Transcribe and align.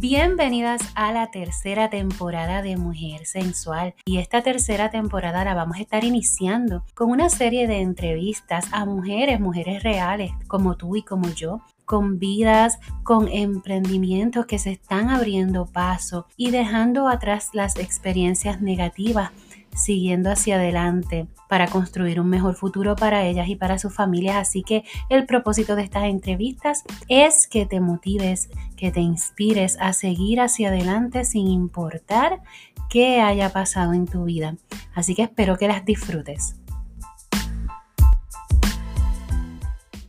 Bienvenidas 0.00 0.80
a 0.94 1.10
la 1.10 1.32
tercera 1.32 1.90
temporada 1.90 2.62
de 2.62 2.76
Mujer 2.76 3.26
Sensual. 3.26 3.96
Y 4.04 4.18
esta 4.18 4.42
tercera 4.42 4.92
temporada 4.92 5.44
la 5.44 5.56
vamos 5.56 5.78
a 5.78 5.80
estar 5.80 6.04
iniciando 6.04 6.84
con 6.94 7.10
una 7.10 7.28
serie 7.28 7.66
de 7.66 7.80
entrevistas 7.80 8.66
a 8.70 8.84
mujeres, 8.84 9.40
mujeres 9.40 9.82
reales 9.82 10.30
como 10.46 10.76
tú 10.76 10.94
y 10.94 11.02
como 11.02 11.28
yo, 11.30 11.62
con 11.84 12.20
vidas, 12.20 12.78
con 13.02 13.26
emprendimientos 13.26 14.46
que 14.46 14.60
se 14.60 14.70
están 14.70 15.10
abriendo 15.10 15.66
paso 15.66 16.26
y 16.36 16.52
dejando 16.52 17.08
atrás 17.08 17.48
las 17.52 17.74
experiencias 17.74 18.60
negativas 18.60 19.32
siguiendo 19.74 20.30
hacia 20.30 20.56
adelante 20.56 21.26
para 21.48 21.66
construir 21.66 22.20
un 22.20 22.28
mejor 22.28 22.54
futuro 22.54 22.96
para 22.96 23.24
ellas 23.26 23.48
y 23.48 23.56
para 23.56 23.78
sus 23.78 23.94
familias. 23.94 24.36
Así 24.36 24.62
que 24.62 24.84
el 25.08 25.26
propósito 25.26 25.76
de 25.76 25.82
estas 25.82 26.04
entrevistas 26.04 26.84
es 27.08 27.46
que 27.46 27.66
te 27.66 27.80
motives, 27.80 28.50
que 28.76 28.90
te 28.90 29.00
inspires 29.00 29.76
a 29.80 29.92
seguir 29.92 30.40
hacia 30.40 30.68
adelante 30.68 31.24
sin 31.24 31.48
importar 31.48 32.40
qué 32.88 33.20
haya 33.20 33.50
pasado 33.50 33.92
en 33.92 34.06
tu 34.06 34.24
vida. 34.24 34.56
Así 34.94 35.14
que 35.14 35.22
espero 35.22 35.56
que 35.56 35.68
las 35.68 35.84
disfrutes. 35.84 36.56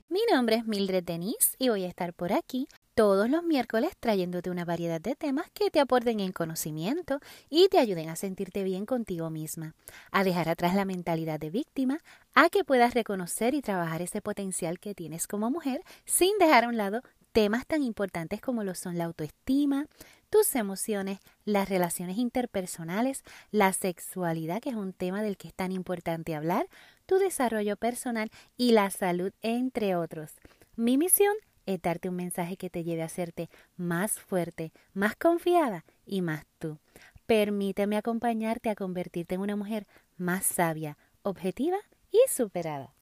Mi 0.09 0.21
nombre 0.33 0.57
es 0.57 0.65
Mildred 0.65 1.03
Denise 1.03 1.55
y 1.57 1.69
voy 1.69 1.83
a 1.85 1.87
estar 1.87 2.13
por 2.13 2.33
aquí 2.33 2.67
todos 2.99 3.29
los 3.29 3.43
miércoles 3.43 3.93
trayéndote 3.97 4.49
una 4.49 4.65
variedad 4.65 4.99
de 4.99 5.15
temas 5.15 5.49
que 5.51 5.71
te 5.71 5.79
aporten 5.79 6.19
en 6.19 6.33
conocimiento 6.33 7.21
y 7.49 7.69
te 7.69 7.79
ayuden 7.79 8.09
a 8.09 8.17
sentirte 8.17 8.61
bien 8.65 8.85
contigo 8.85 9.29
misma, 9.29 9.73
a 10.11 10.25
dejar 10.25 10.49
atrás 10.49 10.75
la 10.75 10.83
mentalidad 10.83 11.39
de 11.39 11.49
víctima, 11.49 11.99
a 12.35 12.49
que 12.49 12.65
puedas 12.65 12.93
reconocer 12.93 13.53
y 13.53 13.61
trabajar 13.61 14.01
ese 14.01 14.21
potencial 14.21 14.79
que 14.79 14.95
tienes 14.95 15.27
como 15.27 15.49
mujer 15.49 15.81
sin 16.03 16.37
dejar 16.39 16.65
a 16.65 16.67
un 16.67 16.75
lado 16.75 17.01
temas 17.31 17.65
tan 17.65 17.83
importantes 17.83 18.41
como 18.41 18.65
lo 18.65 18.75
son 18.75 18.97
la 18.97 19.05
autoestima, 19.05 19.85
tus 20.29 20.53
emociones, 20.55 21.19
las 21.45 21.69
relaciones 21.69 22.17
interpersonales, 22.17 23.23
la 23.51 23.71
sexualidad, 23.71 24.59
que 24.59 24.71
es 24.71 24.75
un 24.75 24.91
tema 24.91 25.23
del 25.23 25.37
que 25.37 25.47
es 25.47 25.53
tan 25.53 25.71
importante 25.71 26.35
hablar, 26.35 26.67
tu 27.05 27.17
desarrollo 27.17 27.77
personal 27.77 28.29
y 28.57 28.73
la 28.73 28.89
salud, 28.89 29.31
entre 29.41 29.95
otros. 29.95 30.33
Mi 30.75 30.97
misión 30.97 31.33
es 31.69 31.81
darte 31.81 32.09
un 32.09 32.15
mensaje 32.15 32.57
que 32.57 32.69
te 32.69 32.83
lleve 32.83 33.03
a 33.03 33.05
hacerte 33.05 33.49
más 33.77 34.19
fuerte, 34.19 34.73
más 34.93 35.15
confiada 35.15 35.85
y 36.05 36.21
más 36.21 36.45
tú. 36.57 36.79
Permíteme 37.27 37.95
acompañarte 37.95 38.71
a 38.71 38.75
convertirte 38.75 39.35
en 39.35 39.41
una 39.41 39.55
mujer 39.55 39.85
más 40.17 40.45
sabia, 40.45 40.97
objetiva 41.21 41.77
y 42.11 42.17
superada. 42.27 42.95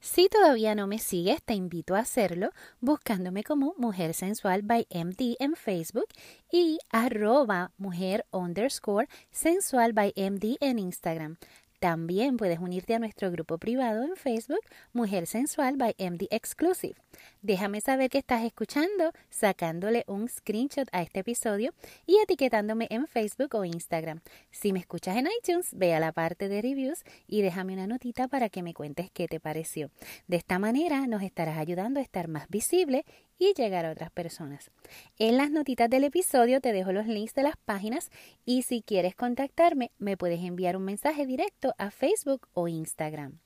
Si 0.00 0.28
todavía 0.28 0.74
no 0.74 0.86
me 0.86 0.98
sigues, 0.98 1.42
te 1.42 1.52
invito 1.52 1.96
a 1.96 2.00
hacerlo 2.00 2.50
buscándome 2.80 3.44
como 3.44 3.74
Mujer 3.76 4.14
Sensual 4.14 4.62
by 4.62 4.86
MD 4.90 5.36
en 5.38 5.54
Facebook 5.54 6.06
y 6.50 6.78
arroba 6.90 7.72
mujer 7.76 8.24
underscore 8.30 9.08
sensual 9.32 9.92
by 9.92 10.14
MD 10.16 10.56
en 10.60 10.78
Instagram. 10.78 11.36
También 11.78 12.36
puedes 12.36 12.58
unirte 12.58 12.94
a 12.94 12.98
nuestro 12.98 13.30
grupo 13.30 13.56
privado 13.56 14.02
en 14.02 14.16
Facebook, 14.16 14.64
Mujer 14.92 15.28
Sensual 15.28 15.76
by 15.76 15.94
MD 15.96 16.26
Exclusive. 16.30 16.96
Déjame 17.40 17.80
saber 17.80 18.10
que 18.10 18.18
estás 18.18 18.42
escuchando, 18.44 19.12
sacándole 19.30 20.04
un 20.08 20.28
screenshot 20.28 20.88
a 20.90 21.02
este 21.02 21.20
episodio 21.20 21.72
y 22.04 22.18
etiquetándome 22.18 22.88
en 22.90 23.06
Facebook 23.06 23.54
o 23.54 23.64
Instagram. 23.64 24.22
Si 24.50 24.72
me 24.72 24.80
escuchas 24.80 25.16
en 25.16 25.28
iTunes, 25.38 25.68
ve 25.72 25.94
a 25.94 26.00
la 26.00 26.10
parte 26.10 26.48
de 26.48 26.62
reviews 26.62 27.04
y 27.28 27.42
déjame 27.42 27.74
una 27.74 27.86
notita 27.86 28.26
para 28.26 28.48
que 28.48 28.64
me 28.64 28.74
cuentes 28.74 29.12
qué 29.12 29.28
te 29.28 29.38
pareció. 29.38 29.90
De 30.26 30.36
esta 30.36 30.58
manera 30.58 31.06
nos 31.06 31.22
estarás 31.22 31.58
ayudando 31.58 32.00
a 32.00 32.02
estar 32.02 32.26
más 32.26 32.48
visible 32.48 33.04
y 33.38 33.54
llegar 33.54 33.86
a 33.86 33.92
otras 33.92 34.10
personas. 34.10 34.70
En 35.18 35.36
las 35.36 35.50
notitas 35.50 35.88
del 35.88 36.04
episodio 36.04 36.60
te 36.60 36.72
dejo 36.72 36.92
los 36.92 37.06
links 37.06 37.34
de 37.34 37.44
las 37.44 37.56
páginas 37.56 38.10
y 38.44 38.62
si 38.62 38.82
quieres 38.82 39.14
contactarme 39.14 39.92
me 39.98 40.16
puedes 40.16 40.40
enviar 40.42 40.76
un 40.76 40.84
mensaje 40.84 41.26
directo 41.26 41.74
a 41.78 41.90
Facebook 41.90 42.48
o 42.52 42.68
Instagram. 42.68 43.38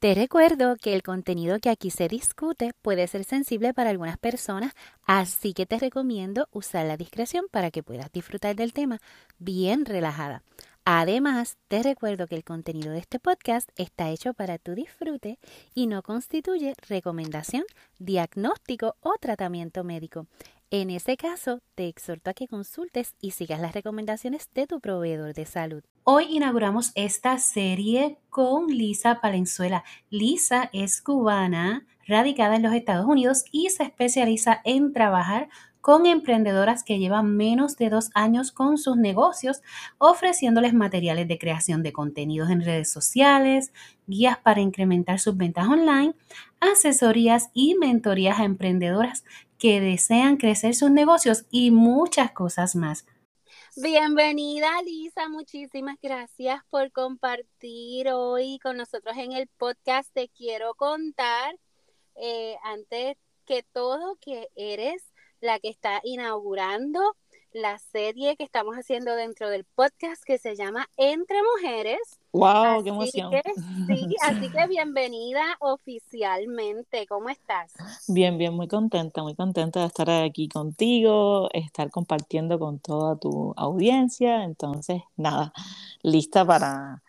Te 0.00 0.14
recuerdo 0.14 0.76
que 0.76 0.94
el 0.94 1.02
contenido 1.02 1.58
que 1.60 1.68
aquí 1.68 1.90
se 1.90 2.08
discute 2.08 2.72
puede 2.80 3.06
ser 3.06 3.24
sensible 3.24 3.74
para 3.74 3.90
algunas 3.90 4.16
personas, 4.16 4.72
así 5.04 5.52
que 5.52 5.66
te 5.66 5.78
recomiendo 5.78 6.48
usar 6.52 6.86
la 6.86 6.96
discreción 6.96 7.44
para 7.50 7.70
que 7.70 7.82
puedas 7.82 8.10
disfrutar 8.10 8.56
del 8.56 8.72
tema 8.72 8.98
bien 9.38 9.84
relajada. 9.84 10.42
Además, 10.84 11.56
te 11.68 11.82
recuerdo 11.82 12.26
que 12.26 12.34
el 12.34 12.44
contenido 12.44 12.92
de 12.92 12.98
este 12.98 13.18
podcast 13.18 13.68
está 13.76 14.10
hecho 14.10 14.34
para 14.34 14.58
tu 14.58 14.74
disfrute 14.74 15.38
y 15.74 15.86
no 15.86 16.02
constituye 16.02 16.74
recomendación, 16.88 17.64
diagnóstico 17.98 18.96
o 19.00 19.14
tratamiento 19.20 19.84
médico. 19.84 20.26
En 20.72 20.90
ese 20.90 21.16
caso, 21.16 21.60
te 21.74 21.88
exhorto 21.88 22.30
a 22.30 22.34
que 22.34 22.46
consultes 22.46 23.14
y 23.20 23.32
sigas 23.32 23.60
las 23.60 23.74
recomendaciones 23.74 24.48
de 24.54 24.68
tu 24.68 24.80
proveedor 24.80 25.34
de 25.34 25.44
salud. 25.44 25.82
Hoy 26.04 26.26
inauguramos 26.30 26.92
esta 26.94 27.38
serie 27.38 28.18
con 28.30 28.68
Lisa 28.68 29.20
Palenzuela. 29.20 29.82
Lisa 30.10 30.70
es 30.72 31.02
cubana, 31.02 31.86
radicada 32.06 32.54
en 32.54 32.62
los 32.62 32.72
Estados 32.72 33.06
Unidos 33.06 33.44
y 33.50 33.68
se 33.70 33.82
especializa 33.82 34.60
en 34.64 34.92
trabajar 34.92 35.48
con 35.80 36.06
emprendedoras 36.06 36.84
que 36.84 36.98
llevan 36.98 37.36
menos 37.36 37.76
de 37.76 37.90
dos 37.90 38.10
años 38.14 38.52
con 38.52 38.78
sus 38.78 38.96
negocios, 38.96 39.62
ofreciéndoles 39.98 40.74
materiales 40.74 41.28
de 41.28 41.38
creación 41.38 41.82
de 41.82 41.92
contenidos 41.92 42.50
en 42.50 42.64
redes 42.64 42.90
sociales, 42.90 43.72
guías 44.06 44.38
para 44.38 44.60
incrementar 44.60 45.20
sus 45.20 45.36
ventas 45.36 45.68
online, 45.68 46.14
asesorías 46.60 47.50
y 47.54 47.74
mentorías 47.76 48.38
a 48.38 48.44
emprendedoras 48.44 49.24
que 49.58 49.80
desean 49.80 50.36
crecer 50.36 50.74
sus 50.74 50.90
negocios 50.90 51.44
y 51.50 51.70
muchas 51.70 52.32
cosas 52.32 52.74
más. 52.74 53.06
Bienvenida 53.76 54.68
Lisa, 54.82 55.28
muchísimas 55.28 55.96
gracias 56.02 56.60
por 56.70 56.90
compartir 56.92 58.08
hoy 58.08 58.58
con 58.58 58.76
nosotros 58.76 59.16
en 59.16 59.32
el 59.32 59.46
podcast. 59.46 60.12
Te 60.12 60.28
quiero 60.28 60.74
contar, 60.74 61.56
eh, 62.16 62.56
antes 62.64 63.16
que 63.46 63.62
todo, 63.62 64.16
que 64.20 64.48
eres 64.56 65.09
la 65.40 65.58
que 65.58 65.68
está 65.68 66.00
inaugurando 66.04 67.16
la 67.52 67.78
serie 67.78 68.36
que 68.36 68.44
estamos 68.44 68.76
haciendo 68.76 69.16
dentro 69.16 69.50
del 69.50 69.64
podcast 69.64 70.22
que 70.24 70.38
se 70.38 70.54
llama 70.54 70.88
Entre 70.96 71.36
Mujeres. 71.42 71.98
¡Wow! 72.32 72.84
¡Qué 72.84 72.90
emoción! 72.90 73.32
sí, 73.88 74.16
así 74.22 74.50
que 74.50 74.66
bienvenida 74.68 75.42
oficialmente. 75.58 77.06
¿Cómo 77.08 77.28
estás? 77.28 77.72
Bien, 78.06 78.38
bien, 78.38 78.54
muy 78.54 78.68
contenta, 78.68 79.22
muy 79.22 79.34
contenta 79.34 79.80
de 79.80 79.86
estar 79.86 80.08
aquí 80.10 80.48
contigo, 80.48 81.48
estar 81.52 81.90
compartiendo 81.90 82.58
con 82.58 82.78
toda 82.78 83.16
tu 83.16 83.52
audiencia. 83.56 84.44
Entonces, 84.44 85.02
nada, 85.16 85.52
lista 86.02 86.44
para, 86.44 87.02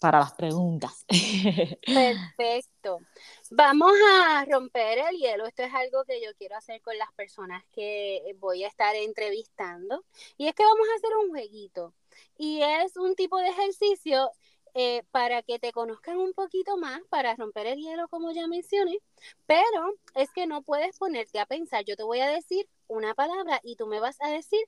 para 0.00 0.18
las 0.18 0.32
preguntas. 0.32 1.04
Perfecto. 1.86 2.98
Vamos 3.50 3.92
a 4.12 4.44
romper 4.44 4.98
el 4.98 5.16
hielo. 5.16 5.46
Esto 5.46 5.62
es 5.62 5.72
algo 5.72 6.04
que 6.04 6.20
yo 6.22 6.34
quiero 6.36 6.56
hacer 6.56 6.82
con 6.82 6.98
las 6.98 7.10
personas 7.12 7.64
que 7.72 8.22
voy 8.38 8.64
a 8.64 8.68
estar 8.68 8.94
entrevistando. 8.94 10.04
Y 10.36 10.48
es 10.48 10.54
que 10.54 10.64
vamos 10.64 10.86
a 10.88 10.96
hacer 10.96 11.16
un 11.16 11.30
jueguito. 11.30 11.94
Y 12.36 12.60
es 12.62 12.96
un 12.96 13.14
tipo 13.14 13.38
de 13.38 13.48
ejercicio 13.48 14.30
eh, 14.74 15.02
para 15.12 15.42
que 15.42 15.58
te 15.58 15.72
conozcan 15.72 16.18
un 16.18 16.34
poquito 16.34 16.76
más, 16.76 17.00
para 17.08 17.34
romper 17.36 17.66
el 17.68 17.78
hielo, 17.78 18.06
como 18.08 18.32
ya 18.32 18.46
mencioné. 18.46 18.98
Pero 19.46 19.94
es 20.14 20.30
que 20.32 20.46
no 20.46 20.62
puedes 20.62 20.98
ponerte 20.98 21.40
a 21.40 21.46
pensar. 21.46 21.84
Yo 21.86 21.96
te 21.96 22.02
voy 22.02 22.20
a 22.20 22.28
decir 22.28 22.68
una 22.86 23.14
palabra 23.14 23.60
y 23.62 23.76
tú 23.76 23.86
me 23.86 24.00
vas 24.00 24.18
a 24.20 24.28
decir 24.28 24.60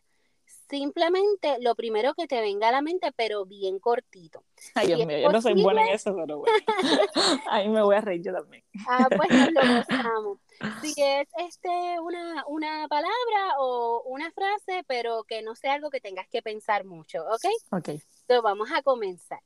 simplemente 0.68 1.56
lo 1.60 1.74
primero 1.74 2.14
que 2.14 2.26
te 2.26 2.40
venga 2.40 2.68
a 2.68 2.72
la 2.72 2.82
mente, 2.82 3.12
pero 3.12 3.44
bien 3.44 3.78
cortito. 3.78 4.44
Ay, 4.74 4.88
Dios 4.88 5.06
mío, 5.06 5.18
yo 5.18 5.32
no 5.32 5.42
soy 5.42 5.60
buena 5.60 5.82
en 5.86 5.94
eso, 5.94 6.14
pero 6.14 6.38
bueno. 6.38 6.56
Ahí 7.50 7.68
me 7.68 7.82
voy 7.82 7.96
a 7.96 8.00
reír 8.00 8.22
yo 8.22 8.32
también. 8.32 8.64
Ah, 8.88 9.08
pues 9.14 9.28
nos 9.30 9.52
lo 9.52 9.60
gozamos. 9.76 10.38
Si 10.82 10.92
es 11.02 11.26
este 11.38 12.00
una, 12.00 12.44
una 12.46 12.86
palabra 12.86 13.54
o 13.60 14.02
una 14.04 14.30
frase, 14.30 14.84
pero 14.86 15.24
que 15.24 15.40
no 15.40 15.54
sea 15.54 15.72
algo 15.72 15.88
que 15.88 16.02
tengas 16.02 16.28
que 16.28 16.42
pensar 16.42 16.84
mucho, 16.84 17.22
¿ok? 17.22 17.46
Ok. 17.70 17.88
Entonces 17.88 18.42
vamos 18.42 18.68
a 18.70 18.82
comenzar. 18.82 19.40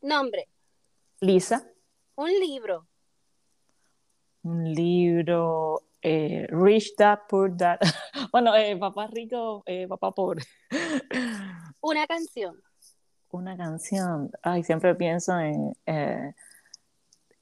Nombre. 0.00 0.48
Lisa. 1.20 1.70
Un 2.16 2.30
libro. 2.30 2.86
Un 4.44 4.74
libro 4.74 5.84
eh, 6.02 6.46
Rich 6.50 6.96
Dad, 6.98 7.20
Poor 7.26 7.56
Dad. 7.56 7.78
bueno, 8.30 8.54
eh, 8.54 8.76
papá 8.76 9.06
rico, 9.06 9.62
eh, 9.64 9.88
papá 9.88 10.12
pobre. 10.12 10.44
Una 11.80 12.06
canción. 12.06 12.62
Una 13.30 13.56
canción. 13.56 14.30
Ay, 14.42 14.62
siempre 14.62 14.94
pienso 14.96 15.32
en 15.40 15.74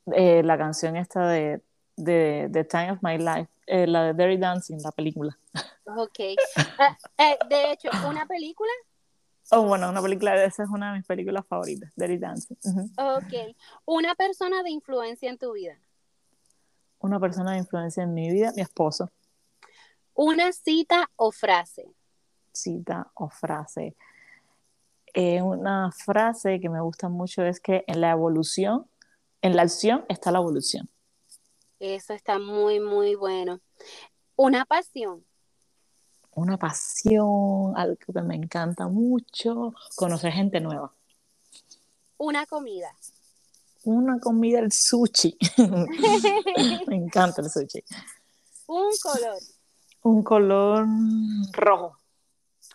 la 0.04 0.56
canción 0.56 0.96
esta 0.96 1.26
de, 1.26 1.60
de 1.96 2.48
The 2.52 2.64
Time 2.64 2.92
of 2.92 2.98
My 3.02 3.18
Life, 3.18 3.48
la 3.66 4.04
de 4.04 4.14
Dirty 4.14 4.40
Dancing, 4.40 4.78
la 4.82 4.92
película. 4.92 5.36
Ok. 5.84 6.18
De 7.48 7.72
hecho, 7.72 7.90
¿una 8.08 8.26
película? 8.26 8.70
Oh, 9.50 9.66
bueno, 9.66 9.90
una 9.90 10.00
película, 10.00 10.42
esa 10.44 10.62
es 10.62 10.70
una 10.70 10.92
de 10.92 10.98
mis 10.98 11.06
películas 11.06 11.44
favoritas, 11.46 11.92
Dirty 11.96 12.16
Dancing. 12.16 12.56
Ok. 12.96 13.56
¿Una 13.86 14.14
persona 14.14 14.62
de 14.62 14.70
influencia 14.70 15.28
en 15.28 15.36
tu 15.36 15.52
vida? 15.52 15.76
Una 17.02 17.20
persona 17.20 17.52
de 17.52 17.58
influencia 17.58 18.02
en 18.02 18.14
mi 18.14 18.30
vida, 18.32 18.52
mi 18.56 18.62
esposo. 18.62 19.10
Una 20.14 20.52
cita 20.52 21.10
o 21.16 21.30
frase. 21.30 21.86
Cita 22.52 23.10
o 23.14 23.28
frase. 23.28 23.96
Eh, 25.14 25.42
una 25.42 25.90
frase 25.92 26.60
que 26.60 26.68
me 26.68 26.80
gusta 26.80 27.08
mucho 27.08 27.42
es 27.42 27.60
que 27.60 27.84
en 27.86 28.00
la 28.00 28.12
evolución, 28.12 28.86
en 29.42 29.56
la 29.56 29.62
acción 29.62 30.04
está 30.08 30.30
la 30.30 30.38
evolución. 30.38 30.88
Eso 31.78 32.14
está 32.14 32.38
muy, 32.38 32.80
muy 32.80 33.14
bueno. 33.14 33.60
Una 34.36 34.64
pasión. 34.64 35.24
Una 36.34 36.56
pasión, 36.56 37.74
algo 37.76 37.96
que 37.96 38.22
me 38.22 38.36
encanta 38.36 38.88
mucho, 38.88 39.74
conocer 39.96 40.32
gente 40.32 40.60
nueva. 40.60 40.94
Una 42.16 42.46
comida. 42.46 42.94
Una 43.84 44.18
comida, 44.18 44.60
el 44.60 44.72
sushi. 44.72 45.36
me 46.86 46.96
encanta 46.96 47.42
el 47.42 47.50
sushi. 47.50 47.82
Un 48.68 48.90
color. 49.02 49.38
Un 50.02 50.22
color 50.22 50.86
rojo. 51.52 51.98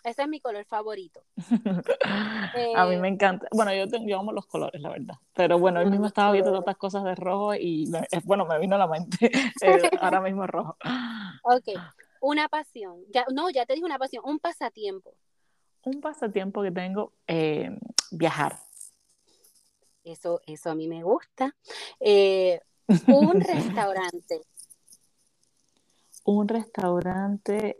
Ese 0.04 0.22
es 0.22 0.28
mi 0.28 0.40
color 0.40 0.64
favorito. 0.64 1.22
a 2.76 2.86
mí 2.86 2.96
me 2.96 3.08
encanta. 3.08 3.48
Bueno, 3.52 3.74
yo, 3.74 3.88
tengo, 3.88 4.18
amo 4.18 4.32
los 4.32 4.46
colores, 4.46 4.80
la 4.80 4.90
verdad. 4.90 5.16
Pero 5.34 5.58
bueno, 5.58 5.80
hoy 5.80 5.86
mismo 5.86 6.06
estaba 6.06 6.32
viendo 6.32 6.56
otras 6.58 6.76
cosas 6.76 7.04
de 7.04 7.14
rojo 7.14 7.54
y 7.54 7.90
bueno, 8.24 8.46
me 8.46 8.58
vino 8.58 8.76
a 8.76 8.78
la 8.78 8.86
mente. 8.86 9.30
Eh, 9.62 9.90
ahora 10.00 10.20
mismo 10.20 10.44
es 10.44 10.50
rojo. 10.50 10.76
Ok. 11.42 11.78
Una 12.20 12.48
pasión. 12.48 13.02
Ya, 13.12 13.24
no, 13.32 13.50
ya 13.50 13.66
te 13.66 13.74
dije 13.74 13.84
una 13.84 13.98
pasión. 13.98 14.22
Un 14.24 14.38
pasatiempo. 14.38 15.14
Un 15.84 16.00
pasatiempo 16.00 16.62
que 16.62 16.70
tengo, 16.70 17.12
eh, 17.26 17.76
viajar. 18.10 18.56
Eso, 20.08 20.40
eso 20.46 20.70
a 20.70 20.74
mí 20.74 20.88
me 20.88 21.02
gusta. 21.02 21.54
Eh, 22.00 22.60
un 23.06 23.40
restaurante. 23.40 24.40
Un 26.24 26.48
restaurante 26.48 27.76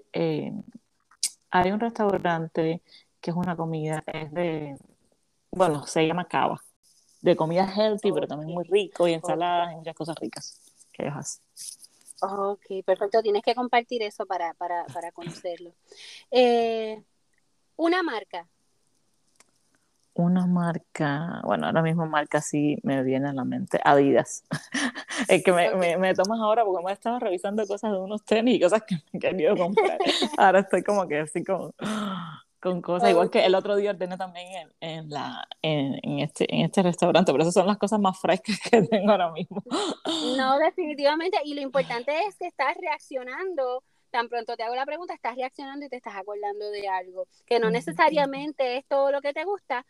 hay 1.51 1.71
un 1.71 1.81
restaurante 1.81 2.83
que 3.21 3.31
es 3.31 3.37
una 3.37 3.57
comida, 3.57 4.03
es 4.07 4.33
de, 4.33 4.77
bueno, 5.51 5.87
se 5.87 6.07
llama 6.07 6.27
Cava, 6.27 6.63
de 7.21 7.37
comida 7.37 7.67
healthy, 7.75 8.13
pero 8.13 8.27
también 8.27 8.53
muy 8.53 8.65
rico 8.65 9.09
y 9.09 9.15
ensaladas 9.15 9.73
y 9.73 9.77
muchas 9.77 9.95
cosas 9.95 10.17
ricas 10.21 10.61
que 10.93 11.07
ellos 11.07 11.41
Ok, 12.21 12.85
perfecto. 12.85 13.23
Tienes 13.23 13.43
que 13.43 13.55
compartir 13.55 14.03
eso 14.03 14.27
para, 14.27 14.53
para, 14.55 14.85
para 14.87 15.13
conocerlo. 15.13 15.73
Eh, 16.33 17.01
una 17.77 18.03
marca 18.03 18.49
una 20.19 20.47
marca, 20.47 21.41
bueno, 21.44 21.67
ahora 21.67 21.81
mismo 21.81 22.06
marca 22.06 22.41
sí 22.41 22.76
me 22.82 23.05
viene 23.05 23.29
a 23.29 23.32
la 23.32 23.44
mente, 23.44 23.81
Adidas. 23.85 24.44
es 25.29 25.44
que 25.44 25.53
me, 25.53 25.97
me, 25.97 26.15
tomas 26.15 26.41
ahora 26.41 26.65
porque 26.65 26.85
me 26.85 26.93
estado 26.93 27.20
revisando 27.20 27.65
cosas 27.67 27.93
de 27.93 27.99
unos 27.99 28.25
tenis 28.25 28.56
y 28.56 28.61
cosas 28.61 28.82
que 28.82 28.97
me 28.97 29.03
he 29.12 29.19
querido 29.20 29.56
comprar. 29.56 29.99
ahora 30.37 30.61
estoy 30.61 30.82
como 30.82 31.06
que 31.06 31.20
así 31.20 31.44
como 31.44 31.73
con 32.61 32.82
cosas, 32.82 33.11
igual 33.11 33.31
que 33.31 33.47
el 33.47 33.55
otro 33.55 33.76
día 33.76 33.91
ordené 33.91 34.17
también 34.17 34.73
en, 34.81 34.88
en 34.88 35.11
la, 35.11 35.47
en, 35.62 36.00
en, 36.03 36.19
este, 36.19 36.53
en 36.53 36.62
este 36.62 36.82
restaurante, 36.82 37.31
pero 37.31 37.43
esas 37.43 37.55
son 37.55 37.69
las 37.69 37.79
cosas 37.79 38.00
más 38.00 38.19
frescas 38.19 38.59
que 38.71 38.82
tengo 38.82 39.12
ahora 39.12 39.31
mismo. 39.31 39.62
no, 40.37 40.59
definitivamente, 40.59 41.38
y 41.44 41.55
lo 41.55 41.61
importante 41.61 42.12
es 42.26 42.37
que 42.37 42.49
estás 42.49 42.76
reaccionando 42.81 43.85
tan 44.11 44.29
pronto 44.29 44.57
te 44.57 44.63
hago 44.63 44.75
la 44.75 44.87
pregunta, 44.87 45.15
estás 45.15 45.37
reaccionando 45.37 45.87
y 45.87 45.89
te 45.89 45.97
estás 45.97 46.17
acordando 46.17 46.71
de 46.71 46.89
algo, 46.89 47.27
que 47.47 47.59
no 47.61 47.71
necesariamente 47.71 48.79
es 48.79 48.87
todo 48.87 49.11
lo 49.13 49.21
que 49.21 49.33
te 49.33 49.45
gusta, 49.45 49.85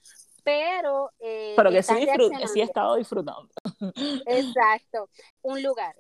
pero... 0.45 1.11
Eh, 1.21 1.55
pero 1.57 1.71
que 1.71 1.83
sí, 1.83 2.07
sí 2.53 2.61
he 2.61 2.65
estado 2.65 2.97
disfrutando. 2.97 3.49
Exacto. 4.27 5.09
Un 5.43 5.63
lugar. 5.63 5.97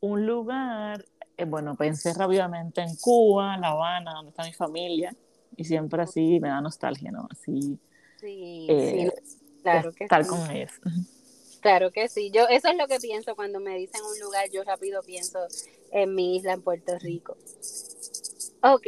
Un 0.00 0.26
lugar, 0.26 1.04
eh, 1.36 1.44
bueno, 1.44 1.74
pensé 1.76 2.12
rápidamente 2.14 2.80
en 2.80 2.94
Cuba, 2.96 3.56
La 3.56 3.68
Habana, 3.68 4.12
donde 4.14 4.30
está 4.30 4.44
mi 4.44 4.52
familia, 4.52 5.14
y 5.56 5.64
siempre 5.64 6.02
así 6.02 6.38
me 6.40 6.48
da 6.48 6.60
nostalgia, 6.60 7.10
¿no? 7.10 7.28
Así... 7.30 7.78
Sí, 8.20 8.66
eh, 8.68 9.12
claro 9.62 9.92
que 9.92 10.04
estar 10.04 10.26
con 10.26 10.50
ellos. 10.50 10.72
Claro 11.60 11.90
que 11.90 12.08
sí, 12.08 12.30
yo 12.30 12.46
eso 12.48 12.68
es 12.68 12.76
lo 12.76 12.86
que 12.86 12.98
pienso 12.98 13.34
cuando 13.34 13.60
me 13.60 13.76
dicen 13.76 14.00
un 14.04 14.18
lugar, 14.20 14.48
yo 14.50 14.62
rápido 14.62 15.02
pienso 15.02 15.38
en 15.90 16.14
mi 16.14 16.36
isla 16.36 16.52
en 16.52 16.62
Puerto 16.62 16.98
Rico. 16.98 17.36
Ok, 18.62 18.86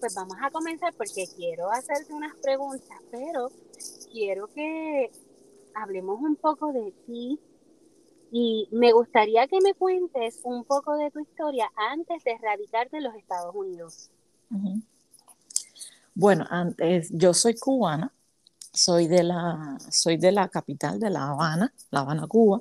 pues 0.00 0.14
vamos 0.14 0.36
a 0.42 0.50
comenzar 0.50 0.92
porque 0.94 1.26
quiero 1.36 1.70
hacerte 1.70 2.12
unas 2.12 2.36
preguntas, 2.36 2.98
pero 3.10 3.50
quiero 4.12 4.46
que 4.48 5.10
hablemos 5.74 6.20
un 6.20 6.36
poco 6.36 6.72
de 6.72 6.92
ti 7.06 7.38
y 8.30 8.68
me 8.72 8.92
gustaría 8.92 9.46
que 9.46 9.60
me 9.62 9.74
cuentes 9.74 10.40
un 10.42 10.64
poco 10.64 10.96
de 10.96 11.10
tu 11.10 11.20
historia 11.20 11.70
antes 11.76 12.22
de 12.24 12.36
radicarte 12.38 12.98
en 12.98 13.04
los 13.04 13.14
Estados 13.14 13.54
Unidos. 13.54 14.10
Bueno, 16.14 16.46
antes, 16.50 17.10
yo 17.12 17.34
soy 17.34 17.56
cubana, 17.56 18.12
soy 18.76 19.06
de 19.08 19.22
la, 19.22 19.78
soy 19.90 20.18
de 20.18 20.32
la 20.32 20.48
capital 20.48 21.00
de 21.00 21.10
La 21.10 21.30
Habana, 21.30 21.72
La 21.90 22.00
Habana, 22.00 22.26
Cuba, 22.26 22.60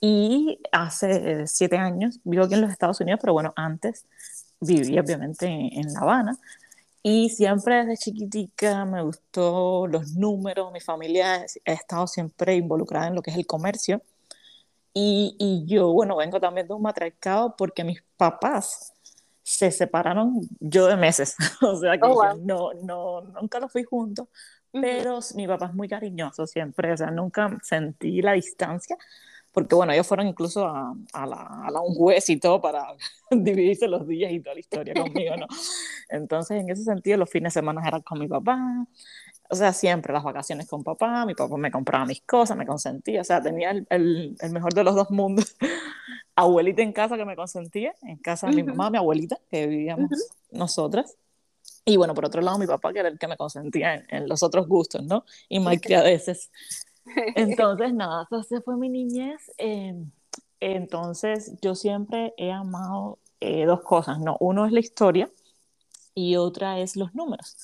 y 0.00 0.58
hace 0.72 1.46
siete 1.46 1.76
años 1.76 2.18
vivo 2.24 2.44
aquí 2.44 2.54
en 2.54 2.62
los 2.62 2.70
Estados 2.70 3.00
Unidos, 3.00 3.20
pero 3.22 3.32
bueno, 3.32 3.52
antes 3.56 4.04
viví 4.60 4.98
obviamente 4.98 5.46
en, 5.46 5.92
La 5.92 6.00
Habana, 6.00 6.38
y 7.02 7.30
siempre 7.30 7.84
desde 7.84 7.96
chiquitica 7.96 8.84
me 8.84 9.02
gustó 9.02 9.86
los 9.86 10.12
números, 10.14 10.72
mi 10.72 10.80
familia 10.80 11.46
ha 11.64 11.72
estado 11.72 12.06
siempre 12.06 12.56
involucrada 12.56 13.06
en 13.06 13.14
lo 13.14 13.22
que 13.22 13.30
es 13.30 13.36
el 13.36 13.46
comercio, 13.46 14.02
y, 14.92 15.36
y 15.38 15.64
yo, 15.66 15.92
bueno, 15.92 16.16
vengo 16.16 16.38
también 16.40 16.66
de 16.66 16.74
un 16.74 16.82
matriarcado 16.82 17.56
porque 17.56 17.82
mis 17.82 18.02
papás 18.16 18.92
se 19.42 19.70
separaron 19.70 20.40
yo 20.60 20.86
de 20.86 20.96
meses, 20.96 21.36
o 21.62 21.76
sea 21.76 21.96
que 21.98 22.08
oh, 22.08 22.34
no, 22.34 22.72
no, 22.74 23.22
nunca 23.22 23.60
los 23.60 23.70
fui 23.70 23.84
juntos, 23.84 24.28
pero 24.72 25.18
mi 25.34 25.46
papá 25.46 25.66
es 25.66 25.74
muy 25.74 25.88
cariñoso 25.88 26.46
siempre, 26.46 26.92
o 26.92 26.96
sea, 26.96 27.10
nunca 27.10 27.58
sentí 27.62 28.22
la 28.22 28.32
distancia, 28.32 28.96
porque 29.52 29.74
bueno, 29.74 29.92
ellos 29.92 30.06
fueron 30.06 30.26
incluso 30.26 30.66
a, 30.66 30.94
a, 31.12 31.26
la, 31.26 31.36
a 31.36 31.80
un 31.82 31.94
juez 31.94 32.28
y 32.30 32.38
todo 32.38 32.60
para 32.60 32.86
dividirse 33.30 33.86
los 33.86 34.06
días 34.08 34.32
y 34.32 34.40
toda 34.40 34.54
la 34.54 34.60
historia 34.60 34.94
conmigo, 34.94 35.36
¿no? 35.36 35.46
Entonces, 36.08 36.60
en 36.60 36.70
ese 36.70 36.84
sentido, 36.84 37.18
los 37.18 37.30
fines 37.30 37.52
de 37.52 37.60
semana 37.60 37.86
eran 37.86 38.00
con 38.02 38.18
mi 38.18 38.28
papá, 38.28 38.86
o 39.52 39.54
sea, 39.54 39.74
siempre 39.74 40.14
las 40.14 40.24
vacaciones 40.24 40.66
con 40.66 40.82
papá, 40.82 41.26
mi 41.26 41.34
papá 41.34 41.58
me 41.58 41.70
compraba 41.70 42.06
mis 42.06 42.22
cosas, 42.22 42.56
me 42.56 42.64
consentía, 42.64 43.20
o 43.20 43.24
sea, 43.24 43.42
tenía 43.42 43.70
el, 43.70 43.86
el, 43.90 44.50
mejor 44.50 44.72
de 44.72 44.82
los 44.82 44.94
dos 44.94 45.10
mundos. 45.10 45.56
Abuelita 46.34 46.80
en 46.80 46.94
casa 46.94 47.18
que 47.18 47.26
me 47.26 47.36
consentía, 47.36 47.94
en 48.00 48.16
casa 48.16 48.46
de 48.46 48.54
mi 48.54 48.62
mamá, 48.62 48.88
mi 48.88 48.96
abuelita, 48.96 49.38
que 49.50 49.66
vivíamos 49.66 50.10
nosotras. 50.50 51.18
Y 51.84 51.96
bueno, 51.96 52.14
por 52.14 52.24
otro 52.24 52.40
lado, 52.42 52.58
mi 52.58 52.66
papá, 52.66 52.92
que 52.92 53.00
era 53.00 53.08
el 53.08 53.18
que 53.18 53.28
me 53.28 53.36
consentía 53.36 54.04
en, 54.08 54.28
los 54.28 54.42
otros 54.42 54.68
gustos, 54.68 55.02
¿no? 55.04 55.24
Y 55.48 55.58
malcriadeces. 55.58 56.50
Entonces, 57.34 57.92
nada, 57.92 58.28
esa 58.30 58.60
fue 58.60 58.76
mi 58.76 58.88
niñez. 58.88 59.40
Em, 59.58 60.10
entonces, 60.60 61.52
yo 61.60 61.74
siempre 61.74 62.34
he 62.36 62.52
amado 62.52 63.18
eh, 63.40 63.64
dos 63.64 63.82
cosas, 63.82 64.20
¿no? 64.20 64.36
Uno 64.38 64.64
es 64.64 64.70
la 64.70 64.78
historia 64.78 65.28
y 66.14 66.36
otra 66.36 66.78
es 66.78 66.94
los 66.94 67.14
números. 67.14 67.56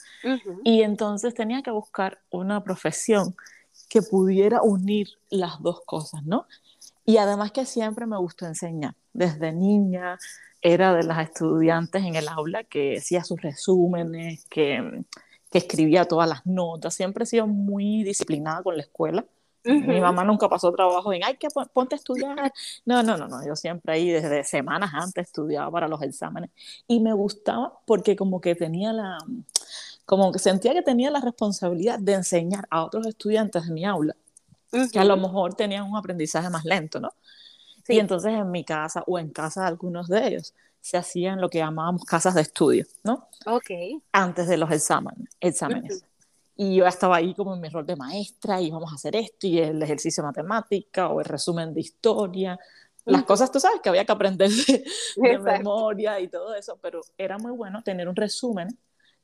Y 0.65 0.83
entonces 0.83 1.35
tenía 1.35 1.63
que 1.63 1.71
buscar 1.71 2.19
una 2.31 2.65
profesión 2.65 3.37
que 3.89 4.03
pudiera 4.03 4.63
unir 4.63 5.09
las 5.31 5.63
dos 5.63 5.83
cosas, 5.87 6.25
¿no? 6.25 6.47
Y 7.09 7.17
además 7.17 7.53
que 7.53 7.65
siempre 7.65 8.05
me 8.05 8.19
gustó 8.19 8.45
enseñar. 8.45 8.95
Desde 9.15 9.51
niña 9.51 10.19
era 10.61 10.93
de 10.93 11.05
las 11.05 11.27
estudiantes 11.27 12.05
en 12.05 12.17
el 12.17 12.29
aula 12.29 12.65
que 12.65 12.99
hacía 12.99 13.25
sus 13.25 13.41
resúmenes, 13.41 14.45
que, 14.51 15.05
que 15.51 15.57
escribía 15.57 16.05
todas 16.05 16.29
las 16.29 16.45
notas. 16.45 16.93
Siempre 16.93 17.25
he 17.25 17.27
sido 17.27 17.47
muy 17.47 18.05
disciplinada 18.05 18.63
con 18.63 18.77
la 18.77 18.83
escuela. 18.83 19.25
Mi 19.65 19.99
mamá 20.03 20.23
nunca 20.23 20.51
pasó 20.51 20.71
trabajo 20.71 21.11
en, 21.15 21.25
ay, 21.25 21.39
que 21.39 21.49
ponte 21.73 21.95
a 21.95 21.97
estudiar. 21.97 22.53
No, 22.85 23.03
no, 23.03 23.17
no, 23.17 23.27
no. 23.27 23.43
Yo 23.47 23.57
siempre 23.57 23.95
ahí 23.95 24.11
desde 24.11 24.45
semanas 24.45 24.91
antes 24.93 25.29
estudiaba 25.29 25.71
para 25.71 25.89
los 25.89 26.03
exámenes. 26.03 26.51
Y 26.87 27.01
me 27.01 27.15
gustaba 27.15 27.73
porque 27.87 28.17
como 28.17 28.43
que 28.43 28.55
tenía 28.55 28.93
la, 28.93 29.17
como 30.05 30.31
que 30.31 30.41
sentía 30.41 30.75
que 30.75 30.83
tenía 30.83 31.11
la 31.11 31.23
responsabilidad 31.23 31.99
de 32.01 32.13
enseñar 32.13 32.67
a 32.69 32.85
otros 32.85 33.07
estudiantes 33.07 33.67
de 33.67 33.73
mi 33.73 33.87
aula, 33.87 34.15
que 34.93 34.99
a 34.99 35.05
lo 35.05 35.17
mejor 35.17 35.55
tenían 35.55 35.85
un 35.85 35.97
aprendizaje 35.97 36.51
más 36.51 36.65
lento, 36.65 37.01
¿no? 37.01 37.11
Y 37.89 37.99
entonces 37.99 38.33
en 38.33 38.51
mi 38.51 38.65
casa 38.65 39.03
o 39.07 39.19
en 39.19 39.31
casa 39.31 39.63
de 39.63 39.69
algunos 39.69 40.09
de 40.09 40.27
ellos 40.27 40.55
se 40.81 40.97
hacían 40.97 41.41
lo 41.41 41.49
que 41.49 41.59
llamábamos 41.59 42.05
casas 42.05 42.35
de 42.35 42.43
estudio, 42.43 42.87
¿no? 43.03 43.29
Ok. 43.47 43.71
Antes 44.13 44.49
de 44.49 44.57
los 44.57 44.71
exámenes. 44.71 45.29
exámenes. 45.41 46.05
Y 46.57 46.77
yo 46.77 46.87
estaba 46.87 47.17
ahí 47.17 47.35
como 47.35 47.55
en 47.55 47.61
mi 47.61 47.69
rol 47.69 47.87
de 47.87 47.97
maestra 47.97 48.61
y 48.61 48.71
vamos 48.71 48.93
a 48.93 48.97
hacer 48.97 49.15
esto 49.17 49.47
y 49.47 49.59
el 49.59 49.83
ejercicio 49.83 50.23
de 50.23 50.29
matemática 50.29 51.09
o 51.09 51.21
el 51.21 51.27
resumen 51.27 51.73
de 51.73 51.81
historia. 51.81 52.59
Las 53.05 53.23
cosas, 53.25 53.51
tú 53.51 53.61
sabes, 53.61 53.81
que 53.81 53.89
había 53.89 54.05
que 54.05 54.13
aprender 54.13 54.51
de, 54.51 55.39
memoria 55.39 56.21
y 56.21 56.29
todo 56.29 56.55
eso, 56.55 56.79
pero 56.83 57.01
era 57.17 57.39
muy 57.39 57.53
bueno 57.53 57.83
tener 57.83 58.09
un 58.09 58.17
resumen 58.17 58.77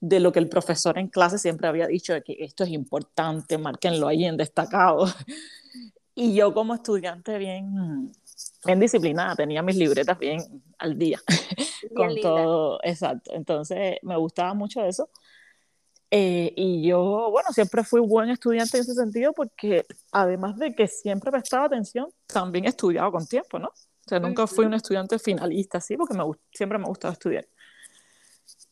de 0.06 0.20
lo 0.20 0.32
que 0.32 0.38
el 0.38 0.49
profesor 0.49 0.99
en 0.99 1.08
clase 1.08 1.38
siempre 1.38 1.66
había 1.66 1.87
dicho, 1.87 2.12
de 2.12 2.23
que 2.23 2.37
esto 2.40 2.64
es 2.64 2.70
importante, 2.70 3.56
márquenlo 3.58 4.06
ahí 4.06 4.25
en 4.25 4.37
destacado. 4.37 5.06
Y 6.16 6.32
yo 6.32 6.54
como 6.54 6.75
estudiante 6.75 7.38
bien 7.38 8.12
bien 8.64 8.80
disciplinada, 8.80 9.34
tenía 9.34 9.62
mis 9.62 9.76
libretas 9.76 10.16
bien 10.16 10.62
al 10.78 10.96
día, 10.96 11.20
con 11.96 12.14
todo, 12.20 12.78
exacto. 12.82 13.32
Entonces 13.34 13.96
me 14.02 14.16
gustaba 14.16 14.54
mucho 14.54 14.84
eso. 14.84 15.11
Eh, 16.11 16.52
y 16.54 16.87
yo, 16.87 17.30
bueno, 17.32 17.50
siempre 17.52 17.82
fui 17.82 18.00
buen 18.00 18.30
estudiante 18.30 18.76
en 18.76 18.82
ese 18.82 18.94
sentido 18.94 19.32
porque 19.32 19.84
además 20.12 20.56
de 20.56 20.73
que 20.73 20.87
siempre 20.87 21.32
prestaba 21.32 21.64
atención, 21.64 22.08
también 22.28 22.66
estudiaba 22.66 23.11
con 23.11 23.26
tiempo, 23.26 23.58
¿no? 23.58 23.68
O 23.68 24.08
sea, 24.08 24.20
nunca 24.20 24.46
fui 24.46 24.66
un 24.66 24.75
estudiante 24.75 25.18
finalista, 25.18 25.78
así, 25.78 25.96
porque 25.96 26.14
me, 26.14 26.23
siempre 26.52 26.78
me 26.78 26.84
gustaba 26.84 27.12
estudiar. 27.12 27.46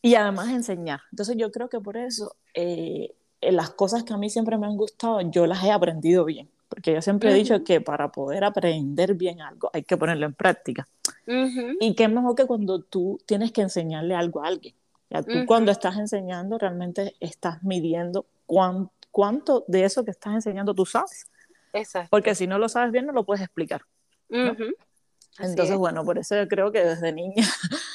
Y 0.03 0.15
además 0.15 0.49
enseñar. 0.49 0.99
Entonces 1.11 1.37
yo 1.37 1.51
creo 1.51 1.69
que 1.69 1.79
por 1.79 1.95
eso 1.95 2.35
eh, 2.53 3.15
las 3.41 3.69
cosas 3.71 4.03
que 4.03 4.13
a 4.13 4.17
mí 4.17 4.29
siempre 4.29 4.57
me 4.57 4.67
han 4.67 4.75
gustado, 4.75 5.21
yo 5.21 5.47
las 5.47 5.63
he 5.63 5.71
aprendido 5.71 6.25
bien. 6.25 6.49
Porque 6.67 6.93
yo 6.93 7.01
siempre 7.01 7.31
he 7.31 7.33
dicho 7.33 7.63
que 7.63 7.79
para 7.79 8.11
poder 8.11 8.43
aprender 8.43 9.13
bien 9.13 9.41
algo 9.41 9.69
hay 9.73 9.83
que 9.83 9.95
ponerlo 9.95 10.25
en 10.25 10.33
práctica. 10.33 10.87
Y 11.79 11.95
qué 11.95 12.07
mejor 12.09 12.35
que 12.35 12.45
cuando 12.45 12.81
tú 12.81 13.17
tienes 13.25 13.53
que 13.53 13.61
enseñarle 13.61 14.13
algo 14.13 14.43
a 14.43 14.47
alguien. 14.47 14.75
Ya, 15.09 15.23
tú 15.23 15.45
cuando 15.45 15.71
estás 15.71 15.97
enseñando 15.97 16.57
realmente 16.57 17.15
estás 17.19 17.63
midiendo 17.63 18.25
cuánto 19.11 19.63
de 19.67 19.85
eso 19.85 20.03
que 20.03 20.11
estás 20.11 20.33
enseñando 20.33 20.73
tú 20.73 20.85
sabes. 20.85 21.27
Exacto. 21.71 22.09
Porque 22.09 22.35
si 22.35 22.45
no 22.45 22.57
lo 22.57 22.67
sabes 22.67 22.91
bien 22.91 23.05
no 23.05 23.13
lo 23.13 23.23
puedes 23.23 23.43
explicar. 23.43 23.83
Entonces, 25.39 25.77
bueno, 25.77 26.03
por 26.03 26.17
eso 26.17 26.35
yo 26.35 26.47
creo 26.47 26.71
que 26.71 26.83
desde 26.83 27.13
niña 27.13 27.47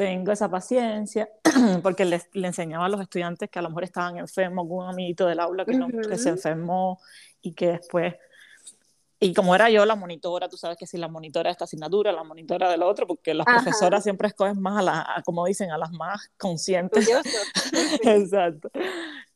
tengo 0.00 0.32
esa 0.32 0.50
paciencia, 0.50 1.28
porque 1.82 2.06
le, 2.06 2.22
le, 2.32 2.46
enseñaba 2.46 2.86
a 2.86 2.88
los 2.88 3.02
estudiantes 3.02 3.50
que 3.50 3.58
a 3.58 3.62
lo 3.62 3.68
mejor 3.68 3.84
estaban 3.84 4.16
enfermos, 4.16 4.62
algún 4.62 4.88
amiguito 4.88 5.26
del 5.26 5.38
aula 5.38 5.66
que, 5.66 5.74
no, 5.74 5.88
que 5.88 6.16
se 6.16 6.30
enfermó 6.30 6.98
y 7.42 7.52
que 7.52 7.72
después 7.72 8.14
y 9.22 9.34
como 9.34 9.54
era 9.54 9.68
yo 9.68 9.84
la 9.84 9.96
monitora, 9.96 10.48
tú 10.48 10.56
sabes 10.56 10.78
que 10.78 10.86
si 10.86 10.96
la 10.96 11.06
monitora 11.06 11.48
de 11.48 11.52
esta 11.52 11.64
asignatura, 11.64 12.12
la 12.12 12.24
monitora 12.24 12.70
del 12.70 12.82
otro, 12.82 13.06
porque 13.06 13.34
las 13.34 13.44
profesoras 13.44 14.02
siempre 14.02 14.28
escogen 14.28 14.58
más 14.58 14.78
a 14.78 14.82
las, 14.82 15.22
como 15.22 15.44
dicen, 15.44 15.70
a 15.70 15.76
las 15.76 15.92
más 15.92 16.30
conscientes. 16.38 17.06
Exacto. 18.02 18.70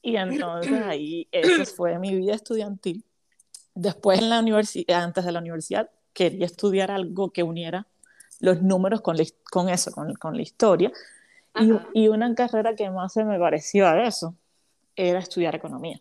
Y 0.00 0.16
entonces 0.16 0.80
ahí, 0.80 1.28
esa 1.30 1.66
fue 1.66 1.98
mi 1.98 2.16
vida 2.16 2.32
estudiantil. 2.32 3.04
Después 3.74 4.20
en 4.20 4.30
la 4.30 4.40
universidad, 4.40 5.02
antes 5.02 5.26
de 5.26 5.32
la 5.32 5.40
universidad, 5.40 5.90
quería 6.14 6.46
estudiar 6.46 6.90
algo 6.90 7.30
que 7.30 7.42
uniera 7.42 7.86
los 8.44 8.62
números 8.62 9.00
con, 9.00 9.16
con 9.50 9.68
eso, 9.68 9.90
con, 9.90 10.14
con, 10.14 10.36
la 10.36 10.42
historia. 10.42 10.92
Y, 11.58 11.72
y, 11.94 12.08
una 12.08 12.34
carrera 12.34 12.74
que 12.74 12.90
más 12.90 13.12
se 13.12 13.24
me 13.24 13.38
pareció 13.38 13.86
a 13.86 14.04
eso 14.04 14.34
era 14.96 15.18
estudiar 15.18 15.54
economía, 15.54 16.00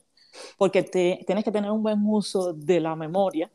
porque 0.58 0.84
te, 0.84 1.24
tienes 1.26 1.44
que 1.44 1.52
tener 1.52 1.72
un 1.72 1.84
buen 1.84 2.00
uso 2.06 2.54
de 2.54 2.80
la 2.80 2.96
memoria 2.96 3.52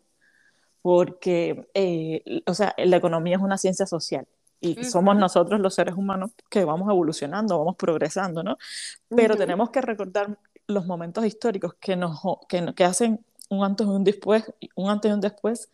porque, 0.83 1.69
eh, 1.75 2.43
o 2.47 2.55
sea, 2.55 2.75
la 2.79 2.97
economía 2.97 3.37
es 3.37 3.43
una 3.43 3.59
ciencia 3.59 3.85
social 3.85 4.27
y 4.61 4.85
somos 4.85 5.17
nosotros 5.17 5.61
los 5.61 5.75
seres 5.75 5.95
humanos 5.95 6.31
que 6.49 6.65
vamos 6.65 6.89
evolucionando, 6.89 7.59
vamos 7.59 7.77
progresando, 7.77 8.43
¿no? 8.43 8.57
Pero 9.09 9.37
tenemos 9.37 9.71
que 9.71 9.81
recordar 9.81 10.39
los 10.67 10.87
momentos 10.87 11.25
históricos 11.25 11.75
que, 11.75 11.95
nos, 11.95 12.19
que, 12.49 12.75
que, 12.75 12.85
hacen 12.85 13.25
un 13.51 13.65
antes 13.65 13.87
y 13.87 13.91
un 13.91 14.05
después, 14.05 14.45
un 14.75 14.91
antes 14.91 15.11
y 15.11 15.15
un 15.15 15.21
después 15.21 15.71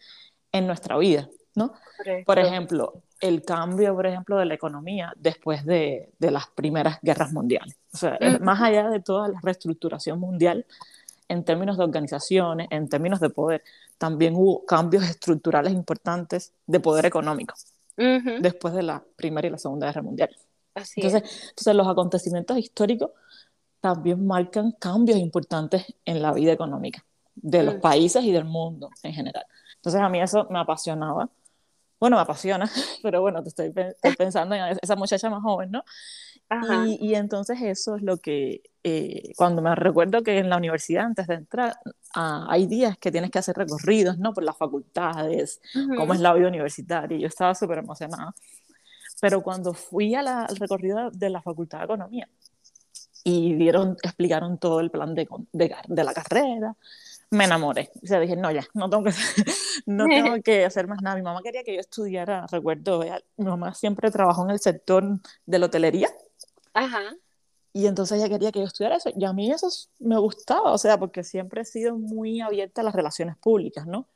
en 0.52 0.66
nuestra 0.66 0.98
vida, 0.98 1.28
¿no? 1.54 1.74
Por 2.26 2.38
ejemplo, 2.38 3.02
el 3.20 3.42
cambio, 3.42 3.94
por 3.94 4.06
ejemplo, 4.06 4.36
de 4.36 4.44
la 4.44 4.54
economía 4.54 5.12
después 5.16 5.64
de, 5.64 6.10
de 6.18 6.30
las 6.30 6.46
primeras 6.48 6.98
guerras 7.02 7.32
mundiales. 7.32 7.76
O 7.92 7.96
sea, 7.96 8.18
más 8.40 8.60
allá 8.60 8.88
de 8.90 9.00
toda 9.00 9.28
la 9.28 9.40
reestructuración 9.42 10.18
mundial, 10.18 10.66
en 11.28 11.44
términos 11.44 11.78
de 11.78 11.84
organizaciones, 11.84 12.68
en 12.70 12.88
términos 12.88 13.20
de 13.20 13.30
poder, 13.30 13.62
también 13.98 14.34
hubo 14.36 14.64
cambios 14.64 15.04
estructurales 15.04 15.72
importantes 15.72 16.52
de 16.66 16.80
poder 16.80 17.06
económico 17.06 17.54
después 17.96 18.74
de 18.74 18.82
la 18.82 19.04
Primera 19.16 19.46
y 19.46 19.50
la 19.50 19.58
Segunda 19.58 19.86
Guerra 19.86 20.02
Mundial. 20.02 20.30
entonces, 20.74 21.22
entonces, 21.50 21.74
los 21.76 21.86
acontecimientos 21.86 22.58
históricos 22.58 23.10
también 23.80 24.26
marcan 24.26 24.72
cambios 24.72 25.18
importantes 25.18 25.94
en 26.04 26.20
la 26.20 26.32
vida 26.32 26.52
económica 26.52 27.04
de 27.36 27.62
los 27.62 27.76
países 27.76 28.24
y 28.24 28.32
del 28.32 28.44
mundo 28.44 28.90
en 29.02 29.12
general. 29.12 29.44
Entonces, 29.76 30.00
a 30.00 30.08
mí 30.08 30.20
eso 30.20 30.46
me 30.50 30.58
apasionaba. 30.58 31.28
Bueno, 31.98 32.16
me 32.16 32.22
apasiona, 32.22 32.70
pero 33.02 33.20
bueno, 33.20 33.42
te 33.42 33.48
estoy, 33.48 33.72
estoy 33.74 34.16
pensando 34.18 34.54
en 34.54 34.76
esa 34.80 34.96
muchacha 34.96 35.30
más 35.30 35.42
joven, 35.42 35.70
¿no? 35.70 35.84
Y, 36.86 36.98
y, 37.00 37.14
entonces 37.14 37.60
eso 37.62 37.96
es 37.96 38.02
lo 38.02 38.18
que, 38.18 38.62
eh, 38.84 39.32
cuando 39.36 39.62
me 39.62 39.74
recuerdo 39.74 40.22
que 40.22 40.38
en 40.38 40.50
la 40.50 40.58
universidad, 40.58 41.06
antes 41.06 41.26
de 41.26 41.34
entrar, 41.34 41.74
ah, 42.14 42.46
hay 42.48 42.66
días 42.66 42.98
que 42.98 43.10
tienes 43.10 43.30
que 43.30 43.38
hacer 43.38 43.56
recorridos, 43.56 44.18
¿no? 44.18 44.32
Por 44.34 44.44
las 44.44 44.56
facultades, 44.56 45.60
cómo 45.96 46.12
es 46.12 46.20
la 46.20 46.34
vida 46.34 46.48
universitaria, 46.48 47.16
y 47.16 47.22
yo 47.22 47.26
estaba 47.28 47.54
súper 47.54 47.78
emocionada. 47.78 48.34
Pero 49.20 49.42
cuando 49.42 49.72
fui 49.72 50.14
a 50.14 50.22
la, 50.22 50.44
al 50.44 50.56
recorrido 50.56 51.10
de 51.10 51.30
la 51.30 51.40
Facultad 51.40 51.78
de 51.78 51.84
Economía 51.84 52.28
y 53.24 53.54
dieron, 53.54 53.96
explicaron 54.02 54.58
todo 54.58 54.80
el 54.80 54.90
plan 54.90 55.14
de, 55.14 55.26
de, 55.52 55.74
de 55.88 56.04
la 56.04 56.12
carrera, 56.12 56.76
me 57.34 57.44
enamoré. 57.44 57.90
O 58.02 58.06
sea, 58.06 58.20
dije, 58.20 58.36
no, 58.36 58.50
ya, 58.50 58.64
no 58.74 58.88
tengo 58.88 59.04
que, 59.04 59.10
no 59.86 60.06
tengo 60.06 60.36
que 60.44 60.64
hacer 60.64 60.86
más 60.86 61.02
nada. 61.02 61.16
Mi 61.16 61.22
mamá 61.22 61.40
quería 61.42 61.62
que 61.62 61.74
yo 61.74 61.80
estudiara, 61.80 62.46
recuerdo, 62.50 63.04
mi 63.36 63.44
mamá 63.44 63.74
siempre 63.74 64.10
trabajó 64.10 64.44
en 64.44 64.50
el 64.50 64.60
sector 64.60 65.04
de 65.46 65.58
la 65.58 65.66
hotelería. 65.66 66.08
Ajá. 66.72 67.14
Y 67.72 67.86
entonces 67.86 68.18
ella 68.18 68.28
quería 68.28 68.52
que 68.52 68.60
yo 68.60 68.66
estudiara 68.66 68.96
eso. 68.96 69.10
Y 69.16 69.24
a 69.24 69.32
mí 69.32 69.50
eso 69.50 69.68
me 69.98 70.16
gustaba, 70.18 70.72
o 70.72 70.78
sea, 70.78 70.98
porque 70.98 71.24
siempre 71.24 71.62
he 71.62 71.64
sido 71.64 71.98
muy 71.98 72.40
abierta 72.40 72.82
a 72.82 72.84
las 72.84 72.94
relaciones 72.94 73.36
públicas, 73.36 73.84
¿no? 73.86 74.06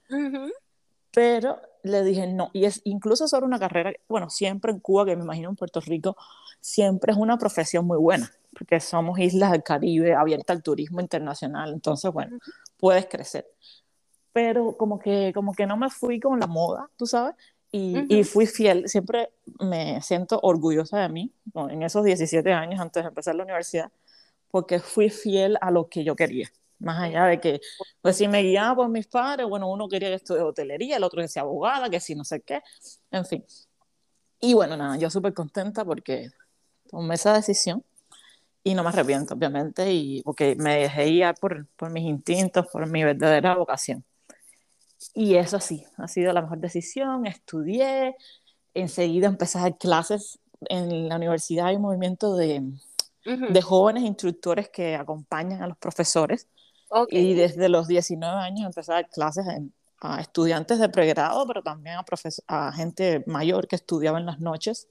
Pero 1.11 1.61
le 1.83 2.05
dije 2.05 2.29
no. 2.29 2.51
Y 2.53 2.67
es 2.67 2.81
incluso 2.85 3.27
sobre 3.27 3.47
una 3.47 3.59
carrera, 3.59 3.93
bueno, 4.09 4.31
siempre 4.31 4.71
en 4.71 4.79
Cuba, 4.79 5.05
que 5.05 5.17
me 5.17 5.25
imagino 5.25 5.49
en 5.49 5.57
Puerto 5.57 5.81
Rico, 5.81 6.17
siempre 6.61 7.13
es 7.13 7.19
una 7.19 7.37
profesión 7.37 7.85
muy 7.85 7.99
buena, 7.99 8.31
porque 8.57 8.79
somos 8.79 9.19
islas 9.19 9.51
del 9.51 9.65
Caribe, 9.65 10.15
abierta 10.15 10.53
al 10.53 10.63
turismo 10.63 11.01
internacional. 11.01 11.73
Entonces, 11.73 12.13
bueno, 12.13 12.39
puedes 12.79 13.07
crecer. 13.07 13.47
Pero 14.33 14.77
como 14.77 14.99
que, 14.99 15.33
como 15.35 15.53
que 15.53 15.67
no 15.67 15.77
me 15.77 15.91
fui 15.91 16.21
con 16.21 16.39
la 16.39 16.47
moda, 16.47 16.91
tú 16.97 17.07
sabes 17.07 17.35
y, 17.71 18.25
fui 18.25 18.47
fiel, 18.47 18.89
siempre 18.89 19.31
me 19.61 20.01
siento 20.01 20.41
orgullosa 20.43 21.01
de 21.01 21.09
mí, 21.11 21.33
en 21.55 21.83
esos 21.83 22.03
17 22.05 22.51
años 22.53 22.81
antes 22.81 23.03
de 23.03 23.09
empezar 23.09 23.35
la 23.35 23.45
universidad, 23.45 23.93
porque 24.51 24.81
fui 24.81 25.11
fiel 25.11 25.59
a 25.61 25.71
lo 25.71 25.89
que 25.89 26.03
yo 26.03 26.17
quería. 26.17 26.51
Más 26.79 27.03
allá 27.03 27.27
de 27.27 27.41
que, 27.41 27.61
pues 28.01 28.17
si 28.17 28.29
me 28.29 28.43
guiaba 28.43 28.77
por 28.77 28.89
mis 28.89 29.07
padres, 29.07 29.47
bueno, 29.47 29.71
uno 29.71 29.89
quería 29.89 30.09
que 30.09 30.15
estudie 30.15 30.43
hotelería, 30.43 30.97
el 30.97 31.05
otro 31.05 31.21
decía 31.21 31.43
abogada, 31.43 31.91
que 31.91 32.01
si 32.01 32.15
no 32.15 32.25
sé 32.25 32.41
qué, 32.41 32.63
en 33.11 33.27
fin. 33.27 33.45
Y 34.41 34.55
bueno, 34.55 34.77
nada, 34.77 34.97
yo 34.97 35.11
súper 35.11 35.35
contenta 35.35 35.85
porque 35.85 36.31
tomé 36.89 37.17
esa 37.17 37.35
decisión 37.35 37.85
y 38.65 38.75
no 38.75 38.83
me 38.83 38.91
arrepiento, 38.91 39.35
obviamente, 39.35 39.93
y 39.93 40.23
porque 40.23 40.57
me 40.57 40.77
dejé 40.81 41.07
guiar 41.07 41.35
por, 41.41 41.67
por 41.77 41.91
mis 41.91 42.05
instintos, 42.05 42.67
por 42.69 42.87
mi 42.87 43.05
verdadera 43.05 43.57
vocación. 43.57 44.05
Y 45.15 45.37
eso 45.37 45.61
sí, 45.61 45.85
ha 45.97 46.09
sido 46.09 46.33
la 46.33 46.43
mejor 46.43 46.59
decisión. 46.59 47.27
Estudié, 47.27 48.17
enseguida 48.75 49.29
empecé 49.29 49.59
a 49.59 49.63
dar 49.63 49.79
clases 49.79 50.39
en 50.69 51.09
la 51.09 51.17
universidad. 51.17 51.67
Hay 51.67 51.77
un 51.77 51.83
movimiento 51.83 52.37
de, 52.37 52.63
de 53.25 53.63
jóvenes 53.63 54.05
instructores 54.05 54.69
que 54.69 54.97
acompañan 54.97 55.63
a 55.63 55.69
los 55.69 55.79
profesores. 55.79 56.49
Y 57.09 57.35
desde 57.35 57.69
los 57.69 57.87
19 57.87 58.41
años 58.41 58.67
empecé 58.67 58.93
a 58.93 58.97
dar 58.97 59.09
clases 59.09 59.45
a 60.01 60.21
estudiantes 60.21 60.79
de 60.79 60.89
pregrado, 60.89 61.47
pero 61.47 61.63
también 61.63 61.97
a, 61.97 62.05
a 62.47 62.73
gente 62.73 63.23
mayor 63.27 63.69
que 63.69 63.77
estudiaba 63.77 64.19
en 64.19 64.27
las 64.27 64.41
noches. 64.41 64.89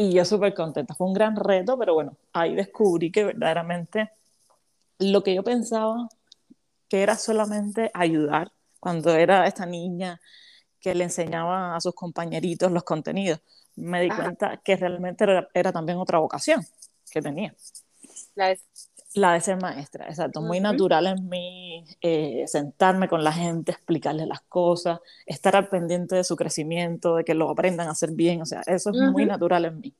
Y 0.00 0.12
yo 0.12 0.24
súper 0.24 0.54
contenta. 0.54 0.94
Fue 0.94 1.08
un 1.08 1.12
gran 1.12 1.34
reto, 1.34 1.76
pero 1.76 1.92
bueno, 1.92 2.16
ahí 2.32 2.54
descubrí 2.54 3.10
que 3.10 3.24
verdaderamente 3.24 4.12
lo 5.00 5.24
que 5.24 5.34
yo 5.34 5.42
pensaba 5.42 6.08
que 6.88 7.02
era 7.02 7.16
solamente 7.16 7.90
ayudar 7.92 8.52
cuando 8.78 9.12
era 9.16 9.48
esta 9.48 9.66
niña 9.66 10.20
que 10.78 10.94
le 10.94 11.02
enseñaba 11.02 11.74
a 11.74 11.80
sus 11.80 11.96
compañeritos 11.96 12.70
los 12.70 12.84
contenidos, 12.84 13.40
me 13.74 14.00
di 14.02 14.08
cuenta 14.08 14.58
que 14.58 14.76
realmente 14.76 15.24
era, 15.52 15.72
también 15.72 15.98
otra 15.98 16.20
vocación 16.20 16.64
que 17.10 17.20
tenía. 17.20 17.52
La 18.36 18.56
la 19.14 19.32
de 19.32 19.40
ser 19.40 19.60
maestra, 19.60 20.06
exacto. 20.06 20.40
Muy 20.40 20.60
natural 20.60 21.06
en 21.06 21.28
mí 21.28 21.84
eh, 22.00 22.44
sentarme 22.46 23.08
con 23.08 23.24
la 23.24 23.32
gente, 23.32 23.72
explicarles 23.72 24.26
las 24.26 24.42
cosas, 24.42 25.00
estar 25.26 25.56
al 25.56 25.68
pendiente 25.68 26.16
de 26.16 26.24
su 26.24 26.36
crecimiento, 26.36 27.16
de 27.16 27.24
que 27.24 27.34
lo 27.34 27.50
aprendan 27.50 27.88
a 27.88 27.92
hacer 27.92 28.12
bien, 28.12 28.42
o 28.42 28.46
sea, 28.46 28.62
eso 28.66 28.90
es 28.90 29.10
muy 29.10 29.26
natural 29.26 29.64
en 29.64 29.80
mí. 29.80 29.94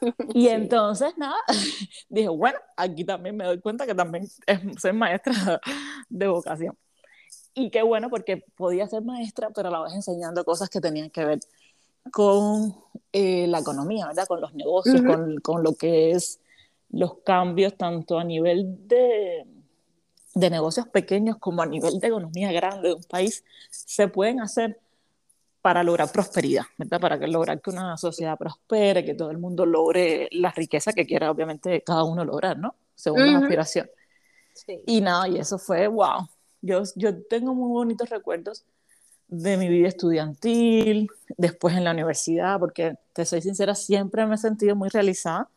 Y 0.34 0.48
entonces, 0.48 1.16
nada, 1.16 1.36
dije, 2.08 2.28
bueno, 2.28 2.58
aquí 2.76 3.04
también 3.04 3.36
me 3.36 3.44
doy 3.44 3.60
cuenta 3.60 3.86
que 3.86 3.94
también 3.94 4.24
es 4.46 4.60
ser 4.80 4.94
maestra 4.94 5.60
de 6.08 6.26
vocación. 6.26 6.76
Y 7.54 7.70
qué 7.70 7.82
bueno 7.82 8.10
porque 8.10 8.44
podía 8.56 8.88
ser 8.88 9.02
maestra, 9.02 9.50
pero 9.50 9.68
a 9.68 9.70
la 9.70 9.82
vez 9.82 9.92
enseñando 9.94 10.44
cosas 10.44 10.68
que 10.68 10.80
tenían 10.80 11.10
que 11.10 11.24
ver 11.24 11.38
con 12.10 12.74
eh, 13.12 13.46
la 13.46 13.60
economía, 13.60 14.08
¿verdad? 14.08 14.26
Con 14.26 14.40
los 14.40 14.54
negocios, 14.54 15.02
con, 15.02 15.38
con, 15.38 15.62
lo 15.62 15.74
que 15.74 16.10
es 16.10 16.40
los 16.92 17.18
cambios 17.24 17.76
tanto 17.76 18.18
a 18.18 18.24
nivel 18.24 18.86
de, 18.86 19.46
de 20.34 20.50
negocios 20.50 20.86
pequeños 20.88 21.38
como 21.38 21.62
a 21.62 21.66
nivel 21.66 21.98
de 21.98 22.06
economía 22.06 22.52
grande 22.52 22.88
de 22.88 22.94
un 22.94 23.04
país, 23.04 23.44
se 23.70 24.08
pueden 24.08 24.40
hacer 24.40 24.78
para 25.62 25.84
lograr 25.84 26.10
prosperidad, 26.10 26.64
¿verdad? 26.76 27.00
Para 27.00 27.18
que 27.18 27.28
lograr 27.28 27.60
que 27.60 27.70
una 27.70 27.96
sociedad 27.96 28.36
prospere, 28.36 29.04
que 29.04 29.14
todo 29.14 29.30
el 29.30 29.38
mundo 29.38 29.64
logre 29.64 30.28
la 30.32 30.50
riqueza 30.50 30.92
que 30.92 31.06
quiera, 31.06 31.30
obviamente, 31.30 31.82
cada 31.82 32.02
uno 32.02 32.24
lograr, 32.24 32.58
¿no? 32.58 32.74
Según 32.94 33.32
la 33.32 33.38
aspiración. 33.38 33.88
Sí. 34.54 34.82
Y 34.86 35.00
nada, 35.00 35.28
y 35.28 35.38
eso 35.38 35.58
fue, 35.58 35.86
wow. 35.86 36.28
Yo, 36.60 36.82
yo 36.96 37.22
tengo 37.24 37.54
muy 37.54 37.70
bonitos 37.70 38.10
recuerdos 38.10 38.64
de 39.28 39.56
mi 39.56 39.68
vida 39.68 39.88
estudiantil, 39.88 41.08
después 41.38 41.76
en 41.76 41.84
la 41.84 41.92
universidad, 41.92 42.58
porque 42.58 42.94
te 43.12 43.24
soy 43.24 43.40
sincera, 43.40 43.74
siempre 43.74 44.26
me 44.26 44.34
he 44.34 44.38
sentido 44.38 44.76
muy 44.76 44.88
realizada. 44.88 45.48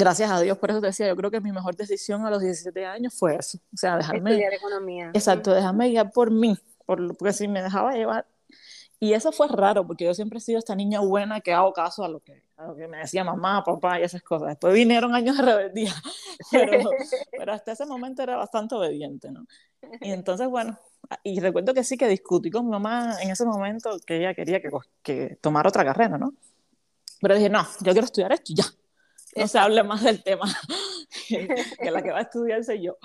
Gracias 0.00 0.30
a 0.30 0.40
Dios, 0.40 0.56
por 0.56 0.70
eso 0.70 0.80
te 0.80 0.86
decía, 0.86 1.08
yo 1.08 1.16
creo 1.16 1.30
que 1.30 1.42
mi 1.42 1.52
mejor 1.52 1.76
decisión 1.76 2.24
a 2.24 2.30
los 2.30 2.40
17 2.40 2.86
años 2.86 3.14
fue 3.18 3.36
eso, 3.36 3.58
o 3.72 3.76
sea, 3.76 3.98
dejarme... 3.98 4.30
Estudiar 4.30 4.54
economía. 4.54 5.10
Exacto, 5.12 5.52
dejarme 5.52 5.90
guiar 5.90 6.10
por 6.10 6.30
mí, 6.30 6.56
por, 6.86 7.14
porque 7.18 7.34
si 7.34 7.48
me 7.48 7.62
dejaba 7.62 7.92
llevar 7.92 8.26
y 8.98 9.12
eso 9.12 9.30
fue 9.30 9.48
raro, 9.48 9.86
porque 9.86 10.04
yo 10.06 10.14
siempre 10.14 10.38
he 10.38 10.40
sido 10.40 10.58
esta 10.58 10.74
niña 10.74 11.00
buena 11.00 11.40
que 11.40 11.52
hago 11.52 11.72
caso 11.74 12.02
a 12.02 12.08
lo 12.08 12.20
que, 12.20 12.44
a 12.56 12.66
lo 12.66 12.76
que 12.76 12.88
me 12.88 12.98
decía 12.98 13.24
mamá, 13.24 13.62
papá 13.64 13.98
y 13.98 14.02
esas 14.02 14.22
cosas. 14.22 14.48
Después 14.48 14.74
vinieron 14.74 15.14
años 15.14 15.38
de 15.38 15.42
rebeldía, 15.42 15.94
pero, 16.50 16.90
pero 17.30 17.52
hasta 17.52 17.72
ese 17.72 17.84
momento 17.84 18.22
era 18.22 18.36
bastante 18.36 18.74
obediente, 18.74 19.30
¿no? 19.30 19.46
Y 20.00 20.12
entonces, 20.12 20.48
bueno, 20.48 20.78
y 21.22 21.40
recuerdo 21.40 21.72
que 21.72 21.84
sí 21.84 21.96
que 21.96 22.08
discutí 22.08 22.50
con 22.50 22.66
mi 22.66 22.72
mamá 22.72 23.16
en 23.22 23.30
ese 23.30 23.46
momento 23.46 23.98
que 24.06 24.18
ella 24.18 24.34
quería 24.34 24.60
que, 24.60 24.70
que 25.02 25.38
tomara 25.40 25.70
otra 25.70 25.84
carrera, 25.84 26.18
¿no? 26.18 26.34
Pero 27.22 27.34
dije, 27.34 27.48
no, 27.48 27.66
yo 27.80 27.92
quiero 27.92 28.04
estudiar 28.04 28.32
esto 28.32 28.52
y 28.52 28.56
ya 28.56 28.64
no 29.36 29.46
se 29.46 29.58
hable 29.58 29.82
más 29.82 30.02
del 30.02 30.22
tema, 30.22 30.46
que 31.28 31.90
la 31.90 32.02
que 32.02 32.10
va 32.10 32.18
a 32.18 32.22
estudiar 32.22 32.64
soy 32.64 32.82
yo. 32.82 32.96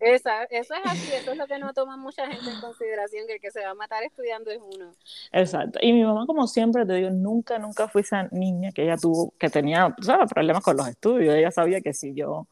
Esa, 0.00 0.44
eso 0.44 0.74
es 0.74 0.80
así, 0.84 1.12
eso 1.12 1.32
es 1.32 1.36
lo 1.36 1.46
que 1.46 1.58
no 1.58 1.72
toma 1.74 1.96
mucha 1.96 2.26
gente 2.26 2.50
en 2.50 2.60
consideración, 2.60 3.26
que 3.26 3.34
el 3.34 3.40
que 3.40 3.50
se 3.50 3.64
va 3.64 3.70
a 3.70 3.74
matar 3.74 4.02
estudiando 4.02 4.50
es 4.50 4.58
uno. 4.58 4.92
Exacto, 5.32 5.78
y 5.82 5.92
mi 5.92 6.04
mamá 6.04 6.26
como 6.26 6.46
siempre 6.46 6.86
te 6.86 6.94
digo, 6.94 7.10
nunca, 7.10 7.58
nunca 7.58 7.88
fue 7.88 8.00
esa 8.02 8.28
niña 8.30 8.72
que 8.72 8.84
ella 8.84 8.96
tuvo, 8.96 9.34
que 9.38 9.50
tenía 9.50 9.94
¿sabes? 10.00 10.30
problemas 10.32 10.62
con 10.62 10.76
los 10.76 10.88
estudios, 10.88 11.34
ella 11.34 11.50
sabía 11.50 11.80
que 11.80 11.92
si 11.92 12.14
yo, 12.14 12.48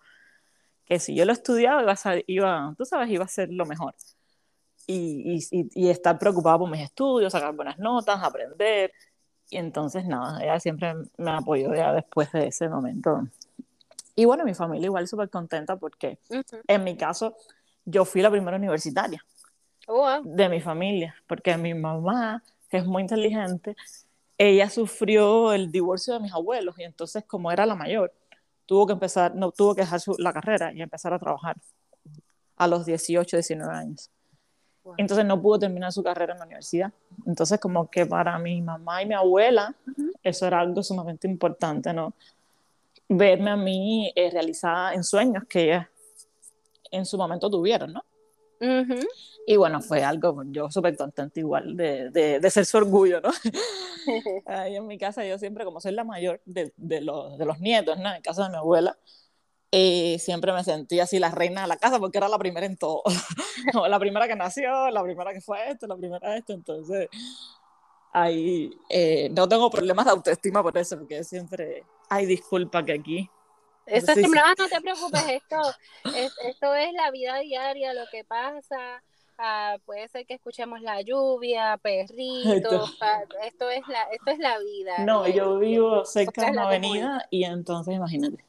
que 0.85 0.99
si 0.99 1.15
yo 1.15 1.25
lo 1.25 1.33
estudiaba 1.33 1.83
iba 1.83 1.93
a, 1.93 2.17
iba, 2.27 2.75
tú 2.77 2.85
sabes, 2.85 3.11
iba 3.11 3.25
a 3.25 3.29
ser 3.29 3.51
lo 3.51 3.67
mejor. 3.67 3.95
Y, 4.87 5.39
y, 5.51 5.69
y 5.75 5.89
estar 5.89 6.19
preocupada 6.19 6.59
por 6.59 6.71
mis 6.71 6.83
estudios, 6.83 7.33
sacar 7.33 7.55
buenas 7.55 7.79
notas, 7.79 8.23
aprender, 8.23 8.93
y 9.55 9.57
entonces, 9.57 10.05
nada, 10.05 10.43
ella 10.43 10.59
siempre 10.59 10.95
me 11.17 11.31
apoyó 11.31 11.73
ya 11.77 11.93
después 11.93 12.33
de 12.33 12.49
ese 12.49 12.69
momento. 12.69 13.29
Y 14.17 14.25
bueno, 14.25 14.45
mi 14.45 14.53
familia 14.53 14.87
igual 14.87 15.07
súper 15.07 15.31
contenta 15.31 15.77
porque 15.77 16.19
en 16.67 16.83
mi 16.83 16.97
caso 16.97 17.37
yo 17.85 18.05
fui 18.05 18.21
la 18.21 18.33
primera 18.33 18.57
universitaria 18.57 19.25
oh, 19.87 20.21
de 20.25 20.49
mi 20.49 20.61
familia, 20.61 21.15
porque 21.29 21.57
mi 21.57 21.73
mamá, 21.73 22.43
que 22.69 22.79
es 22.79 22.85
muy 22.85 23.03
inteligente, 23.03 23.77
ella 24.39 24.69
sufrió 24.69 25.53
el 25.53 25.71
divorcio 25.71 26.15
de 26.15 26.21
mis 26.21 26.33
abuelos 26.33 26.77
y 26.81 26.83
entonces 26.83 27.23
como 27.25 27.53
era 27.53 27.65
la 27.65 27.77
mayor, 27.77 28.13
tuvo 28.67 28.89
que 28.89 28.95
empezar, 28.95 29.37
no 29.37 29.53
tuvo 29.53 29.77
que 29.77 29.83
dejar 29.83 30.01
la 30.19 30.33
carrera 30.33 30.73
y 30.73 30.83
empezar 30.83 31.15
a 31.15 31.21
trabajar 31.21 31.57
a 32.57 32.67
los 32.67 32.87
18, 32.87 33.37
19 33.37 33.73
años. 33.73 34.11
Entonces 34.97 35.25
no 35.25 35.41
pudo 35.41 35.59
terminar 35.61 35.93
su 35.93 36.03
carrera 36.03 36.35
en 36.35 36.39
la 36.39 36.45
universidad. 36.47 36.93
Entonces 37.27 37.59
como 37.59 37.91
que 37.91 38.07
para 38.07 38.39
mi 38.39 38.61
mamá 38.61 39.03
y 39.03 39.07
mi 39.07 39.15
abuela 39.15 39.75
eso 40.23 40.47
era 40.47 40.61
algo 40.61 40.83
sumamente 40.83 41.29
importante, 41.29 41.93
¿no? 41.93 42.15
Verme 43.09 43.51
a 43.51 43.57
mí 43.57 44.13
eh, 44.15 44.31
realizada 44.31 44.95
en 44.95 45.05
sueños 45.05 45.45
que 45.49 45.65
ellas 45.65 45.87
en 46.91 47.05
su 47.05 47.19
momento 47.19 47.51
tuvieron, 47.51 47.93
¿no? 47.93 48.05
Y 49.47 49.57
bueno, 49.57 49.83
fue 49.83 50.03
algo, 50.03 50.43
yo 50.47 50.71
súper 50.71 50.97
contenta 50.97 51.39
igual 51.39 51.77
de, 51.77 52.09
de, 52.11 52.51
ser 52.51 52.65
su 52.65 52.79
orgullo, 52.79 53.21
¿no? 53.21 53.31
Ahí 54.47 54.77
en 54.77 54.87
mi 54.87 54.97
casa 54.97 55.25
yo 55.27 55.39
siempre, 55.39 55.67
como 55.67 55.81
soy 55.81 55.93
la 55.93 56.05
mayor 56.05 56.41
de, 56.47 56.73
de, 56.77 57.03
los, 57.03 57.37
de 57.37 57.45
los 57.45 57.61
nietos, 57.61 57.99
¿no? 57.99 58.15
En 58.15 58.23
casa 58.23 58.45
de 58.45 58.51
mi 58.51 58.57
abuela, 58.57 58.97
siempre 60.19 60.53
me 60.53 60.63
sentí 60.63 61.01
así 61.01 61.19
la 61.19 61.31
reina 61.31 61.63
de 61.63 61.69
la 61.69 61.77
casa 61.77 61.99
porque 61.99 62.19
era 62.19 62.29
la 62.29 62.39
primera 62.39 62.67
en 62.67 62.77
todo. 62.77 63.03
la 63.89 63.99
primera 63.99 64.29
que 64.29 64.37
nació, 64.37 64.91
la 64.91 65.03
primera 65.03 65.33
que 65.33 65.41
fue 65.41 65.71
esto, 65.71 65.87
la 65.87 65.97
primera 65.97 66.37
esto. 66.37 66.53
Entonces, 66.53 67.09
ahí 68.13 68.71
eh, 68.89 69.29
no 69.31 69.49
tengo 69.49 69.71
problemas 69.71 70.05
de 70.05 70.13
autoestima 70.13 70.63
por 70.63 70.77
eso, 70.79 70.99
porque 70.99 71.25
siempre 71.25 71.85
hay 72.09 72.27
disculpa 72.27 72.85
que 72.85 72.93
aquí. 72.93 73.31
Eso 73.87 74.13
es 74.13 74.29
no, 74.29 74.29
no 74.31 74.69
te 74.69 74.81
preocupes, 74.81 75.25
esto 75.29 75.61
es, 76.17 76.33
esto 76.43 76.75
es 76.75 76.93
la 76.95 77.11
vida 77.11 77.39
diaria, 77.41 77.93
lo 77.93 78.07
que 78.11 78.25
pasa. 78.25 79.03
Ah, 79.37 79.77
puede 79.85 80.09
ser 80.09 80.25
que 80.25 80.35
escuchemos 80.35 80.81
la 80.81 81.03
lluvia, 81.03 81.77
perritos, 81.83 82.97
esto, 83.43 83.69
es, 83.69 83.87
la, 83.89 84.05
esto 84.05 84.31
es 84.31 84.39
la 84.39 84.59
vida. 84.61 84.99
No, 85.01 85.27
yo 85.27 85.59
vivo 85.59 86.05
cerca 86.05 86.47
de 86.47 86.53
una 86.53 86.67
avenida 86.69 87.27
y 87.31 87.45
entonces 87.45 87.95
imagínate 87.95 88.45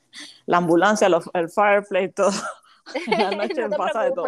la 0.46 0.58
ambulancia, 0.58 1.08
el 1.34 1.50
fireplace, 1.50 2.10
todo. 2.10 2.32
La 3.08 3.32
noche 3.32 3.68
pasa 3.76 4.04
de 4.04 4.12
todo. 4.12 4.28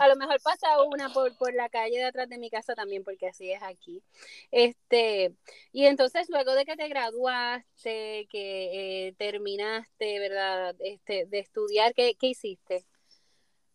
A 0.00 0.08
lo 0.08 0.16
mejor 0.16 0.40
pasa 0.42 0.82
una 0.82 1.08
por, 1.10 1.36
por 1.36 1.54
la 1.54 1.68
calle 1.68 1.98
de 1.98 2.04
atrás 2.04 2.28
de 2.28 2.38
mi 2.38 2.50
casa 2.50 2.74
también, 2.74 3.04
porque 3.04 3.28
así 3.28 3.50
es 3.52 3.62
aquí. 3.62 4.02
Este, 4.50 5.34
y 5.72 5.86
entonces 5.86 6.28
luego 6.28 6.54
de 6.54 6.64
que 6.64 6.76
te 6.76 6.88
graduaste, 6.88 8.26
que 8.30 9.08
eh, 9.08 9.14
terminaste, 9.16 10.18
¿verdad? 10.18 10.74
Este, 10.80 11.26
de 11.26 11.38
estudiar, 11.38 11.94
¿qué, 11.94 12.16
¿qué, 12.18 12.28
hiciste? 12.28 12.84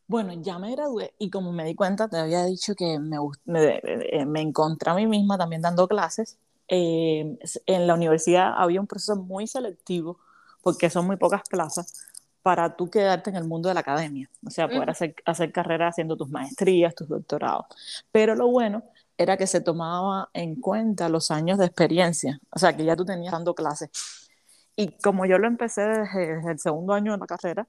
Bueno, 0.08 0.34
ya 0.34 0.60
me 0.60 0.72
gradué 0.72 1.14
y 1.18 1.30
como 1.30 1.54
me 1.54 1.66
di 1.66 1.76
cuenta, 1.76 2.10
te 2.10 2.18
había 2.18 2.46
dicho 2.46 2.76
que 2.76 3.00
me, 3.00 3.18
me, 3.46 3.80
eh, 3.84 4.26
me 4.26 4.42
encontré 4.42 4.92
a 4.92 4.96
mí 4.96 5.08
misma 5.08 5.38
también 5.38 5.62
dando 5.62 5.88
clases. 5.88 6.38
Eh, 6.68 7.38
en 7.66 7.88
la 7.88 7.94
universidad 7.94 8.54
había 8.58 8.82
un 8.82 8.88
proceso 8.88 9.16
muy 9.16 9.48
selectivo 9.48 10.20
porque 10.64 10.90
son 10.90 11.06
muy 11.06 11.18
pocas 11.18 11.42
plazas 11.50 11.94
para 12.42 12.76
tú 12.76 12.90
quedarte 12.90 13.30
en 13.30 13.36
el 13.36 13.46
mundo 13.46 13.70
de 13.70 13.76
la 13.76 13.82
academia, 13.82 14.30
o 14.46 14.50
sea, 14.50 14.68
poder 14.68 14.90
hacer, 14.90 15.16
hacer 15.26 15.52
carrera 15.52 15.88
haciendo 15.88 16.18
tus 16.18 16.30
maestrías, 16.30 16.96
tus 16.96 17.08
doctorados. 17.08 17.66
Pero 18.12 18.36
lo 18.36 18.48
bueno 18.48 18.84
era 19.18 19.38
que 19.38 19.48
se 19.48 19.62
tomaba 19.62 20.30
en 20.34 20.56
cuenta 20.56 21.08
los 21.08 21.32
años 21.32 21.58
de 21.58 21.66
experiencia, 21.66 22.40
o 22.52 22.60
sea, 22.60 22.76
que 22.76 22.84
ya 22.84 22.96
tú 22.96 23.06
tenías 23.06 23.32
dando 23.32 23.56
clases. 23.56 23.90
Y 24.76 24.98
como 24.98 25.26
yo 25.26 25.38
lo 25.38 25.48
empecé 25.48 25.84
desde, 25.84 26.52
el 26.52 26.60
segundo 26.60 26.94
año 26.94 27.14
de 27.14 27.20
la 27.20 27.28
carrera, 27.28 27.68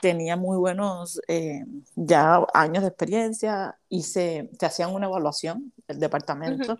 tenía 0.00 0.36
muy 0.36 0.56
buenos 0.56 1.20
eh, 1.28 1.64
ya 1.94 2.44
años 2.54 2.82
de 2.82 2.88
experiencia 2.88 3.76
y 3.88 4.02
se, 4.02 4.50
te 4.58 4.66
hacían 4.66 4.94
una 4.94 5.06
evaluación, 5.06 5.72
el 5.88 6.00
departamento, 6.00 6.78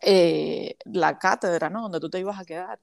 eh, 0.00 0.76
la 0.84 1.18
cátedra, 1.18 1.70
¿no? 1.70 1.82
Donde 1.82 2.00
tú 2.00 2.10
te 2.10 2.18
ibas 2.18 2.38
a 2.38 2.44
quedar, 2.44 2.80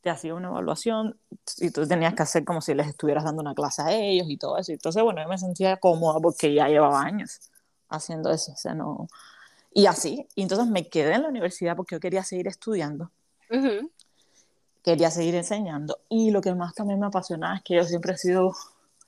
te 0.00 0.10
hacía 0.10 0.34
una 0.34 0.48
evaluación 0.48 1.18
y 1.58 1.70
tú 1.70 1.86
tenías 1.86 2.14
que 2.14 2.22
hacer 2.22 2.44
como 2.44 2.60
si 2.60 2.74
les 2.74 2.88
estuvieras 2.88 3.24
dando 3.24 3.42
una 3.42 3.54
clase 3.54 3.82
a 3.82 3.92
ellos 3.92 4.26
y 4.28 4.36
todo 4.36 4.56
eso. 4.56 4.72
Entonces, 4.72 5.02
bueno, 5.02 5.22
yo 5.22 5.28
me 5.28 5.38
sentía 5.38 5.76
cómoda 5.76 6.20
porque 6.20 6.54
ya 6.54 6.68
llevaba 6.68 7.02
años 7.02 7.50
haciendo 7.88 8.30
eso, 8.30 8.52
o 8.52 8.56
sea, 8.56 8.74
no... 8.74 9.08
Y 9.72 9.86
así, 9.86 10.26
y 10.34 10.42
entonces 10.42 10.66
me 10.66 10.88
quedé 10.88 11.14
en 11.14 11.22
la 11.22 11.28
universidad 11.28 11.76
porque 11.76 11.94
yo 11.94 12.00
quería 12.00 12.24
seguir 12.24 12.48
estudiando, 12.48 13.12
quería 14.82 15.10
seguir 15.12 15.36
enseñando, 15.36 16.00
y 16.08 16.32
lo 16.32 16.40
que 16.40 16.54
más 16.54 16.74
también 16.74 16.98
me 16.98 17.06
apasionaba 17.06 17.56
es 17.56 17.62
que 17.62 17.76
yo 17.76 17.84
siempre 17.84 18.14
he 18.14 18.16
sido 18.16 18.52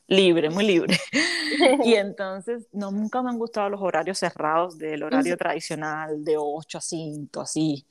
libre, 0.07 0.51
muy 0.51 0.65
libre, 0.65 0.97
y 1.85 1.95
entonces 1.95 2.69
no, 2.73 2.93
nunca 2.93 3.23
me 3.23 3.31
han 3.31 3.39
gustado 3.39 3.71
los 3.71 3.81
horarios 3.81 4.19
cerrados 4.19 4.79
del 4.79 5.03
horario 5.03 5.37
tradicional 5.37 6.23
de 6.25 6.37
8 6.39 6.79
a 6.79 6.81
5, 6.81 7.41
así, 7.41 7.85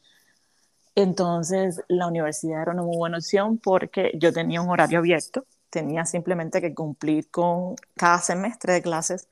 entonces, 0.95 1.81
la 1.87 2.07
universidad 2.07 2.63
era 2.63 2.71
una 2.73 2.83
muy 2.83 2.97
buena 2.97 3.17
opción 3.17 3.57
porque 3.57 4.11
yo 4.15 4.33
tenía 4.33 4.61
un 4.61 4.69
horario 4.69 4.99
abierto, 4.99 5.45
tenía 5.69 6.05
simplemente 6.05 6.59
que 6.59 6.73
cumplir 6.73 7.29
con 7.31 7.75
cada 7.95 8.19
semestre 8.19 8.73
de 8.73 8.81
clases, 8.81 9.29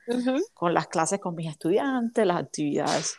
con 0.54 0.72
las 0.72 0.88
clases 0.88 1.20
con 1.20 1.34
mis 1.34 1.50
estudiantes, 1.50 2.26
las 2.26 2.38
actividades, 2.38 3.16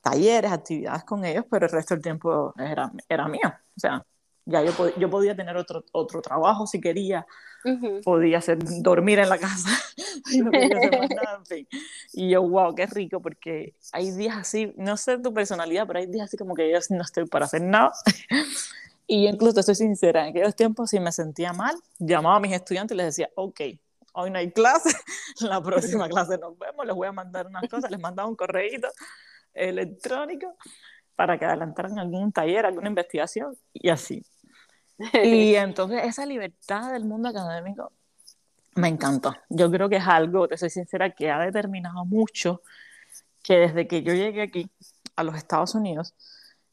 talleres, 0.00 0.52
actividades 0.52 1.04
con 1.04 1.24
ellos, 1.24 1.44
pero 1.50 1.66
el 1.66 1.72
resto 1.72 1.94
del 1.94 2.02
tiempo 2.02 2.54
era, 2.58 2.92
era 3.08 3.26
mío. 3.26 3.52
O 3.76 3.80
sea, 3.80 4.04
ya 4.46 4.62
yo, 4.62 4.72
yo 4.96 5.10
podía 5.10 5.34
tener 5.34 5.56
otro, 5.56 5.84
otro 5.92 6.20
trabajo 6.20 6.66
si 6.66 6.80
quería, 6.80 7.26
podía 8.04 8.38
hacer, 8.38 8.58
dormir 8.82 9.18
en 9.18 9.28
la 9.28 9.38
casa 9.38 9.70
y 10.32 10.38
no 10.40 10.50
quería 10.50 10.76
hacer 10.76 10.98
más 10.98 11.10
nada, 11.24 11.38
en 11.38 11.46
fin. 11.46 11.68
Y 12.12 12.30
yo, 12.30 12.42
wow, 12.42 12.74
qué 12.74 12.86
rico, 12.86 13.20
porque 13.20 13.74
hay 13.92 14.10
días 14.10 14.36
así, 14.36 14.72
no 14.76 14.96
sé 14.96 15.18
tu 15.18 15.32
personalidad, 15.32 15.86
pero 15.86 15.98
hay 15.98 16.06
días 16.06 16.28
así 16.28 16.36
como 16.36 16.54
que 16.54 16.70
yo 16.70 16.78
no 16.90 17.02
estoy 17.02 17.26
para 17.26 17.46
hacer 17.46 17.62
nada. 17.62 17.92
y 19.06 19.26
incluso, 19.26 19.60
estoy 19.60 19.74
sincera, 19.76 20.24
en 20.24 20.30
aquellos 20.30 20.54
tiempos 20.54 20.90
si 20.90 21.00
me 21.00 21.12
sentía 21.12 21.52
mal, 21.52 21.74
llamaba 21.98 22.36
a 22.36 22.40
mis 22.40 22.52
estudiantes 22.52 22.94
y 22.94 22.98
les 22.98 23.06
decía, 23.06 23.30
ok, 23.34 23.60
hoy 24.12 24.30
no 24.30 24.38
hay 24.38 24.50
clase, 24.52 24.90
la 25.40 25.62
próxima 25.62 26.08
clase 26.08 26.36
nos 26.38 26.58
vemos, 26.58 26.84
les 26.84 26.94
voy 26.94 27.08
a 27.08 27.12
mandar 27.12 27.46
unas 27.46 27.66
cosas, 27.68 27.90
les 27.90 28.00
mandaba 28.00 28.28
un 28.28 28.36
correíto 28.36 28.88
electrónico 29.54 30.54
para 31.16 31.38
que 31.38 31.44
adelantaran 31.44 31.98
algún 31.98 32.32
taller, 32.32 32.66
alguna 32.66 32.88
investigación 32.88 33.56
y 33.72 33.88
así. 33.88 34.24
Y 35.24 35.54
entonces 35.56 36.02
esa 36.04 36.26
libertad 36.26 36.92
del 36.92 37.04
mundo 37.04 37.28
académico 37.28 37.92
me 38.76 38.88
encantó. 38.88 39.34
Yo 39.48 39.70
creo 39.70 39.88
que 39.88 39.96
es 39.96 40.06
algo, 40.06 40.48
te 40.48 40.56
soy 40.56 40.70
sincera, 40.70 41.10
que 41.10 41.30
ha 41.30 41.38
determinado 41.38 42.04
mucho 42.04 42.62
que 43.42 43.58
desde 43.58 43.86
que 43.86 44.02
yo 44.02 44.14
llegué 44.14 44.42
aquí 44.42 44.70
a 45.16 45.22
los 45.22 45.36
Estados 45.36 45.74
Unidos, 45.74 46.14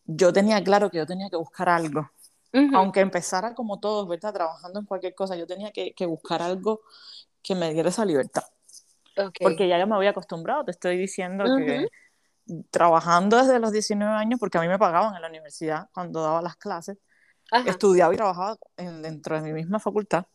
yo 0.05 0.33
tenía 0.33 0.63
claro 0.63 0.89
que 0.89 0.97
yo 0.97 1.05
tenía 1.05 1.29
que 1.29 1.35
buscar 1.35 1.69
algo. 1.69 2.09
Aunque 2.73 2.99
empezara 2.99 3.53
como 3.53 3.79
todos, 3.79 4.07
¿verdad? 4.07 4.33
Trabajando 4.33 4.79
en 4.79 4.85
cualquier 4.85 5.15
cosa, 5.15 5.35
yo 5.35 5.47
tenía 5.47 5.71
que, 5.71 5.93
que 5.93 6.05
buscar 6.05 6.41
algo 6.41 6.81
que 7.41 7.55
me 7.55 7.73
diera 7.73 7.89
esa 7.89 8.03
libertad. 8.03 8.43
Porque 9.39 9.67
ya 9.67 9.79
yo 9.79 9.87
me 9.87 9.95
había 9.95 10.09
acostumbrado, 10.11 10.65
te 10.65 10.71
estoy 10.71 10.97
diciendo 10.97 11.45
que 11.57 11.87
trabajando 12.69 13.37
desde 13.37 13.59
los 13.59 13.71
19 13.71 14.13
años, 14.13 14.39
porque 14.39 14.57
a 14.57 14.61
mí 14.61 14.67
me 14.67 14.79
pagaban 14.79 15.15
en 15.15 15.21
la 15.21 15.27
universidad 15.27 15.89
cuando 15.93 16.21
daba 16.21 16.41
las 16.41 16.55
clases, 16.55 16.97
estudiaba 17.65 18.13
y 18.13 18.17
trabajaba 18.17 18.57
dentro 18.77 19.35
de 19.35 19.41
mi 19.41 19.53
misma 19.53 19.79
facultad. 19.79 20.25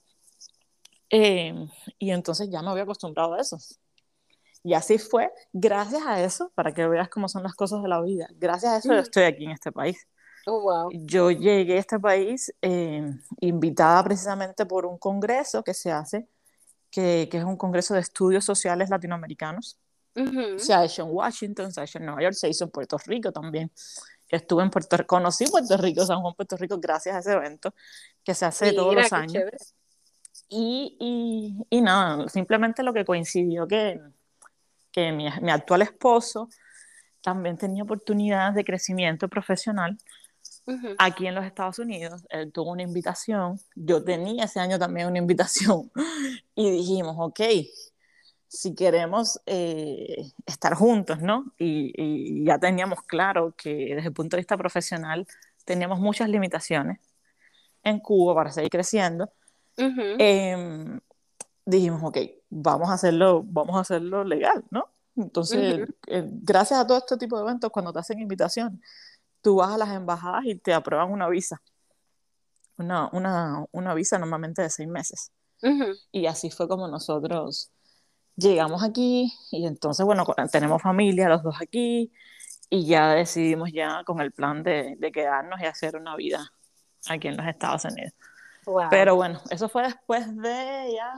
Em, 1.09 1.69
y 1.99 2.11
entonces 2.11 2.49
ya 2.51 2.63
me 2.63 2.71
había 2.71 2.83
acostumbrado 2.83 3.35
a 3.35 3.41
eso. 3.41 3.59
Y 4.63 4.75
así 4.75 4.99
fue, 4.99 5.31
gracias 5.53 6.03
a 6.07 6.21
eso, 6.23 6.51
para 6.55 6.75
que 6.75 6.87
veas 6.89 7.09
cómo 7.09 7.29
son 7.29 7.45
las 7.45 7.55
cosas 7.55 7.83
de 7.83 7.89
la 7.89 8.01
vida, 8.01 8.27
gracias 8.35 8.73
a 8.73 8.77
eso 8.79 8.93
yo 8.93 8.99
estoy 8.99 9.23
aquí 9.23 9.45
en 9.45 9.53
este 9.53 9.71
país. 9.71 10.09
Oh, 10.47 10.61
wow. 10.61 10.91
Yo 10.93 11.31
llegué 11.31 11.75
a 11.75 11.81
este 11.81 11.99
país 11.99 12.53
em, 12.61 13.21
invitada 13.41 14.03
precisamente 14.03 14.67
por 14.67 14.87
un 14.87 14.99
congreso 14.99 15.63
que 15.63 15.75
se 15.75 15.93
hace, 15.93 16.29
que, 16.91 17.29
que 17.31 17.39
es 17.39 17.45
un 17.45 17.57
congreso 17.57 17.95
de 17.95 18.01
estudios 18.01 18.45
sociales 18.45 18.91
latinoamericanos. 18.91 19.79
Se 20.57 20.73
ha 20.73 20.85
hecho 20.85 21.03
en 21.03 21.09
Washington, 21.11 21.71
se 21.71 21.81
ha 21.81 21.85
hecho 21.85 21.99
en 21.99 22.07
Nueva 22.07 22.23
York, 22.23 22.35
se 22.35 22.49
hizo 22.49 22.65
en 22.65 22.71
Puerto 22.71 22.97
Rico 23.05 23.33
también. 23.33 23.71
Estuve 24.29 24.63
en 24.63 24.71
Puerto 24.71 24.97
Rico, 24.97 25.07
conocí 25.07 25.47
Puerto 25.47 25.77
Rico, 25.77 26.05
San 26.05 26.21
Juan, 26.21 26.35
Puerto 26.35 26.57
Rico, 26.57 26.79
gracias 26.79 27.15
a 27.15 27.19
ese 27.21 27.33
evento 27.33 27.75
que 28.25 28.35
se 28.35 28.45
hace 28.45 28.73
todos 28.73 28.95
los 28.95 29.13
años. 29.13 29.45
Y, 30.49 30.97
y, 31.01 31.67
y, 31.71 31.81
nada, 31.81 32.29
simplemente 32.29 32.83
lo 32.83 32.93
que 32.93 33.05
coincidió 33.05 33.67
que, 33.67 34.01
que 34.93 35.13
mi, 35.13 35.29
mi, 35.41 35.51
actual 35.51 35.83
esposo 35.83 36.49
también 37.21 37.57
tenía 37.57 37.83
oportunidades 37.83 38.55
de 38.55 38.65
crecimiento 38.65 39.29
profesional 39.29 39.99
aquí 40.99 41.27
en 41.27 41.35
los 41.35 41.45
Estados 41.45 41.79
Unidos. 41.79 42.25
Él 42.29 42.53
tuvo 42.53 42.73
una 42.73 42.83
invitación, 42.83 43.61
yo 43.75 44.03
tenía 44.05 44.45
ese 44.45 44.61
año 44.61 44.79
también 44.79 45.09
una 45.09 45.19
invitación 45.19 45.91
y 46.55 46.71
dijimos, 46.71 47.17
ok, 47.19 47.41
si 48.49 48.75
queremos 48.75 49.41
eh, 49.47 50.33
estar 50.47 50.75
juntos, 50.75 51.21
¿no? 51.21 51.53
Y, 51.59 51.93
y, 51.97 52.45
ya 52.45 52.59
teníamos 52.59 53.03
claro 53.03 53.55
que 53.57 53.95
desde 53.97 54.09
el 54.09 54.13
punto 54.13 54.37
de 54.37 54.41
vista 54.41 54.57
profesional 54.57 55.27
teníamos 55.65 55.99
muchas 55.99 56.29
limitaciones 56.29 57.01
en 57.83 58.01
Cuba 58.01 58.35
para 58.35 58.53
seguir 58.53 58.71
creciendo. 58.71 59.31
Em, 59.77 60.99
dijimos, 61.65 62.03
ok, 62.03 62.19
vamos 62.49 62.89
a 62.89 62.95
hacerlo, 62.95 63.43
vamos 63.45 63.77
a 63.77 63.81
hacerlo 63.81 64.25
legal, 64.25 64.65
¿no? 64.71 64.89
Entonces, 65.17 65.89
eh, 66.07 66.25
gracias 66.27 66.81
a 66.81 66.87
todo 66.87 66.99
este 66.99 67.17
tipo 67.17 67.37
de 67.37 67.43
eventos, 67.43 67.71
cuando 67.71 67.93
te 67.93 67.99
hacen 67.99 68.21
invitación, 68.21 68.83
tú 69.41 69.57
vas 69.57 69.73
a 69.73 69.79
las 69.79 69.91
embajadas 69.91 70.45
y 70.45 70.57
te 70.57 70.75
aprueban 70.75 71.11
una 71.11 71.29
visa. 71.29 71.63
Una, 72.79 73.09
una, 73.13 73.65
una 73.73 73.95
visa 73.95 74.19
normalmente 74.19 74.63
de 74.63 74.71
seis 74.71 74.89
meses. 74.89 75.33
Y 76.13 76.27
así 76.27 76.51
fue 76.51 76.69
como 76.69 76.87
nosotros 76.87 77.71
llegamos 78.37 78.83
aquí 78.83 79.33
y 79.51 79.67
entonces, 79.67 80.05
bueno, 80.07 80.25
tenemos 80.51 80.83
familia, 80.83 81.29
los 81.29 81.43
dos 81.43 81.57
aquí, 81.61 82.13
y 82.71 82.87
ya 82.87 83.15
decidimos 83.15 83.73
ya 83.73 84.03
con 84.05 84.21
el 84.21 84.33
plan 84.33 84.63
de, 84.63 84.97
de 84.99 85.13
quedarnos 85.13 85.61
y 85.61 85.65
hacer 85.65 85.97
una 85.97 86.17
vida 86.17 86.53
aquí 87.09 87.29
en 87.29 87.37
los 87.37 87.47
Estados 87.47 87.85
Unidos. 87.85 88.13
Pero 88.91 89.15
bueno, 89.15 89.41
eso 89.51 89.69
fue 89.69 89.85
después 89.85 90.37
de 90.37 90.93
ya... 90.95 91.13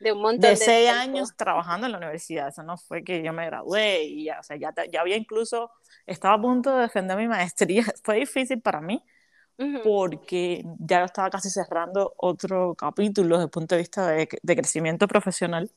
De 0.00 0.12
un 0.12 0.20
montón 0.20 0.50
de, 0.50 0.56
seis 0.56 0.90
años 0.90 1.34
trabajando 1.36 1.86
en 1.86 1.92
la 1.92 1.98
universidad. 1.98 2.48
Eso 2.48 2.62
no 2.62 2.76
fue 2.76 3.04
que 3.04 3.22
yo 3.22 3.32
me 3.32 3.46
gradué 3.46 4.02
y 4.02 4.24
ya, 4.24 4.40
o 4.40 4.42
sea, 4.42 4.56
ya, 4.56 4.74
ya 4.92 5.00
había 5.00 5.16
incluso, 5.16 5.70
estaba 6.04 6.34
a 6.34 6.40
punto 6.40 6.74
de 6.74 6.82
defender 6.82 7.16
mi 7.16 7.28
maestría. 7.28 7.84
Fue 8.02 8.16
difícil 8.16 8.60
para 8.60 8.80
mí 8.80 9.02
porque 9.84 10.64
ya 10.80 11.04
estaba 11.04 11.30
casi 11.30 11.48
cerrando 11.48 12.12
otro 12.16 12.74
capítulo 12.74 13.36
desde 13.36 13.44
el 13.44 13.50
punto 13.50 13.76
de 13.76 13.80
vista 13.82 14.08
de, 14.08 14.28
de 14.42 14.56
crecimiento 14.56 15.06
profesional. 15.06 15.70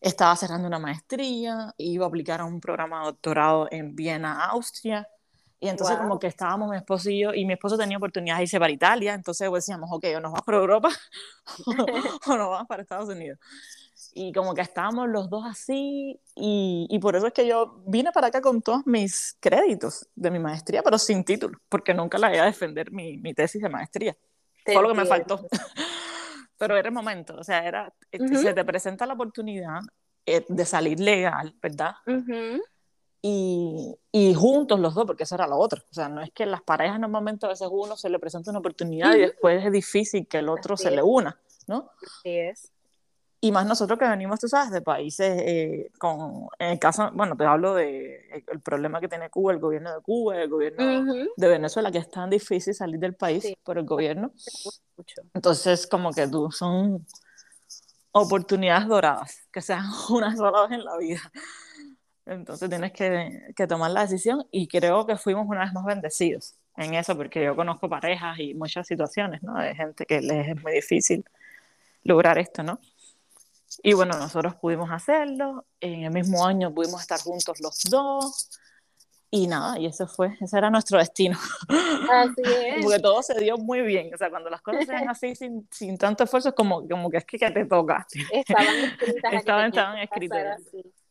Estaba 0.00 0.36
cerrando 0.36 0.68
una 0.68 0.78
maestría, 0.78 1.74
iba 1.76 2.04
a 2.04 2.08
aplicar 2.08 2.40
a 2.40 2.44
un 2.44 2.60
programa 2.60 3.00
de 3.00 3.06
doctorado 3.06 3.68
en 3.70 3.96
Viena, 3.96 4.44
Austria. 4.46 5.08
Y 5.60 5.68
entonces 5.68 5.96
como 5.96 6.20
que 6.20 6.28
estábamos 6.28 6.70
mi 6.70 6.76
esposo 6.76 7.10
y 7.10 7.20
yo, 7.20 7.34
y 7.34 7.44
mi 7.44 7.54
esposo 7.54 7.76
tenía 7.76 7.96
oportunidad 7.96 8.36
de 8.36 8.44
irse 8.44 8.60
para 8.60 8.70
Italia, 8.70 9.12
entonces 9.12 9.48
pues 9.48 9.64
decíamos, 9.64 9.90
ok, 9.92 10.04
o 10.16 10.20
nos 10.20 10.30
vamos 10.30 10.46
para 10.46 10.58
Europa 10.58 10.88
o, 12.26 12.36
nos 12.36 12.48
vamos 12.48 12.68
para 12.68 12.82
Estados 12.82 13.08
Unidos. 13.08 13.40
Y 14.14 14.32
como 14.32 14.54
que 14.54 14.60
estábamos 14.60 15.08
los 15.08 15.28
dos 15.28 15.44
así, 15.44 16.20
y, 16.36 16.86
y, 16.88 16.98
por 17.00 17.16
eso 17.16 17.26
es 17.26 17.32
que 17.32 17.46
yo 17.46 17.82
vine 17.86 18.12
para 18.12 18.28
acá 18.28 18.40
con 18.40 18.62
todos 18.62 18.86
mis 18.86 19.36
créditos 19.40 20.08
de 20.14 20.30
mi 20.30 20.38
maestría, 20.38 20.82
pero 20.84 20.96
sin 20.96 21.24
título, 21.24 21.58
porque 21.68 21.92
nunca 21.92 22.18
la 22.18 22.32
iba 22.32 22.44
a 22.44 22.46
defender 22.46 22.92
mi, 22.92 23.16
mi 23.16 23.34
tesis 23.34 23.60
de 23.60 23.68
maestría. 23.68 24.16
Fue 24.64 24.80
lo 24.80 24.88
que 24.88 24.94
me 24.94 25.06
faltó 25.06 25.44
pero 26.58 26.76
era 26.76 26.88
el 26.88 26.94
momento, 26.94 27.36
o 27.38 27.44
sea, 27.44 27.66
era, 27.66 27.92
este, 28.10 28.36
se 28.36 28.52
te 28.52 28.64
presenta 28.64 29.06
la 29.06 29.14
oportunidad 29.14 29.80
eh, 30.26 30.44
de 30.48 30.64
salir 30.64 31.00
legal, 31.00 31.54
¿verdad? 31.62 31.94
y, 33.22 33.96
y, 34.12 34.34
juntos 34.34 34.78
los 34.78 34.94
dos, 34.94 35.06
porque 35.06 35.22
eso 35.22 35.34
era 35.34 35.46
lo 35.46 35.56
otro, 35.56 35.82
o 35.90 35.94
sea, 35.94 36.08
no 36.08 36.20
es 36.20 36.30
que 36.32 36.46
las 36.46 36.62
parejas 36.62 37.00
normalmente 37.00 37.46
a 37.46 37.50
veces 37.50 37.68
uno 37.70 37.96
se 37.96 38.10
le 38.10 38.18
presenta 38.18 38.50
una 38.50 38.60
oportunidad 38.60 39.14
y 39.14 39.20
después 39.20 39.64
es 39.64 39.72
difícil 39.72 40.26
que 40.26 40.38
el 40.38 40.48
otro 40.48 40.76
se 40.76 40.90
le 40.90 41.02
una, 41.02 41.38
¿no? 41.66 41.90
Así 42.02 42.36
es. 42.36 42.72
Y 43.40 43.52
más 43.52 43.66
nosotros 43.66 44.00
que 44.00 44.08
venimos, 44.08 44.40
tú 44.40 44.48
sabes, 44.48 44.72
de 44.72 44.80
países 44.80 45.40
eh, 45.44 45.90
con, 45.98 46.48
en 46.58 46.70
el 46.70 46.78
caso, 46.80 47.08
bueno, 47.12 47.36
te 47.36 47.44
hablo 47.44 47.72
de 47.74 48.16
eh, 48.32 48.44
el 48.48 48.60
problema 48.60 49.00
que 49.00 49.06
tiene 49.06 49.30
Cuba, 49.30 49.52
el 49.52 49.60
gobierno 49.60 49.94
de 49.94 50.00
Cuba, 50.00 50.42
el 50.42 50.48
gobierno 50.48 51.04
de 51.36 51.48
Venezuela, 51.48 51.92
que 51.92 51.98
es 51.98 52.10
tan 52.10 52.30
difícil 52.30 52.74
salir 52.74 52.98
del 52.98 53.14
país 53.14 53.54
por 53.62 53.78
el 53.78 53.84
gobierno. 53.84 54.32
Entonces, 55.34 55.86
como 55.86 56.12
que 56.12 56.26
tú 56.26 56.50
son 56.50 57.06
oportunidades 58.12 58.88
doradas, 58.88 59.48
que 59.52 59.60
sean 59.60 59.84
una 60.10 60.36
sola 60.36 60.62
vez 60.62 60.78
en 60.78 60.84
la 60.84 60.96
vida. 60.96 61.20
Entonces 62.26 62.68
tienes 62.68 62.92
que, 62.92 63.54
que 63.56 63.66
tomar 63.66 63.90
la 63.90 64.02
decisión 64.02 64.46
y 64.50 64.68
creo 64.68 65.06
que 65.06 65.16
fuimos 65.16 65.46
una 65.48 65.64
vez 65.64 65.72
más 65.72 65.84
bendecidos 65.84 66.54
en 66.76 66.94
eso, 66.94 67.16
porque 67.16 67.42
yo 67.42 67.56
conozco 67.56 67.88
parejas 67.88 68.38
y 68.38 68.54
muchas 68.54 68.86
situaciones, 68.86 69.42
¿no? 69.42 69.58
De 69.58 69.74
gente 69.74 70.06
que 70.06 70.20
les 70.20 70.48
es 70.48 70.62
muy 70.62 70.72
difícil 70.72 71.24
lograr 72.04 72.38
esto, 72.38 72.62
¿no? 72.62 72.80
Y 73.82 73.92
bueno, 73.94 74.16
nosotros 74.18 74.54
pudimos 74.56 74.90
hacerlo, 74.90 75.66
en 75.80 76.04
el 76.04 76.12
mismo 76.12 76.46
año 76.46 76.72
pudimos 76.72 77.00
estar 77.00 77.20
juntos 77.20 77.60
los 77.60 77.82
dos, 77.90 78.50
y 79.30 79.46
nada, 79.46 79.78
y 79.78 79.86
eso 79.86 80.06
fue, 80.06 80.36
ese 80.40 80.56
era 80.56 80.70
nuestro 80.70 80.98
destino. 80.98 81.38
Así 81.68 82.42
es. 82.76 82.84
Porque 82.84 82.98
todo 82.98 83.22
se 83.22 83.38
dio 83.40 83.58
muy 83.58 83.82
bien, 83.82 84.12
o 84.14 84.16
sea, 84.16 84.30
cuando 84.30 84.48
las 84.48 84.62
cosas 84.62 84.86
se 84.86 84.92
dan 84.92 85.08
así 85.10 85.34
sin, 85.34 85.68
sin 85.70 85.98
tanto 85.98 86.24
esfuerzo, 86.24 86.50
es 86.50 86.54
como, 86.54 86.86
como 86.88 87.10
que 87.10 87.18
es 87.18 87.24
que, 87.24 87.38
te 87.38 87.64
toca. 87.66 88.06
Estaban 88.32 88.66
escritas. 88.84 89.32
estaban, 89.34 89.66
estaban 89.66 89.98
escritas. 89.98 90.62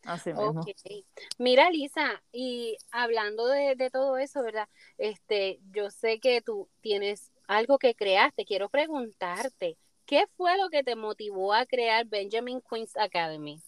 Así. 0.03 0.29
mismo. 0.31 0.61
Okay. 0.61 1.05
Mira, 1.37 1.69
Lisa, 1.69 2.21
y 2.31 2.77
hablando 2.91 3.45
de, 3.47 3.75
de, 3.75 3.89
todo 3.89 4.17
eso, 4.17 4.41
¿verdad? 4.41 4.67
Este, 4.97 5.59
yo 5.71 5.91
sé 5.91 6.19
que 6.19 6.41
tú 6.41 6.69
tienes 6.81 7.31
algo 7.47 7.77
que 7.77 7.93
creaste, 7.93 8.45
quiero 8.45 8.69
preguntarte, 8.69 9.77
¿Qué 10.07 10.25
fue 10.37 10.57
lo 10.57 10.69
que 10.69 10.83
te 10.83 10.95
motivó 10.95 11.53
a 11.53 11.65
crear 11.65 12.05
Benjamin 12.05 12.61
Queen's 12.61 12.95
Academy? 12.95 13.61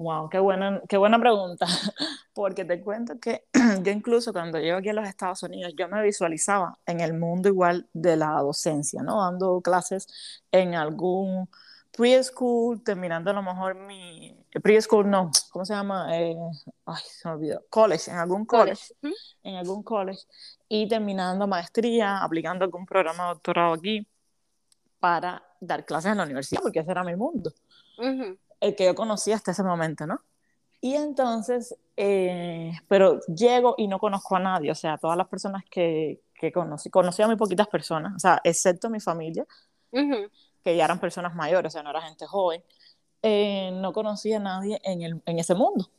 Wow, 0.00 0.30
qué 0.30 0.38
buena, 0.38 0.80
qué 0.88 0.96
buena 0.96 1.18
pregunta, 1.18 1.66
porque 2.32 2.64
te 2.64 2.80
cuento 2.80 3.20
que 3.20 3.44
yo 3.84 3.92
incluso 3.92 4.32
cuando 4.32 4.58
llego 4.58 4.78
aquí 4.78 4.88
a 4.88 4.94
los 4.94 5.06
Estados 5.06 5.42
Unidos, 5.42 5.74
yo 5.76 5.88
me 5.88 6.02
visualizaba 6.02 6.78
en 6.86 7.00
el 7.00 7.12
mundo 7.12 7.50
igual 7.50 7.86
de 7.92 8.16
la 8.16 8.30
docencia, 8.40 9.02
¿no? 9.02 9.20
Dando 9.20 9.60
clases 9.60 10.06
en 10.50 10.74
algún 10.74 11.50
preschool, 11.94 12.82
terminando 12.82 13.30
a 13.30 13.34
lo 13.34 13.42
mejor 13.42 13.74
mi 13.74 14.34
preschool, 14.62 15.10
no, 15.10 15.30
¿cómo 15.50 15.66
se 15.66 15.74
llama? 15.74 16.18
Eh, 16.18 16.34
ay, 16.86 17.02
se 17.04 17.28
me 17.28 17.34
olvidó, 17.34 17.62
college, 17.68 18.10
en 18.10 18.16
algún 18.16 18.46
college, 18.46 18.94
en 19.42 19.56
algún 19.56 19.82
college, 19.82 20.22
y 20.66 20.88
terminando 20.88 21.46
maestría, 21.46 22.22
aplicando 22.22 22.64
algún 22.64 22.86
programa 22.86 23.24
de 23.24 23.28
doctorado 23.34 23.74
aquí 23.74 24.08
para 24.98 25.42
dar 25.60 25.84
clases 25.84 26.12
en 26.12 26.16
la 26.16 26.24
universidad, 26.24 26.62
porque 26.62 26.78
ese 26.78 26.90
era 26.90 27.04
mi 27.04 27.16
mundo, 27.16 27.52
el 28.60 28.76
que 28.76 28.84
yo 28.84 28.94
conocía 28.94 29.36
hasta 29.36 29.50
ese 29.50 29.62
momento, 29.62 30.06
¿no? 30.06 30.20
Y 30.80 30.94
entonces, 30.94 31.76
eh, 31.96 32.72
pero 32.88 33.20
llego 33.26 33.74
y 33.76 33.86
no 33.86 33.98
conozco 33.98 34.36
a 34.36 34.40
nadie, 34.40 34.70
o 34.70 34.74
sea, 34.74 34.96
todas 34.96 35.16
las 35.16 35.28
personas 35.28 35.62
que, 35.70 36.22
que 36.34 36.52
conocí, 36.52 36.88
conocí 36.88 37.20
a 37.22 37.26
muy 37.26 37.36
poquitas 37.36 37.68
personas, 37.68 38.14
o 38.16 38.18
sea, 38.18 38.40
excepto 38.44 38.88
mi 38.88 39.00
familia, 39.00 39.46
que 39.90 40.76
ya 40.76 40.84
eran 40.84 40.98
personas 40.98 41.34
mayores, 41.34 41.70
o 41.70 41.74
sea, 41.74 41.82
no 41.82 41.90
era 41.90 42.00
gente 42.00 42.26
joven, 42.26 42.62
eh, 43.22 43.70
no 43.74 43.92
conocía 43.92 44.38
a 44.38 44.40
nadie 44.40 44.80
en, 44.82 45.02
el, 45.02 45.22
en 45.26 45.38
ese 45.38 45.54
mundo. 45.54 45.90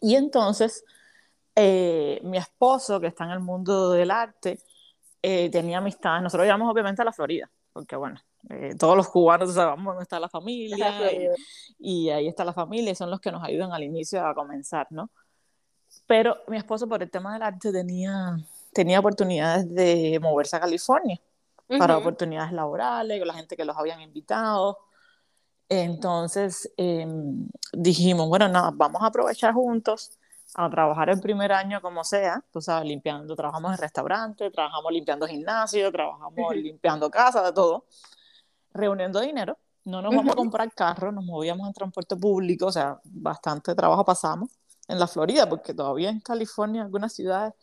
Y 0.00 0.16
entonces, 0.16 0.84
eh, 1.54 2.20
mi 2.24 2.36
esposo, 2.36 3.00
que 3.00 3.06
está 3.06 3.24
en 3.24 3.30
el 3.30 3.40
mundo 3.40 3.92
del 3.92 4.10
arte, 4.10 4.58
tenía 5.22 5.78
amistades, 5.78 6.22
nosotros 6.22 6.46
íbamos 6.46 6.70
obviamente 6.70 7.00
a 7.00 7.04
la 7.04 7.12
Florida, 7.12 7.48
porque 7.72 7.96
bueno, 7.96 8.20
eh, 8.50 8.74
todos 8.78 8.96
los 8.96 9.08
cubanos 9.08 9.54
sabemos 9.54 9.84
dónde 9.84 10.02
está 10.02 10.20
la 10.20 10.28
familia 10.28 11.12
y, 11.12 11.28
y, 11.78 12.10
ahí 12.10 12.28
está 12.28 12.44
la 12.44 12.52
familia 12.52 12.92
y 12.92 12.94
son 12.94 13.10
los 13.10 13.20
que 13.20 13.32
nos 13.32 13.42
ayudan 13.42 13.72
al 13.72 13.82
inicio 13.82 14.24
a 14.24 14.34
comenzar, 14.34 14.86
¿no? 14.90 15.10
Pero 16.06 16.38
mi 16.48 16.56
esposo 16.56 16.88
por 16.88 17.02
el 17.02 17.10
tema 17.10 17.34
del 17.34 17.42
arte 17.42 17.72
tenía, 17.72 18.36
tenía 18.72 19.00
oportunidades 19.00 19.72
de 19.72 20.18
moverse 20.20 20.56
a 20.56 20.60
California 20.60 21.20
para 21.78 21.96
oportunidades 21.96 22.52
laborales, 22.52 23.18
con 23.18 23.28
la 23.28 23.34
gente 23.34 23.56
que 23.56 23.64
los 23.64 23.76
habían 23.76 24.00
invitado. 24.00 24.78
Entonces 25.68 26.70
em, 26.76 27.48
dijimos, 27.72 28.28
bueno, 28.28 28.48
nada, 28.48 28.70
vamos 28.74 29.02
a 29.02 29.06
aprovechar 29.06 29.54
juntos 29.54 30.18
a 30.54 30.68
trabajar 30.68 31.08
el 31.08 31.20
primer 31.20 31.52
año 31.52 31.80
como 31.80 32.04
sea, 32.04 32.44
tú 32.52 32.60
sabes, 32.60 32.86
limpiando, 32.86 33.34
trabajamos 33.34 33.72
en 33.72 33.78
restaurantes, 33.78 34.52
trabajamos 34.52 34.92
limpiando 34.92 35.26
gimnasio, 35.26 35.90
trabajamos 35.90 36.56
limpiando 36.56 37.10
casas, 37.10 37.44
de 37.44 37.52
todo, 37.52 37.86
reuniendo 38.72 39.20
dinero. 39.20 39.58
No 39.84 40.00
nos 40.00 40.14
vamos 40.14 40.32
a 40.32 40.36
comprar 40.36 40.72
carros, 40.72 41.12
nos 41.12 41.24
movíamos 41.24 41.66
en 41.66 41.72
transporte 41.72 42.16
público, 42.16 42.66
o 42.66 42.72
sea, 42.72 43.00
bastante 43.04 43.74
trabajo 43.74 44.04
pasamos 44.04 44.50
en 44.88 44.98
la 44.98 45.06
Florida, 45.06 45.48
porque 45.48 45.74
todavía 45.74 46.10
en 46.10 46.20
California, 46.20 46.82
algunas 46.82 47.12
ciudades 47.12 47.54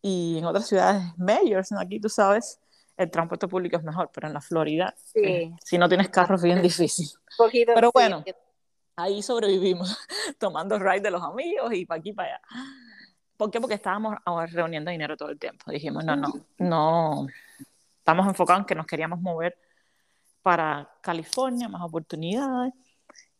y 0.00 0.38
en 0.38 0.44
otras 0.44 0.66
ciudades 0.66 1.02
mayors, 1.16 1.70
aquí 1.72 2.00
tú 2.00 2.08
sabes, 2.08 2.58
el 2.96 3.10
transporte 3.10 3.46
público 3.46 3.76
es 3.76 3.84
mejor, 3.84 4.10
pero 4.12 4.26
en 4.26 4.34
la 4.34 4.40
Florida, 4.40 4.94
eh, 5.14 5.52
si 5.64 5.78
no 5.78 5.88
tienes 5.88 6.08
carro 6.08 6.36
es 6.36 6.42
bien 6.42 6.62
difícil. 6.62 7.08
pero 7.74 7.90
bueno, 7.92 8.24
ahí 8.96 9.22
sobrevivimos, 9.22 9.96
tomando 10.38 10.78
ride 10.78 11.00
de 11.00 11.10
los 11.10 11.22
amigos 11.22 11.72
y 11.72 11.86
para 11.86 12.00
aquí 12.00 12.12
para 12.12 12.28
allá. 12.28 12.40
¿Por 13.36 13.50
qué? 13.50 13.60
Porque 13.60 13.74
estábamos 13.74 14.16
reuniendo 14.52 14.90
dinero 14.90 15.16
todo 15.16 15.30
el 15.30 15.38
tiempo. 15.38 15.70
Dijimos, 15.70 16.04
no, 16.04 16.14
no, 16.16 16.32
no, 16.58 17.26
estamos 17.98 18.26
enfocados 18.26 18.60
en 18.60 18.66
que 18.66 18.74
nos 18.74 18.86
queríamos 18.86 19.20
mover 19.20 19.58
para 20.42 20.90
California, 21.00 21.68
más 21.68 21.82
oportunidades. 21.82 22.72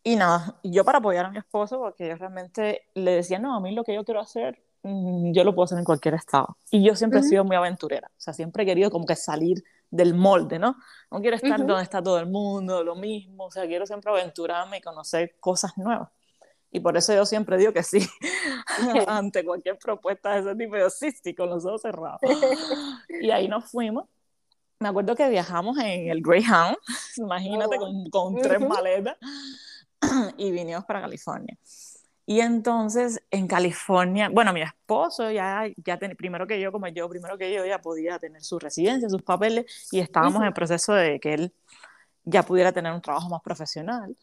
Y 0.03 0.17
nada, 0.17 0.59
yo 0.65 0.85
para 0.85 0.99
apoyar 0.99 1.27
a 1.27 1.31
mi 1.31 1.39
esposo, 1.39 1.79
porque 1.79 2.09
yo 2.09 2.17
realmente 2.17 2.89
le 2.95 3.13
decía, 3.13 3.39
no, 3.39 3.55
a 3.55 3.61
mí 3.61 3.73
lo 3.73 3.85
que 3.85 3.95
yo 3.95 4.05
quiero 4.05 4.21
hacer 4.21 4.61
Mm, 4.83 5.33
yo 5.33 5.45
lo 5.45 5.55
puedo 5.55 5.65
hacer 5.65 5.79
en 5.79 5.85
cualquier 5.85 6.15
estado. 6.15 6.57
Y 6.71 6.85
yo 6.85 6.97
siempre 6.97 7.21
he 7.21 7.23
sido 7.23 7.45
muy 7.45 7.57
aventurera, 7.57 8.09
o 8.09 8.21
sea, 8.21 8.35
siempre 8.35 8.65
he 8.65 8.67
querido 8.67 8.91
como 8.91 9.07
que 9.07 9.17
salir 9.17 9.63
del 9.93 10.15
molde, 10.15 10.59
¿no? 10.59 10.77
No 11.11 11.21
quiero 11.21 11.37
estar 11.37 11.59
donde 11.65 11.83
está 11.83 12.03
todo 12.03 12.19
el 12.19 12.27
mundo, 12.27 12.83
lo 12.83 12.97
mismo, 12.97 13.45
o 13.45 13.51
sea, 13.51 13.67
quiero 13.67 13.87
siempre 13.87 14.11
aventurarme 14.11 14.79
y 14.79 14.81
conocer 14.81 15.37
cosas 15.39 15.77
nuevas. 15.77 16.09
Y 16.71 16.81
por 16.81 16.97
eso 16.97 17.15
yo 17.15 17.27
siempre 17.27 17.59
digo 17.59 17.75
que 17.75 17.83
sí, 17.83 18.01
ante 19.07 19.45
cualquier 19.45 19.79
propuesta 19.79 20.33
de 20.33 20.41
ese 20.41 20.57
tipo, 20.57 20.79
yo 20.79 20.89
sí, 20.89 21.11
sí, 21.13 21.35
con 21.35 21.51
los 21.51 21.67
ojos 21.67 21.83
cerrados. 21.83 22.21
y 23.21 23.31
ahí 23.31 23.47
nos 23.47 23.71
fuimos. 23.71 24.09
Me 24.79 24.89
acuerdo 24.89 25.15
que 25.15 25.29
viajamos 25.29 25.77
en 25.79 26.11
el 26.11 26.23
Greyhound, 26.23 26.79
imagínate, 27.19 27.77
con, 27.77 28.09
con 28.09 28.35
tres 28.37 28.61
maletas, 28.61 29.19
y 30.39 30.51
vinimos 30.51 30.87
para 30.87 31.03
California. 31.03 31.57
Y 32.25 32.41
entonces 32.41 33.21
en 33.31 33.49
California, 33.49 34.29
bueno, 34.29 34.53
mi 34.53 34.63
esposo 34.63 35.31
ya, 35.31 35.65
ya 35.77 35.99
primero 35.99 36.47
que 36.47 36.61
yo, 36.61 36.71
como 36.71 36.87
yo, 36.89 37.09
primero 37.09 37.37
que 37.37 37.53
yo, 37.53 37.65
ya 37.67 37.81
podía 37.81 38.19
tener 38.19 38.43
su 38.43 38.59
residencia, 38.59 39.09
sus 39.09 39.23
papeles, 39.23 39.89
y 39.91 39.99
estábamos 39.99 40.41
en 40.41 40.49
el 40.49 40.53
proceso 40.53 40.95
de 40.95 41.19
que 41.19 41.35
él 41.35 41.55
ya 42.25 42.45
pudiera 42.45 42.73
tener 42.73 42.93
un 42.93 43.01
trabajo 43.01 43.29
más 43.29 43.43
profesional, 43.43 44.17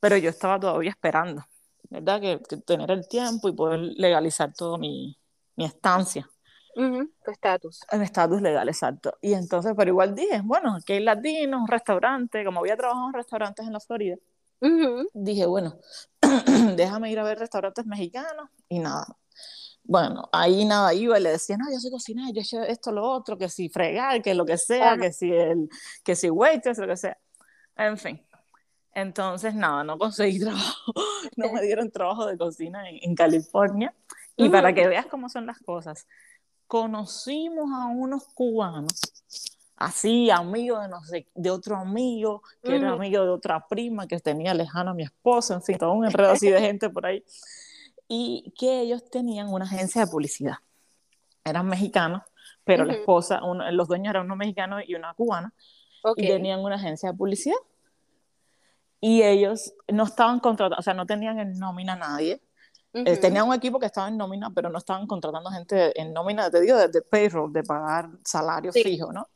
pero 0.00 0.16
yo 0.16 0.30
estaba 0.30 0.58
todavía 0.58 0.90
esperando, 0.90 1.44
¿verdad? 1.90 2.20
Que, 2.20 2.38
tener 2.64 2.90
el 2.90 3.06
tiempo 3.06 3.48
y 3.48 3.52
poder 3.52 3.80
legalizar 3.80 4.54
todo 4.54 4.78
mi, 4.78 5.18
mi 5.54 5.66
estancia. 5.66 6.26
tu 6.74 7.30
estatus. 7.30 7.80
Mi 7.92 8.04
estatus 8.04 8.40
legal, 8.40 8.66
exacto. 8.68 9.18
Y 9.20 9.34
entonces, 9.34 9.74
pero 9.76 9.90
igual 9.90 10.14
dije, 10.14 10.40
bueno, 10.42 10.76
aquí 10.76 10.94
hay 10.94 11.00
latinos, 11.00 11.60
un 11.60 11.68
restaurante, 11.68 12.44
como 12.46 12.60
había 12.60 12.78
trabajado 12.78 13.08
en 13.08 13.12
restaurantes 13.12 13.66
en 13.66 13.74
la 13.74 13.80
Florida, 13.80 14.16
dije, 15.14 15.46
bueno, 15.46 15.78
déjame 16.76 17.10
ir 17.10 17.18
a 17.18 17.24
ver 17.24 17.38
restaurantes 17.38 17.86
mexicanos 17.86 18.48
y 18.68 18.78
nada. 18.78 19.06
Bueno, 19.84 20.28
ahí 20.32 20.64
nada 20.64 20.94
iba 20.94 21.18
y 21.18 21.22
le 21.22 21.30
decía, 21.30 21.56
no, 21.56 21.64
yo 21.72 21.78
soy 21.80 21.90
cocinera, 21.90 22.30
yo 22.30 22.62
he 22.62 22.70
esto, 22.70 22.92
lo 22.92 23.02
otro, 23.02 23.36
que 23.36 23.48
si 23.48 23.68
fregar, 23.68 24.22
que 24.22 24.34
lo 24.34 24.46
que 24.46 24.56
sea, 24.56 24.96
que 24.96 25.12
si 25.12 25.32
el, 25.32 25.68
que 26.04 26.14
si 26.14 26.30
waitress, 26.30 26.78
lo 26.78 26.86
que 26.86 26.96
sea. 26.96 27.18
En 27.76 27.98
fin. 27.98 28.24
Entonces, 28.94 29.54
nada, 29.54 29.82
no 29.82 29.98
conseguí 29.98 30.38
trabajo, 30.40 30.92
no 31.36 31.52
me 31.52 31.62
dieron 31.62 31.90
trabajo 31.90 32.26
de 32.26 32.38
cocina 32.38 32.88
en, 32.88 33.14
California. 33.16 33.94
Y 34.36 34.48
para 34.48 34.72
que 34.72 34.86
veas 34.86 35.06
cómo 35.06 35.28
son 35.28 35.46
las 35.46 35.58
cosas, 35.58 36.06
conocimos 36.66 37.70
a 37.72 37.86
unos 37.86 38.24
cubanos 38.34 39.00
así, 39.84 40.30
amigo 40.30 40.80
de, 40.80 40.88
no 40.88 41.02
sé, 41.02 41.26
de 41.34 41.50
otro 41.50 41.76
amigo, 41.76 42.42
que 42.62 42.76
era 42.76 42.90
amigo 42.90 43.22
de 43.22 43.30
otra 43.30 43.66
prima 43.66 44.06
que 44.06 44.18
tenía 44.20 44.54
lejana 44.54 44.92
a 44.92 44.94
mi 44.94 45.02
esposa, 45.02 45.54
en 45.54 45.62
fin, 45.62 45.78
todo 45.78 45.92
un 45.92 46.04
enredo 46.04 46.30
así 46.30 46.48
de 46.50 46.60
gente 46.60 46.88
por 46.90 47.06
ahí. 47.06 47.24
Y 48.08 48.52
que 48.58 48.80
ellos 48.80 49.08
tenían 49.10 49.48
una 49.48 49.64
agencia 49.64 50.04
de 50.04 50.10
publicidad. 50.10 50.56
Eran 51.44 51.66
mexicanos, 51.66 52.22
pero 52.64 52.84
la 52.84 52.94
esposa, 52.94 53.40
los 53.72 53.88
dueños 53.88 54.10
eran 54.10 54.26
uno 54.26 54.36
mexicano 54.36 54.78
y 54.86 54.94
una 54.94 55.14
cubana, 55.14 55.52
y 56.16 56.26
tenían 56.26 56.60
una 56.60 56.76
agencia 56.76 57.10
de 57.10 57.18
publicidad. 57.18 57.56
Y 59.00 59.22
ellos 59.22 59.74
no 59.88 60.04
estaban 60.04 60.38
contratados, 60.38 60.78
o 60.78 60.82
sea, 60.82 60.94
no 60.94 61.06
tenían 61.06 61.38
en 61.40 61.58
nómina 61.58 61.94
a 61.94 61.96
nadie, 61.96 62.40
eh, 62.92 63.16
tenían 63.16 63.48
un 63.48 63.54
equipo 63.54 63.78
que 63.78 63.86
estaba 63.86 64.08
en 64.08 64.16
nómina, 64.16 64.50
pero 64.50 64.68
no 64.68 64.78
estaban 64.78 65.06
contratando 65.06 65.50
gente 65.50 65.98
en 66.00 66.12
nómina, 66.12 66.50
te 66.50 66.60
digo, 66.60 66.76
de, 66.76 67.02
payroll, 67.02 67.52
de 67.52 67.62
pagar 67.62 68.10
salario 68.24 68.72
fijo, 68.72 69.12
¿no? 69.12 69.28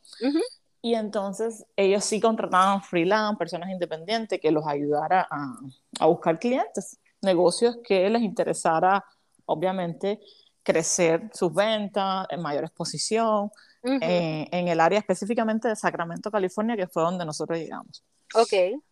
Y 0.82 0.94
entonces 0.94 1.64
ellos 1.74 2.04
sí 2.04 2.20
contrataban 2.20 2.82
freelance, 2.82 3.38
personas 3.38 3.70
independientes 3.70 4.40
que 4.40 4.50
los 4.50 4.66
ayudara 4.66 5.26
a, 5.30 5.58
a 5.98 6.06
buscar 6.06 6.38
clientes, 6.38 6.98
negocios 7.22 7.78
que 7.82 8.08
les 8.10 8.22
interesara, 8.22 9.04
obviamente, 9.46 10.20
crecer 10.62 11.30
sus 11.32 11.54
ventas, 11.54 12.26
en 12.28 12.42
mayor 12.42 12.64
exposición, 12.64 13.50
eh, 13.84 14.48
en 14.50 14.66
el 14.66 14.80
área 14.80 14.98
específicamente 14.98 15.68
de 15.68 15.76
Sacramento, 15.76 16.28
California, 16.30 16.76
que 16.76 16.88
fue 16.88 17.04
donde 17.04 17.24
nosotros 17.24 17.56
llegamos. 17.56 18.02
Ok. 18.34 18.82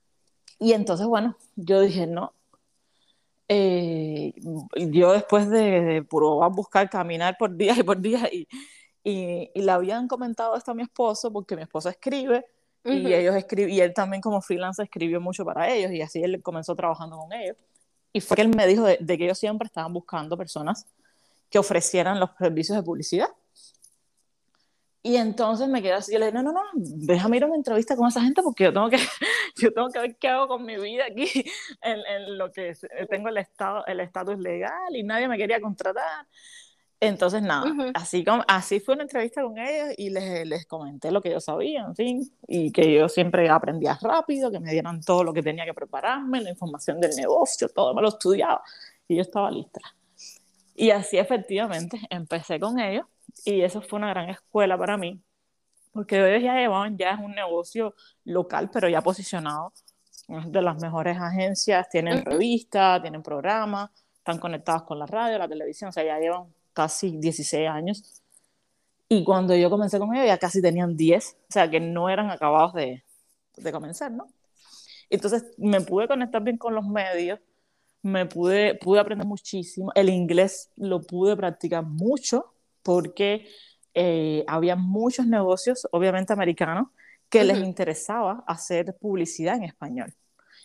Y 0.60 0.72
entonces, 0.72 1.06
bueno, 1.06 1.36
yo 1.56 1.80
dije, 1.80 2.06
no, 2.06 2.32
eh, 3.48 4.32
yo 4.76 5.12
después 5.12 5.48
de, 5.50 6.04
probar 6.08 6.50
buscar, 6.52 6.88
caminar 6.88 7.36
por 7.38 7.56
días 7.56 7.78
y 7.78 7.82
por 7.82 8.00
días, 8.00 8.28
y, 8.32 8.48
y, 9.02 9.50
le 9.54 9.70
habían 9.70 10.08
comentado 10.08 10.56
esto 10.56 10.70
a 10.70 10.74
mi 10.74 10.82
esposo, 10.82 11.32
porque 11.32 11.56
mi 11.56 11.62
esposo 11.62 11.88
escribe, 11.88 12.44
y 12.84 13.12
ellos 13.12 13.34
escriben, 13.34 13.70
y 13.74 13.80
él 13.80 13.94
también 13.94 14.20
como 14.20 14.42
freelance 14.42 14.82
escribió 14.82 15.20
mucho 15.20 15.44
para 15.44 15.70
ellos, 15.70 15.90
y 15.92 16.02
así 16.02 16.22
él 16.22 16.42
comenzó 16.42 16.74
trabajando 16.74 17.16
con 17.16 17.32
ellos. 17.32 17.56
Y 18.12 18.20
fue 18.20 18.36
que 18.36 18.42
él 18.42 18.54
me 18.54 18.66
dijo 18.66 18.84
de, 18.84 18.98
de 19.00 19.18
que 19.18 19.24
ellos 19.24 19.38
siempre 19.38 19.66
estaban 19.66 19.92
buscando 19.92 20.36
personas 20.36 20.86
que 21.50 21.58
ofrecieran 21.58 22.20
los 22.20 22.30
servicios 22.38 22.76
de 22.76 22.82
publicidad. 22.82 23.28
Y 25.06 25.16
entonces 25.16 25.68
me 25.68 25.82
quedé 25.82 25.92
así, 25.92 26.14
yo 26.14 26.18
le 26.18 26.26
dije, 26.26 26.34
no, 26.34 26.42
no, 26.42 26.52
no, 26.52 26.62
déjame 26.72 27.36
ir 27.36 27.44
a 27.44 27.46
una 27.46 27.56
entrevista 27.56 27.94
con 27.94 28.08
esa 28.08 28.22
gente 28.22 28.42
porque 28.42 28.64
yo 28.64 28.72
tengo 28.72 28.88
que, 28.88 28.96
yo 29.56 29.70
tengo 29.70 29.90
que 29.90 29.98
ver 29.98 30.16
qué 30.16 30.28
hago 30.28 30.48
con 30.48 30.64
mi 30.64 30.78
vida 30.78 31.04
aquí, 31.04 31.26
en, 31.82 31.98
en 32.06 32.38
lo 32.38 32.50
que 32.50 32.72
tengo 33.10 33.28
el 33.28 33.36
estado 33.36 33.84
el 33.84 34.00
estatus 34.00 34.38
legal 34.38 34.96
y 34.96 35.02
nadie 35.02 35.28
me 35.28 35.36
quería 35.36 35.60
contratar. 35.60 36.26
Entonces, 37.00 37.42
nada, 37.42 37.70
así, 37.92 38.24
como, 38.24 38.44
así 38.48 38.80
fue 38.80 38.94
una 38.94 39.02
entrevista 39.02 39.42
con 39.42 39.58
ellos 39.58 39.88
y 39.98 40.08
les, 40.08 40.46
les 40.48 40.64
comenté 40.64 41.10
lo 41.10 41.20
que 41.20 41.32
yo 41.32 41.40
sabía, 41.40 41.82
en 41.82 41.94
fin, 41.94 42.22
y 42.48 42.72
que 42.72 42.94
yo 42.94 43.10
siempre 43.10 43.50
aprendía 43.50 43.98
rápido, 44.00 44.50
que 44.50 44.58
me 44.58 44.72
dieran 44.72 45.02
todo 45.02 45.22
lo 45.22 45.34
que 45.34 45.42
tenía 45.42 45.66
que 45.66 45.74
prepararme, 45.74 46.40
la 46.40 46.48
información 46.48 46.98
del 46.98 47.14
negocio, 47.14 47.68
todo 47.68 47.92
me 47.94 48.00
lo 48.00 48.08
estudiaba 48.08 48.62
y 49.06 49.16
yo 49.16 49.20
estaba 49.20 49.50
lista. 49.50 49.80
Y 50.74 50.92
así 50.92 51.18
efectivamente 51.18 52.00
empecé 52.08 52.58
con 52.58 52.80
ellos 52.80 53.04
y 53.44 53.62
eso 53.62 53.82
fue 53.82 53.98
una 53.98 54.10
gran 54.10 54.30
escuela 54.30 54.78
para 54.78 54.96
mí, 54.96 55.22
porque 55.92 56.16
ellos 56.16 56.42
ya 56.42 56.54
llevaban, 56.54 56.96
ya 56.96 57.12
es 57.12 57.20
un 57.20 57.32
negocio 57.34 57.94
local, 58.24 58.70
pero 58.72 58.88
ya 58.88 59.00
posicionado, 59.02 59.72
es 60.28 60.50
de 60.50 60.62
las 60.62 60.80
mejores 60.80 61.18
agencias, 61.18 61.88
tienen 61.88 62.24
revistas, 62.24 63.02
tienen 63.02 63.22
programas, 63.22 63.90
están 64.16 64.38
conectados 64.38 64.84
con 64.84 64.98
la 64.98 65.06
radio, 65.06 65.38
la 65.38 65.48
televisión, 65.48 65.90
o 65.90 65.92
sea, 65.92 66.04
ya 66.04 66.18
llevan 66.18 66.46
casi 66.72 67.16
16 67.18 67.68
años. 67.68 68.22
Y 69.08 69.22
cuando 69.22 69.54
yo 69.54 69.68
comencé 69.68 69.98
con 69.98 70.14
ellos 70.14 70.26
ya 70.26 70.38
casi 70.38 70.62
tenían 70.62 70.96
10, 70.96 71.36
o 71.48 71.52
sea, 71.52 71.70
que 71.70 71.78
no 71.78 72.08
eran 72.08 72.30
acabados 72.30 72.72
de, 72.72 73.04
de 73.56 73.72
comenzar, 73.72 74.10
¿no? 74.10 74.26
Entonces 75.10 75.44
me 75.58 75.80
pude 75.80 76.08
conectar 76.08 76.42
bien 76.42 76.56
con 76.56 76.74
los 76.74 76.86
medios, 76.86 77.38
me 78.02 78.26
pude, 78.26 78.74
pude 78.76 79.00
aprender 79.00 79.26
muchísimo, 79.26 79.92
el 79.94 80.08
inglés 80.08 80.70
lo 80.76 81.02
pude 81.02 81.36
practicar 81.36 81.84
mucho, 81.84 82.53
porque 82.84 83.48
eh, 83.94 84.44
había 84.46 84.76
muchos 84.76 85.26
negocios, 85.26 85.88
obviamente 85.90 86.32
americanos, 86.32 86.88
que 87.28 87.42
les 87.42 87.58
interesaba 87.58 88.44
hacer 88.46 88.94
publicidad 89.00 89.56
en 89.56 89.64
español. 89.64 90.14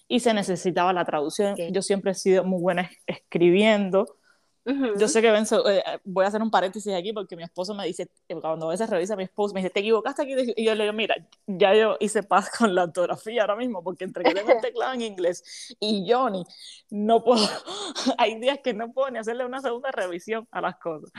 Y 0.08 0.20
se 0.20 0.36
necesitaba 0.36 0.94
la 0.94 1.06
traducción. 1.06 1.56
Yo 1.72 1.82
siempre 1.82 2.12
he 2.12 2.16
sido 2.16 2.44
muy 2.44 2.62
buena 2.62 2.92
escribiendo, 3.08 4.19
Yo 4.66 5.08
sé 5.08 5.22
que 5.22 5.32
Benzo, 5.32 5.68
eh, 5.70 5.84
voy 6.04 6.26
a 6.26 6.28
hacer 6.28 6.42
un 6.42 6.52
paréntesis 6.52 6.94
aquí 6.94 7.14
porque 7.14 7.36
mi 7.36 7.44
esposo 7.44 7.74
me 7.74 7.86
dice, 7.86 8.10
cuando 8.42 8.68
a 8.68 8.72
veces 8.72 8.90
revisa 8.90 9.16
mi 9.16 9.24
esposo, 9.24 9.54
me 9.54 9.62
dice, 9.62 9.72
te 9.72 9.80
equivocaste 9.80 10.22
aquí. 10.24 10.36
Y 10.56 10.66
yo 10.66 10.76
le 10.76 10.84
digo, 10.84 10.94
mira, 10.94 11.16
ya 11.48 11.74
yo 11.74 11.98
hice 12.00 12.24
paz 12.24 12.50
con 12.58 12.76
la 12.76 12.84
ortografía 12.84 13.42
ahora 13.42 13.56
mismo 13.56 13.84
porque 13.84 14.04
entre 14.04 14.24
que 14.24 14.34
tengo 14.34 14.52
el 14.52 14.62
teclado 14.62 14.94
en 14.94 15.02
inglés 15.02 15.76
y 15.80 16.06
Johnny, 16.10 16.46
no 16.90 17.24
puedo, 17.24 17.42
hay 18.18 18.40
días 18.40 18.60
que 18.64 18.74
no 18.74 18.92
puedo 18.92 19.10
ni 19.10 19.20
hacerle 19.20 19.46
una 19.46 19.62
segunda 19.62 19.92
revisión 19.92 20.48
a 20.52 20.62
las 20.62 20.78
cosas. 20.78 21.12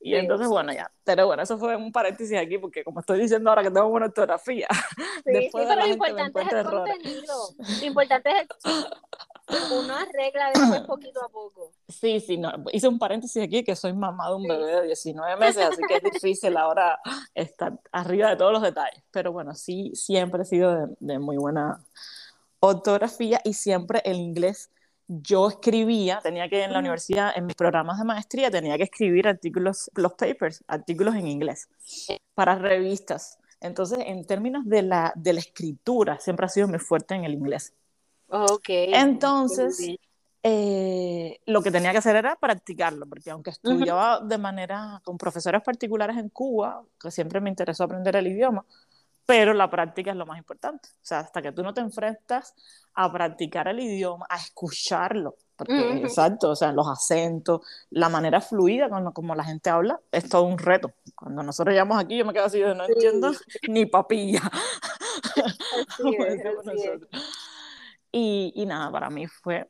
Y 0.00 0.14
entonces, 0.14 0.48
bueno, 0.48 0.72
ya, 0.72 0.90
pero 1.04 1.26
bueno, 1.26 1.42
eso 1.42 1.58
fue 1.58 1.76
un 1.76 1.92
paréntesis 1.92 2.36
aquí 2.38 2.58
porque 2.58 2.82
como 2.82 3.00
estoy 3.00 3.20
diciendo 3.20 3.50
ahora 3.50 3.62
que 3.62 3.70
tengo 3.70 3.88
buena 3.88 4.06
ortografía, 4.06 4.68
sí, 5.24 5.32
después 5.32 5.64
sí, 5.64 5.74
pero 5.74 5.86
lo 5.86 5.92
importante 5.92 6.40
es 6.40 6.52
el 6.52 6.64
contenido, 6.64 7.34
lo 7.58 7.86
importante 7.86 8.30
es 8.30 8.48
uno 9.72 9.94
arregla 9.94 10.50
después 10.54 10.80
poquito 10.82 11.24
a 11.24 11.28
poco. 11.28 11.72
Sí, 11.88 12.20
sí, 12.20 12.38
no, 12.38 12.52
hice 12.72 12.88
un 12.88 12.98
paréntesis 12.98 13.42
aquí 13.42 13.64
que 13.64 13.76
soy 13.76 13.92
mamá 13.92 14.28
de 14.28 14.36
un 14.36 14.48
bebé 14.48 14.80
de 14.80 14.86
19 14.86 15.36
meses, 15.36 15.64
así 15.64 15.82
que 15.86 15.96
es 15.96 16.02
difícil 16.02 16.56
ahora 16.56 16.98
estar 17.34 17.78
arriba 17.92 18.30
de 18.30 18.36
todos 18.36 18.52
los 18.52 18.62
detalles. 18.62 19.02
Pero 19.10 19.32
bueno, 19.32 19.54
sí, 19.54 19.92
siempre 19.94 20.42
he 20.42 20.46
sido 20.46 20.94
de, 20.98 21.18
muy 21.18 21.36
buena 21.36 21.84
ortografía 22.60 23.40
y 23.44 23.54
siempre 23.54 24.02
el 24.04 24.18
inglés 24.18 24.70
yo 25.08 25.48
escribía, 25.48 26.20
tenía 26.22 26.48
que 26.48 26.62
en 26.62 26.72
la 26.72 26.78
universidad, 26.78 27.32
en 27.34 27.46
mis 27.46 27.56
programas 27.56 27.98
de 27.98 28.04
maestría, 28.04 28.50
tenía 28.50 28.76
que 28.76 28.84
escribir 28.84 29.26
artículos, 29.26 29.90
los 29.96 30.14
papers, 30.14 30.62
artículos 30.68 31.16
en 31.16 31.26
inglés 31.26 31.68
para 32.34 32.54
revistas. 32.54 33.38
Entonces, 33.60 33.98
en 34.06 34.24
términos 34.24 34.64
de 34.66 34.82
la, 34.82 35.12
de 35.16 35.32
la 35.32 35.40
escritura, 35.40 36.18
siempre 36.20 36.46
ha 36.46 36.48
sido 36.48 36.68
muy 36.68 36.78
fuerte 36.78 37.14
en 37.14 37.24
el 37.24 37.34
inglés. 37.34 37.74
Ok. 38.30 38.68
Entonces, 38.68 39.96
eh, 40.42 41.38
lo 41.46 41.62
que 41.62 41.70
tenía 41.70 41.92
que 41.92 41.98
hacer 41.98 42.16
era 42.16 42.36
practicarlo, 42.36 43.06
porque 43.06 43.30
aunque 43.30 43.50
estudiaba 43.50 44.20
de 44.20 44.38
manera 44.38 45.00
con 45.04 45.18
profesores 45.18 45.62
particulares 45.62 46.16
en 46.16 46.30
Cuba, 46.30 46.82
que 46.98 47.10
siempre 47.10 47.40
me 47.40 47.50
interesó 47.50 47.84
aprender 47.84 48.16
el 48.16 48.28
idioma, 48.28 48.64
pero 49.26 49.52
la 49.52 49.70
práctica 49.70 50.10
es 50.10 50.16
lo 50.16 50.26
más 50.26 50.38
importante. 50.38 50.88
O 50.92 51.04
sea, 51.04 51.20
hasta 51.20 51.42
que 51.42 51.52
tú 51.52 51.62
no 51.62 51.74
te 51.74 51.80
enfrentas 51.80 52.54
a 52.94 53.12
practicar 53.12 53.68
el 53.68 53.80
idioma, 53.80 54.26
a 54.28 54.36
escucharlo, 54.36 55.36
porque 55.56 55.98
exacto, 56.02 56.50
o 56.50 56.56
sea, 56.56 56.72
los 56.72 56.88
acentos, 56.88 57.60
la 57.90 58.08
manera 58.08 58.40
fluida 58.40 58.88
con 58.88 59.12
como 59.12 59.34
la 59.34 59.44
gente 59.44 59.68
habla, 59.68 60.00
es 60.10 60.26
todo 60.26 60.44
un 60.44 60.56
reto. 60.56 60.94
Cuando 61.14 61.42
nosotros 61.42 61.74
llegamos 61.74 62.02
aquí, 62.02 62.16
yo 62.16 62.24
me 62.24 62.32
quedo 62.32 62.46
así, 62.46 62.60
no 62.60 62.86
entiendo 62.86 63.32
ni 63.68 63.84
papilla. 63.84 64.40
Así 64.40 66.16
es, 66.26 66.40
y, 68.12 68.52
y 68.54 68.66
nada, 68.66 68.90
para 68.90 69.10
mí 69.10 69.26
fue 69.26 69.68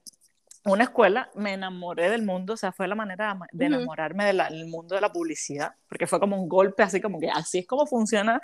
una 0.64 0.84
escuela, 0.84 1.30
me 1.34 1.54
enamoré 1.54 2.10
del 2.10 2.22
mundo, 2.22 2.52
o 2.52 2.56
sea, 2.56 2.70
fue 2.70 2.86
la 2.86 2.94
manera 2.94 3.38
de 3.52 3.64
enamorarme 3.64 4.26
del 4.26 4.66
mundo 4.66 4.94
de 4.94 5.00
la 5.00 5.10
publicidad, 5.10 5.72
porque 5.88 6.06
fue 6.06 6.20
como 6.20 6.40
un 6.40 6.48
golpe, 6.48 6.82
así 6.82 7.00
como 7.00 7.18
que 7.18 7.30
así 7.30 7.60
es 7.60 7.66
como 7.66 7.86
funciona, 7.86 8.42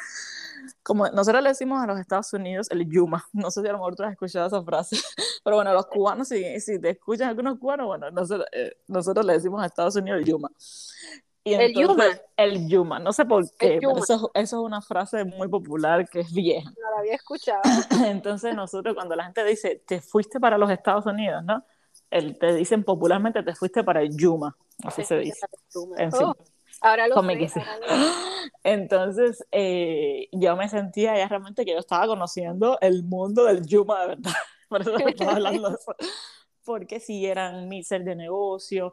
como 0.83 1.09
nosotros 1.09 1.43
le 1.43 1.51
decimos 1.51 1.83
a 1.83 1.87
los 1.87 2.01
Estados 2.01 2.33
Unidos 2.33 2.71
el 2.71 2.89
Yuma, 2.89 3.27
no 3.35 3.51
sé 3.51 3.61
si 3.61 3.69
a 3.69 3.73
lo 3.73 3.79
mejor 3.79 3.97
tú 3.97 4.03
has 4.03 4.13
escuchado 4.13 4.47
esa 4.47 4.63
frase, 4.63 4.97
pero 5.45 5.57
bueno, 5.57 5.75
los 5.75 5.87
cubanos, 5.87 6.29
si, 6.29 6.59
si 6.61 6.81
te 6.81 6.91
escuchan 6.91 7.29
algunos 7.29 7.59
cubanos, 7.59 7.87
bueno, 7.87 8.11
nosotros, 8.11 8.49
eh, 8.53 8.73
nosotros 8.87 9.27
le 9.27 9.35
decimos 9.35 9.63
a 9.63 9.67
Estados 9.67 9.97
Unidos 9.97 10.21
el 10.21 10.25
Yuma. 10.27 10.51
Y 11.47 11.55
el 11.55 11.75
Yuma. 11.75 12.05
El 12.37 12.69
Yuma, 12.69 12.99
no 12.99 13.13
sé 13.13 13.25
por 13.25 13.49
qué, 13.53 13.79
pero 13.81 13.97
eso, 13.97 14.33
eso, 14.35 14.35
es 14.35 14.53
una 14.53 14.83
frase 14.83 15.25
muy 15.25 15.47
popular 15.47 16.09
que 16.09 16.21
es 16.21 16.33
vieja. 16.33 16.69
No 16.71 16.91
la 16.91 16.99
había 16.99 17.15
escuchado. 17.15 17.63
Entonces 18.05 18.53
nosotros 18.53 18.97
cuando 18.97 19.15
la 19.15 19.25
gente 19.27 19.45
dice, 19.45 19.81
te 19.87 20.01
fuiste 20.01 20.41
para 20.41 20.59
los 20.59 20.69
Estados 20.71 21.07
Unidos, 21.07 21.45
¿no? 21.45 21.65
El, 22.11 22.37
te 22.37 22.53
dicen 22.53 22.83
popularmente, 22.83 23.45
te 23.45 23.55
fuiste 23.55 23.85
para 23.85 24.03
el 24.03 24.17
Yuma, 24.17 24.57
así 24.83 25.05
se 25.05 25.19
dice. 25.19 25.47
En 25.97 26.11
fin. 26.11 26.25
Oh, 26.25 26.37
ahora 26.81 27.07
lo 27.07 27.23
sé, 27.23 27.63
Entonces, 28.65 29.47
eh, 29.53 30.29
yo 30.33 30.57
me 30.57 30.69
sentía 30.69 31.17
ya 31.17 31.29
realmente 31.29 31.65
que 31.65 31.75
yo 31.75 31.79
estaba 31.79 32.09
conociendo 32.09 32.77
el 32.81 33.05
mundo 33.05 33.45
del 33.45 33.65
Yuma 33.65 34.01
de 34.01 34.07
verdad. 34.09 34.33
Por 34.69 34.83
eso 34.83 34.99
estaba 34.99 35.35
hablando 35.35 35.69
de 35.69 35.77
eso. 35.77 35.95
Porque 36.65 36.99
si 36.99 37.25
eran 37.25 37.69
mixers 37.69 38.05
de 38.05 38.17
negocio, 38.17 38.93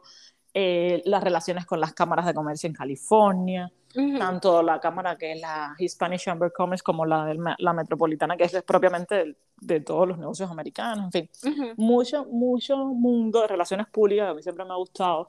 eh, 0.56 1.02
las 1.04 1.24
relaciones 1.24 1.66
con 1.66 1.80
las 1.80 1.94
cámaras 1.94 2.26
de 2.26 2.32
comercio 2.32 2.68
en 2.68 2.74
California, 2.74 3.72
tanto 3.92 4.62
la 4.62 4.78
cámara 4.78 5.16
que 5.16 5.32
es 5.32 5.40
la 5.40 5.74
Hispanic 5.76 6.20
Chamber 6.20 6.46
of 6.46 6.52
Commerce 6.54 6.82
como 6.82 7.04
la, 7.04 7.24
de 7.24 7.36
la 7.58 7.72
metropolitana, 7.72 8.36
que 8.36 8.44
es 8.44 8.62
propiamente 8.62 9.36
de, 9.60 9.80
todos 9.80 10.06
los 10.06 10.16
negocios 10.16 10.48
americanos, 10.48 11.06
en 11.06 11.28
fin, 11.28 11.74
mucho, 11.76 12.24
mucho 12.26 12.76
mundo 12.76 13.40
de 13.40 13.48
relaciones 13.48 13.88
públicas, 13.88 14.30
a 14.30 14.34
mí 14.34 14.44
siempre 14.44 14.64
me 14.64 14.70
ha 14.70 14.76
gustado, 14.76 15.28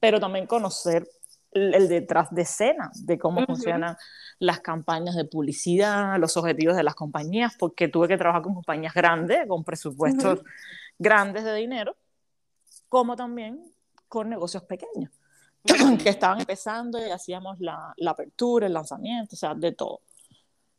pero 0.00 0.18
también 0.18 0.46
conocer 0.46 1.08
el, 1.52 1.88
detrás 1.88 2.34
de 2.34 2.42
escena 2.42 2.90
de 2.96 3.16
cómo 3.16 3.46
funcionan 3.46 3.96
las 4.40 4.58
campañas 4.58 5.14
de 5.14 5.24
publicidad, 5.24 6.18
los 6.18 6.36
objetivos 6.36 6.76
de 6.76 6.82
las 6.82 6.96
compañías, 6.96 7.54
porque 7.56 7.86
tuve 7.86 8.08
que 8.08 8.16
trabajar 8.16 8.42
con 8.42 8.54
compañías 8.54 8.92
grandes, 8.92 9.46
con 9.46 9.62
presupuestos 9.62 10.42
grandes 10.98 11.44
de 11.44 11.54
dinero, 11.54 11.96
como 12.88 13.14
también 13.14 13.73
con 14.14 14.30
negocios 14.30 14.62
pequeños 14.62 15.10
que 16.02 16.08
estaban 16.08 16.38
empezando 16.38 17.04
y 17.04 17.10
hacíamos 17.10 17.58
la, 17.58 17.92
la, 17.96 18.12
apertura, 18.12 18.66
el 18.66 18.72
lanzamiento, 18.72 19.34
o 19.34 19.36
sea, 19.36 19.54
de 19.54 19.72
todo. 19.72 20.00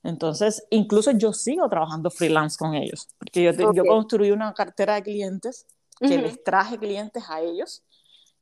Entonces, 0.03 0.65
incluso 0.69 1.11
yo 1.11 1.33
sigo 1.33 1.67
trabajando 1.67 2.09
freelance 2.09 2.57
con 2.57 2.75
ellos, 2.75 3.09
porque 3.17 3.43
yo, 3.43 3.51
yo 3.73 3.83
construí 3.83 4.31
una 4.31 4.53
cartera 4.53 4.95
de 4.95 5.03
clientes 5.03 5.65
que 5.99 6.17
les 6.17 6.43
traje 6.43 6.77
clientes 6.77 7.23
a 7.27 7.41
ellos 7.41 7.83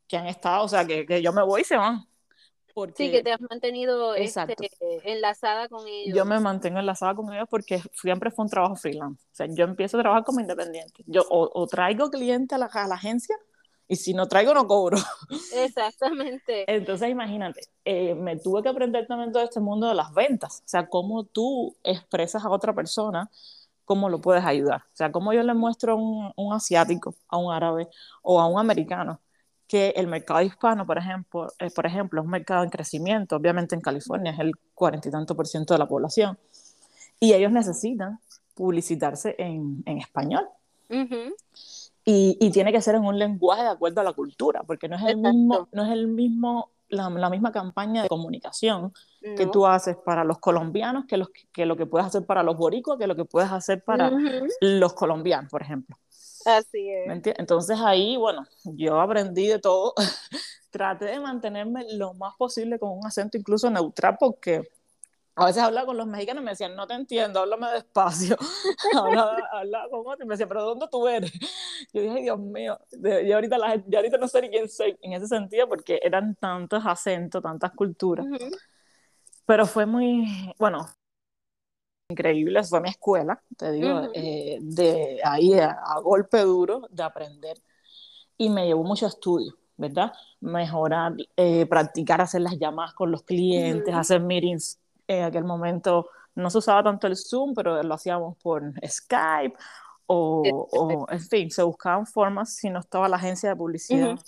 que 0.08 0.17
han 0.17 0.27
estado, 0.27 0.65
o 0.65 0.67
sea, 0.67 0.86
que, 0.86 1.06
que, 1.06 1.21
yo 1.21 1.34
me 1.34 1.41
voy 1.41 1.62
y 1.62 1.63
se 1.63 1.77
van. 1.77 2.06
Porque, 2.73 3.06
sí, 3.06 3.12
que 3.12 3.23
te 3.23 3.32
has 3.32 3.39
mantenido 3.39 4.13
este, 4.15 4.56
enlazada 5.06 5.69
con 5.69 5.88
ellos. 5.88 6.15
Yo 6.15 6.25
me 6.25 6.39
mantengo 6.39 6.79
enlazada 6.79 7.15
con 7.15 7.32
ellos 7.34 7.47
porque 7.49 7.82
siempre 7.93 8.29
fue 8.29 8.43
un 8.43 8.49
trabajo 8.49 8.75
freelance. 8.75 9.23
O 9.32 9.36
sea, 9.36 9.47
yo 9.49 9.63
empiezo 9.63 9.97
a 9.97 10.01
trabajar 10.01 10.23
como 10.23 10.39
independiente. 10.39 11.03
Yo 11.08 11.21
o, 11.29 11.49
o 11.53 11.67
traigo 11.67 12.10
clientes 12.10 12.53
a 12.53 12.58
la, 12.58 12.65
a 12.65 12.88
la 12.88 12.95
agencia 12.95 13.38
y 13.88 13.96
si 13.96 14.13
no 14.13 14.28
traigo 14.28 14.54
no 14.54 14.67
cobro. 14.67 14.98
Exactamente. 15.54 16.65
Entonces 16.67 17.10
imagínate, 17.10 17.62
eh, 17.86 18.15
me 18.15 18.38
tuve 18.38 18.63
que 18.63 18.69
aprender 18.69 19.08
también 19.08 19.32
todo 19.32 19.43
este 19.43 19.60
mundo 19.60 19.88
de 19.88 19.96
las 19.96 20.13
ventas, 20.13 20.60
o 20.60 20.67
sea, 20.67 20.88
cómo 20.88 21.24
tú 21.26 21.76
expresas 21.84 22.43
a 22.43 22.50
otra 22.50 22.74
persona, 22.74 23.30
cómo 23.86 24.10
lo 24.10 24.22
puedes 24.22 24.46
ayudar, 24.46 24.82
o 24.82 24.96
sea, 24.96 25.12
cómo 25.12 25.34
yo 25.34 25.43
le 25.43 25.54
muestro 25.54 25.93
a 25.93 25.96
un, 25.96 26.32
un 26.36 26.54
asiático, 26.54 27.15
a 27.28 27.38
un 27.38 27.54
árabe 27.54 27.88
o 28.22 28.39
a 28.39 28.48
un 28.48 28.60
americano 28.60 29.19
que 29.67 29.89
el 29.96 30.08
mercado 30.08 30.41
hispano, 30.41 30.86
por 30.86 30.98
ejemplo, 30.98 31.48
eh, 31.60 31.72
por 31.72 31.86
ejemplo, 31.86 32.22
es 32.22 32.26
un 32.26 32.32
mercado 32.32 32.63
en 32.63 32.69
crecimiento, 32.69 33.36
obviamente 33.36 33.76
en 33.76 33.82
California 33.82 34.32
es 34.32 34.39
el 34.39 34.52
cuarenta 34.76 35.10
y 35.10 35.12
tanto 35.12 35.36
por 35.36 35.48
ciento 35.48 35.74
de 35.74 35.80
la 35.80 35.88
población, 35.88 36.38
y 37.19 37.34
ellos 37.34 37.52
necesitan 37.52 38.19
publicitarse 38.54 39.36
en, 39.38 39.82
en 39.86 39.98
español. 39.98 40.48
Y, 42.06 42.38
y, 42.42 42.52
tiene 42.52 42.74
que 42.74 42.82
ser 42.82 42.96
en 42.96 43.06
un 43.06 43.18
lenguaje 43.18 43.63
de 43.63 43.70
acuerdo 43.70 44.02
a 44.02 44.04
la 44.04 44.12
cultura, 44.12 44.63
porque 44.63 44.89
no 44.89 44.98
es 44.98 45.04
el 45.04 45.18
mismo, 45.18 45.70
no 45.72 45.86
es 45.86 45.92
el 45.92 46.08
mismo 46.08 46.74
la, 46.94 47.10
la 47.10 47.30
misma 47.30 47.52
campaña 47.52 48.04
de 48.04 48.10
comunicación 48.10 48.94
que 49.22 49.48
tú 49.48 49.66
haces 49.66 49.96
para 49.96 50.24
los 50.24 50.39
colombianos 50.39 51.06
que, 51.08 51.18
los, 51.18 51.30
que 51.52 51.66
lo 51.66 51.76
que 51.76 51.86
puedes 51.86 52.08
hacer 52.08 52.26
para 52.26 52.44
los 52.44 52.58
boricuas, 52.58 53.00
que 53.00 53.08
lo 53.08 53.16
que 53.16 53.26
puedes 53.26 53.52
hacer 53.52 53.84
para 53.84 54.12
los 54.62 54.94
colombianos, 54.94 55.50
por 55.50 55.62
ejemplo. 55.62 55.98
Así 56.46 56.89
es. 56.89 57.22
Entonces 57.38 57.80
ahí, 57.80 58.18
bueno, 58.18 58.46
yo 58.66 59.00
aprendí 59.00 59.48
de 59.48 59.60
todo. 59.60 59.94
Traté 60.72 61.06
de 61.06 61.20
mantenerme 61.20 61.86
lo 61.94 62.13
más 62.16 62.36
posible 62.36 62.80
con 62.80 62.98
un 62.98 63.06
acento 63.06 63.38
incluso 63.38 63.70
neutral 63.70 64.18
porque 64.20 64.63
a 65.36 65.46
veces 65.46 65.63
hablaba 65.63 65.88
con 65.88 65.98
los 65.98 66.06
mexicanos 66.06 66.41
y 66.41 66.46
me 66.46 66.52
decían, 66.52 66.76
no 66.76 66.86
te 66.86 66.93
entiendo, 66.93 67.39
háblame 67.39 67.67
despacio. 67.72 68.38
hablaba, 68.96 69.38
hablaba, 69.52 69.89
con 69.89 70.02
otro 70.06 70.26
y 70.26 70.28
me 70.28 70.34
decían, 70.34 70.50
pero 70.50 70.63
¿dónde 70.63 70.88
tú 70.91 71.08
eres? 71.08 71.32
Yo 71.91 72.02
dije, 72.02 72.22
Dios 72.22 72.39
mío, 72.39 72.80
yo 72.91 73.36
ahorita, 73.36 73.58
la, 73.58 73.84
ahorita 73.96 74.17
no 74.17 74.28
sé 74.28 74.41
ni 74.43 74.50
quién 74.50 74.69
soy 74.69 74.98
en 75.02 75.13
ese 75.13 75.28
sentido 75.28 75.67
porque 75.67 76.00
eran 76.04 76.36
tantos 76.36 76.86
acentos, 76.86 77.41
tantas 77.41 77.72
culturas. 77.72 78.28
Pero 79.46 79.65
fue 79.65 79.86
muy, 79.88 80.54
bueno, 80.60 80.88
increíble, 82.10 82.63
fue 82.63 82.81
mi 82.81 82.90
escuela, 82.90 83.42
te 83.58 83.71
digo, 83.71 84.10
eh, 84.13 84.60
de 84.62 85.19
ahí 85.23 85.54
a, 85.54 86.00
golpe 86.04 86.42
duro 86.42 86.88
de 86.92 87.04
aprender. 87.04 87.58
Y 88.38 88.50
me 88.50 88.67
llevó 88.67 88.84
mucho 88.84 89.08
estudio, 89.08 89.56
¿verdad? 89.77 90.13
Mejorar, 90.42 91.13
eh, 91.36 91.65
practicar, 91.65 92.21
hacer 92.21 92.42
las 92.42 92.58
llamadas 92.58 92.94
con 92.94 93.12
los 93.12 93.23
clientes, 93.23 93.94
hacer 93.94 94.21
meetings 94.21 94.79
en 95.08 95.23
aquel 95.23 95.43
momento 95.43 96.10
no 96.35 96.49
se 96.49 96.58
usaba 96.58 96.83
tanto 96.83 97.08
el 97.08 97.15
Zoom, 97.15 97.54
pero 97.54 97.81
lo 97.81 97.93
hacíamos 97.93 98.37
por 98.37 98.73
Skype 98.85 99.56
o, 100.06 101.08
en 101.10 101.21
fin, 101.21 101.49
se 101.49 101.63
buscaban 101.63 102.06
formas 102.06 102.56
si 102.56 102.69
no 102.69 102.79
estaba 102.79 103.08
la 103.08 103.15
agencia 103.17 103.49
de 103.49 103.56
publicidad, 103.56 104.19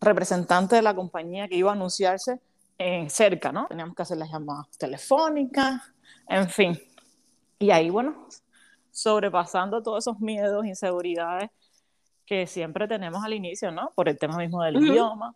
representante 0.00 0.76
de 0.76 0.82
la 0.82 0.94
compañía 0.94 1.46
que 1.46 1.56
iba 1.56 1.70
a 1.70 1.74
anunciarse 1.74 2.40
eh, 2.78 3.08
cerca, 3.08 3.52
¿no? 3.52 3.66
Teníamos 3.66 3.94
que 3.94 4.02
hacer 4.02 4.16
las 4.16 4.30
llamadas 4.30 4.68
telefónicas, 4.78 5.82
en 6.28 6.48
fin. 6.48 6.80
Y 7.58 7.70
ahí, 7.70 7.90
bueno, 7.90 8.26
sobrepasando 8.90 9.82
todos 9.82 10.04
esos 10.04 10.20
miedos, 10.20 10.64
inseguridades, 10.64 11.50
que 12.26 12.46
siempre 12.46 12.88
tenemos 12.88 13.22
al 13.24 13.34
inicio, 13.34 13.70
¿no? 13.70 13.92
Por 13.94 14.08
el 14.08 14.18
tema 14.18 14.36
mismo 14.36 14.62
del 14.62 14.76
idioma. 14.76 15.34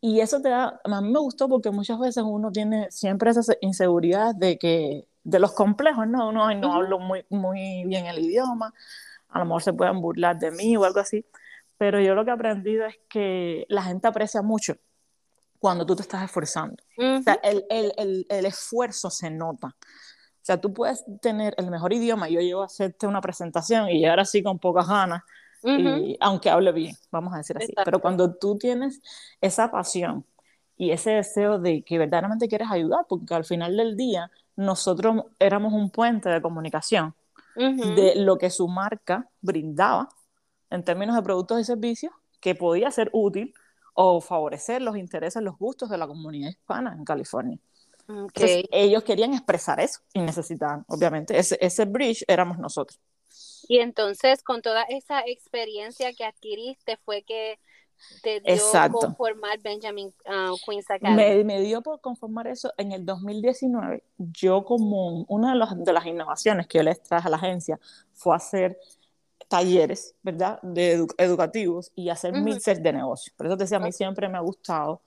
Y 0.00 0.20
eso 0.20 0.40
te 0.40 0.48
da, 0.48 0.80
a 0.84 1.00
mí 1.00 1.10
me 1.10 1.18
gustó 1.18 1.48
porque 1.48 1.70
muchas 1.70 1.98
veces 1.98 2.22
uno 2.24 2.52
tiene 2.52 2.90
siempre 2.90 3.30
esa 3.30 3.42
inseguridad 3.60 4.34
de 4.34 4.58
que, 4.58 5.08
de 5.24 5.38
los 5.40 5.52
complejos, 5.52 6.06
¿no? 6.06 6.28
Uno 6.28 6.54
no 6.54 6.72
hablo 6.72 6.98
muy, 7.00 7.26
muy 7.30 7.84
bien 7.84 8.06
el 8.06 8.20
idioma, 8.20 8.72
a 9.28 9.38
lo 9.40 9.44
mejor 9.44 9.62
se 9.62 9.72
pueden 9.72 10.00
burlar 10.00 10.38
de 10.38 10.52
mí 10.52 10.76
o 10.76 10.84
algo 10.84 11.00
así, 11.00 11.26
pero 11.76 12.00
yo 12.00 12.14
lo 12.14 12.24
que 12.24 12.30
he 12.30 12.34
aprendido 12.34 12.86
es 12.86 12.96
que 13.08 13.66
la 13.68 13.82
gente 13.82 14.06
aprecia 14.06 14.40
mucho 14.42 14.76
cuando 15.58 15.84
tú 15.84 15.96
te 15.96 16.02
estás 16.02 16.24
esforzando. 16.24 16.76
O 16.96 17.22
sea, 17.22 17.38
el, 17.42 17.64
el, 17.68 18.26
el, 18.28 18.46
esfuerzo 18.46 19.10
se 19.10 19.30
nota. 19.30 19.68
O 19.68 20.44
sea, 20.48 20.60
tú 20.60 20.72
puedes 20.72 21.04
tener 21.20 21.54
el 21.58 21.70
mejor 21.70 21.92
idioma, 21.92 22.28
yo 22.28 22.40
llevo 22.40 22.62
a 22.62 22.66
hacerte 22.66 23.06
una 23.06 23.20
presentación 23.20 23.88
y 23.88 23.98
llegar 23.98 24.20
así 24.20 24.42
con 24.42 24.58
pocas 24.58 24.88
ganas, 24.88 25.22
y, 25.64 26.16
aunque 26.20 26.50
hable 26.50 26.72
bien, 26.72 26.96
vamos 27.10 27.34
a 27.34 27.38
decir 27.38 27.56
así. 27.58 27.78
Pero 27.82 28.00
cuando 28.00 28.34
tú 28.34 28.58
tienes 28.58 29.00
esa 29.40 29.70
pasión 29.70 30.24
y 30.76 30.90
ese 30.90 31.10
deseo 31.12 31.58
de 31.58 31.82
que 31.82 31.98
verdaderamente 31.98 32.48
quieres 32.48 32.70
ayudar, 32.70 33.06
porque 33.08 33.34
al 33.34 33.44
final 33.44 33.76
del 33.76 33.96
día 33.96 34.30
nosotros 34.56 35.24
éramos 35.38 35.72
un 35.72 35.90
puente 35.90 36.28
de 36.28 36.42
comunicación 36.42 37.14
de 37.80 38.14
lo 38.16 38.38
que 38.38 38.50
su 38.50 38.68
marca 38.68 39.28
brindaba 39.40 40.08
en 40.70 40.84
términos 40.84 41.16
de 41.16 41.22
productos 41.22 41.60
y 41.60 41.64
servicios 41.64 42.12
que 42.40 42.54
podía 42.54 42.90
ser 42.90 43.10
útil 43.12 43.54
o 43.94 44.20
favorecer 44.20 44.80
los 44.82 44.96
intereses, 44.96 45.42
los 45.42 45.58
gustos 45.58 45.90
de 45.90 45.98
la 45.98 46.06
comunidad 46.06 46.50
hispana 46.50 46.92
en 46.92 47.04
California. 47.04 47.58
Entonces, 48.36 48.64
ellos 48.70 49.02
querían 49.02 49.34
expresar 49.34 49.80
eso 49.80 50.00
y 50.12 50.20
necesitaban, 50.20 50.84
obviamente, 50.88 51.38
ese, 51.38 51.58
ese 51.60 51.84
bridge 51.84 52.24
éramos 52.28 52.58
nosotros. 52.58 53.00
Y 53.68 53.78
entonces, 53.78 54.42
con 54.42 54.62
toda 54.62 54.82
esa 54.84 55.20
experiencia 55.20 56.12
que 56.14 56.24
adquiriste, 56.24 56.96
fue 57.04 57.22
que 57.22 57.58
te 58.22 58.40
dio 58.40 58.56
por 58.90 59.00
conformar 59.00 59.60
Benjamin 59.60 60.08
uh, 60.26 60.56
Queen's 60.64 60.90
Academy. 60.90 61.44
Me, 61.44 61.60
dio 61.60 61.82
por 61.82 62.00
conformar 62.00 62.46
eso 62.46 62.72
en 62.76 62.92
el 62.92 63.04
2019. 63.04 64.02
Yo 64.16 64.64
como 64.64 65.24
una 65.28 65.52
de, 65.52 65.92
las 65.92 66.06
innovaciones 66.06 66.66
que 66.66 66.78
yo 66.78 66.84
les 66.84 67.02
traje 67.02 67.28
a 67.28 67.30
la 67.30 67.36
agencia 67.36 67.78
fue 68.14 68.34
hacer 68.34 68.78
talleres, 69.48 70.14
¿verdad? 70.22 70.60
De 70.62 71.06
educativos 71.18 71.92
y 71.94 72.08
hacer 72.08 72.34
uh 72.34 72.44
de 72.44 72.92
negocios. 72.92 73.34
Por 73.36 73.46
eso 73.46 73.56
te 73.56 73.64
decía, 73.64 73.78
a 73.78 73.80
mí 73.80 73.92
siempre 73.92 74.28
me 74.28 74.38
ha 74.38 74.42
gustado 74.42 75.02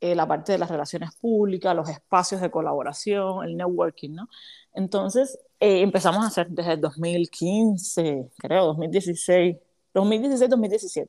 eh, 0.00 0.14
la 0.14 0.26
parte 0.26 0.52
de 0.52 0.58
las 0.58 0.70
relaciones 0.70 1.14
públicas, 1.14 1.76
los 1.76 1.88
espacios 1.88 2.40
de 2.40 2.50
colaboración, 2.50 3.44
el 3.44 3.56
networking, 3.56 4.10
¿no? 4.10 4.28
Entonces, 4.74 5.38
eh, 5.62 5.80
empezamos 5.80 6.24
a 6.24 6.26
hacer 6.26 6.48
desde 6.48 6.72
el 6.72 6.80
2015, 6.80 8.32
creo, 8.36 8.64
2016, 8.66 9.56
2016-2017. 9.94 11.08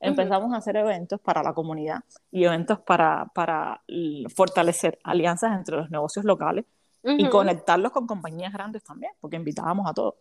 Empezamos 0.00 0.52
a 0.52 0.56
hacer 0.56 0.74
eventos 0.74 1.20
para 1.20 1.40
la 1.40 1.54
comunidad 1.54 2.00
y 2.32 2.42
eventos 2.42 2.80
para, 2.80 3.30
para 3.32 3.80
fortalecer 4.34 4.98
alianzas 5.04 5.56
entre 5.56 5.76
los 5.76 5.88
negocios 5.88 6.24
locales 6.24 6.64
y 7.04 7.28
conectarlos 7.28 7.92
con 7.92 8.08
compañías 8.08 8.52
grandes 8.52 8.82
también, 8.82 9.12
porque 9.20 9.36
invitábamos 9.36 9.88
a 9.88 9.94
todos. 9.94 10.14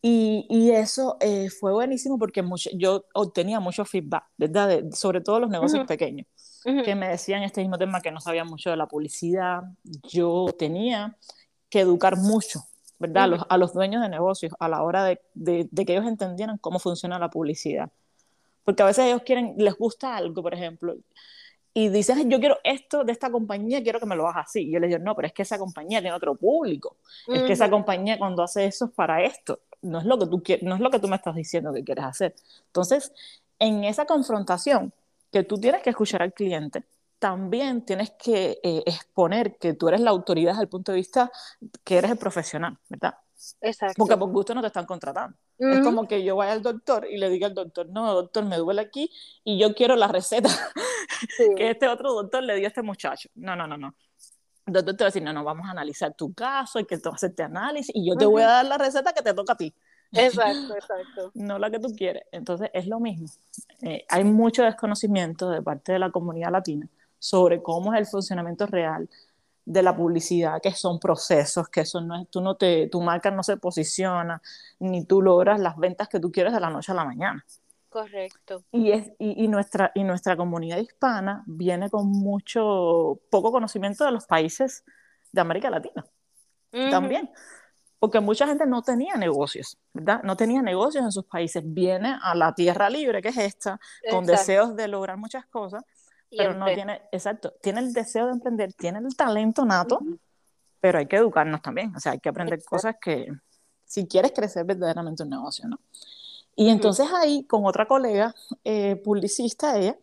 Y, 0.00 0.46
y 0.48 0.70
eso 0.70 1.18
eh, 1.20 1.50
fue 1.50 1.70
buenísimo 1.72 2.18
porque 2.18 2.40
mucho, 2.40 2.70
yo 2.72 3.04
obtenía 3.12 3.60
mucho 3.60 3.84
feedback, 3.84 4.24
¿verdad? 4.38 4.90
sobre 4.92 5.20
todo 5.20 5.40
los 5.40 5.50
negocios 5.50 5.86
pequeños, 5.86 6.26
que 6.62 6.94
me 6.94 7.08
decían 7.08 7.42
este 7.42 7.60
mismo 7.60 7.76
tema 7.76 8.00
que 8.00 8.10
no 8.10 8.22
sabían 8.22 8.46
mucho 8.46 8.70
de 8.70 8.78
la 8.78 8.86
publicidad. 8.86 9.64
Yo 10.08 10.46
tenía 10.58 11.14
que 11.74 11.80
educar 11.80 12.16
mucho, 12.16 12.60
¿verdad? 13.00 13.44
a, 13.48 13.58
los, 13.58 13.74
dueños 13.74 14.00
de 14.00 14.08
negocios 14.08 14.54
a 14.60 14.68
la 14.68 14.84
hora 14.84 15.02
de, 15.02 15.18
de, 15.34 15.84
que 15.84 15.92
ellos 15.92 16.06
entendieran 16.06 16.56
cómo 16.58 16.78
funciona 16.78 17.18
la 17.18 17.30
publicidad. 17.30 17.90
Porque 18.62 18.84
a 18.84 18.86
veces 18.86 19.06
ellos 19.06 19.22
quieren, 19.22 19.56
les 19.58 19.74
gusta 19.76 20.16
algo, 20.16 20.40
por 20.40 20.54
ejemplo, 20.54 20.94
y 21.74 21.88
dicen, 21.88 22.30
yo 22.30 22.38
quiero 22.38 22.58
esto 22.62 23.02
de 23.02 23.10
esta 23.10 23.28
compañía, 23.28 23.82
quiero 23.82 23.98
que 23.98 24.06
me 24.06 24.14
lo 24.14 24.28
hagas 24.28 24.46
así. 24.46 24.60
Y 24.60 24.70
yo 24.70 24.78
les 24.78 24.90
digo, 24.90 25.02
no, 25.02 25.16
pero 25.16 25.26
es 25.26 25.34
que 25.34 25.42
esa 25.42 25.58
compañía 25.58 26.00
tiene 26.00 26.14
otro 26.14 26.36
público. 26.36 26.98
Es 27.26 27.42
que 27.42 27.54
esa 27.54 27.68
compañía 27.68 28.16
cuando 28.16 28.44
hace 28.44 28.66
eso 28.66 28.84
es 28.84 28.92
para 28.92 29.24
esto. 29.24 29.58
No 29.82 29.98
es, 29.98 30.04
lo 30.04 30.16
que 30.16 30.26
tú 30.26 30.40
no 30.62 30.76
es 30.76 30.80
lo 30.80 30.90
que 30.90 31.00
tú 31.00 31.08
me 31.08 31.16
estás 31.16 31.34
diciendo 31.34 31.72
que 31.72 31.82
quieres 31.82 32.04
hacer. 32.04 32.36
Entonces, 32.66 33.12
en 33.58 33.82
esa 33.82 34.06
confrontación 34.06 34.92
que 35.32 35.42
tú 35.42 35.58
tienes 35.58 35.82
que 35.82 35.90
escuchar 35.90 36.22
al 36.22 36.32
cliente, 36.32 36.84
también 37.24 37.86
tienes 37.86 38.10
que 38.10 38.60
eh, 38.62 38.82
exponer 38.84 39.56
que 39.56 39.72
tú 39.72 39.88
eres 39.88 40.02
la 40.02 40.10
autoridad 40.10 40.50
desde 40.50 40.64
el 40.64 40.68
punto 40.68 40.92
de 40.92 40.96
vista 40.96 41.32
que 41.82 41.96
eres 41.96 42.10
el 42.10 42.18
profesional, 42.18 42.76
¿verdad? 42.86 43.14
Exacto. 43.62 43.94
Porque 43.96 44.14
por 44.18 44.30
gusto 44.30 44.54
no 44.54 44.60
te 44.60 44.66
están 44.66 44.84
contratando. 44.84 45.34
Es 45.56 45.80
como 45.80 46.06
que 46.06 46.22
yo 46.22 46.36
vaya 46.36 46.52
al 46.52 46.60
doctor 46.60 47.06
y 47.10 47.16
le 47.16 47.30
diga 47.30 47.46
al 47.46 47.54
doctor, 47.54 47.88
no, 47.88 48.12
doctor, 48.12 48.44
me 48.44 48.58
duele 48.58 48.82
aquí 48.82 49.10
y 49.42 49.58
yo 49.58 49.74
quiero 49.74 49.96
la 49.96 50.06
receta 50.06 50.50
que 51.56 51.70
este 51.70 51.88
otro 51.88 52.12
doctor 52.12 52.42
le 52.42 52.56
dio 52.56 52.66
a 52.66 52.68
este 52.68 52.82
muchacho. 52.82 53.30
No, 53.36 53.56
no, 53.56 53.66
no, 53.66 53.78
no. 53.78 53.94
El 54.66 54.74
doctor 54.74 54.94
te 54.94 55.04
va 55.04 55.06
a 55.06 55.08
decir, 55.08 55.22
no, 55.22 55.32
no, 55.32 55.44
vamos 55.44 55.66
a 55.66 55.70
analizar 55.70 56.12
tu 56.12 56.34
caso, 56.34 56.78
y 56.78 56.84
que 56.84 56.98
tú 56.98 57.08
haces 57.08 57.30
este 57.30 57.44
análisis 57.44 57.90
y 57.94 58.06
yo 58.06 58.16
te 58.16 58.26
voy 58.26 58.42
a 58.42 58.48
dar 58.48 58.66
la 58.66 58.76
receta 58.76 59.14
que 59.14 59.22
te 59.22 59.32
toca 59.32 59.54
a 59.54 59.56
ti. 59.56 59.74
Exacto, 60.12 60.74
exacto. 60.76 61.30
no 61.32 61.58
la 61.58 61.70
que 61.70 61.78
tú 61.78 61.88
quieres. 61.96 62.24
Entonces 62.32 62.68
es 62.74 62.86
lo 62.86 63.00
mismo. 63.00 63.28
Eh, 63.80 64.04
hay 64.10 64.24
mucho 64.24 64.62
desconocimiento 64.62 65.48
de 65.48 65.62
parte 65.62 65.92
de 65.92 65.98
la 65.98 66.10
comunidad 66.10 66.52
latina 66.52 66.86
sobre 67.24 67.62
cómo 67.62 67.94
es 67.94 68.00
el 68.00 68.06
funcionamiento 68.06 68.66
real 68.66 69.08
de 69.64 69.82
la 69.82 69.96
publicidad, 69.96 70.60
que 70.60 70.72
son 70.72 71.00
procesos, 71.00 71.70
que 71.70 71.80
eso 71.80 72.02
no 72.02 72.20
es, 72.20 72.28
tú 72.28 72.42
no 72.42 72.54
te, 72.54 72.86
tu 72.88 73.00
marca 73.00 73.30
no 73.30 73.42
se 73.42 73.56
posiciona, 73.56 74.42
ni 74.78 75.06
tú 75.06 75.22
logras 75.22 75.58
las 75.58 75.78
ventas 75.78 76.06
que 76.08 76.20
tú 76.20 76.30
quieres 76.30 76.52
de 76.52 76.60
la 76.60 76.68
noche 76.68 76.92
a 76.92 76.94
la 76.94 77.06
mañana. 77.06 77.42
Correcto. 77.88 78.62
Y, 78.72 78.90
es, 78.90 79.10
y, 79.18 79.48
nuestra, 79.48 79.90
y 79.94 80.04
nuestra 80.04 80.36
comunidad 80.36 80.76
hispana 80.76 81.42
viene 81.46 81.88
con 81.88 82.08
mucho, 82.08 83.18
poco 83.30 83.50
conocimiento 83.50 84.04
de 84.04 84.10
los 84.10 84.26
países 84.26 84.84
de 85.32 85.40
América 85.40 85.70
Latina. 85.70 86.04
También. 86.70 87.30
Porque 88.00 88.20
mucha 88.20 88.46
gente 88.46 88.66
no 88.66 88.82
tenía 88.82 89.14
negocios, 89.14 89.78
¿verdad? 89.94 90.22
No 90.24 90.36
tenía 90.36 90.60
negocios 90.60 91.02
en 91.02 91.12
sus 91.12 91.24
países. 91.24 91.62
Viene 91.64 92.18
a 92.22 92.34
la 92.34 92.54
tierra 92.54 92.90
libre, 92.90 93.22
que 93.22 93.28
es 93.28 93.38
esta, 93.38 93.80
con 94.10 94.26
deseos 94.26 94.76
de 94.76 94.88
lograr 94.88 95.16
muchas 95.16 95.46
cosas 95.46 95.84
pero 96.36 96.54
no 96.54 96.66
tiene, 96.66 97.02
exacto, 97.12 97.54
tiene 97.60 97.80
el 97.80 97.92
deseo 97.92 98.26
de 98.26 98.32
emprender, 98.32 98.72
tiene 98.72 98.98
el 98.98 99.16
talento 99.16 99.64
nato, 99.64 100.00
pero 100.80 100.98
hay 100.98 101.06
que 101.06 101.16
educarnos 101.16 101.62
también, 101.62 101.94
o 101.94 102.00
sea, 102.00 102.12
hay 102.12 102.20
que 102.20 102.28
aprender 102.28 102.62
cosas 102.64 102.96
que, 103.00 103.28
si 103.84 104.06
quieres 104.06 104.32
crecer 104.32 104.64
verdaderamente 104.64 105.22
un 105.22 105.30
negocio, 105.30 105.68
¿no? 105.68 105.78
Y 106.56 106.68
entonces 106.68 107.08
ahí, 107.12 107.44
con 107.44 107.66
otra 107.66 107.86
colega 107.86 108.34
eh, 108.62 108.96
publicista, 108.96 109.76
ella, 109.76 109.96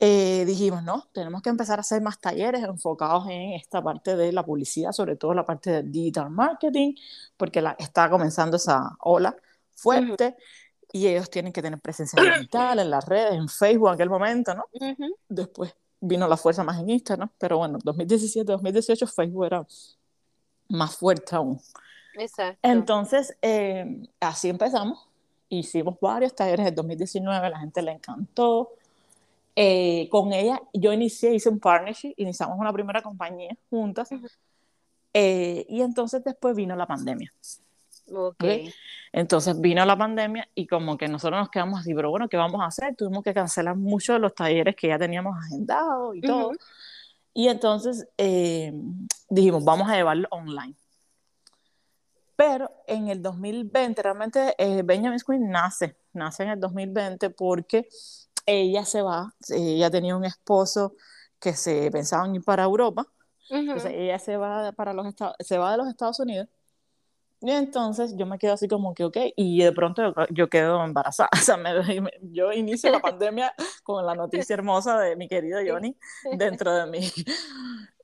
eh, 0.00 0.44
dijimos, 0.44 0.82
no, 0.82 1.08
tenemos 1.12 1.42
que 1.42 1.48
empezar 1.48 1.78
a 1.78 1.82
hacer 1.82 2.02
más 2.02 2.20
talleres 2.20 2.62
enfocados 2.64 3.26
en 3.30 3.52
esta 3.52 3.82
parte 3.82 4.16
de 4.16 4.32
la 4.32 4.44
publicidad, 4.44 4.92
sobre 4.92 5.16
todo 5.16 5.32
la 5.32 5.46
parte 5.46 5.70
de 5.70 5.82
digital 5.84 6.28
marketing, 6.28 6.94
porque 7.36 7.62
la, 7.62 7.76
está 7.78 8.10
comenzando 8.10 8.56
esa 8.56 8.96
ola 9.00 9.36
fuerte 9.74 10.36
y 10.92 11.06
ellos 11.06 11.30
tienen 11.30 11.52
que 11.52 11.62
tener 11.62 11.80
presencia 11.80 12.22
digital 12.22 12.78
en 12.78 12.90
las 12.90 13.06
redes, 13.06 13.34
en 13.34 13.48
Facebook 13.48 13.88
en 13.88 13.94
aquel 13.94 14.10
momento, 14.10 14.54
¿no? 14.54 14.64
Después 15.28 15.74
vino 16.00 16.26
la 16.28 16.36
fuerza 16.36 16.64
más 16.64 16.80
en 16.80 16.90
Instagram, 16.90 17.30
pero 17.38 17.58
bueno, 17.58 17.78
2017, 17.82 18.44
2018 18.52 19.06
Facebook 19.06 19.46
era 19.46 19.66
más 20.68 20.96
fuerte 20.96 21.36
aún. 21.36 21.60
Exacto. 22.18 22.58
Entonces, 22.62 23.36
eh, 23.40 24.06
así 24.20 24.48
empezamos. 24.48 25.08
Hicimos 25.48 25.96
varios 26.00 26.34
talleres 26.34 26.66
en 26.66 26.74
2019, 26.74 27.50
la 27.50 27.58
gente 27.60 27.82
le 27.82 27.92
encantó. 27.92 28.70
Eh, 29.54 30.08
con 30.10 30.32
ella, 30.32 30.60
yo 30.72 30.92
inicié, 30.92 31.34
hice 31.34 31.50
un 31.50 31.60
partnership, 31.60 32.14
iniciamos 32.16 32.58
una 32.58 32.72
primera 32.72 33.02
compañía 33.02 33.56
juntas. 33.70 34.08
Eh, 35.14 35.66
y 35.68 35.82
entonces 35.82 36.24
después 36.24 36.56
vino 36.56 36.74
la 36.74 36.86
pandemia. 36.86 37.30
Okay. 38.10 38.72
Entonces 39.12 39.60
vino 39.60 39.84
la 39.84 39.96
pandemia 39.96 40.48
y 40.54 40.66
como 40.66 40.96
que 40.96 41.08
nosotros 41.08 41.40
nos 41.40 41.50
quedamos 41.50 41.80
así, 41.80 41.94
pero 41.94 42.10
bueno, 42.10 42.28
¿qué 42.28 42.36
vamos 42.36 42.60
a 42.60 42.66
hacer? 42.66 42.94
Tuvimos 42.96 43.22
que 43.22 43.34
cancelar 43.34 43.76
muchos 43.76 44.16
de 44.16 44.20
los 44.20 44.34
talleres 44.34 44.74
que 44.76 44.88
ya 44.88 44.98
teníamos 44.98 45.36
agendados 45.38 46.16
y 46.16 46.20
todo. 46.20 46.52
Y 47.34 47.48
entonces 47.48 48.06
eh, 48.18 48.72
dijimos, 49.28 49.64
vamos 49.64 49.88
a 49.88 49.96
llevarlo 49.96 50.28
online. 50.30 50.74
Pero 52.36 52.70
en 52.86 53.08
el 53.08 53.22
2020, 53.22 54.02
realmente 54.02 54.54
eh, 54.58 54.82
Benjamin 54.82 55.20
Queen 55.26 55.50
nace, 55.50 55.96
nace 56.12 56.42
en 56.42 56.50
el 56.50 56.60
2020 56.60 57.30
porque 57.30 57.88
ella 58.46 58.84
se 58.84 59.02
va, 59.02 59.32
ella 59.50 59.90
tenía 59.90 60.16
un 60.16 60.24
esposo 60.24 60.94
que 61.38 61.54
se 61.54 61.90
pensaba 61.90 62.26
en 62.26 62.36
ir 62.36 62.44
para 62.44 62.64
Europa, 62.64 63.06
entonces 63.48 63.92
ella 63.94 64.18
se 64.18 64.36
va, 64.36 64.72
para 64.72 64.92
los 64.92 65.06
se 65.40 65.58
va 65.58 65.72
de 65.72 65.76
los 65.76 65.88
Estados 65.88 66.18
Unidos 66.20 66.48
Y 67.42 67.50
entonces 67.50 68.14
yo 68.16 68.24
me 68.24 68.38
quedo 68.38 68.52
así 68.52 68.68
como 68.68 68.94
que, 68.94 69.04
ok, 69.04 69.16
y 69.36 69.62
de 69.62 69.72
pronto 69.72 70.14
yo, 70.30 70.48
quedo 70.48 70.84
embarazada. 70.84 71.28
O 71.42 71.44
sea, 71.44 71.56
me, 71.56 71.72
yo 72.22 72.52
inicio 72.52 72.90
la 72.90 73.00
pandemia 73.00 73.52
con 73.82 74.06
la 74.06 74.14
noticia 74.14 74.54
hermosa 74.54 75.00
de 75.00 75.16
mi 75.16 75.26
querido 75.26 75.58
Johnny 75.66 75.96
dentro 76.38 76.72
de 76.72 76.86
mí. 76.86 77.00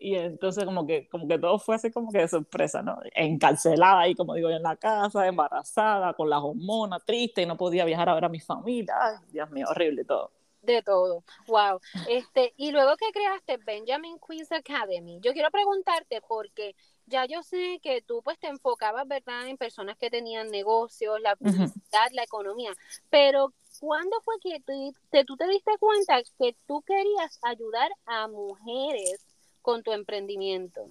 Y 0.00 0.14
entonces 0.16 0.64
como 0.64 0.86
que, 0.86 1.08
como 1.08 1.28
que 1.28 1.38
todo 1.38 1.58
fue 1.58 1.76
así 1.76 1.90
como 1.90 2.10
que 2.10 2.18
de 2.18 2.28
sorpresa, 2.28 2.82
¿no? 2.82 2.98
Encarcelada 3.14 4.00
ahí, 4.00 4.14
como 4.14 4.34
digo 4.34 4.50
yo, 4.50 4.56
en 4.56 4.62
la 4.62 4.76
casa, 4.76 5.26
embarazada, 5.26 6.14
con 6.14 6.30
las 6.30 6.40
hormonas, 6.40 7.04
triste, 7.04 7.42
y 7.42 7.46
no 7.46 7.56
podía 7.56 7.84
viajar 7.84 8.08
a 8.08 8.14
ver 8.14 8.24
a 8.24 8.28
mi 8.28 8.40
familia. 8.40 8.94
Ay, 9.00 9.16
Dios 9.30 9.50
mío, 9.50 9.66
horrible 9.68 10.04
todo. 10.04 10.32
De 10.62 10.82
todo, 10.82 11.24
wow. 11.46 11.80
Este, 12.08 12.52
y 12.56 12.72
luego 12.72 12.96
que 12.96 13.10
creaste 13.12 13.58
Benjamin 13.64 14.18
Quiz 14.18 14.50
Academy, 14.52 15.18
yo 15.20 15.32
quiero 15.32 15.50
preguntarte 15.50 16.20
porque 16.20 16.74
ya 17.08 17.26
yo 17.26 17.42
sé 17.42 17.80
que 17.82 18.02
tú 18.02 18.22
pues 18.22 18.38
te 18.38 18.48
enfocabas, 18.48 19.06
¿verdad?, 19.08 19.48
en 19.48 19.56
personas 19.56 19.96
que 19.98 20.10
tenían 20.10 20.50
negocios, 20.50 21.20
la 21.20 21.36
publicidad, 21.36 22.08
la 22.12 22.22
economía, 22.22 22.72
pero 23.10 23.52
¿cuándo 23.80 24.20
fue 24.22 24.34
que 24.40 24.60
tú 24.60 24.94
te, 25.10 25.24
tú 25.24 25.36
te 25.36 25.48
diste 25.48 25.72
cuenta 25.78 26.20
que 26.38 26.56
tú 26.66 26.82
querías 26.82 27.38
ayudar 27.42 27.90
a 28.06 28.28
mujeres 28.28 29.24
con 29.62 29.82
tu 29.82 29.92
emprendimiento? 29.92 30.88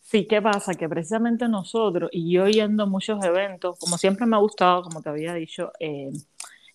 Sí, 0.00 0.26
¿qué 0.26 0.40
pasa? 0.40 0.74
Que 0.74 0.88
precisamente 0.88 1.48
nosotros, 1.48 2.10
y 2.12 2.30
yo 2.30 2.46
yendo 2.46 2.84
a 2.84 2.86
muchos 2.86 3.24
eventos, 3.24 3.76
como 3.78 3.98
siempre 3.98 4.24
me 4.26 4.36
ha 4.36 4.38
gustado, 4.38 4.82
como 4.82 5.02
te 5.02 5.08
había 5.08 5.34
dicho, 5.34 5.72
eh, 5.80 6.12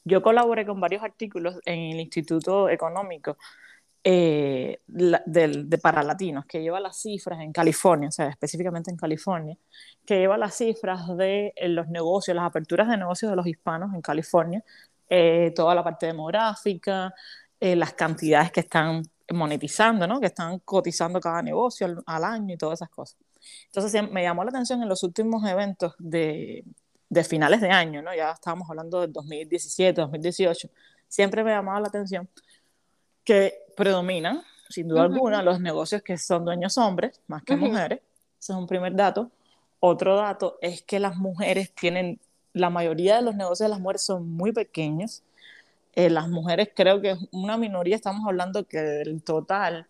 yo 0.04 0.22
colaboré 0.22 0.66
con 0.66 0.82
varios 0.82 1.04
artículos 1.04 1.60
en 1.66 1.92
el 1.92 2.00
Instituto 2.00 2.68
Económico 2.68 3.38
eh, 4.04 4.82
de, 4.88 5.80
para 5.82 6.02
latinos, 6.02 6.45
que 6.47 6.62
lleva 6.62 6.80
las 6.80 6.97
cifras 7.02 7.39
en 7.39 7.52
California, 7.52 8.10
o 8.10 8.12
sea, 8.12 8.30
específicamente 8.30 8.89
en 8.89 8.97
California, 8.97 9.58
que 10.06 10.18
lleva 10.18 10.38
las 10.38 10.56
cifras 10.56 11.16
de 11.18 11.54
eh, 11.56 11.70
los 11.70 11.88
negocios, 11.88 12.36
las 12.36 12.45
aperturas 12.45 12.88
de 12.88 12.97
negocios 12.97 13.32
de 13.32 13.36
los 13.36 13.45
hispanos 13.45 13.93
en 13.93 14.02
California, 14.02 14.64
eh, 15.08 15.52
toda 15.56 15.76
la 15.76 15.84
parte 15.84 16.08
demográfica, 16.08 17.14
las 17.60 17.93
cantidades 17.93 18.52
que 18.52 18.62
están 18.62 19.04
monetizando, 19.32 20.08
¿no? 20.08 20.20
que 20.20 20.26
están 20.26 20.58
cotizando 20.60 21.20
cada 21.20 21.43
negocio 21.43 22.04
al, 22.08 22.24
año 22.24 22.56
y 22.56 22.58
todas 22.58 22.80
esas 22.80 22.89
cosas. 22.89 23.20
Entonces 23.68 24.12
me 24.12 24.24
llamó 24.24 24.43
la 24.43 24.49
atención 24.49 24.82
en 24.82 24.89
los 24.89 25.04
últimos 25.04 25.47
eventos 25.47 25.93
de, 25.99 26.66
de 27.08 27.24
finales 27.24 27.62
de 27.62 27.70
año, 27.70 28.02
¿no? 28.02 28.16
ya 28.16 28.32
estábamos 28.32 28.68
hablando 28.68 29.02
del 29.02 29.14
2017, 29.14 30.02
2018, 30.02 30.70
siempre 31.08 31.43
me 31.43 31.52
llamaba 31.52 31.82
la 31.82 31.88
atención 31.88 32.28
que 33.24 33.54
predominan, 33.76 34.42
sin 34.70 34.88
duda 34.88 35.04
alguna, 35.04 35.42
los 35.44 35.60
negocios 35.60 36.02
que 36.02 36.18
son 36.18 36.46
dueños 36.46 36.78
hombres 36.78 37.22
más 37.28 37.44
que 37.44 37.56
mujeres. 37.56 38.00
Ese 38.40 38.54
es 38.54 38.58
un 38.58 38.68
primer 38.68 38.96
dato. 38.96 39.32
Otro 39.80 40.16
dato 40.16 40.58
es 40.62 40.82
que 40.82 41.00
las 41.00 41.18
mujeres 41.18 41.72
tienen, 41.74 42.20
la 42.54 42.70
mayoría 42.70 43.18
de 43.18 43.22
los 43.22 43.36
negocios 43.36 43.66
de 43.66 43.70
las 43.70 43.80
mujeres 43.80 44.02
son 44.02 44.30
muy 44.30 44.52
pequeños. 44.52 45.24
Eh, 45.94 46.10
las 46.10 46.30
mujeres 46.30 46.70
creo 46.74 47.02
que 47.02 47.12
es 47.12 47.20
una 47.32 47.58
minoría, 47.58 47.96
estamos 47.96 48.26
hablando 48.26 48.66
que 48.66 48.78
del 48.78 49.22
total, 49.24 49.88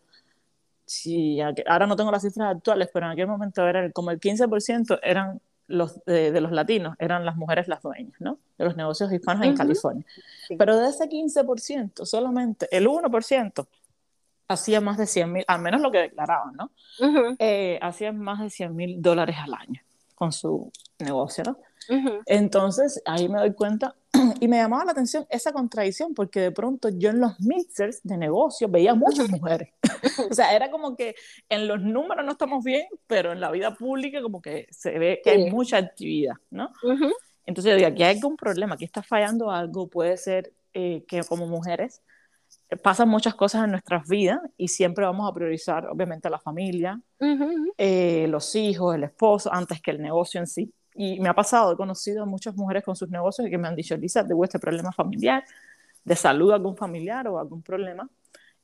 si, 0.85 1.39
ahora 1.41 1.87
no 1.87 1.95
tengo 1.95 2.11
las 2.11 2.23
cifras 2.23 2.55
actuales, 2.55 2.89
pero 2.93 3.05
en 3.05 3.13
aquel 3.13 3.27
momento 3.27 3.65
era 3.67 3.89
como 3.91 4.11
el 4.11 4.19
15% 4.19 4.99
eran 5.03 5.39
los, 5.71 6.03
de, 6.05 6.39
los 6.39 6.51
latinos, 6.51 6.95
eran 6.99 7.25
las 7.25 7.35
mujeres 7.35 7.67
las 7.67 7.81
dueñas, 7.81 8.19
¿no? 8.19 8.39
De 8.57 8.65
los 8.65 8.75
negocios 8.75 9.11
hispanos 9.11 9.45
en 9.45 9.55
California. 9.55 10.05
Pero 10.57 10.77
de 10.77 10.89
ese 10.89 11.09
15%, 11.09 12.05
solamente 12.05 12.67
el 12.71 12.87
1% 12.87 13.67
hacía 14.47 14.81
más 14.81 14.97
de 14.97 15.07
100 15.07 15.31
mil, 15.31 15.45
al 15.47 15.61
menos 15.61 15.81
lo 15.81 15.91
que 15.91 15.99
declaraban, 15.99 16.53
¿no? 16.55 16.71
Eh, 17.39 17.79
hacía 17.81 18.11
más 18.11 18.39
de 18.41 18.49
100 18.49 18.75
mil 18.75 19.01
dólares 19.01 19.37
al 19.39 19.53
año 19.53 19.81
con 20.15 20.31
su 20.31 20.71
negocio, 20.99 21.43
¿no? 21.43 21.57
Entonces, 22.25 23.01
ahí 23.05 23.27
me 23.27 23.39
doy 23.39 23.53
cuenta 23.53 23.95
y 24.39 24.47
me 24.47 24.57
llamaba 24.57 24.85
la 24.85 24.91
atención 24.91 25.25
esa 25.29 25.51
contradicción 25.51 26.13
porque 26.13 26.39
de 26.39 26.51
pronto 26.51 26.89
yo 26.89 27.09
en 27.09 27.19
los 27.19 27.39
mixers 27.39 28.01
de 28.03 28.17
negocio 28.17 28.67
veía 28.67 28.93
muchas 28.93 29.29
mujeres. 29.29 29.69
o 30.31 30.33
sea, 30.33 30.55
era 30.55 30.71
como 30.71 30.95
que 30.95 31.15
en 31.49 31.67
los 31.67 31.81
números 31.81 32.25
no 32.25 32.31
estamos 32.31 32.63
bien, 32.63 32.87
pero 33.07 33.31
en 33.31 33.39
la 33.39 33.51
vida 33.51 33.75
pública 33.75 34.21
como 34.21 34.41
que 34.41 34.67
se 34.71 34.97
ve 34.97 35.21
que 35.23 35.31
hay 35.31 35.51
mucha 35.51 35.77
actividad, 35.77 36.35
¿no? 36.49 36.71
Entonces 37.45 37.71
yo 37.71 37.75
digo, 37.75 37.87
aquí 37.87 38.03
hay 38.03 38.15
algún 38.15 38.37
problema, 38.37 38.75
aquí 38.75 38.85
está 38.85 39.03
fallando 39.03 39.49
algo, 39.51 39.87
puede 39.87 40.17
ser 40.17 40.53
eh, 40.73 41.03
que 41.07 41.23
como 41.23 41.47
mujeres 41.47 42.01
pasan 42.81 43.09
muchas 43.09 43.35
cosas 43.35 43.65
en 43.65 43.71
nuestras 43.71 44.07
vidas 44.07 44.39
y 44.57 44.67
siempre 44.67 45.05
vamos 45.05 45.29
a 45.29 45.33
priorizar, 45.33 45.87
obviamente, 45.87 46.29
la 46.29 46.39
familia, 46.39 46.99
eh, 47.77 48.27
los 48.29 48.55
hijos, 48.55 48.95
el 48.95 49.03
esposo, 49.03 49.53
antes 49.53 49.81
que 49.81 49.91
el 49.91 50.01
negocio 50.01 50.39
en 50.39 50.47
sí. 50.47 50.73
Y 50.93 51.19
me 51.19 51.29
ha 51.29 51.33
pasado, 51.33 51.73
he 51.73 51.77
conocido 51.77 52.23
a 52.23 52.25
muchas 52.25 52.55
mujeres 52.55 52.83
con 52.83 52.95
sus 52.95 53.09
negocios 53.09 53.47
que 53.49 53.57
me 53.57 53.67
han 53.67 53.75
dicho, 53.75 53.95
Lisa, 53.95 54.27
tengo 54.27 54.43
este 54.43 54.59
problema 54.59 54.91
familiar, 54.91 55.43
de 56.03 56.15
salud 56.15 56.51
algún 56.51 56.75
familiar 56.75 57.27
o 57.27 57.39
algún 57.39 57.61
problema, 57.61 58.09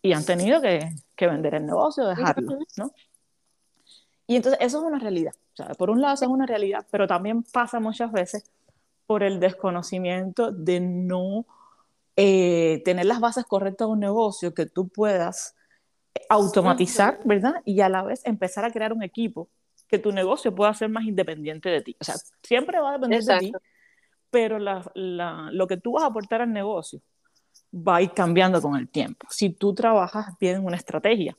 y 0.01 0.13
han 0.13 0.25
tenido 0.25 0.61
que, 0.61 0.89
que 1.15 1.27
vender 1.27 1.55
el 1.55 1.65
negocio, 1.65 2.05
dejarlo, 2.05 2.59
¿no? 2.77 2.91
Y 4.27 4.35
entonces 4.35 4.59
eso 4.61 4.79
es 4.79 4.83
una 4.83 4.99
realidad. 4.99 5.33
O 5.53 5.55
sea, 5.55 5.67
por 5.75 5.89
un 5.89 6.01
lado 6.01 6.13
eso 6.13 6.25
es 6.25 6.31
una 6.31 6.45
realidad, 6.45 6.85
pero 6.91 7.07
también 7.07 7.43
pasa 7.43 7.79
muchas 7.79 8.11
veces 8.11 8.51
por 9.05 9.23
el 9.23 9.39
desconocimiento 9.39 10.51
de 10.51 10.81
no 10.81 11.45
eh, 12.17 12.81
tener 12.83 13.05
las 13.05 13.21
bases 13.21 13.45
correctas 13.45 13.87
de 13.87 13.93
un 13.93 13.99
negocio 14.01 14.53
que 14.53 14.65
tú 14.65 14.89
puedas 14.89 15.55
automatizar, 16.29 17.19
¿verdad? 17.23 17.61
Y 17.63 17.79
a 17.81 17.89
la 17.89 18.03
vez 18.03 18.25
empezar 18.25 18.65
a 18.65 18.71
crear 18.71 18.91
un 18.91 19.03
equipo 19.03 19.49
que 19.87 19.99
tu 19.99 20.11
negocio 20.11 20.53
pueda 20.53 20.73
ser 20.73 20.89
más 20.89 21.05
independiente 21.05 21.69
de 21.69 21.81
ti. 21.81 21.95
O 21.99 22.03
sea, 22.03 22.15
siempre 22.43 22.79
va 22.79 22.89
a 22.89 22.93
depender 22.93 23.23
de 23.23 23.39
ti, 23.39 23.51
pero 24.29 24.59
lo 24.59 25.67
que 25.67 25.77
tú 25.77 25.93
vas 25.93 26.03
a 26.03 26.07
aportar 26.07 26.41
al 26.41 26.51
negocio 26.51 27.01
va 27.73 27.97
a 27.97 28.01
ir 28.01 28.11
cambiando 28.11 28.61
con 28.61 28.75
el 28.75 28.89
tiempo. 28.89 29.27
Si 29.29 29.49
tú 29.49 29.73
trabajas 29.73 30.27
bien 30.39 30.57
en 30.57 30.65
una 30.65 30.75
estrategia 30.75 31.35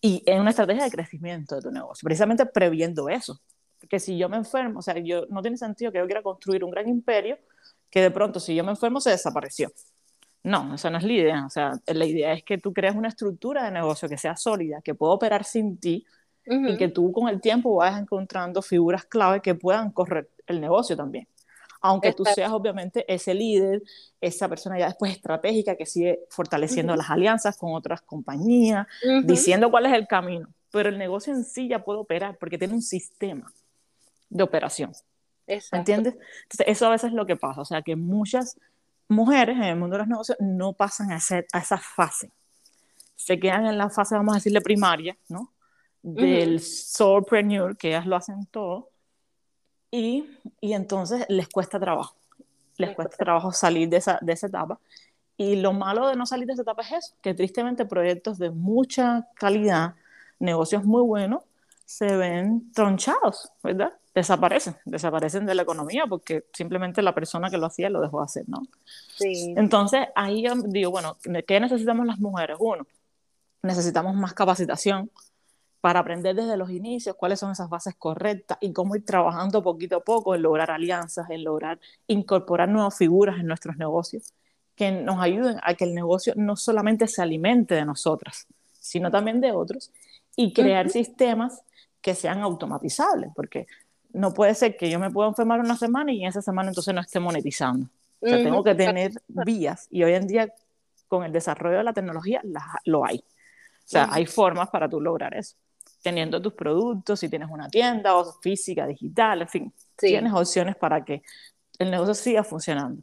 y 0.00 0.22
en 0.26 0.40
una 0.40 0.50
estrategia 0.50 0.84
de 0.84 0.90
crecimiento 0.90 1.56
de 1.56 1.62
tu 1.62 1.70
negocio, 1.70 2.04
precisamente 2.04 2.46
previendo 2.46 3.08
eso. 3.08 3.40
Porque 3.78 3.98
si 3.98 4.16
yo 4.16 4.28
me 4.28 4.36
enfermo, 4.36 4.78
o 4.78 4.82
sea, 4.82 4.98
yo, 4.98 5.26
no 5.28 5.42
tiene 5.42 5.56
sentido 5.56 5.90
que 5.90 5.98
yo 5.98 6.06
quiera 6.06 6.22
construir 6.22 6.62
un 6.62 6.70
gran 6.70 6.88
imperio 6.88 7.38
que 7.90 8.00
de 8.00 8.10
pronto 8.10 8.38
si 8.40 8.54
yo 8.54 8.64
me 8.64 8.70
enfermo 8.70 9.00
se 9.00 9.10
desapareció. 9.10 9.72
No, 10.44 10.74
esa 10.74 10.90
no 10.90 10.98
es 10.98 11.04
la 11.04 11.12
idea. 11.12 11.46
O 11.46 11.50
sea, 11.50 11.72
la 11.86 12.04
idea 12.04 12.32
es 12.32 12.42
que 12.42 12.58
tú 12.58 12.72
creas 12.72 12.96
una 12.96 13.08
estructura 13.08 13.64
de 13.64 13.70
negocio 13.70 14.08
que 14.08 14.16
sea 14.16 14.36
sólida, 14.36 14.80
que 14.82 14.94
pueda 14.94 15.12
operar 15.12 15.44
sin 15.44 15.78
ti 15.78 16.04
y 16.46 16.76
que 16.76 16.88
tú 16.88 17.12
con 17.12 17.28
el 17.28 17.40
tiempo 17.40 17.76
vayas 17.76 18.00
encontrando 18.00 18.62
figuras 18.62 19.04
clave 19.04 19.40
que 19.40 19.54
puedan 19.54 19.90
correr 19.92 20.28
el 20.46 20.60
negocio 20.60 20.96
también. 20.96 21.28
Aunque 21.80 22.12
tú 22.12 22.24
seas 22.24 22.52
obviamente 22.52 23.04
ese 23.12 23.34
líder, 23.34 23.82
esa 24.20 24.48
persona 24.48 24.78
ya 24.78 24.86
después 24.86 25.12
estratégica 25.12 25.74
que 25.74 25.84
sigue 25.84 26.20
fortaleciendo 26.30 26.94
las 26.94 27.10
alianzas 27.10 27.56
con 27.56 27.74
otras 27.74 28.02
compañías, 28.02 28.86
diciendo 29.24 29.70
cuál 29.70 29.86
es 29.86 29.92
el 29.92 30.06
camino. 30.06 30.48
Pero 30.70 30.88
el 30.88 30.98
negocio 30.98 31.34
en 31.34 31.44
sí 31.44 31.68
ya 31.68 31.84
puede 31.84 31.98
operar 31.98 32.38
porque 32.38 32.56
tiene 32.56 32.74
un 32.74 32.82
sistema 32.82 33.52
de 34.30 34.42
operación. 34.44 34.92
¿Entiendes? 35.46 36.14
Entonces, 36.44 36.66
eso 36.66 36.86
a 36.86 36.90
veces 36.90 37.08
es 37.08 37.14
lo 37.14 37.26
que 37.26 37.36
pasa. 37.36 37.60
O 37.60 37.64
sea, 37.64 37.82
que 37.82 37.96
muchas 37.96 38.56
mujeres 39.08 39.56
en 39.56 39.64
el 39.64 39.76
mundo 39.76 39.94
de 39.94 39.98
los 39.98 40.08
negocios 40.08 40.38
no 40.40 40.72
pasan 40.72 41.12
a, 41.12 41.18
a 41.52 41.58
esa 41.58 41.78
fase. 41.78 42.30
Se 43.16 43.38
quedan 43.38 43.66
en 43.66 43.76
la 43.76 43.90
fase, 43.90 44.14
vamos 44.14 44.34
a 44.34 44.38
decirle, 44.38 44.60
primaria, 44.60 45.16
¿no? 45.28 45.52
Del 46.02 46.60
solopreneur, 46.60 47.76
que 47.76 47.88
ellas 47.88 48.06
lo 48.06 48.16
hacen 48.16 48.46
todo. 48.46 48.90
Y, 49.90 50.26
y 50.60 50.72
entonces 50.72 51.24
les 51.28 51.48
cuesta 51.48 51.78
trabajo. 51.78 52.16
Les 52.76 52.94
cuesta 52.94 53.16
trabajo 53.16 53.52
salir 53.52 53.88
de 53.88 53.98
esa, 53.98 54.18
de 54.20 54.32
esa 54.32 54.46
etapa. 54.48 54.80
Y 55.36 55.56
lo 55.56 55.72
malo 55.72 56.08
de 56.08 56.16
no 56.16 56.26
salir 56.26 56.46
de 56.46 56.54
esa 56.54 56.62
etapa 56.62 56.82
es 56.82 56.92
eso, 56.92 57.14
que 57.22 57.34
tristemente 57.34 57.84
proyectos 57.84 58.38
de 58.38 58.50
mucha 58.50 59.28
calidad, 59.34 59.94
negocios 60.38 60.84
muy 60.84 61.02
buenos, 61.02 61.42
se 61.84 62.16
ven 62.16 62.72
tronchados, 62.72 63.50
¿verdad? 63.62 63.92
desaparecen, 64.14 64.76
desaparecen 64.84 65.46
de 65.46 65.54
la 65.54 65.62
economía 65.62 66.04
porque 66.06 66.44
simplemente 66.52 67.02
la 67.02 67.14
persona 67.14 67.50
que 67.50 67.56
lo 67.56 67.66
hacía 67.66 67.88
lo 67.88 68.00
dejó 68.00 68.20
hacer, 68.22 68.44
¿no? 68.46 68.62
Sí. 69.16 69.54
Entonces, 69.56 70.08
ahí 70.14 70.42
yo 70.42 70.54
digo, 70.66 70.90
bueno, 70.90 71.16
¿qué 71.46 71.60
necesitamos 71.60 72.06
las 72.06 72.18
mujeres? 72.18 72.56
Uno, 72.60 72.86
necesitamos 73.62 74.14
más 74.14 74.34
capacitación 74.34 75.10
para 75.82 75.98
aprender 75.98 76.36
desde 76.36 76.56
los 76.56 76.70
inicios 76.70 77.16
cuáles 77.16 77.40
son 77.40 77.50
esas 77.50 77.68
bases 77.68 77.96
correctas 77.96 78.56
y 78.60 78.72
cómo 78.72 78.94
ir 78.94 79.04
trabajando 79.04 79.64
poquito 79.64 79.96
a 79.96 80.00
poco 80.00 80.36
en 80.36 80.42
lograr 80.42 80.70
alianzas, 80.70 81.28
en 81.28 81.42
lograr 81.42 81.80
incorporar 82.06 82.68
nuevas 82.68 82.96
figuras 82.96 83.40
en 83.40 83.48
nuestros 83.48 83.76
negocios 83.76 84.32
que 84.76 84.92
nos 84.92 85.20
ayuden 85.20 85.56
a 85.60 85.74
que 85.74 85.82
el 85.82 85.92
negocio 85.92 86.34
no 86.36 86.54
solamente 86.54 87.08
se 87.08 87.20
alimente 87.20 87.74
de 87.74 87.84
nosotras, 87.84 88.46
sino 88.78 89.10
también 89.10 89.40
de 89.40 89.50
otros 89.50 89.90
y 90.36 90.52
crear 90.52 90.88
sistemas 90.88 91.62
que 92.00 92.14
sean 92.14 92.42
automatizables, 92.42 93.30
porque 93.34 93.66
no 94.12 94.32
puede 94.32 94.54
ser 94.54 94.76
que 94.76 94.88
yo 94.88 95.00
me 95.00 95.10
pueda 95.10 95.30
enfermar 95.30 95.58
una 95.58 95.76
semana 95.76 96.12
y 96.12 96.22
en 96.22 96.28
esa 96.28 96.42
semana 96.42 96.68
entonces 96.68 96.94
no 96.94 97.00
esté 97.00 97.18
monetizando. 97.18 97.88
O 98.20 98.28
sea, 98.28 98.36
tengo 98.36 98.62
que 98.62 98.76
tener 98.76 99.10
vías 99.26 99.88
y 99.90 100.04
hoy 100.04 100.14
en 100.14 100.28
día 100.28 100.54
con 101.08 101.24
el 101.24 101.32
desarrollo 101.32 101.78
de 101.78 101.84
la 101.84 101.92
tecnología 101.92 102.40
lo 102.84 103.04
hay. 103.04 103.18
O 103.18 103.88
sea, 103.92 104.08
hay 104.12 104.26
formas 104.26 104.70
para 104.70 104.88
tú 104.88 105.00
lograr 105.00 105.34
eso. 105.34 105.56
Teniendo 106.02 106.42
tus 106.42 106.52
productos, 106.52 107.20
si 107.20 107.28
tienes 107.28 107.48
una 107.50 107.68
tienda 107.68 108.16
o 108.16 108.32
física, 108.40 108.86
digital, 108.86 109.42
en 109.42 109.48
fin, 109.48 109.72
tienes 109.96 110.32
opciones 110.32 110.76
para 110.76 111.04
que 111.04 111.22
el 111.78 111.90
negocio 111.90 112.14
siga 112.14 112.44
funcionando 112.44 113.02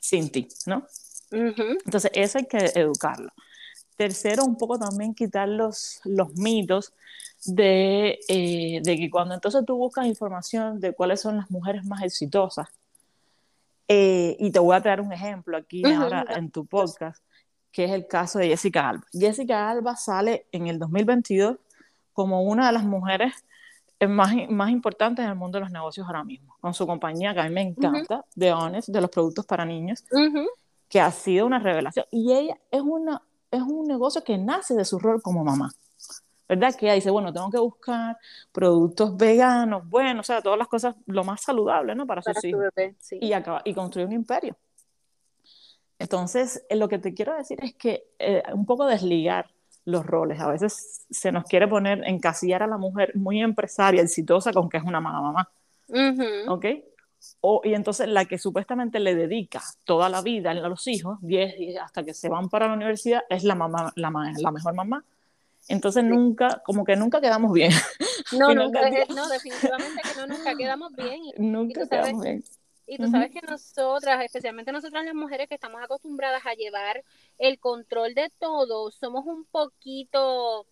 sin 0.00 0.30
ti, 0.30 0.48
¿no? 0.66 0.86
Entonces, 1.30 2.10
eso 2.14 2.38
hay 2.38 2.46
que 2.46 2.72
educarlo. 2.74 3.30
Tercero, 3.96 4.44
un 4.44 4.56
poco 4.56 4.78
también 4.78 5.14
quitar 5.14 5.48
los, 5.48 6.00
los 6.04 6.34
mitos 6.34 6.94
de, 7.44 8.18
eh, 8.28 8.80
de, 8.82 8.96
que 8.96 9.10
cuando 9.10 9.34
entonces 9.34 9.64
tú 9.64 9.76
buscas 9.76 10.06
información 10.06 10.80
de 10.80 10.92
cuáles 10.92 11.20
son 11.20 11.36
las 11.36 11.50
mujeres 11.50 11.84
más 11.84 12.02
exitosas, 12.02 12.68
eh, 13.88 14.36
y 14.38 14.50
te 14.50 14.58
voy 14.58 14.76
a 14.76 14.80
traer 14.80 15.00
un 15.00 15.12
ejemplo 15.12 15.56
aquí 15.56 15.82
ahora 15.84 16.24
en 16.36 16.50
tu 16.50 16.64
podcast, 16.64 17.22
que 17.72 17.84
es 17.84 17.90
el 17.90 18.06
caso 18.06 18.38
de 18.38 18.48
Jessica 18.48 18.88
Alba. 18.88 19.04
Jessica 19.12 19.68
Alba 19.68 19.96
sale 19.96 20.46
en 20.52 20.68
el 20.68 20.78
2022 20.78 21.56
como 22.20 22.42
una 22.42 22.66
de 22.66 22.72
las 22.72 22.84
mujeres 22.84 23.32
más, 24.06 24.34
más 24.50 24.68
importantes 24.68 25.24
en 25.24 25.30
el 25.30 25.36
mundo 25.36 25.56
de 25.56 25.64
los 25.64 25.72
negocios 25.72 26.06
ahora 26.06 26.22
mismo, 26.22 26.54
con 26.60 26.74
su 26.74 26.86
compañía 26.86 27.32
que 27.32 27.40
a 27.40 27.44
mí 27.44 27.50
me 27.50 27.62
encanta, 27.62 28.26
de 28.34 28.52
Honest, 28.52 28.90
de 28.90 29.00
los 29.00 29.08
productos 29.08 29.46
para 29.46 29.64
niños, 29.64 30.04
que 30.86 31.00
ha 31.00 31.10
sido 31.10 31.46
una 31.46 31.58
revelación. 31.58 32.04
Y 32.10 32.30
ella 32.34 32.58
es, 32.70 32.82
una, 32.82 33.22
es 33.50 33.62
un 33.62 33.86
negocio 33.86 34.22
que 34.22 34.36
nace 34.36 34.74
de 34.74 34.84
su 34.84 34.98
rol 34.98 35.22
como 35.22 35.42
mamá. 35.42 35.72
¿Verdad? 36.46 36.74
Que 36.74 36.86
ella 36.86 36.94
dice, 36.94 37.10
bueno, 37.10 37.32
tengo 37.32 37.48
que 37.50 37.58
buscar 37.58 38.18
productos 38.52 39.16
veganos, 39.16 39.88
bueno, 39.88 40.20
o 40.20 40.24
sea, 40.24 40.42
todas 40.42 40.58
las 40.58 40.68
cosas 40.68 40.96
lo 41.06 41.24
más 41.24 41.40
saludable, 41.40 41.94
¿no? 41.94 42.06
Para, 42.06 42.20
sus 42.20 42.44
hijos. 42.44 42.64
y, 43.12 43.32
acaba, 43.32 43.62
y 43.64 43.72
construir 43.72 44.08
un 44.08 44.14
imperio. 44.14 44.56
Entonces, 45.98 46.66
eh, 46.68 46.76
lo 46.76 46.88
que 46.88 46.98
te 46.98 47.14
quiero 47.14 47.36
decir 47.36 47.58
es 47.62 47.74
que 47.74 48.04
eh, 48.18 48.42
un 48.52 48.66
poco 48.66 48.84
desligar 48.84 49.48
los 49.84 50.06
roles. 50.06 50.40
A 50.40 50.48
veces 50.48 51.06
se 51.10 51.32
nos 51.32 51.44
quiere 51.44 51.68
poner, 51.68 52.02
encasillar 52.06 52.62
a 52.62 52.66
la 52.66 52.78
mujer 52.78 53.16
muy 53.16 53.40
empresaria, 53.40 54.02
exitosa, 54.02 54.52
con 54.52 54.68
que 54.68 54.76
es 54.76 54.82
una 54.82 55.00
mamá 55.00 55.20
mamá. 55.20 55.50
¿Ok? 56.48 56.66
O, 57.40 57.60
y 57.64 57.74
entonces 57.74 58.08
la 58.08 58.24
que 58.24 58.38
supuestamente 58.38 58.98
le 58.98 59.14
dedica 59.14 59.60
toda 59.84 60.08
la 60.08 60.22
vida 60.22 60.52
a 60.52 60.54
los 60.54 60.86
hijos, 60.86 61.18
10 61.20 61.78
hasta 61.82 62.02
que 62.02 62.14
se 62.14 62.28
van 62.28 62.48
para 62.48 62.66
la 62.66 62.74
universidad, 62.74 63.22
es 63.28 63.44
la, 63.44 63.54
mamá, 63.54 63.92
la, 63.96 64.10
la 64.38 64.50
mejor 64.50 64.74
mamá. 64.74 65.04
Entonces 65.68 66.02
nunca, 66.02 66.62
como 66.64 66.84
que 66.84 66.96
nunca 66.96 67.20
quedamos 67.20 67.52
bien. 67.52 67.72
No, 68.32 68.54
no, 68.54 68.70
definitivamente 68.70 70.02
que 70.02 70.20
no 70.20 70.26
nunca 70.28 70.54
quedamos 70.54 70.92
bien. 70.94 71.20
nunca 71.36 71.88
quedamos 71.88 72.22
bien. 72.22 72.44
Y 72.86 72.96
tú 72.96 73.10
sabes 73.10 73.30
que 73.30 73.40
nosotras, 73.42 74.24
especialmente 74.24 74.70
nosotras 74.70 75.04
las 75.04 75.14
mujeres 75.14 75.48
que 75.48 75.54
estamos 75.54 75.82
acostumbradas 75.82 76.44
a 76.46 76.54
llevar 76.54 77.02
el 77.40 77.58
control 77.58 78.14
de 78.14 78.30
todo, 78.38 78.90
somos 78.92 79.24
un 79.24 79.44
poquito 79.46 80.66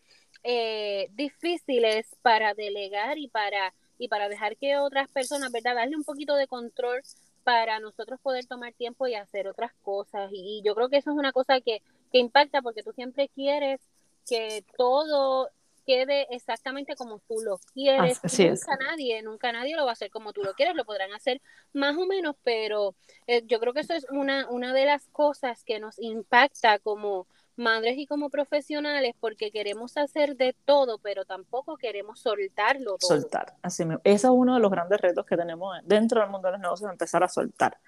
eh, 0.44 1.08
difíciles 1.14 2.06
para 2.22 2.54
delegar 2.54 3.18
y 3.18 3.28
para, 3.28 3.74
y 3.98 4.08
para 4.08 4.28
dejar 4.28 4.56
que 4.58 4.76
otras 4.76 5.10
personas, 5.10 5.50
¿verdad? 5.50 5.74
Darle 5.74 5.96
un 5.96 6.04
poquito 6.04 6.36
de 6.36 6.46
control 6.46 7.00
para 7.42 7.80
nosotros 7.80 8.20
poder 8.20 8.44
tomar 8.44 8.74
tiempo 8.74 9.06
y 9.06 9.14
hacer 9.14 9.48
otras 9.48 9.72
cosas. 9.82 10.30
Y, 10.30 10.60
yo 10.62 10.74
creo 10.74 10.90
que 10.90 10.98
eso 10.98 11.10
es 11.10 11.16
una 11.16 11.32
cosa 11.32 11.60
que, 11.62 11.80
que 12.12 12.18
impacta 12.18 12.60
porque 12.60 12.82
tú 12.82 12.92
siempre 12.92 13.30
quieres 13.30 13.80
que 14.28 14.62
todo 14.76 15.48
quede 15.88 16.26
exactamente 16.34 16.96
como 16.96 17.18
tú 17.20 17.36
lo 17.42 17.58
quieres. 17.72 18.20
nunca 18.22 18.76
nadie, 18.78 19.22
nunca 19.22 19.52
nadie 19.52 19.74
lo 19.74 19.84
va 19.84 19.92
a 19.92 19.92
hacer 19.94 20.10
como 20.10 20.34
tú 20.34 20.42
lo 20.42 20.52
quieres, 20.52 20.76
lo 20.76 20.84
podrán 20.84 21.14
hacer 21.14 21.40
más 21.72 21.96
o 21.96 22.04
menos, 22.04 22.36
pero 22.44 22.94
eh, 23.26 23.42
yo 23.46 23.58
creo 23.58 23.72
que 23.72 23.80
eso 23.80 23.94
es 23.94 24.04
una, 24.10 24.46
una 24.50 24.74
de 24.74 24.84
las 24.84 25.08
cosas 25.08 25.64
que 25.64 25.80
nos 25.80 25.98
impacta 25.98 26.78
como 26.78 27.26
madres 27.56 27.96
y 27.96 28.06
como 28.06 28.28
profesionales 28.28 29.14
porque 29.18 29.50
queremos 29.50 29.96
hacer 29.96 30.36
de 30.36 30.54
todo, 30.66 30.98
pero 30.98 31.24
tampoco 31.24 31.78
queremos 31.78 32.20
soltarlo 32.20 32.98
todo. 32.98 33.08
Soltar, 33.08 33.54
así 33.62 33.86
mismo. 33.86 34.02
Ese 34.04 34.26
es 34.26 34.30
uno 34.30 34.56
de 34.56 34.60
los 34.60 34.70
grandes 34.70 35.00
retos 35.00 35.24
que 35.24 35.38
tenemos 35.38 35.74
dentro 35.84 36.20
del 36.20 36.28
mundo 36.28 36.48
de 36.48 36.52
los 36.52 36.60
negocios, 36.60 36.90
empezar 36.90 37.24
a 37.24 37.28
soltar. 37.28 37.78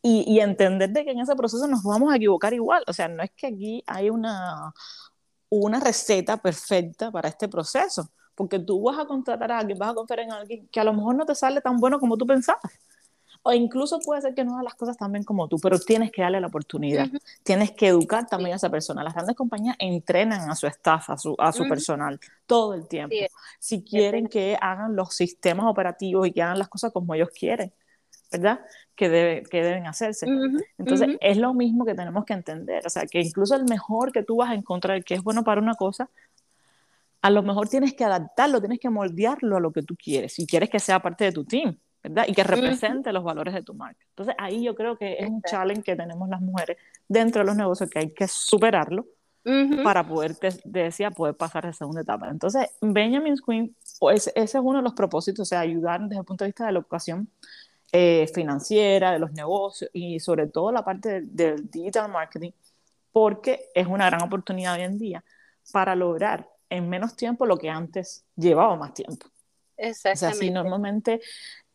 Y, 0.00 0.24
y 0.32 0.40
entender 0.40 0.90
de 0.90 1.04
que 1.04 1.10
en 1.10 1.20
ese 1.20 1.34
proceso 1.34 1.66
nos 1.66 1.82
vamos 1.82 2.12
a 2.12 2.16
equivocar 2.16 2.52
igual. 2.52 2.84
O 2.86 2.92
sea, 2.92 3.08
no 3.08 3.22
es 3.22 3.30
que 3.32 3.48
aquí 3.48 3.84
hay 3.86 4.10
una, 4.10 4.72
una 5.58 5.80
receta 5.80 6.38
perfecta 6.38 7.10
para 7.10 7.28
este 7.28 7.46
proceso, 7.46 8.08
porque 8.34 8.58
tú 8.58 8.82
vas 8.82 8.98
a 8.98 9.04
contratar 9.04 9.52
a 9.52 9.58
alguien, 9.58 9.78
vas 9.78 9.90
a 9.90 9.94
confiar 9.94 10.20
en 10.20 10.32
alguien 10.32 10.66
que 10.68 10.80
a 10.80 10.84
lo 10.84 10.94
mejor 10.94 11.14
no 11.14 11.26
te 11.26 11.34
sale 11.34 11.60
tan 11.60 11.78
bueno 11.78 12.00
como 12.00 12.16
tú 12.16 12.26
pensabas. 12.26 12.72
O 13.42 13.52
incluso 13.52 13.98
puede 13.98 14.22
ser 14.22 14.34
que 14.34 14.44
no 14.44 14.54
haga 14.54 14.62
las 14.62 14.74
cosas 14.76 14.96
tan 14.96 15.10
bien 15.12 15.24
como 15.24 15.48
tú, 15.48 15.58
pero 15.58 15.78
tienes 15.78 16.10
que 16.12 16.22
darle 16.22 16.40
la 16.40 16.46
oportunidad. 16.46 17.08
Tienes 17.42 17.72
que 17.72 17.88
educar 17.88 18.26
también 18.26 18.52
a 18.52 18.56
esa 18.56 18.70
persona. 18.70 19.02
Las 19.02 19.14
grandes 19.14 19.36
compañías 19.36 19.76
entrenan 19.78 20.48
a 20.48 20.54
su 20.54 20.66
staff, 20.68 21.10
a 21.10 21.18
su, 21.18 21.34
a 21.38 21.52
su 21.52 21.68
personal, 21.68 22.20
todo 22.46 22.72
el 22.72 22.86
tiempo. 22.86 23.14
Si 23.58 23.82
quieren 23.82 24.28
que 24.28 24.56
hagan 24.58 24.94
los 24.94 25.14
sistemas 25.14 25.66
operativos 25.66 26.26
y 26.28 26.32
que 26.32 26.40
hagan 26.40 26.58
las 26.58 26.68
cosas 26.68 26.92
como 26.92 27.14
ellos 27.14 27.28
quieren. 27.36 27.72
¿Verdad? 28.32 28.60
Que, 28.96 29.08
debe, 29.08 29.42
que 29.44 29.62
deben 29.62 29.86
hacerse. 29.86 30.26
Entonces, 30.78 31.16
es 31.20 31.36
lo 31.36 31.54
mismo 31.54 31.84
que 31.84 31.94
tenemos 31.94 32.24
que 32.24 32.32
entender. 32.32 32.86
O 32.86 32.90
sea, 32.90 33.06
que 33.06 33.20
incluso 33.20 33.54
el 33.54 33.64
mejor 33.64 34.12
que 34.12 34.22
tú 34.22 34.36
vas 34.36 34.50
a 34.50 34.54
encontrar 34.54 35.04
que 35.04 35.14
es 35.14 35.22
bueno 35.22 35.44
para 35.44 35.60
una 35.60 35.74
cosa, 35.74 36.08
a 37.22 37.30
lo 37.30 37.42
mejor 37.42 37.68
tienes 37.68 37.94
que 37.94 38.04
adaptarlo, 38.04 38.60
tienes 38.60 38.80
que 38.80 38.90
moldearlo 38.90 39.56
a 39.56 39.60
lo 39.60 39.72
que 39.72 39.82
tú 39.82 39.96
quieres, 39.96 40.34
si 40.34 40.46
quieres 40.46 40.68
que 40.68 40.80
sea 40.80 41.00
parte 41.00 41.24
de 41.24 41.32
tu 41.32 41.44
team, 41.44 41.78
¿verdad? 42.02 42.24
Y 42.26 42.34
que 42.34 42.42
represente 42.42 43.12
los 43.12 43.22
valores 43.22 43.54
de 43.54 43.62
tu 43.62 43.74
marca. 43.74 44.04
Entonces, 44.08 44.34
ahí 44.38 44.64
yo 44.64 44.74
creo 44.74 44.96
que 44.96 45.14
es 45.18 45.30
un 45.30 45.40
challenge 45.42 45.82
que 45.82 45.94
tenemos 45.94 46.28
las 46.28 46.40
mujeres 46.40 46.76
dentro 47.08 47.42
de 47.42 47.46
los 47.46 47.56
negocios 47.56 47.88
que 47.88 48.00
hay 48.00 48.10
que 48.12 48.26
superarlo 48.26 49.06
para 49.82 50.06
poder, 50.06 50.36
te, 50.36 50.50
decía, 50.64 51.10
poder 51.10 51.36
pasar 51.36 51.64
a 51.64 51.68
la 51.68 51.72
segunda 51.72 52.02
etapa. 52.02 52.28
Entonces, 52.28 52.68
Benjamin 52.80 53.34
Queen, 53.44 53.74
pues, 53.98 54.28
ese 54.34 54.58
es 54.58 54.62
uno 54.62 54.78
de 54.78 54.84
los 54.84 54.94
propósitos, 54.94 55.40
o 55.40 55.44
sea, 55.44 55.60
ayudar 55.60 56.00
desde 56.02 56.20
el 56.20 56.24
punto 56.24 56.44
de 56.44 56.48
vista 56.48 56.66
de 56.66 56.72
la 56.72 56.78
educación 56.78 57.28
eh, 57.92 58.26
financiera, 58.34 59.12
de 59.12 59.18
los 59.18 59.32
negocios 59.32 59.90
y 59.92 60.18
sobre 60.18 60.46
todo 60.46 60.72
la 60.72 60.84
parte 60.84 61.20
del, 61.22 61.70
digital 61.70 62.10
marketing, 62.10 62.52
porque 63.12 63.68
es 63.74 63.86
una 63.86 64.06
gran 64.06 64.22
oportunidad 64.22 64.74
hoy 64.74 64.82
en 64.82 64.98
día 64.98 65.24
para 65.72 65.94
lograr 65.94 66.48
en 66.70 66.88
menos 66.88 67.14
tiempo 67.14 67.44
lo 67.44 67.58
que 67.58 67.68
antes 67.68 68.24
llevaba 68.34 68.74
más 68.76 68.94
tiempo. 68.94 69.26
Exactamente. 69.76 70.26
O 70.26 70.30
sea, 70.30 70.32
si 70.32 70.50
normalmente 70.50 71.20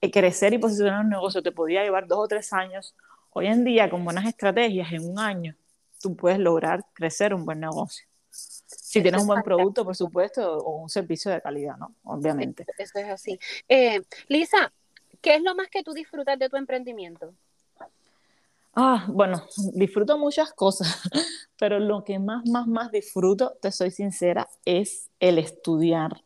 eh, 0.01 0.11
crecer 0.11 0.53
y 0.53 0.57
posicionar 0.57 1.01
un 1.01 1.09
negocio 1.09 1.41
te 1.43 1.51
podía 1.51 1.83
llevar 1.83 2.07
dos 2.07 2.19
o 2.19 2.27
tres 2.27 2.51
años, 2.51 2.95
hoy 3.31 3.47
en 3.47 3.63
día 3.63 3.89
con 3.89 4.03
buenas 4.03 4.25
estrategias 4.25 4.91
en 4.91 5.09
un 5.09 5.19
año 5.19 5.55
tú 5.99 6.15
puedes 6.15 6.39
lograr 6.39 6.85
crecer 6.93 7.33
un 7.33 7.45
buen 7.45 7.59
negocio. 7.59 8.05
Si 8.29 9.01
tienes 9.01 9.21
un 9.21 9.27
buen 9.27 9.43
producto, 9.43 9.83
por 9.83 9.95
supuesto, 9.95 10.57
o 10.57 10.81
un 10.81 10.89
servicio 10.89 11.31
de 11.31 11.41
calidad, 11.41 11.77
¿no? 11.77 11.95
Obviamente. 12.03 12.65
Eso 12.77 12.99
es 12.99 13.09
así. 13.09 13.39
Eh, 13.67 14.01
Lisa, 14.27 14.71
¿Qué 15.21 15.35
es 15.35 15.41
lo 15.41 15.55
más 15.55 15.67
que 15.69 15.83
tú 15.83 15.93
disfrutas 15.93 16.37
de 16.39 16.49
tu 16.49 16.57
emprendimiento? 16.57 17.33
Ah, 18.75 19.05
bueno, 19.07 19.43
disfruto 19.73 20.17
muchas 20.19 20.53
cosas, 20.53 21.01
pero 21.59 21.79
lo 21.79 22.03
que 22.03 22.19
más, 22.19 22.47
más, 22.47 22.67
más 22.67 22.91
disfruto, 22.91 23.57
te 23.59 23.71
soy 23.71 23.89
sincera, 23.89 24.47
es 24.65 25.09
el 25.19 25.39
estudiar 25.39 26.21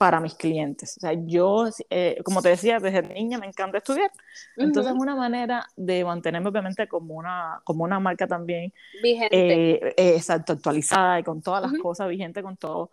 para 0.00 0.18
mis 0.18 0.34
clientes. 0.34 0.96
O 0.96 1.00
sea, 1.00 1.12
yo, 1.12 1.68
eh, 1.90 2.16
como 2.24 2.40
te 2.40 2.48
decía, 2.48 2.78
desde 2.78 3.02
niña 3.02 3.36
me 3.36 3.44
encanta 3.44 3.76
estudiar. 3.76 4.10
Entonces, 4.56 4.94
es 4.94 4.98
una 4.98 5.14
manera 5.14 5.66
de 5.76 6.02
mantenerme, 6.06 6.48
obviamente, 6.48 6.88
como 6.88 7.16
una, 7.16 7.60
como 7.64 7.84
una 7.84 8.00
marca 8.00 8.26
también. 8.26 8.72
Vigente. 9.02 9.28
Eh, 9.36 9.94
eh, 9.98 10.14
exacto, 10.16 10.54
actualizada 10.54 11.20
y 11.20 11.22
con 11.22 11.42
todas 11.42 11.70
las 11.70 11.78
cosas, 11.82 12.08
vigente 12.08 12.42
con 12.42 12.56
todo. 12.56 12.90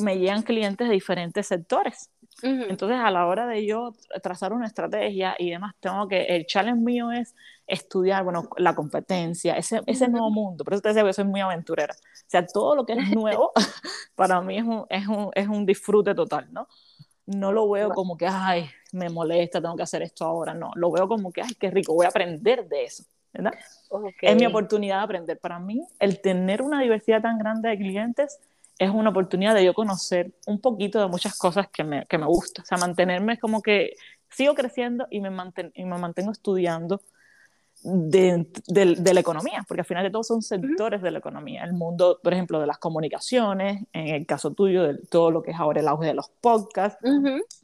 Me 0.00 0.18
llegan 0.18 0.42
clientes 0.42 0.88
de 0.88 0.94
diferentes 0.94 1.46
sectores. 1.46 2.10
Entonces, 2.42 2.98
a 2.98 3.10
la 3.10 3.26
hora 3.26 3.46
de 3.46 3.66
yo 3.66 3.94
trazar 4.22 4.52
una 4.52 4.66
estrategia 4.66 5.34
y 5.38 5.50
demás, 5.50 5.74
tengo 5.80 6.06
que, 6.06 6.22
el 6.22 6.46
challenge 6.46 6.80
mío 6.80 7.10
es 7.10 7.34
estudiar, 7.66 8.24
bueno, 8.24 8.48
la 8.56 8.74
competencia, 8.74 9.56
ese, 9.56 9.80
ese 9.86 10.08
nuevo 10.08 10.30
mundo. 10.30 10.64
Por 10.64 10.74
eso 10.74 10.82
te 10.82 10.88
decía 10.88 11.04
que 11.04 11.12
soy 11.12 11.24
muy 11.24 11.40
aventurera. 11.40 11.94
O 11.94 12.24
sea, 12.26 12.46
todo 12.46 12.76
lo 12.76 12.86
que 12.86 12.92
es 12.92 13.10
nuevo, 13.10 13.52
para 14.14 14.40
mí 14.40 14.58
es 14.58 14.64
un, 14.64 14.86
es 14.88 15.06
un, 15.06 15.30
es 15.34 15.48
un 15.48 15.66
disfrute 15.66 16.14
total, 16.14 16.46
¿no? 16.52 16.68
No 17.26 17.52
lo 17.52 17.68
veo 17.68 17.90
como 17.90 18.16
que, 18.16 18.26
ay, 18.26 18.70
me 18.92 19.10
molesta, 19.10 19.60
tengo 19.60 19.76
que 19.76 19.82
hacer 19.82 20.02
esto 20.02 20.24
ahora. 20.24 20.54
No, 20.54 20.70
lo 20.76 20.90
veo 20.90 21.06
como 21.06 21.30
que, 21.30 21.42
ay, 21.42 21.54
qué 21.60 21.70
rico, 21.70 21.92
voy 21.92 22.06
a 22.06 22.08
aprender 22.08 22.66
de 22.68 22.84
eso. 22.84 23.04
¿verdad? 23.32 23.52
Es 24.22 24.36
mi 24.36 24.46
oportunidad 24.46 24.98
de 24.98 25.04
aprender. 25.04 25.38
Para 25.38 25.58
mí, 25.58 25.86
el 25.98 26.20
tener 26.20 26.62
una 26.62 26.80
diversidad 26.80 27.20
tan 27.20 27.38
grande 27.38 27.68
de 27.68 27.76
clientes 27.76 28.40
es 28.78 28.90
una 28.90 29.10
oportunidad 29.10 29.54
de 29.54 29.64
yo 29.64 29.74
conocer 29.74 30.32
un 30.46 30.60
poquito 30.60 31.00
de 31.00 31.08
muchas 31.08 31.36
cosas 31.36 31.68
que 31.68 31.84
me, 31.84 32.06
que 32.06 32.18
me 32.18 32.26
gustan. 32.26 32.62
O 32.62 32.66
sea, 32.66 32.78
mantenerme 32.78 33.38
como 33.38 33.60
que 33.60 33.94
sigo 34.30 34.54
creciendo 34.54 35.06
y 35.10 35.20
me, 35.20 35.30
y 35.74 35.84
me 35.84 35.98
mantengo 35.98 36.30
estudiando 36.30 37.00
de, 37.82 38.50
de, 38.66 39.14
la 39.14 39.20
economía, 39.20 39.64
porque 39.66 39.82
al 39.82 39.86
final 39.86 40.04
de 40.04 40.10
todo 40.10 40.24
son 40.24 40.42
sectores 40.42 41.00
de 41.00 41.10
la 41.10 41.18
economía. 41.18 41.64
El 41.64 41.72
mundo, 41.72 42.18
por 42.22 42.32
ejemplo, 42.32 42.60
de 42.60 42.66
las 42.66 42.78
comunicaciones, 42.78 43.84
en 43.92 44.08
el 44.08 44.26
caso 44.26 44.52
tuyo, 44.52 44.82
de 44.82 44.98
todo 45.06 45.30
lo 45.30 45.42
que 45.42 45.52
es 45.52 45.58
ahora 45.58 45.80
el 45.80 45.88
auge 45.88 46.06
de 46.06 46.14
los 46.14 46.28
podcasts, 46.40 46.98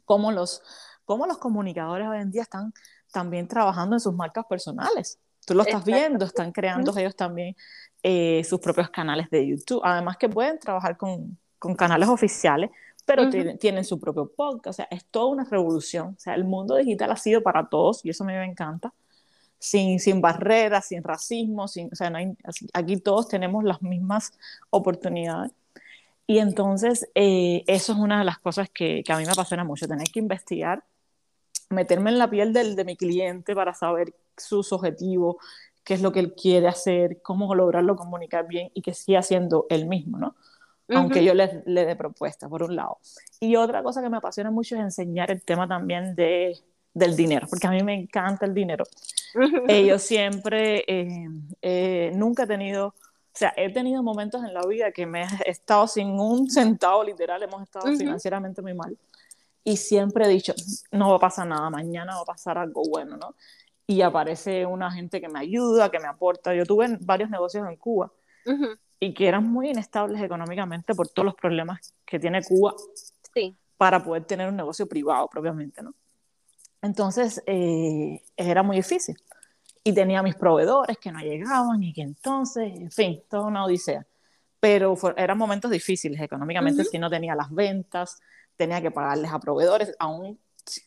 cómo, 0.05 0.31
los, 0.31 0.61
cómo 1.03 1.27
los 1.27 1.37
comunicadores 1.37 2.07
hoy 2.07 2.19
en 2.19 2.31
día 2.31 2.43
están 2.43 2.73
también 3.11 3.47
trabajando 3.47 3.95
en 3.95 3.99
sus 3.99 4.13
marcas 4.13 4.45
personales. 4.45 5.19
Tú 5.45 5.53
lo 5.53 5.63
estás 5.63 5.85
viendo, 5.85 6.25
están 6.25 6.51
creando 6.51 6.97
ellos 6.97 7.15
también 7.15 7.55
eh, 8.07 8.43
sus 8.43 8.59
propios 8.59 8.91
canales 8.91 9.31
de 9.31 9.47
YouTube. 9.47 9.81
Además 9.83 10.17
que 10.17 10.29
pueden 10.29 10.59
trabajar 10.59 10.95
con, 10.95 11.39
con, 11.57 11.73
canales 11.73 12.07
oficiales, 12.07 12.69
pero 13.03 13.31
tienen 13.57 13.83
su 13.83 13.99
propio 13.99 14.27
podcast, 14.27 14.67
o 14.67 14.73
sea, 14.73 14.87
es 14.91 15.05
toda 15.05 15.25
una 15.25 15.43
revolución. 15.43 16.09
O 16.15 16.19
sea, 16.19 16.35
el 16.35 16.43
mundo 16.43 16.75
digital 16.75 17.09
ha 17.11 17.15
sido 17.15 17.41
para 17.41 17.67
todos 17.67 18.05
y 18.05 18.11
eso 18.11 18.23
a 18.23 18.27
mí 18.27 18.33
me 18.33 18.45
encanta. 18.45 18.93
Sin, 19.57 19.99
sin 19.99 20.21
barreras, 20.21 20.85
sin 20.89 21.01
racismo, 21.01 21.67
sin, 21.67 21.89
o 21.91 21.95
sea, 21.95 22.11
no 22.11 22.19
hay, 22.19 22.37
aquí 22.73 22.97
todos 22.97 23.27
tenemos 23.27 23.63
las 23.63 23.81
mismas 23.81 24.33
oportunidades. 24.69 25.51
Y 26.27 26.37
entonces, 26.37 27.09
eh, 27.15 27.63
eso 27.65 27.93
es 27.93 27.97
una 27.97 28.19
de 28.19 28.25
las 28.25 28.37
cosas 28.37 28.69
que, 28.69 29.01
que, 29.03 29.13
a 29.13 29.17
mí 29.17 29.25
me 29.25 29.31
apasiona 29.31 29.63
mucho, 29.63 29.87
tener 29.87 30.09
que 30.09 30.19
investigar, 30.19 30.83
meterme 31.71 32.11
en 32.11 32.19
la 32.19 32.29
piel 32.29 32.53
del, 32.53 32.75
de 32.75 32.85
mi 32.85 32.95
cliente 32.95 33.55
para 33.55 33.73
saber 33.73 34.13
sus 34.37 34.71
objetivos, 34.73 35.37
qué 35.85 35.93
es 35.93 36.01
lo 36.01 36.11
que 36.11 36.19
él 36.19 36.33
quiere 36.33 36.67
hacer, 36.67 37.21
cómo 37.21 37.55
lograrlo 37.55 37.95
comunicar 37.95 38.47
bien 38.47 38.71
y 38.73 38.81
que 38.81 38.93
siga 38.93 39.21
siendo 39.21 39.67
él 39.69 39.85
mismo, 39.85 40.17
¿no? 40.17 40.35
Aunque 40.89 41.23
yo 41.23 41.33
le, 41.33 41.63
le 41.65 41.85
dé 41.85 41.95
propuestas, 41.95 42.49
por 42.49 42.61
un 42.61 42.75
lado. 42.75 42.99
Y 43.39 43.55
otra 43.55 43.81
cosa 43.81 44.03
que 44.03 44.09
me 44.09 44.17
apasiona 44.17 44.51
mucho 44.51 44.75
es 44.75 44.81
enseñar 44.81 45.31
el 45.31 45.41
tema 45.41 45.67
también 45.67 46.15
de, 46.15 46.59
del 46.95 47.15
dinero, 47.15 47.45
porque 47.47 47.67
a 47.67 47.71
mí 47.71 47.83
me 47.83 47.93
encanta 47.93 48.45
el 48.45 48.53
dinero. 48.53 48.85
Eh, 49.67 49.85
yo 49.85 49.99
siempre, 49.99 50.83
eh, 50.87 51.27
eh, 51.61 52.11
nunca 52.15 52.43
he 52.43 52.47
tenido, 52.47 52.87
o 52.87 52.93
sea, 53.33 53.53
he 53.57 53.71
tenido 53.71 54.01
momentos 54.01 54.43
en 54.43 54.53
la 54.53 54.65
vida 54.65 54.91
que 54.91 55.05
me 55.05 55.23
he 55.23 55.49
estado 55.49 55.87
sin 55.87 56.09
un 56.09 56.49
centavo, 56.49 57.03
literal, 57.03 57.43
hemos 57.43 57.61
estado 57.63 57.87
financieramente 57.97 58.61
muy 58.61 58.73
mal. 58.73 58.97
Y 59.63 59.77
siempre 59.77 60.25
he 60.25 60.29
dicho, 60.29 60.53
no 60.91 61.09
va 61.09 61.17
a 61.17 61.19
pasar 61.19 61.45
nada, 61.45 61.69
mañana 61.69 62.15
va 62.15 62.21
a 62.21 62.25
pasar 62.25 62.57
algo 62.57 62.83
bueno, 62.87 63.17
¿no? 63.17 63.35
Y 63.87 64.01
aparece 64.01 64.65
una 64.65 64.91
gente 64.91 65.21
que 65.21 65.29
me 65.29 65.39
ayuda, 65.39 65.89
que 65.89 65.99
me 65.99 66.07
aporta. 66.07 66.53
Yo 66.53 66.65
tuve 66.65 66.97
varios 67.01 67.29
negocios 67.29 67.67
en 67.67 67.75
Cuba 67.75 68.11
y 68.99 69.13
que 69.13 69.27
eran 69.27 69.49
muy 69.51 69.69
inestables 69.69 70.21
económicamente 70.21 70.95
por 70.95 71.07
todos 71.07 71.25
los 71.25 71.35
problemas 71.35 71.93
que 72.05 72.19
tiene 72.19 72.43
Cuba 72.43 72.73
sí. 73.33 73.55
para 73.77 74.03
poder 74.03 74.25
tener 74.25 74.49
un 74.49 74.55
negocio 74.55 74.87
privado 74.87 75.27
propiamente, 75.27 75.83
¿no? 75.83 75.93
Entonces 76.81 77.41
eh, 77.47 78.21
era 78.37 78.61
muy 78.61 78.77
difícil 78.77 79.17
y 79.83 79.93
tenía 79.93 80.21
mis 80.23 80.35
proveedores 80.35 80.97
que 80.97 81.11
no 81.11 81.19
llegaban 81.19 81.81
y 81.83 81.93
que 81.93 82.01
entonces, 82.01 82.73
en 82.75 82.91
fin, 82.91 83.23
toda 83.29 83.47
una 83.47 83.65
odisea. 83.65 84.05
Pero 84.59 84.95
eran 85.15 85.37
momentos 85.37 85.69
difíciles 85.69 86.19
económicamente 86.21 86.83
si 86.83 86.97
no 86.97 87.09
tenía 87.09 87.35
las 87.35 87.51
ventas, 87.51 88.19
tenía 88.55 88.81
que 88.81 88.89
pagarles 88.89 89.31
a 89.31 89.39
proveedores, 89.39 89.95
aún 89.99 90.39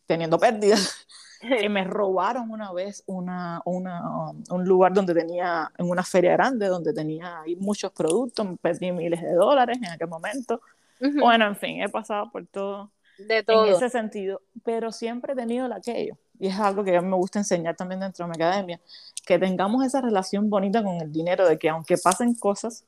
teniendo 0.07 0.39
pérdidas. 0.39 1.07
Que 1.41 1.68
me 1.68 1.84
robaron 1.84 2.51
una 2.51 2.72
vez 2.72 3.03
una, 3.07 3.62
una, 3.64 4.30
un 4.51 4.64
lugar 4.64 4.93
donde 4.93 5.14
tenía, 5.14 5.70
en 5.78 5.89
una 5.89 6.03
feria 6.03 6.32
grande, 6.32 6.66
donde 6.66 6.93
tenía 6.93 7.41
ahí 7.41 7.57
muchos 7.57 7.93
productos, 7.93 8.47
perdí 8.61 8.93
miles 8.93 9.22
de 9.22 9.34
dólares 9.34 9.78
en 9.78 9.91
aquel 9.91 10.09
momento. 10.09 10.61
Bueno, 11.01 11.47
en 11.47 11.57
fin, 11.57 11.82
he 11.82 11.89
pasado 11.89 12.30
por 12.32 12.47
todo, 12.47 12.91
de 13.18 13.43
todo 13.43 13.66
en 13.66 13.74
ese 13.74 13.89
sentido, 13.89 14.43
pero 14.64 14.91
siempre 14.91 15.32
he 15.32 15.36
tenido 15.36 15.66
el 15.66 15.72
aquello. 15.72 16.16
Y 16.41 16.49
es 16.49 16.59
algo 16.59 16.84
que 16.84 16.97
a 16.97 17.03
mí 17.03 17.09
me 17.09 17.16
gusta 17.16 17.39
enseñar 17.39 17.76
también 17.76 18.01
dentro 18.01 18.24
de 18.24 18.30
mi 18.30 18.36
academia, 18.36 18.80
que 19.24 19.39
tengamos 19.39 19.84
esa 19.84 20.01
relación 20.01 20.51
bonita 20.51 20.82
con 20.82 21.01
el 21.01 21.12
dinero, 21.12 21.49
de 21.49 21.59
que 21.59 21.68
aunque 21.68 21.97
pasen 21.99 22.34
cosas 22.34 22.84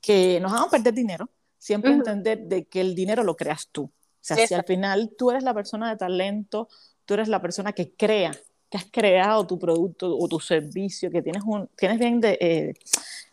que 0.00 0.38
nos 0.40 0.52
hagan 0.52 0.70
perder 0.70 0.94
dinero, 0.94 1.28
siempre 1.58 1.92
entender 1.92 2.38
de 2.40 2.64
que 2.66 2.80
el 2.80 2.94
dinero 2.94 3.24
lo 3.24 3.36
creas 3.36 3.68
tú. 3.72 3.84
O 3.84 3.90
sea, 4.20 4.46
si 4.46 4.54
al 4.54 4.64
final 4.64 5.14
tú 5.16 5.30
eres 5.30 5.44
la 5.44 5.54
persona 5.54 5.88
de 5.88 5.96
talento, 5.96 6.68
tú 7.06 7.14
eres 7.14 7.28
la 7.28 7.40
persona 7.40 7.72
que 7.72 7.92
crea, 7.94 8.32
que 8.68 8.76
has 8.76 8.84
creado 8.90 9.46
tu 9.46 9.58
producto 9.58 10.14
o 10.16 10.28
tu 10.28 10.40
servicio, 10.40 11.10
que 11.10 11.22
tienes, 11.22 11.42
un, 11.46 11.68
tienes 11.76 11.98
bien 11.98 12.20
eh, 12.22 12.74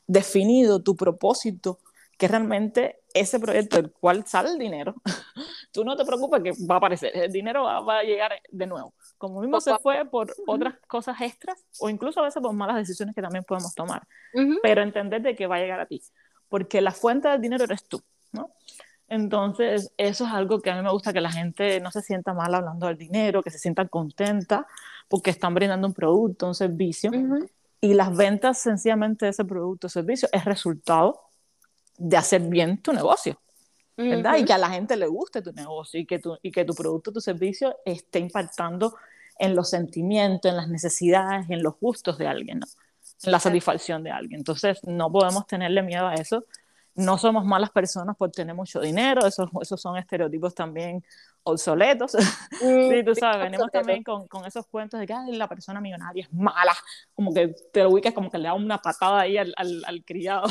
definido 0.07 0.81
tu 0.81 0.95
propósito, 0.95 1.79
que 2.17 2.27
realmente 2.27 3.01
ese 3.13 3.39
proyecto 3.39 3.77
del 3.77 3.91
cual 3.91 4.25
sale 4.25 4.49
el 4.49 4.57
dinero, 4.57 4.95
tú 5.71 5.83
no 5.83 5.95
te 5.95 6.05
preocupes 6.05 6.41
que 6.43 6.51
va 6.65 6.75
a 6.75 6.77
aparecer, 6.77 7.11
el 7.15 7.31
dinero 7.31 7.63
va, 7.63 7.99
a 7.99 8.03
llegar 8.03 8.31
de 8.49 8.67
nuevo. 8.67 8.93
Como 9.17 9.41
mismo 9.41 9.59
se 9.59 9.77
fue 9.79 10.05
por 10.05 10.33
otras 10.47 10.75
cosas 10.87 11.19
extras 11.21 11.63
o 11.79 11.89
incluso 11.89 12.19
a 12.19 12.23
veces 12.23 12.41
por 12.41 12.53
malas 12.53 12.77
decisiones 12.77 13.15
que 13.15 13.21
también 13.21 13.43
podemos 13.43 13.73
tomar, 13.73 14.07
pero 14.61 14.81
entender 14.81 15.21
de 15.21 15.35
que 15.35 15.47
va 15.47 15.55
a 15.55 15.59
llegar 15.59 15.79
a 15.79 15.85
ti, 15.85 16.01
porque 16.49 16.81
la 16.81 16.91
fuente 16.91 17.27
del 17.27 17.41
dinero 17.41 17.63
eres 17.63 17.83
tú, 17.87 18.01
¿no? 18.31 18.51
Entonces, 19.07 19.91
eso 19.97 20.25
es 20.25 20.31
algo 20.31 20.61
que 20.61 20.71
a 20.71 20.75
mí 20.75 20.81
me 20.81 20.91
gusta 20.91 21.13
que 21.13 21.21
la 21.21 21.31
gente 21.31 21.79
no 21.79 21.91
se 21.91 22.01
sienta 22.01 22.33
mal 22.33 22.53
hablando 22.53 22.87
del 22.87 22.97
dinero, 22.97 23.43
que 23.43 23.51
se 23.51 23.59
sienta 23.59 23.87
contenta 23.87 24.65
porque 25.07 25.29
están 25.29 25.53
brindando 25.53 25.87
un 25.87 25.93
producto, 25.93 26.47
un 26.47 26.55
servicio. 26.55 27.11
Y 27.81 27.93
las 27.93 28.15
ventas 28.15 28.59
sencillamente 28.59 29.25
de 29.25 29.31
ese 29.31 29.45
producto 29.45 29.87
o 29.87 29.89
servicio 29.89 30.29
es 30.31 30.45
resultado 30.45 31.19
de 31.97 32.17
hacer 32.17 32.41
bien 32.41 32.81
tu 32.81 32.93
negocio. 32.93 33.39
¿verdad? 33.95 34.37
Y 34.37 34.45
que 34.45 34.53
a 34.53 34.57
la 34.57 34.69
gente 34.69 34.95
le 34.95 35.05
guste 35.05 35.41
tu 35.41 35.51
negocio 35.51 35.99
y 35.99 36.05
que 36.05 36.17
tu, 36.17 36.37
y 36.41 36.51
que 36.51 36.65
tu 36.65 36.73
producto, 36.73 37.11
tu 37.11 37.21
servicio 37.21 37.77
esté 37.85 38.19
impactando 38.19 38.95
en 39.37 39.55
los 39.55 39.69
sentimientos, 39.69 40.49
en 40.49 40.57
las 40.57 40.69
necesidades, 40.69 41.49
en 41.49 41.61
los 41.61 41.79
gustos 41.79 42.17
de 42.17 42.27
alguien, 42.27 42.59
¿no? 42.59 42.65
en 43.23 43.31
la 43.31 43.39
satisfacción 43.39 44.03
de 44.03 44.11
alguien. 44.11 44.39
Entonces, 44.39 44.79
no 44.83 45.11
podemos 45.11 45.45
tenerle 45.47 45.83
miedo 45.83 46.07
a 46.07 46.15
eso 46.15 46.45
no 46.95 47.17
somos 47.17 47.45
malas 47.45 47.71
personas 47.71 48.15
por 48.15 48.31
tener 48.31 48.55
mucho 48.55 48.79
dinero, 48.79 49.25
esos, 49.25 49.49
esos 49.61 49.81
son 49.81 49.97
estereotipos 49.97 50.53
también 50.53 51.03
obsoletos. 51.43 52.15
Mm, 52.63 52.89
sí, 52.89 53.03
tú 53.03 53.15
sabes, 53.15 53.41
venimos 53.41 53.69
también 53.71 54.03
con, 54.03 54.27
con, 54.27 54.45
esos 54.45 54.67
cuentos 54.67 54.99
de 54.99 55.07
que 55.07 55.13
la 55.31 55.49
persona 55.49 55.81
millonaria 55.81 56.23
es 56.23 56.31
mala, 56.31 56.73
como 57.13 57.33
que 57.33 57.53
te 57.73 57.83
lo 57.83 57.89
ubicas 57.89 58.13
como 58.13 58.29
que 58.29 58.37
le 58.37 58.47
da 58.47 58.53
una 58.53 58.77
patada 58.77 59.21
ahí 59.21 59.37
al, 59.37 59.53
al, 59.57 59.83
al 59.85 60.05
criado 60.05 60.47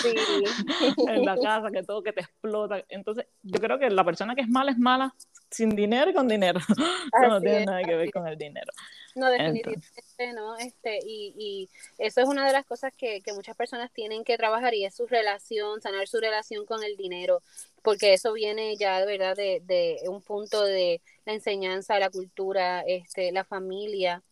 sí. 0.00 0.14
en 1.08 1.24
la 1.24 1.36
casa, 1.36 1.70
que 1.70 1.82
todo 1.82 2.02
que 2.02 2.12
te 2.12 2.20
explota. 2.20 2.82
Entonces, 2.88 3.26
yo 3.42 3.60
creo 3.60 3.78
que 3.78 3.90
la 3.90 4.04
persona 4.04 4.34
que 4.34 4.42
es 4.42 4.48
mala 4.48 4.70
es 4.70 4.78
mala 4.78 5.14
sin 5.50 5.74
dinero 5.74 6.12
con 6.12 6.28
dinero. 6.28 6.60
no 7.28 7.40
tiene 7.40 7.66
nada 7.66 7.82
que 7.82 7.96
ver 7.96 8.10
con 8.10 8.26
el 8.26 8.38
dinero. 8.38 8.72
No, 9.14 9.30
definitivamente 9.30 10.32
no. 10.34 10.56
Este, 10.56 11.00
y, 11.04 11.34
y 11.36 11.68
eso 11.98 12.20
es 12.20 12.28
una 12.28 12.46
de 12.46 12.52
las 12.52 12.64
cosas 12.64 12.92
que, 12.96 13.20
que 13.22 13.32
muchas 13.32 13.56
personas 13.56 13.90
tienen 13.92 14.24
que 14.24 14.36
trabajar 14.36 14.74
y 14.74 14.84
es 14.84 14.94
su 14.94 15.06
relación, 15.06 15.80
sanar 15.80 16.06
su 16.06 16.20
relación 16.20 16.64
con 16.66 16.84
el 16.84 16.96
dinero, 16.96 17.42
porque 17.82 18.12
eso 18.14 18.32
viene 18.32 18.76
ya, 18.76 19.00
de 19.00 19.06
verdad, 19.06 19.36
de, 19.36 19.60
de 19.64 20.00
un 20.08 20.22
punto 20.22 20.62
de 20.64 21.02
la 21.24 21.32
enseñanza, 21.32 21.98
la 21.98 22.10
cultura, 22.10 22.82
este, 22.86 23.32
la 23.32 23.44
familia, 23.44 24.22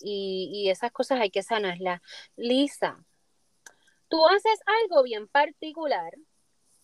y, 0.00 0.50
y 0.52 0.70
esas 0.70 0.90
cosas 0.90 1.20
hay 1.20 1.30
que 1.30 1.42
sanarlas. 1.42 2.00
Lisa, 2.36 3.04
tú 4.08 4.26
haces 4.26 4.58
algo 4.82 5.02
bien 5.02 5.28
particular 5.28 6.12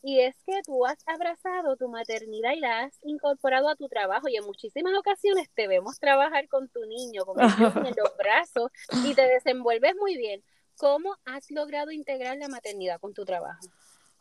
y 0.02 0.20
es 0.20 0.36
que 0.46 0.60
tú 0.64 0.86
has 0.86 0.98
abrazado 1.06 1.76
tu 1.76 1.88
maternidad 1.88 2.52
y 2.52 2.60
la 2.60 2.84
has 2.84 2.98
incorporado 3.02 3.68
a 3.68 3.76
tu 3.76 3.88
trabajo 3.88 4.28
y 4.28 4.36
en 4.36 4.44
muchísimas 4.44 4.96
ocasiones 4.96 5.48
te 5.54 5.68
vemos 5.68 5.98
trabajar 5.98 6.48
con 6.48 6.68
tu 6.68 6.84
niño, 6.86 7.24
con 7.24 7.40
el 7.40 7.48
niño 7.48 7.86
en 7.86 7.94
los 7.96 8.16
brazos 8.16 8.70
y 9.04 9.14
te 9.14 9.22
desenvuelves 9.22 9.94
muy 9.96 10.16
bien. 10.16 10.42
¿Cómo 10.76 11.16
has 11.24 11.50
logrado 11.50 11.90
integrar 11.90 12.36
la 12.36 12.48
maternidad 12.48 13.00
con 13.00 13.12
tu 13.12 13.24
trabajo? 13.24 13.60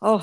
Oh, 0.00 0.22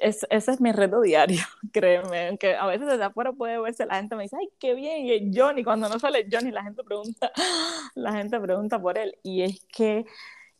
ese 0.00 0.26
es 0.30 0.60
mi 0.62 0.72
reto 0.72 1.02
diario, 1.02 1.40
créeme, 1.72 2.38
que 2.38 2.56
a 2.56 2.66
veces 2.66 2.86
desde 2.86 3.04
afuera 3.04 3.32
puede 3.32 3.60
verse, 3.60 3.84
la 3.84 3.96
gente 3.96 4.16
me 4.16 4.22
dice, 4.22 4.36
ay, 4.40 4.48
qué 4.58 4.74
bien, 4.74 5.06
y 5.06 5.38
Johnny, 5.38 5.62
cuando 5.62 5.90
no 5.90 5.98
sale 5.98 6.26
Johnny, 6.30 6.50
la 6.50 6.62
gente 6.62 6.82
pregunta, 6.82 7.30
la 7.94 8.12
gente 8.14 8.40
pregunta 8.40 8.80
por 8.80 8.96
él, 8.96 9.18
y 9.22 9.42
es 9.42 9.62
que 9.66 10.06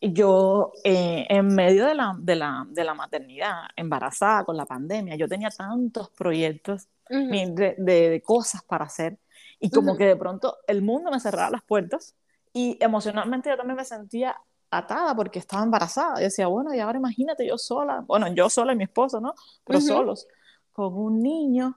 yo 0.01 0.72
eh, 0.84 1.26
en 1.28 1.48
medio 1.48 1.86
de 1.86 1.94
la, 1.94 2.16
de, 2.18 2.36
la, 2.36 2.66
de 2.70 2.84
la, 2.84 2.94
maternidad, 2.94 3.64
embarazada 3.76 4.44
con 4.44 4.57
la 4.57 4.64
pandemia, 4.64 5.16
yo 5.16 5.28
tenía 5.28 5.51
tantos 5.51 6.11
proyectos 6.11 6.88
de, 7.09 7.74
de, 7.76 8.22
cosas 8.24 8.62
para 8.62 8.84
hacer 8.84 9.18
y 9.59 9.68
como 9.70 9.96
que 9.96 10.07
de 10.07 10.16
pronto 10.16 10.57
el 10.66 10.80
mundo 10.80 11.11
me 11.11 11.20
cerraba 11.20 11.51
las 11.51 11.62
puertas 11.62 12.14
y 12.53 12.78
emocionalmente 12.80 13.51
yo 13.51 13.57
también 13.57 13.76
me 13.76 13.84
sentía 13.84 14.36
atada 14.70 15.14
porque 15.14 15.38
estaba 15.38 15.62
embarazada. 15.62 16.16
Yo 16.16 16.24
decía, 16.24 16.46
bueno, 16.46 16.74
y 16.74 16.80
ahora 16.80 16.98
imagínate 16.98 17.46
yo 17.46 17.59
sola, 17.59 18.05
bueno, 18.07 18.32
yo 18.32 18.48
sola 18.48 18.72
y 18.72 18.76
mi 18.76 18.84
esposo, 18.84 19.20
¿no? 19.20 19.34
Pero 19.64 19.80
solos, 19.80 20.26
con 20.72 20.94
un 20.94 21.20
niño 21.20 21.76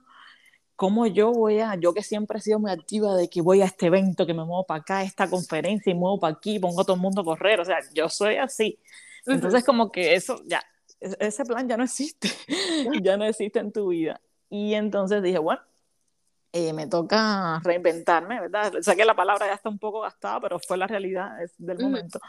¿cómo 0.76 1.06
yo 1.06 1.32
voy 1.32 1.60
a, 1.60 1.74
yo 1.76 1.94
que 1.94 2.02
siempre 2.02 2.38
he 2.38 2.42
sido 2.42 2.58
muy 2.58 2.70
activa 2.70 3.14
de 3.16 3.28
que 3.28 3.40
voy 3.40 3.62
a 3.62 3.66
este 3.66 3.86
evento, 3.86 4.26
que 4.26 4.34
me 4.34 4.44
muevo 4.44 4.64
para 4.64 4.80
acá, 4.80 5.02
esta 5.02 5.28
conferencia 5.28 5.90
y 5.90 5.94
muevo 5.94 6.18
para 6.18 6.34
aquí, 6.34 6.58
pongo 6.58 6.80
a 6.80 6.84
todo 6.84 6.96
el 6.96 7.02
mundo 7.02 7.20
a 7.20 7.24
correr, 7.24 7.60
o 7.60 7.64
sea, 7.64 7.78
yo 7.94 8.08
soy 8.08 8.36
así. 8.36 8.78
Entonces 9.26 9.64
como 9.64 9.90
que 9.90 10.14
eso, 10.14 10.42
ya, 10.46 10.62
ese 11.00 11.44
plan 11.44 11.68
ya 11.68 11.76
no 11.76 11.84
existe, 11.84 12.28
ya 13.02 13.16
no 13.16 13.24
existe 13.24 13.58
en 13.58 13.72
tu 13.72 13.88
vida. 13.88 14.20
Y 14.50 14.74
entonces 14.74 15.22
dije, 15.22 15.38
bueno, 15.38 15.62
eh, 16.52 16.72
me 16.72 16.86
toca 16.86 17.60
reinventarme, 17.64 18.40
¿verdad? 18.40 18.76
O 18.76 18.82
sea 18.82 18.94
que 18.94 19.04
la 19.04 19.16
palabra 19.16 19.46
ya 19.46 19.54
está 19.54 19.68
un 19.68 19.78
poco 19.78 20.02
gastada, 20.02 20.40
pero 20.40 20.58
fue 20.60 20.76
la 20.76 20.86
realidad 20.86 21.36
del 21.58 21.78
momento. 21.78 22.20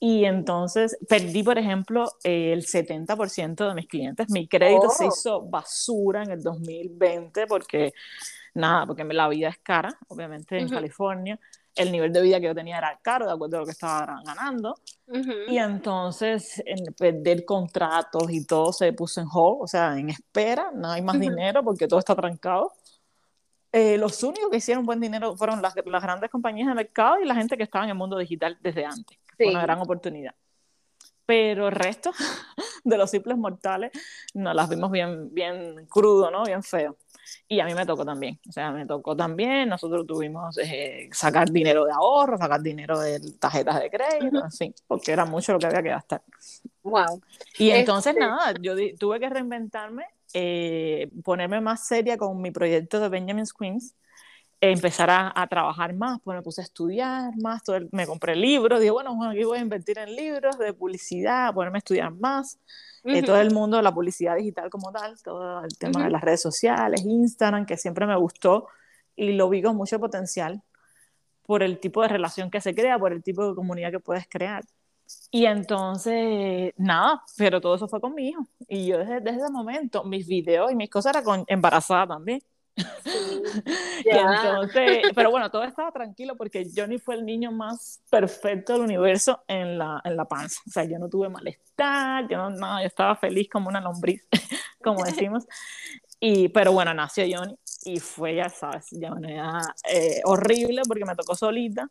Y 0.00 0.24
entonces 0.24 0.96
perdí, 1.08 1.42
por 1.42 1.58
ejemplo, 1.58 2.08
el 2.22 2.64
70% 2.64 3.68
de 3.68 3.74
mis 3.74 3.88
clientes. 3.88 4.30
Mi 4.30 4.46
crédito 4.46 4.90
se 4.90 5.04
oh. 5.04 5.08
hizo 5.08 5.42
basura 5.42 6.22
en 6.22 6.30
el 6.30 6.42
2020 6.42 7.46
porque, 7.48 7.92
nada, 8.54 8.86
porque 8.86 9.02
la 9.04 9.28
vida 9.28 9.48
es 9.48 9.58
cara, 9.58 9.90
obviamente 10.06 10.56
en 10.58 10.68
California. 10.68 11.38
el 11.74 11.92
nivel 11.92 12.12
de 12.12 12.22
vida 12.22 12.40
que 12.40 12.46
yo 12.46 12.54
tenía 12.54 12.78
era 12.78 12.98
caro, 13.02 13.26
de 13.26 13.32
acuerdo 13.32 13.56
a 13.56 13.60
lo 13.60 13.66
que 13.66 13.72
estaba 13.72 14.20
ganando. 14.24 14.76
Ujú. 15.06 15.32
Y 15.48 15.58
entonces, 15.58 16.62
en 16.64 16.92
perder 16.94 17.44
contratos 17.44 18.30
y 18.30 18.44
todo 18.44 18.72
se 18.72 18.92
puso 18.92 19.20
en 19.20 19.28
hold, 19.32 19.62
o 19.62 19.66
sea, 19.66 19.96
en 19.96 20.10
espera, 20.10 20.70
no 20.74 20.90
hay 20.90 21.02
más 21.02 21.18
dinero 21.18 21.62
porque 21.64 21.88
todo 21.88 21.98
está 21.98 22.14
trancado. 22.14 22.72
Eh, 23.70 23.98
los 23.98 24.22
únicos 24.22 24.50
que 24.50 24.56
hicieron 24.56 24.86
buen 24.86 24.98
dinero 24.98 25.36
fueron 25.36 25.60
las, 25.60 25.74
las 25.84 26.02
grandes 26.02 26.30
compañías 26.30 26.68
de 26.68 26.74
mercado 26.74 27.20
y 27.20 27.26
la 27.26 27.34
gente 27.34 27.56
que 27.56 27.64
estaba 27.64 27.84
en 27.84 27.90
el 27.90 27.96
mundo 27.96 28.16
digital 28.16 28.58
desde 28.60 28.84
antes. 28.84 29.18
Sí. 29.38 29.46
una 29.46 29.62
gran 29.62 29.78
oportunidad. 29.80 30.34
Pero 31.26 31.68
el 31.68 31.74
resto 31.74 32.10
de 32.84 32.96
los 32.98 33.10
simples 33.10 33.36
mortales 33.36 33.92
nos 34.34 34.54
las 34.54 34.68
vimos 34.68 34.90
bien, 34.90 35.32
bien 35.34 35.86
crudo, 35.86 36.30
¿no? 36.30 36.44
Bien 36.44 36.62
feo. 36.62 36.96
Y 37.46 37.60
a 37.60 37.66
mí 37.66 37.74
me 37.74 37.84
tocó 37.84 38.04
también. 38.06 38.40
O 38.48 38.52
sea, 38.52 38.70
me 38.72 38.86
tocó 38.86 39.14
también. 39.14 39.68
Nosotros 39.68 40.06
tuvimos 40.06 40.56
eh, 40.58 41.10
sacar 41.12 41.50
dinero 41.50 41.84
de 41.84 41.92
ahorro, 41.92 42.38
sacar 42.38 42.62
dinero 42.62 42.98
de 42.98 43.20
tarjetas 43.38 43.80
de 43.80 43.90
crédito, 43.90 44.38
Ujú. 44.38 44.44
en 44.46 44.52
fin, 44.52 44.74
porque 44.86 45.12
era 45.12 45.26
mucho 45.26 45.52
lo 45.52 45.58
que 45.58 45.66
había 45.66 45.82
que 45.82 45.88
gastar. 45.90 46.22
Wow. 46.82 47.20
Y 47.58 47.70
entonces, 47.70 48.14
Este- 48.14 48.20
nada, 48.20 48.54
yo 48.60 48.74
tuve 48.98 49.20
que 49.20 49.28
reinventarme, 49.28 50.06
eh, 50.32 51.10
ponerme 51.22 51.60
más 51.60 51.86
seria 51.86 52.16
con 52.16 52.40
mi 52.40 52.50
proyecto 52.50 53.00
de 53.00 53.08
Benjamin's 53.10 53.52
Queens, 53.52 53.94
empezar 54.60 55.08
a, 55.10 55.32
a 55.34 55.46
trabajar 55.46 55.94
más, 55.94 56.18
pues 56.24 56.36
me 56.36 56.42
puse 56.42 56.60
a 56.60 56.64
estudiar 56.64 57.30
más, 57.40 57.62
todo 57.62 57.76
el- 57.76 57.88
me 57.92 58.06
compré 58.06 58.34
libros, 58.34 58.80
dije, 58.80 58.90
bueno, 58.90 59.16
aquí 59.30 59.44
voy 59.44 59.58
a 59.58 59.60
invertir 59.60 59.98
en 59.98 60.14
libros 60.16 60.58
de 60.58 60.72
publicidad, 60.72 61.54
ponerme 61.54 61.78
a 61.78 61.80
estudiar 61.80 62.12
más, 62.14 62.58
eh, 63.04 63.18
Ujú. 63.18 63.26
todo 63.26 63.40
el 63.40 63.52
mundo 63.52 63.76
de 63.76 63.82
la 63.84 63.94
publicidad 63.94 64.36
digital 64.36 64.68
como 64.70 64.90
tal, 64.92 65.16
todo 65.22 65.64
el 65.64 65.78
tema 65.78 66.00
de 66.00 66.06
Ujú. 66.06 66.12
las 66.12 66.22
redes 66.22 66.42
sociales, 66.42 67.04
Instagram, 67.04 67.66
que 67.66 67.76
siempre 67.76 68.06
me 68.06 68.16
gustó 68.16 68.66
y 69.14 69.32
lo 69.32 69.48
vi 69.48 69.62
con 69.62 69.76
mucho 69.76 69.98
potencial 70.00 70.62
por 71.46 71.62
el 71.62 71.78
tipo 71.78 72.02
de 72.02 72.08
relación 72.08 72.50
que 72.50 72.60
se 72.60 72.74
crea, 72.74 72.98
por 72.98 73.12
el 73.12 73.22
tipo 73.22 73.48
de 73.48 73.54
comunidad 73.54 73.90
que 73.92 74.00
puedes 74.00 74.26
crear. 74.28 74.64
Y 75.30 75.46
entonces, 75.46 76.74
nada, 76.76 77.22
pero 77.36 77.60
todo 77.60 77.76
eso 77.76 77.88
fue 77.88 78.00
con 78.00 78.14
mi 78.14 78.28
hijo. 78.28 78.46
Y 78.68 78.86
yo 78.88 78.98
desde, 78.98 79.20
desde 79.20 79.38
ese 79.44 79.50
momento, 79.50 80.04
mis 80.04 80.26
videos 80.26 80.70
y 80.70 80.74
mis 80.74 80.90
cosas 80.90 81.12
eran 81.14 81.24
con 81.24 81.44
embarazada 81.46 82.06
también. 82.08 82.42
Sí. 83.04 83.42
Y 84.04 84.16
entonces, 84.16 85.02
pero 85.14 85.30
bueno, 85.30 85.50
todo 85.50 85.64
estaba 85.64 85.90
tranquilo 85.90 86.36
porque 86.36 86.68
Johnny 86.74 86.98
fue 86.98 87.16
el 87.16 87.26
niño 87.26 87.50
más 87.50 88.00
perfecto 88.08 88.72
del 88.72 88.82
universo 88.82 89.42
en 89.48 89.78
la, 89.78 90.00
en 90.04 90.16
la 90.16 90.24
panza. 90.24 90.60
O 90.66 90.70
sea, 90.70 90.84
yo 90.84 90.98
no 90.98 91.08
tuve 91.08 91.28
malestar, 91.28 92.28
yo 92.28 92.36
no, 92.36 92.50
nada, 92.50 92.80
yo 92.80 92.86
estaba 92.86 93.16
feliz 93.16 93.48
como 93.50 93.68
una 93.68 93.80
lombriz, 93.80 94.24
como 94.82 95.04
decimos. 95.04 95.46
Y, 96.20 96.48
pero 96.48 96.72
bueno, 96.72 96.94
nació 96.94 97.24
Johnny 97.30 97.56
y 97.84 98.00
fue, 98.00 98.36
ya 98.36 98.48
sabes, 98.48 98.92
una 98.92 99.32
edad, 99.32 99.62
eh, 99.90 100.20
horrible 100.24 100.82
porque 100.86 101.04
me 101.04 101.14
tocó 101.14 101.34
solita. 101.34 101.90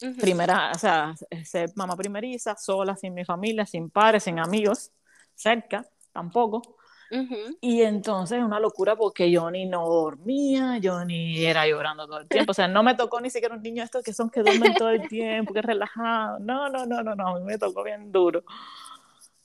Ujú. 0.00 0.16
Primera, 0.16 0.70
o 0.74 0.78
sea, 0.78 1.14
ser 1.44 1.70
mamá 1.74 1.96
primeriza, 1.96 2.56
sola, 2.56 2.94
sin 2.96 3.14
mi 3.14 3.24
familia, 3.24 3.66
sin 3.66 3.90
padres, 3.90 4.24
sin 4.24 4.38
amigos, 4.38 4.92
cerca, 5.34 5.84
tampoco. 6.12 6.77
Ujú. 7.10 7.56
Y 7.60 7.82
entonces 7.82 8.42
una 8.42 8.60
locura 8.60 8.94
porque 8.96 9.34
Johnny 9.34 9.66
no 9.66 9.86
dormía, 9.86 10.78
Johnny 10.82 11.44
era 11.44 11.66
llorando 11.66 12.06
todo 12.06 12.18
el 12.18 12.28
tiempo. 12.28 12.50
O 12.50 12.54
sea, 12.54 12.68
no 12.68 12.82
me 12.82 12.94
tocó 12.94 13.20
ni 13.20 13.30
siquiera 13.30 13.54
un 13.54 13.62
niño 13.62 13.82
estos 13.82 14.02
que 14.02 14.12
son 14.12 14.30
que 14.30 14.42
duermen 14.42 14.74
todo 14.74 14.90
el 14.90 15.08
tiempo, 15.08 15.54
que 15.54 15.62
relajado. 15.62 16.38
No, 16.40 16.68
no, 16.68 16.84
no, 16.86 17.02
no, 17.02 17.14
no, 17.14 17.28
a 17.28 17.38
mí 17.38 17.44
me 17.44 17.58
tocó 17.58 17.82
bien 17.82 18.12
duro. 18.12 18.44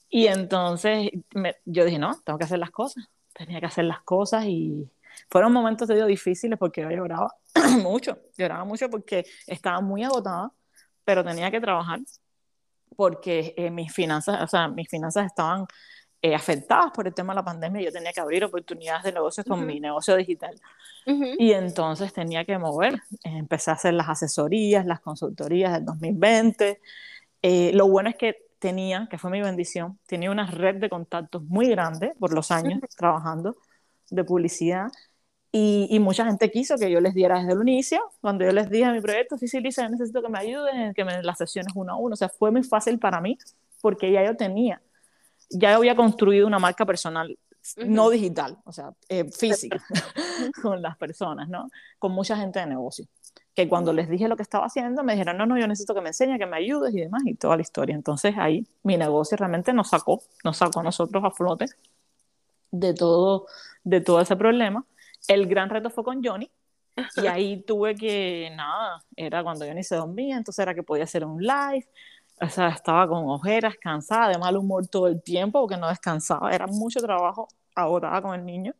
Y 0.08 0.26
entonces 0.26 1.10
me- 1.34 1.56
yo 1.64 1.84
dije, 1.84 1.98
no, 1.98 2.14
tengo 2.24 2.38
que 2.38 2.44
hacer 2.44 2.58
las 2.58 2.70
cosas. 2.70 3.04
Tenía 3.32 3.60
que 3.60 3.66
hacer 3.66 3.84
las 3.84 4.00
cosas 4.02 4.44
y 4.46 4.88
fueron 5.28 5.52
momentos 5.52 5.88
digo, 5.88 6.06
difíciles 6.06 6.58
porque 6.58 6.82
yo 6.82 6.90
lloraba 6.90 7.34
mucho. 7.82 8.18
Lloraba 8.36 8.64
mucho 8.64 8.88
porque 8.90 9.24
estaba 9.46 9.80
muy 9.80 10.04
agotada, 10.04 10.52
pero 11.04 11.24
tenía 11.24 11.50
que 11.50 11.60
trabajar 11.60 12.00
porque 12.96 13.54
eh, 13.56 13.70
mis 13.70 13.92
finanzas, 13.92 14.40
o 14.42 14.46
sea, 14.46 14.68
mis 14.68 14.88
finanzas 14.88 15.26
estaban 15.26 15.66
eh, 16.24 16.34
afectadas 16.34 16.90
por 16.90 17.06
el 17.06 17.12
tema 17.12 17.34
de 17.34 17.40
la 17.40 17.44
pandemia. 17.44 17.82
Yo 17.82 17.92
tenía 17.92 18.10
que 18.10 18.20
abrir 18.20 18.42
oportunidades 18.42 19.02
de 19.02 19.12
negocios 19.12 19.44
con 19.46 19.58
Ujú. 19.58 19.66
mi 19.66 19.78
negocio 19.78 20.16
digital. 20.16 20.58
Ujú. 21.06 21.34
Y 21.38 21.52
entonces 21.52 22.14
tenía 22.14 22.46
que 22.46 22.56
mover. 22.56 22.98
Empecé 23.24 23.70
a 23.70 23.74
hacer 23.74 23.92
las 23.92 24.08
asesorías, 24.08 24.86
las 24.86 25.00
consultorías 25.00 25.74
del 25.74 25.84
2020. 25.84 26.80
Eh, 27.42 27.72
lo 27.74 27.88
bueno 27.88 28.08
es 28.08 28.16
que 28.16 28.38
tenía, 28.58 29.06
que 29.10 29.18
fue 29.18 29.30
mi 29.30 29.42
bendición, 29.42 29.98
tenía 30.06 30.30
una 30.30 30.46
red 30.50 30.76
de 30.76 30.88
contactos 30.88 31.42
muy 31.44 31.68
grande 31.68 32.14
por 32.18 32.32
los 32.32 32.50
años 32.50 32.80
trabajando 32.96 33.58
de 34.08 34.24
publicidad. 34.24 34.86
Y, 35.52 35.88
y 35.90 35.98
mucha 36.00 36.24
gente 36.24 36.50
quiso 36.50 36.78
que 36.78 36.90
yo 36.90 37.02
les 37.02 37.12
diera 37.12 37.38
desde 37.38 37.52
el 37.52 37.60
inicio, 37.68 38.00
cuando 38.22 38.46
yo 38.46 38.52
les 38.52 38.70
dije 38.70 38.86
a 38.86 38.92
mi 38.92 39.02
proyecto, 39.02 39.36
sí, 39.36 39.46
sí, 39.46 39.60
Lisa, 39.60 39.86
necesito 39.90 40.22
que 40.22 40.30
me 40.30 40.38
ayuden, 40.38 40.94
que 40.94 41.04
me 41.04 41.22
las 41.22 41.36
sesiones 41.36 41.70
uno 41.76 41.92
a 41.92 41.96
uno. 41.96 42.14
O 42.14 42.16
sea, 42.16 42.30
fue 42.30 42.50
muy 42.50 42.62
fácil 42.62 42.98
para 42.98 43.20
mí 43.20 43.36
porque 43.82 44.10
ya 44.10 44.24
yo 44.24 44.34
tenía, 44.38 44.80
ya 45.50 45.76
había 45.76 45.94
construido 45.96 46.46
una 46.46 46.58
marca 46.58 46.84
personal, 46.86 47.38
no 47.86 48.10
digital, 48.10 48.58
o 48.64 48.72
sea, 48.72 48.92
eh, 49.08 49.30
física, 49.30 49.82
con 50.62 50.82
las 50.82 50.96
personas, 50.96 51.48
¿no? 51.48 51.68
Con 51.98 52.12
mucha 52.12 52.36
gente 52.36 52.58
de 52.58 52.66
negocio. 52.66 53.06
Que 53.54 53.68
cuando 53.68 53.92
les 53.92 54.08
dije 54.08 54.28
lo 54.28 54.36
que 54.36 54.42
estaba 54.42 54.66
haciendo, 54.66 55.02
me 55.04 55.12
dijeron, 55.12 55.36
no, 55.36 55.46
no, 55.46 55.58
yo 55.58 55.66
necesito 55.66 55.94
que 55.94 56.00
me 56.00 56.08
enseñes, 56.08 56.38
que 56.38 56.46
me 56.46 56.56
ayudes 56.56 56.94
y 56.94 57.00
demás, 57.00 57.22
y 57.24 57.34
toda 57.34 57.56
la 57.56 57.62
historia. 57.62 57.94
Entonces 57.94 58.34
ahí 58.36 58.66
mi 58.82 58.96
negocio 58.96 59.36
realmente 59.36 59.72
nos 59.72 59.90
sacó, 59.90 60.22
nos 60.42 60.56
sacó 60.56 60.80
a 60.80 60.82
nosotros 60.82 61.22
a 61.24 61.30
flote 61.30 61.66
de 62.70 62.92
todo, 62.92 63.46
de 63.84 64.00
todo 64.00 64.20
ese 64.20 64.36
problema. 64.36 64.84
El 65.28 65.46
gran 65.46 65.70
reto 65.70 65.88
fue 65.88 66.04
con 66.04 66.22
Johnny, 66.22 66.50
y 67.16 67.26
ahí 67.26 67.62
tuve 67.62 67.94
que, 67.94 68.52
nada, 68.54 69.04
era 69.16 69.42
cuando 69.42 69.66
Johnny 69.66 69.82
se 69.82 69.96
dormía, 69.96 70.36
entonces 70.36 70.62
era 70.62 70.74
que 70.74 70.82
podía 70.82 71.04
hacer 71.04 71.24
un 71.24 71.42
live, 71.42 71.86
o 72.40 72.48
sea, 72.48 72.68
estaba 72.68 73.08
con 73.08 73.28
ojeras, 73.28 73.74
cansada, 73.80 74.28
de 74.28 74.38
mal 74.38 74.56
humor 74.56 74.86
todo 74.88 75.06
el 75.08 75.22
tiempo, 75.22 75.60
porque 75.60 75.76
no 75.76 75.88
descansaba, 75.88 76.50
era 76.52 76.66
mucho 76.66 77.00
trabajo, 77.00 77.48
agotada 77.74 78.22
con 78.22 78.34
el 78.34 78.44
niño, 78.44 78.74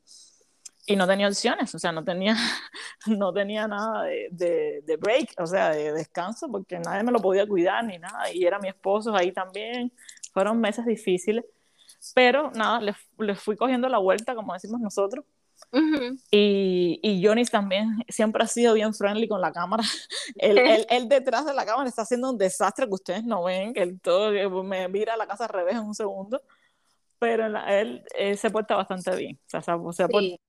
y 0.86 0.96
no 0.96 1.06
tenía 1.06 1.28
opciones, 1.28 1.74
o 1.74 1.78
sea, 1.78 1.92
no 1.92 2.04
tenía, 2.04 2.36
no 3.06 3.32
tenía 3.32 3.66
nada 3.68 4.04
de, 4.04 4.28
de, 4.32 4.82
de 4.84 4.96
break, 4.96 5.34
o 5.38 5.46
sea, 5.46 5.70
de 5.70 5.92
descanso, 5.92 6.48
porque 6.50 6.78
nadie 6.78 7.02
me 7.02 7.12
lo 7.12 7.20
podía 7.20 7.46
cuidar 7.46 7.84
ni 7.84 7.98
nada, 7.98 8.32
y 8.32 8.44
era 8.44 8.58
mi 8.58 8.68
esposo 8.68 9.14
ahí 9.14 9.32
también, 9.32 9.92
fueron 10.32 10.60
meses 10.60 10.84
difíciles, 10.86 11.44
pero 12.14 12.50
nada, 12.52 12.80
le, 12.80 12.94
le 13.18 13.34
fui 13.34 13.56
cogiendo 13.56 13.88
la 13.88 13.98
vuelta, 13.98 14.34
como 14.34 14.52
decimos 14.52 14.80
nosotros, 14.80 15.24
Ujú. 15.72 16.16
y, 16.30 17.00
y 17.02 17.24
Johnny 17.26 17.44
también 17.44 17.96
siempre 18.08 18.44
ha 18.44 18.46
sido 18.46 18.74
bien 18.74 18.94
friendly 18.94 19.26
con 19.28 19.40
la 19.40 19.52
cámara. 19.52 19.82
Él, 20.36 20.58
él, 20.58 20.86
él 20.88 21.08
detrás 21.08 21.44
de 21.46 21.52
la 21.54 21.64
cámara 21.66 21.88
está 21.88 22.02
haciendo 22.02 22.30
un 22.30 22.38
desastre 22.38 22.86
que 22.86 22.94
ustedes 22.94 23.24
no 23.24 23.44
ven, 23.44 23.72
que 23.74 23.82
él 23.82 24.00
todo 24.00 24.30
que 24.32 24.48
me 24.48 24.88
mira 24.88 25.16
la 25.16 25.26
casa 25.26 25.44
al 25.44 25.50
revés 25.50 25.74
en 25.74 25.80
un 25.82 25.94
segundo, 25.94 26.42
pero 27.18 27.48
la- 27.48 27.80
él, 27.80 28.04
él 28.16 28.36
se 28.38 28.50
porta 28.50 28.76
bastante 28.76 29.14
bien. 29.16 29.36
O 29.46 29.50
sea, 29.50 29.60
se, 29.62 29.72
se 29.92 30.08
porta- 30.08 30.18
Sí. 30.20 30.40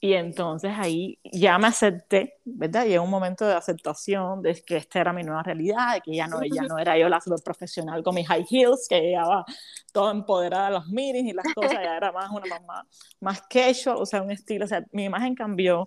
Y 0.00 0.12
entonces 0.12 0.72
ahí 0.76 1.18
ya 1.24 1.58
me 1.58 1.68
acepté, 1.68 2.34
¿verdad? 2.44 2.84
Llegó 2.84 3.04
un 3.04 3.10
momento 3.10 3.46
de 3.46 3.54
aceptación 3.54 4.42
de 4.42 4.54
que 4.62 4.76
esta 4.76 5.00
era 5.00 5.12
mi 5.14 5.22
nueva 5.22 5.42
realidad, 5.42 5.94
de 5.94 6.00
que 6.02 6.14
ya 6.14 6.26
no, 6.26 6.40
ya 6.44 6.62
no 6.62 6.78
era 6.78 6.98
yo 6.98 7.08
la 7.08 7.20
super 7.20 7.40
profesional 7.42 8.02
con 8.02 8.14
mis 8.14 8.28
high 8.28 8.44
heels, 8.50 8.86
que 8.86 9.00
llegaba 9.00 9.46
toda 9.92 10.12
empoderada 10.12 10.66
a 10.66 10.70
los 10.70 10.88
meetings 10.88 11.30
y 11.30 11.32
las 11.32 11.46
cosas, 11.54 11.72
ya 11.82 11.96
era 11.96 12.12
más 12.12 12.30
una 12.30 12.46
mamá 12.46 12.86
más 13.20 13.42
casual, 13.48 13.96
o 13.98 14.04
sea, 14.04 14.20
un 14.20 14.30
estilo, 14.30 14.66
o 14.66 14.68
sea, 14.68 14.84
mi 14.92 15.04
imagen 15.04 15.34
cambió, 15.34 15.86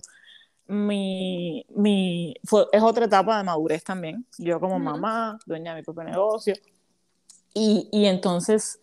mi, 0.65 1.63
mi, 1.69 2.33
fue, 2.43 2.65
es 2.71 2.81
otra 2.81 3.05
etapa 3.05 3.37
de 3.37 3.43
madurez 3.43 3.83
también, 3.83 4.25
yo 4.37 4.59
como 4.59 4.79
mamá, 4.79 5.37
dueña 5.45 5.73
de 5.75 5.81
mi 5.81 5.83
propio 5.83 6.03
negocio, 6.03 6.55
y, 7.53 7.87
y 7.91 8.05
entonces, 8.05 8.79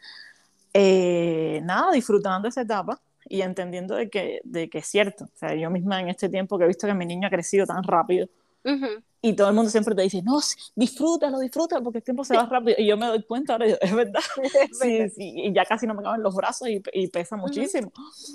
eh, 0.73 1.61
nada, 1.65 1.93
disfrutando 1.93 2.49
esa 2.49 2.61
etapa 2.61 3.01
y 3.29 3.43
entendiendo 3.43 3.95
de 3.95 4.09
que, 4.11 4.41
de 4.45 4.69
que 4.69 4.79
es 4.79 4.87
cierto, 4.87 5.25
o 5.25 5.37
sea, 5.37 5.55
yo 5.55 5.71
misma 5.71 6.01
en 6.01 6.09
este 6.09 6.29
tiempo 6.29 6.59
que 6.59 6.65
he 6.65 6.69
visto 6.69 6.87
que 6.87 6.95
mi 6.95 7.07
niño 7.07 7.29
ha 7.29 7.31
crecido 7.31 7.67
tan 7.67 7.83
rápido, 7.83 8.29
Ujú. 8.65 9.03
y 9.21 9.35
todo 9.35 9.49
el 9.49 9.55
mundo 9.55 9.71
siempre 9.71 9.95
te 9.95 10.03
dice, 10.03 10.23
no, 10.23 10.39
disfrútalo, 10.75 11.39
disfrútalo, 11.39 11.83
porque 11.85 11.99
el 11.99 12.05
tiempo 12.05 12.25
se 12.25 12.37
va 12.37 12.47
rápido. 12.47 12.77
Y 12.79 12.87
yo 12.87 12.97
me 12.97 13.07
doy 13.07 13.23
cuenta 13.23 13.55
ahora, 13.55 13.67
es 13.67 13.95
verdad, 13.95 14.21
sí, 14.81 15.09
sí, 15.11 15.33
y 15.37 15.53
ya 15.53 15.65
casi 15.65 15.87
no 15.87 15.95
me 15.95 16.03
caben 16.03 16.23
los 16.23 16.35
brazos 16.35 16.69
y, 16.69 16.83
y 16.93 17.09
pesa 17.09 17.37
muchísimo. 17.37 17.93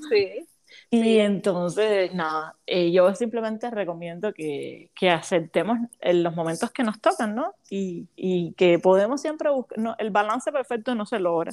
Sí. 0.09 0.45
Y 0.91 1.01
Sí. 1.01 1.19
entonces, 1.19 2.13
nada, 2.13 2.55
eh, 2.67 2.91
yo 2.91 3.13
simplemente 3.15 3.71
recomiendo 3.71 4.33
que, 4.33 4.91
que 4.95 5.09
aceptemos 5.09 5.79
en 5.99 6.21
los 6.23 6.35
momentos 6.35 6.69
que 6.71 6.83
nos 6.83 7.01
tocan, 7.01 7.33
¿no? 7.33 7.55
Y, 7.71 8.07
y 8.15 8.53
que 8.53 8.77
podemos 8.77 9.19
siempre 9.19 9.49
buscar, 9.49 9.79
no, 9.79 9.95
el 9.97 10.11
balance 10.11 10.51
perfecto 10.51 10.93
no 10.93 11.07
se 11.07 11.19
logra, 11.19 11.51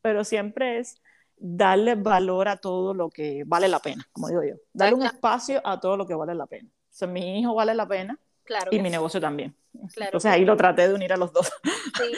pero 0.00 0.24
siempre 0.24 0.78
es 0.78 0.96
darle 1.36 1.94
valor 1.94 2.48
a 2.48 2.56
todo 2.56 2.94
lo 2.94 3.10
que 3.10 3.44
vale 3.46 3.68
la 3.68 3.80
pena, 3.80 4.06
como 4.12 4.28
digo 4.28 4.42
yo, 4.44 4.54
darle 4.72 4.94
un 4.94 5.02
espacio 5.04 5.60
a 5.64 5.78
todo 5.80 5.96
lo 5.96 6.06
que 6.06 6.14
vale 6.14 6.34
la 6.34 6.46
pena. 6.46 6.68
O 6.68 6.96
sea, 6.96 7.08
mi 7.08 7.40
hijo 7.40 7.54
vale 7.54 7.74
la 7.74 7.86
pena 7.88 8.18
Claro. 8.44 8.68
y 8.70 8.78
mi 8.78 8.88
sí. 8.88 8.92
negocio 8.92 9.20
también. 9.20 9.54
Claro 9.94 10.08
Entonces 10.10 10.30
ahí 10.30 10.44
lo 10.44 10.56
traté 10.56 10.86
de 10.88 10.94
unir 10.94 11.12
a 11.12 11.16
los 11.16 11.32
dos. 11.32 11.50
Sí, 11.98 12.12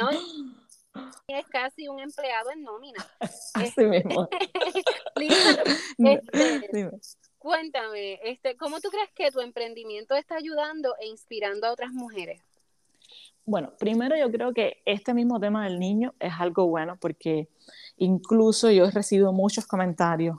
¿no? 0.00 0.08
Es 1.28 1.46
casi 1.46 1.86
un 1.86 2.00
empleado 2.00 2.50
en 2.50 2.62
nómina. 2.64 3.06
Así 3.54 3.84
mismo. 3.84 4.28
Lisa, 5.16 5.62
este, 5.98 6.68
Dime. 6.72 6.90
cuéntame, 7.38 8.18
este, 8.24 8.56
¿cómo 8.56 8.80
tú 8.80 8.88
crees 8.88 9.10
que 9.14 9.30
tu 9.30 9.40
emprendimiento 9.40 10.14
está 10.16 10.36
ayudando 10.36 10.96
e 11.00 11.06
inspirando 11.06 11.66
a 11.66 11.72
otras 11.72 11.92
mujeres? 11.92 12.42
Bueno, 13.44 13.72
primero 13.78 14.16
yo 14.16 14.30
creo 14.32 14.52
que 14.52 14.82
este 14.86 15.14
mismo 15.14 15.38
tema 15.38 15.64
del 15.64 15.78
niño 15.78 16.14
es 16.18 16.32
algo 16.38 16.66
bueno 16.66 16.96
porque 17.00 17.48
incluso 17.98 18.70
yo 18.70 18.86
he 18.86 18.90
recibido 18.90 19.32
muchos 19.32 19.66
comentarios, 19.66 20.38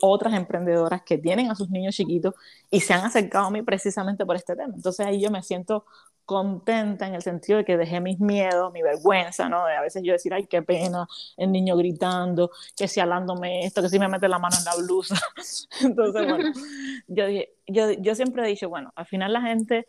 otras 0.00 0.34
emprendedoras 0.34 1.02
que 1.02 1.18
tienen 1.18 1.50
a 1.50 1.54
sus 1.54 1.70
niños 1.70 1.94
chiquitos 1.94 2.34
y 2.70 2.80
se 2.80 2.94
han 2.94 3.04
acercado 3.04 3.46
a 3.46 3.50
mí 3.50 3.62
precisamente 3.62 4.24
por 4.24 4.36
este 4.36 4.54
tema. 4.54 4.72
Entonces 4.74 5.04
ahí 5.04 5.20
yo 5.20 5.30
me 5.30 5.42
siento 5.42 5.84
contenta 6.26 7.06
en 7.06 7.14
el 7.14 7.22
sentido 7.22 7.58
de 7.58 7.64
que 7.64 7.76
dejé 7.76 8.00
mis 8.00 8.18
miedos, 8.18 8.72
mi 8.72 8.82
vergüenza, 8.82 9.48
¿no? 9.48 9.64
De 9.64 9.74
a 9.74 9.80
veces 9.80 10.02
yo 10.04 10.12
decir, 10.12 10.34
ay, 10.34 10.46
qué 10.46 10.60
pena, 10.60 11.06
el 11.36 11.52
niño 11.52 11.76
gritando, 11.76 12.50
que 12.76 12.88
si 12.88 12.98
alándome 13.00 13.64
esto, 13.64 13.80
que 13.80 13.88
si 13.88 13.98
me 13.98 14.08
mete 14.08 14.28
la 14.28 14.40
mano 14.40 14.56
en 14.58 14.64
la 14.64 14.74
blusa. 14.74 15.14
Entonces, 15.80 16.26
bueno, 16.28 16.52
yo, 17.06 17.24
yo, 17.68 17.92
yo 17.92 18.14
siempre 18.16 18.44
he 18.44 18.48
dicho, 18.48 18.68
bueno, 18.68 18.92
al 18.96 19.06
final 19.06 19.32
la 19.32 19.40
gente, 19.40 19.86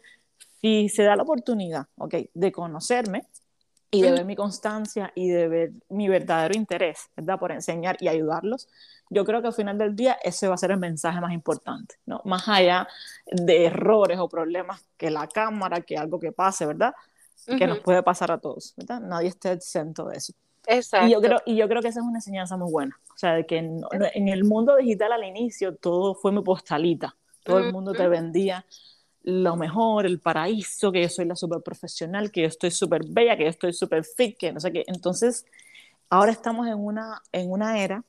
si 0.62 0.90
se 0.90 1.04
da 1.04 1.16
la 1.16 1.24
oportunidad, 1.24 1.88
ok, 1.98 2.16
de 2.34 2.52
conocerme, 2.52 3.24
y 3.90 4.02
de 4.02 4.12
ver 4.12 4.26
mi 4.26 4.36
constancia 4.36 5.12
y 5.16 5.30
de 5.30 5.48
ver 5.48 5.72
mi 5.90 6.10
verdadero 6.10 6.56
interés, 6.56 7.10
¿verdad? 7.16 7.40
Por 7.40 7.52
enseñar 7.52 7.98
y 8.00 8.08
ayudarlos, 8.08 8.68
yo 9.10 9.24
creo 9.24 9.42
que 9.42 9.48
al 9.48 9.54
final 9.54 9.78
del 9.78 9.96
día 9.96 10.18
ese 10.24 10.48
va 10.48 10.56
a 10.56 10.58
ser 10.58 10.72
el 10.72 10.78
mensaje 10.78 11.22
más 11.22 11.32
importante, 11.32 11.96
¿no? 12.06 12.22
Más 12.26 12.48
allá 12.48 12.88
de 13.26 13.66
errores 13.66 14.20
o 14.20 14.28
problemas 14.28 14.84
que 14.98 15.10
la 15.10 15.28
cámara, 15.28 15.82
que 15.82 15.98
algo 15.98 16.20
que 16.20 16.32
pase, 16.32 16.66
¿verdad? 16.66 16.94
Que 17.46 17.66
nos 17.66 17.80
puede 17.80 18.04
pasar 18.04 18.32
a 18.32 18.40
todos, 18.40 18.74
¿verdad? 18.76 19.00
Nadie 19.00 19.30
está 19.30 19.54
exento 19.54 20.10
de 20.10 20.18
eso. 20.18 20.34
Exacto. 20.66 21.08
Y 21.08 21.12
yo, 21.12 21.22
creo, 21.22 21.42
y 21.46 21.56
yo 21.56 21.70
creo 21.70 21.82
que 21.82 21.88
esa 21.88 22.02
es 22.02 22.06
una 22.06 22.18
enseñanza 22.18 22.58
muy 22.58 22.70
buena. 22.70 23.00
O 23.16 23.18
sea, 23.18 23.36
de 23.36 23.46
que 23.46 23.58
en, 23.58 23.82
en 24.14 24.28
el 24.28 24.44
mundo 24.44 24.76
digital 24.76 25.14
al 25.14 25.24
inicio 25.24 25.76
todo 25.76 26.14
fue 26.14 26.34
muy 26.34 26.44
postalita. 26.44 27.16
Todo 27.44 27.60
el 27.60 27.72
mundo 27.72 27.94
te 27.94 28.06
vendía 28.10 28.66
lo 29.30 29.58
mejor, 29.58 30.06
el 30.06 30.22
paraíso, 30.22 30.90
que 30.90 31.02
yo 31.02 31.10
soy 31.10 31.26
la 31.26 31.36
super 31.36 31.62
profesional, 31.62 32.32
que 32.32 32.44
yo 32.44 32.48
estoy 32.48 32.72
súper 32.72 33.02
bella, 33.10 33.36
que 33.36 33.44
yo 33.44 33.50
estoy 33.50 33.74
súper 33.74 34.06
fit, 34.06 34.38
que 34.38 34.54
no 34.54 34.62
sé 34.62 34.72
qué. 34.72 34.86
Entonces, 34.88 35.46
ahora 36.10 36.32
estamos 36.32 36.66
en 36.66 36.76
una, 36.76 37.22
en 37.34 37.52
una 37.52 37.78
era 37.84 38.06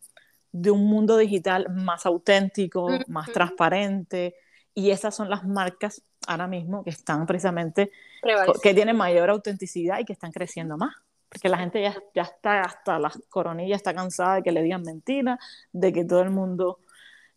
de 0.52 0.70
un 0.70 0.86
mundo 0.86 1.16
digital 1.16 1.66
más 1.74 2.06
auténtico, 2.06 2.88
más 3.08 3.32
transparente, 3.32 4.36
y 4.74 4.90
esas 4.90 5.12
son 5.12 5.28
las 5.28 5.44
marcas 5.44 6.02
ahora 6.28 6.46
mismo 6.46 6.84
que 6.84 6.90
están 6.90 7.26
precisamente, 7.26 7.90
que 8.62 8.72
tienen 8.72 8.96
mayor 8.96 9.28
autenticidad 9.28 9.98
y 9.98 10.04
que 10.04 10.12
están 10.12 10.30
creciendo 10.30 10.76
más. 10.76 10.94
Porque 11.28 11.48
la 11.48 11.58
gente 11.58 11.82
ya, 11.82 11.96
ya 12.14 12.22
está 12.22 12.60
hasta 12.60 12.96
la 13.00 13.10
coronilla, 13.28 13.74
está 13.74 13.92
cansada 13.92 14.36
de 14.36 14.42
que 14.44 14.52
le 14.52 14.62
digan 14.62 14.82
mentiras, 14.82 15.40
de 15.72 15.92
que 15.92 16.04
todo 16.04 16.22
el 16.22 16.30
mundo 16.30 16.78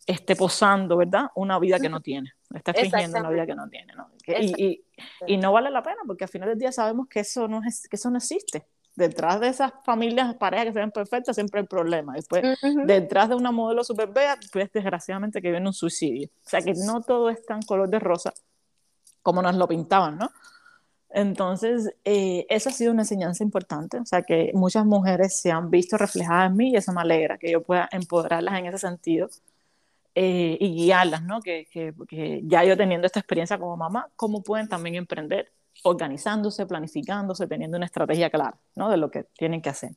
esté 0.06 0.36
posando, 0.36 0.98
¿verdad? 0.98 1.32
Una 1.34 1.58
vida 1.58 1.80
que 1.80 1.90
no 1.90 2.00
tiene, 2.00 2.32
está 2.58 2.74
fingiendo 2.74 3.20
una 3.20 3.30
vida 3.30 3.46
que 3.46 3.56
no 3.56 3.70
tiene, 3.70 3.94
¿no? 3.96 4.10
y, 4.28 4.64
y, 4.64 4.86
y, 5.28 5.38
no 5.38 5.52
vale 5.52 5.70
la 5.70 5.84
pena 5.84 6.00
porque 6.06 6.26
al 6.26 6.30
final 6.30 6.50
del 6.50 6.60
día 6.60 6.72
sabemos 6.72 7.08
que 7.08 7.22
eso 7.22 7.48
no, 7.48 7.62
es, 7.66 7.88
que 7.88 7.96
eso 7.96 8.10
no 8.10 8.18
existe 8.18 8.66
detrás 8.96 9.40
de 9.40 9.48
esas 9.48 9.72
familias, 9.84 10.36
parejas 10.36 10.68
que 10.68 10.74
se 10.74 10.80
ven 10.80 10.92
perfectas, 10.92 11.36
siempre 11.36 11.62
hay 11.62 11.68
problemas. 11.68 12.16
Después, 12.16 12.44
detrás 12.86 13.30
de 13.30 13.36
una 13.36 13.52
modelo 13.52 13.84
super 13.84 14.08
bella, 14.10 14.38
pues 14.52 14.72
desgraciadamente 14.72 15.42
que 15.42 15.52
viene 15.52 15.68
un 15.68 15.74
suicidio. 15.74 16.28
O 16.46 16.50
sea 16.50 16.62
que 16.62 16.74
no 16.74 17.02
todo 17.02 17.30
es 17.30 17.46
tan 17.46 17.62
color 17.62 17.90
de 17.90 18.00
rosa 18.00 18.34
como 19.22 19.42
nos 19.42 19.56
lo 19.56 19.68
pintaban, 19.68 20.18
¿no? 20.18 20.32
Entonces, 21.14 21.94
eh, 22.06 22.46
eso 22.50 22.70
ha 22.70 22.72
sido 22.72 22.94
una 22.94 23.02
enseñanza 23.02 23.44
importante, 23.44 24.00
o 24.00 24.06
sea, 24.06 24.22
que 24.22 24.52
muchas 24.54 24.86
mujeres 24.86 25.40
se 25.40 25.52
han 25.52 25.70
visto 25.70 25.98
reflejadas 25.98 26.50
en 26.50 26.58
mí 26.58 26.72
y 26.72 26.78
eso 26.78 26.94
me 26.94 27.02
alegra, 27.02 27.38
que 27.38 27.52
yo 27.52 27.62
pueda 27.62 27.90
empoderarlas 27.92 28.58
en 28.58 28.68
ese 28.68 28.78
sentido 28.78 29.30
eh, 30.16 30.58
y 30.60 30.76
guiarlas, 30.76 31.24
¿no? 31.24 31.42
Que, 31.42 31.66
que, 31.72 31.94
que, 32.08 32.42
ya 32.44 32.64
yo 32.64 32.76
teniendo 32.76 33.08
esta 33.08 33.20
experiencia 33.20 33.58
como 33.58 33.78
mamá, 33.78 34.10
cómo 34.16 34.44
pueden 34.44 34.68
también 34.68 34.96
emprender 34.96 35.52
organizándose, 35.84 36.66
planificándose, 36.66 37.48
teniendo 37.48 37.78
una 37.78 37.86
estrategia 37.86 38.30
clara, 38.30 38.58
¿no? 38.76 38.90
De 38.90 38.98
lo 38.98 39.10
que 39.10 39.24
tienen 39.24 39.62
que 39.62 39.70
hacer. 39.70 39.92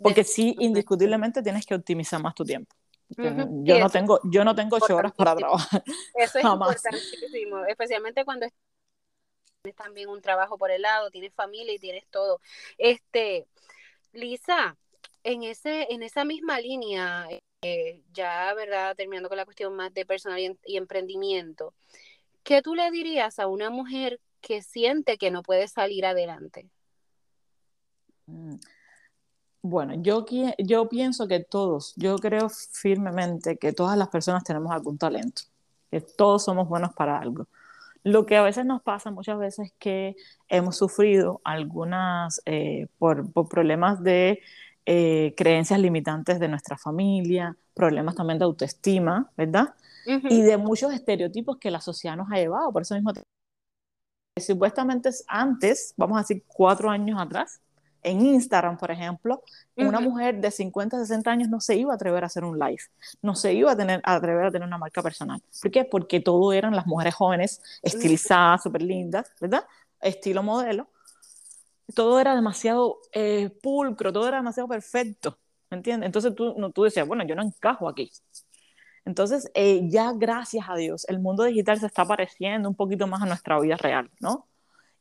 Porque 0.00 0.24
sí, 0.24 0.56
indiscutiblemente 0.58 1.42
tienes 1.42 1.66
que 1.66 1.74
optimizar 1.74 2.20
más 2.20 2.34
tu 2.34 2.44
tiempo. 2.44 2.74
Yo, 3.08 3.78
no 3.78 3.90
tengo, 3.90 4.20
yo 4.24 4.44
no 4.44 4.54
tengo 4.54 4.76
ocho 4.76 4.96
horas 4.96 5.12
para 5.12 5.36
trabajar. 5.36 5.84
Eso 6.14 6.38
es 6.38 6.44
importantísimo, 6.44 7.64
especialmente 7.66 8.24
cuando 8.24 8.46
tienes 9.62 9.76
también 9.76 10.08
un 10.08 10.20
trabajo 10.20 10.58
por 10.58 10.70
el 10.70 10.82
lado, 10.82 11.10
tienes 11.10 11.32
familia 11.34 11.74
y 11.74 11.78
tienes 11.78 12.06
todo. 12.08 12.40
Este, 12.78 13.46
Lisa, 14.12 14.76
en, 15.22 15.42
ese, 15.42 15.86
en 15.92 16.02
esa 16.02 16.24
misma 16.24 16.58
línea, 16.60 17.28
eh, 17.64 18.02
ya, 18.12 18.52
¿verdad? 18.54 18.94
Terminando 18.94 19.28
con 19.28 19.38
la 19.38 19.44
cuestión 19.44 19.74
más 19.74 19.92
de 19.94 20.04
personal 20.04 20.38
y 20.64 20.76
emprendimiento, 20.76 21.72
¿qué 22.42 22.60
tú 22.62 22.74
le 22.74 22.90
dirías 22.90 23.38
a 23.38 23.46
una 23.46 23.70
mujer 23.70 24.20
que 24.40 24.62
siente 24.62 25.16
que 25.16 25.30
no 25.30 25.42
puede 25.42 25.66
salir 25.68 26.04
adelante? 26.04 26.68
Mm. 28.26 28.56
Bueno, 29.62 29.94
yo, 29.96 30.26
yo 30.58 30.88
pienso 30.90 31.26
que 31.26 31.40
todos, 31.40 31.94
yo 31.96 32.18
creo 32.18 32.50
firmemente 32.50 33.56
que 33.56 33.72
todas 33.72 33.96
las 33.96 34.08
personas 34.08 34.44
tenemos 34.44 34.70
algún 34.70 34.98
talento, 34.98 35.44
que 35.90 36.02
todos 36.02 36.44
somos 36.44 36.68
buenos 36.68 36.92
para 36.92 37.18
algo. 37.18 37.48
Lo 38.02 38.26
que 38.26 38.36
a 38.36 38.42
veces 38.42 38.66
nos 38.66 38.82
pasa 38.82 39.10
muchas 39.10 39.38
veces 39.38 39.68
es 39.68 39.74
que 39.78 40.16
hemos 40.50 40.76
sufrido 40.76 41.40
algunas, 41.44 42.42
eh, 42.44 42.88
por, 42.98 43.32
problemas 43.48 44.02
de 44.02 44.42
eh, 44.86 45.34
creencias 45.36 45.80
limitantes 45.80 46.38
de 46.38 46.48
nuestra 46.48 46.76
familia, 46.76 47.56
problemas 47.74 48.14
también 48.14 48.38
de 48.38 48.44
autoestima, 48.44 49.30
¿verdad? 49.36 49.74
Y 50.06 50.42
de 50.42 50.58
muchos 50.58 50.92
estereotipos 50.92 51.56
que 51.56 51.70
la 51.70 51.80
sociedad 51.80 52.16
nos 52.16 52.30
ha 52.30 52.36
llevado. 52.36 52.70
Por 52.70 52.82
eso 52.82 52.94
mismo 52.94 53.12
supuestamente 54.38 55.10
antes, 55.28 55.94
vamos 55.96 56.18
a 56.18 56.20
decir 56.20 56.44
cuatro 56.46 56.90
años 56.90 57.18
atrás, 57.20 57.60
en 58.02 58.20
Instagram, 58.20 58.76
por 58.76 58.90
ejemplo, 58.90 59.42
una 59.76 59.98
mujer 59.98 60.38
de 60.38 60.50
50, 60.50 60.98
60 60.98 61.30
años 61.30 61.48
no 61.48 61.60
se 61.60 61.76
iba 61.76 61.92
a 61.92 61.96
atrever 61.96 62.22
a 62.22 62.26
hacer 62.26 62.44
un 62.44 62.58
live, 62.58 62.82
no 63.22 63.34
se 63.34 63.54
iba 63.54 63.72
a, 63.72 63.76
tener, 63.76 64.00
a 64.04 64.14
atrever 64.14 64.44
a 64.44 64.50
tener 64.50 64.68
una 64.68 64.76
marca 64.76 65.02
personal. 65.02 65.40
¿Por 65.62 65.70
qué? 65.70 65.84
Porque 65.86 66.20
todo 66.20 66.52
eran 66.52 66.76
las 66.76 66.86
mujeres 66.86 67.14
jóvenes, 67.14 67.62
estilizadas, 67.82 68.62
súper 68.62 68.82
lindas, 68.82 69.32
¿verdad? 69.40 69.64
Estilo 70.02 70.42
modelo. 70.42 70.88
Todo 71.94 72.18
era 72.20 72.34
demasiado 72.34 73.00
eh, 73.12 73.50
pulcro, 73.62 74.12
todo 74.12 74.26
era 74.28 74.38
demasiado 74.38 74.68
perfecto, 74.68 75.38
¿me 75.70 75.76
entiendes? 75.76 76.06
Entonces 76.06 76.34
tú, 76.34 76.54
no, 76.56 76.70
tú 76.70 76.84
decías, 76.84 77.06
bueno, 77.06 77.24
yo 77.26 77.34
no 77.34 77.42
encajo 77.42 77.88
aquí. 77.88 78.10
Entonces, 79.04 79.50
eh, 79.54 79.82
ya 79.88 80.12
gracias 80.12 80.66
a 80.68 80.76
Dios, 80.76 81.04
el 81.08 81.20
mundo 81.20 81.44
digital 81.44 81.78
se 81.78 81.86
está 81.86 82.04
pareciendo 82.06 82.68
un 82.68 82.74
poquito 82.74 83.06
más 83.06 83.22
a 83.22 83.26
nuestra 83.26 83.60
vida 83.60 83.76
real, 83.76 84.10
¿no? 84.18 84.46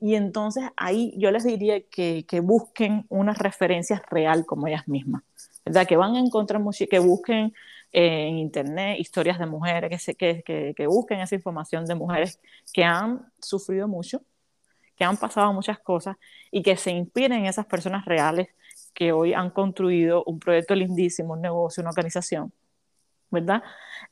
Y 0.02 0.16
entonces 0.16 0.66
ahí 0.76 1.14
yo 1.18 1.32
les 1.32 1.46
diría 1.46 1.82
que, 1.82 2.26
que 2.28 2.42
busquen 2.42 3.06
una 3.08 3.34
referencia 3.34 4.04
real 4.12 4.46
como 4.46 4.68
ellas 4.68 4.86
mismas, 4.88 5.24
¿verdad? 5.66 5.88
Que 5.88 5.96
van 5.96 6.16
a 6.16 6.20
encontrar, 6.20 6.62
que 6.90 7.00
busquen 7.00 7.54
eh, 7.94 8.28
en 8.28 8.38
internet 8.38 9.00
historias 9.00 9.40
de 9.40 9.46
mujeres, 9.46 10.06
que, 10.18 10.44
que, 10.44 10.74
que 10.76 10.88
busquen 10.88 11.22
esa 11.22 11.36
información 11.36 11.86
de 11.86 11.96
mujeres 11.96 12.42
que 12.74 12.84
han 12.84 13.32
sufrido 13.40 13.88
mucho, 13.88 14.22
que 15.04 15.08
han 15.08 15.18
pasado 15.18 15.52
muchas 15.52 15.80
cosas 15.80 16.16
y 16.50 16.64
que 16.64 16.78
se 16.78 16.92
inspiren 16.92 17.40
en 17.40 17.46
esas 17.48 17.66
personas 17.66 18.06
reales 18.06 18.48
que 18.94 19.12
hoy 19.12 19.34
han 19.34 19.50
construido 19.50 20.24
un 20.26 20.40
proyecto 20.40 20.76
lindísimo, 20.76 21.34
un 21.34 21.42
negocio, 21.42 21.82
una 21.82 21.90
organización 21.90 22.54
¿verdad? 23.30 23.64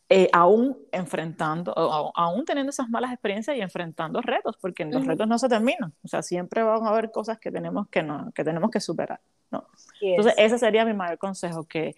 Eh, 0.09 0.27
aún 0.33 0.75
enfrentando, 0.91 1.73
aún 2.15 2.43
teniendo 2.43 2.71
esas 2.71 2.89
malas 2.89 3.13
experiencias 3.13 3.55
y 3.55 3.61
enfrentando 3.61 4.19
retos, 4.19 4.57
porque 4.59 4.83
los 4.83 5.05
retos 5.05 5.27
no 5.27 5.37
se 5.37 5.47
terminan, 5.47 5.93
o 6.03 6.07
sea, 6.07 6.23
siempre 6.23 6.63
van 6.63 6.83
a 6.83 6.89
haber 6.89 7.11
cosas 7.11 7.37
que 7.37 7.51
tenemos 7.51 7.87
que, 7.89 8.01
no, 8.01 8.31
que, 8.33 8.43
tenemos 8.43 8.71
que 8.71 8.79
superar, 8.79 9.21
¿no? 9.51 9.67
Entonces, 10.01 10.33
ese 10.37 10.57
sería 10.57 10.85
mi 10.85 10.93
mayor 10.93 11.19
consejo, 11.19 11.65
que 11.65 11.95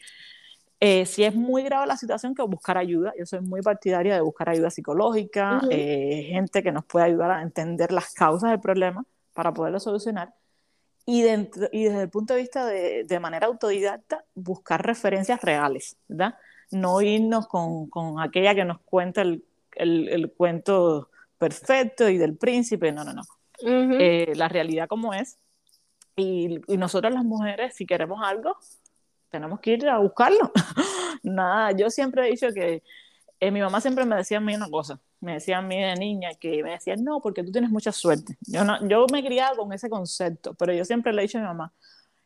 eh, 0.86 1.06
si 1.06 1.24
es 1.24 1.34
muy 1.34 1.64
grave 1.64 1.88
la 1.88 1.98
situación, 1.98 2.36
que 2.36 2.42
buscar 2.44 2.78
ayuda, 2.78 3.14
yo 3.18 3.26
soy 3.26 3.40
muy 3.40 3.62
partidaria 3.62 4.16
de 4.16 4.22
buscar 4.22 4.50
ayuda 4.50 4.70
psicológica, 4.70 5.62
eh, 5.70 6.28
gente 6.30 6.62
que 6.62 6.72
nos 6.72 6.84
pueda 6.86 7.06
ayudar 7.06 7.32
a 7.32 7.42
entender 7.42 7.92
las 7.92 8.14
causas 8.14 8.52
del 8.52 8.60
problema 8.60 9.06
para 9.34 9.54
poderlo 9.54 9.80
solucionar, 9.80 10.34
y, 11.06 11.22
dentro, 11.22 11.68
y 11.72 11.86
desde 11.86 12.02
el 12.02 12.10
punto 12.10 12.34
de 12.34 12.42
vista 12.42 12.66
de, 12.66 13.04
de 13.06 13.20
manera 13.20 13.48
autodidacta, 13.48 14.26
buscar 14.36 14.86
referencias 14.86 15.42
reales, 15.42 15.98
¿verdad? 16.08 16.36
no 16.72 17.02
irnos 17.02 17.48
con, 17.48 17.88
con 17.90 18.20
aquella 18.20 18.54
que 18.54 18.66
nos 18.66 18.80
cuenta 18.82 19.22
el, 19.22 19.46
el, 19.76 20.10
el, 20.10 20.32
cuento 20.32 21.10
perfecto 21.38 22.10
y 22.10 22.18
del 22.18 22.36
príncipe, 22.36 22.92
no, 22.92 23.04
no, 23.04 23.14
no. 23.14 23.24
Eh, 23.62 24.34
la 24.36 24.50
realidad 24.50 24.88
como 24.88 25.14
es. 25.14 25.38
Y, 26.16 26.60
y 26.68 26.78
nosotras 26.78 27.14
las 27.14 27.24
mujeres, 27.24 27.76
si 27.76 27.86
queremos 27.86 28.20
algo, 28.24 28.58
tenemos 29.34 29.60
que 29.60 29.72
ir 29.72 29.90
a 29.90 29.98
buscarlo. 29.98 30.52
Nada, 31.24 31.72
yo 31.72 31.90
siempre 31.90 32.28
he 32.28 32.32
dicho 32.32 32.54
que 32.54 32.84
eh, 33.40 33.52
mi 33.52 33.62
mamá 33.62 33.82
siempre 33.82 34.06
me 34.06 34.16
decía 34.16 34.38
a 34.38 34.42
mí 34.42 34.54
una 34.54 34.70
cosa, 34.70 35.00
me 35.22 35.34
decía 35.34 35.58
a 35.58 35.62
mí 35.64 35.82
de 35.82 35.96
niña 35.96 36.30
que 36.40 36.62
me 36.62 36.70
decía, 36.70 36.96
no, 36.98 37.20
porque 37.20 37.44
tú 37.44 37.52
tienes 37.52 37.72
mucha 37.72 37.92
suerte. 37.92 38.38
Yo, 38.42 38.64
no, 38.64 38.88
yo 38.88 39.08
me 39.12 39.26
criaba 39.26 39.56
con 39.56 39.74
ese 39.74 39.90
concepto, 39.90 40.54
pero 40.54 40.72
yo 40.72 40.86
siempre 40.86 41.12
le 41.12 41.24
he 41.24 41.26
dicho 41.26 41.40
a 41.40 41.42
mi 41.42 41.48
mamá, 41.48 41.74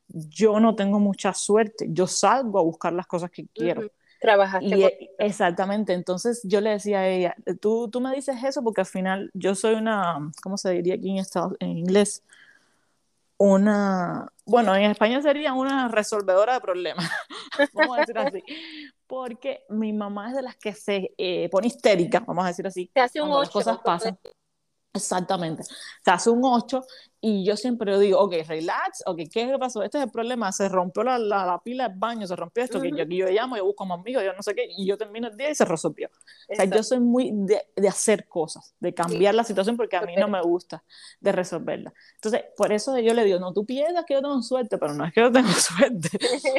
yo 0.10 0.60
no 0.60 0.76
tengo 0.76 1.00
mucha 1.00 1.34
suerte, 1.34 1.88
yo 1.90 2.08
salgo 2.08 2.60
a 2.60 2.64
buscar 2.64 2.92
las 2.92 3.08
cosas 3.08 3.32
que 3.32 3.48
quiero. 3.54 3.90
Trabajaste. 4.20 4.66
Y, 4.66 4.84
e, 4.84 5.12
exactamente, 5.18 5.94
entonces 5.94 6.42
yo 6.44 6.60
le 6.60 6.72
decía 6.72 7.00
a 7.00 7.08
ella, 7.08 7.36
tú, 7.62 7.90
tú 7.90 8.02
me 8.02 8.14
dices 8.14 8.44
eso 8.44 8.62
porque 8.64 8.82
al 8.82 8.88
final 8.88 9.32
yo 9.34 9.56
soy 9.56 9.76
una, 9.76 10.30
¿cómo 10.44 10.58
se 10.58 10.72
diría 10.72 10.96
aquí 10.96 11.12
en, 11.12 11.20
Estados, 11.20 11.54
en 11.62 11.70
inglés? 11.70 12.22
Una, 13.40 14.28
bueno, 14.46 14.76
en 14.76 14.90
español 14.90 15.22
sería 15.22 15.54
una 15.54 15.88
resolvedora 15.90 16.56
de 16.56 16.62
problemas, 16.62 17.08
vamos 17.74 17.98
a 17.98 18.00
decir 18.02 18.18
así, 18.18 18.44
porque 19.06 19.64
mi 19.70 19.94
mamá 19.94 20.30
es 20.30 20.36
de 20.36 20.42
las 20.42 20.56
que 20.56 20.74
se 20.74 21.14
eh, 21.18 21.48
pone 21.50 21.68
histérica, 21.68 22.24
vamos 22.26 22.46
a 22.46 22.48
decir 22.48 22.66
así, 22.66 22.90
Se 22.94 23.00
hace 23.00 23.22
un 23.22 23.28
cuando 23.28 23.42
las 23.42 23.50
ocho, 23.50 23.60
cosas 23.60 23.78
pasan. 23.84 24.18
Exactamente. 24.98 25.64
Se 25.64 26.12
hace 26.12 26.30
un 26.30 26.42
8 26.44 26.84
y 27.20 27.44
yo 27.44 27.58
siempre 27.58 27.98
digo, 28.00 28.20
ok, 28.20 28.36
relax, 28.48 29.02
ok, 29.08 29.22
¿qué 29.32 29.42
es 29.42 29.48
lo 29.48 29.54
que 29.54 29.60
pasó? 29.60 29.82
Este 29.82 29.98
es 29.98 30.04
el 30.04 30.12
problema, 30.12 30.52
se 30.52 30.70
rompió 30.70 31.04
la, 31.04 31.18
la, 31.18 31.46
la 31.46 31.60
pila 31.60 31.90
del 31.90 31.98
baño, 31.98 32.28
se 32.28 32.36
rompió 32.36 32.64
esto, 32.64 32.80
que 32.80 32.92
yo, 32.92 33.04
aquí 33.04 33.18
yo 33.18 33.28
llamo, 33.28 33.58
yo 33.58 33.66
busco 33.66 33.84
a 33.86 33.88
mi 33.88 33.94
amigo, 33.94 34.22
yo 34.22 34.34
no 34.34 34.44
sé 34.44 34.54
qué, 34.54 34.68
y 34.70 34.86
yo 34.86 34.98
termino 34.98 35.28
el 35.28 35.36
día 35.36 35.50
y 35.50 35.56
se 35.56 35.66
resolvió. 35.66 36.10
O 36.48 36.56
sea, 36.56 36.66
yo 36.66 36.84
soy 36.84 37.00
muy 37.00 37.32
de, 37.34 37.68
de 37.76 37.88
hacer 37.88 38.28
cosas, 38.28 38.76
de 38.80 38.94
cambiar 38.94 39.34
la 39.34 39.44
situación 39.44 39.78
porque 39.78 39.96
a 39.96 40.02
mí 40.02 40.16
no 40.16 40.28
me 40.28 40.42
gusta 40.42 40.84
de 41.20 41.32
resolverla. 41.32 41.92
Entonces, 42.16 42.44
por 42.56 42.72
eso 42.72 42.98
yo 43.00 43.14
le 43.16 43.24
digo, 43.24 43.40
no, 43.40 43.52
tú 43.52 43.66
piensas 43.66 44.06
que 44.06 44.14
yo 44.14 44.22
tengo 44.22 44.42
suerte, 44.44 44.78
pero 44.78 44.94
no 44.94 45.04
es 45.04 45.14
que 45.14 45.22
yo 45.22 45.32
tengo 45.32 45.50
suerte, 45.54 46.10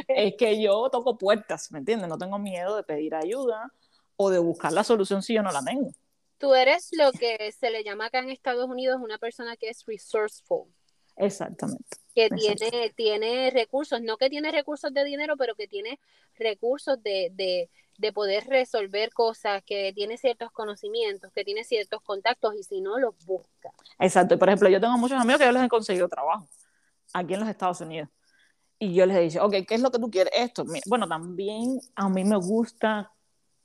es 0.08 0.34
que 0.36 0.60
yo 0.60 0.90
toco 0.90 1.16
puertas, 1.16 1.70
¿me 1.70 1.78
entiendes? 1.78 2.08
No 2.08 2.18
tengo 2.18 2.38
miedo 2.38 2.74
de 2.74 2.82
pedir 2.82 3.14
ayuda 3.14 3.72
o 4.16 4.30
de 4.30 4.40
buscar 4.40 4.72
la 4.72 4.82
solución 4.82 5.22
si 5.22 5.34
yo 5.34 5.42
no 5.42 5.52
la 5.52 5.62
tengo. 5.62 5.92
Tú 6.38 6.54
eres 6.54 6.88
lo 6.92 7.12
que 7.12 7.52
se 7.52 7.70
le 7.70 7.84
llama 7.84 8.06
acá 8.06 8.20
en 8.20 8.30
Estados 8.30 8.68
Unidos 8.68 9.00
una 9.02 9.18
persona 9.18 9.56
que 9.56 9.68
es 9.68 9.84
resourceful. 9.86 10.72
Exactamente. 11.16 11.84
Que 12.14 12.28
tiene, 12.30 12.90
tiene 12.94 13.50
recursos, 13.50 14.00
no 14.00 14.16
que 14.16 14.30
tiene 14.30 14.52
recursos 14.52 14.92
de 14.94 15.04
dinero, 15.04 15.36
pero 15.36 15.56
que 15.56 15.66
tiene 15.66 15.98
recursos 16.38 17.02
de, 17.02 17.30
de, 17.34 17.70
de 17.98 18.12
poder 18.12 18.46
resolver 18.46 19.12
cosas, 19.12 19.62
que 19.64 19.92
tiene 19.92 20.16
ciertos 20.16 20.52
conocimientos, 20.52 21.32
que 21.32 21.44
tiene 21.44 21.64
ciertos 21.64 22.00
contactos 22.02 22.54
y 22.54 22.62
si 22.62 22.80
no, 22.80 22.98
los 22.98 23.14
busca. 23.26 23.72
Exacto. 23.98 24.34
Y 24.34 24.38
por 24.38 24.48
ejemplo, 24.48 24.68
yo 24.68 24.80
tengo 24.80 24.96
muchos 24.96 25.20
amigos 25.20 25.40
que 25.40 25.46
yo 25.46 25.52
les 25.52 25.64
he 25.64 25.68
conseguido 25.68 26.08
trabajo 26.08 26.48
aquí 27.12 27.34
en 27.34 27.40
los 27.40 27.48
Estados 27.48 27.80
Unidos. 27.80 28.08
Y 28.78 28.94
yo 28.94 29.04
les 29.06 29.16
he 29.16 29.20
dicho, 29.22 29.44
ok, 29.44 29.54
¿qué 29.66 29.74
es 29.74 29.80
lo 29.80 29.90
que 29.90 29.98
tú 29.98 30.08
quieres? 30.08 30.32
Esto. 30.36 30.64
Mira, 30.64 30.84
Bueno, 30.86 31.08
también 31.08 31.80
a 31.96 32.08
mí 32.08 32.24
me 32.24 32.36
gusta 32.36 33.12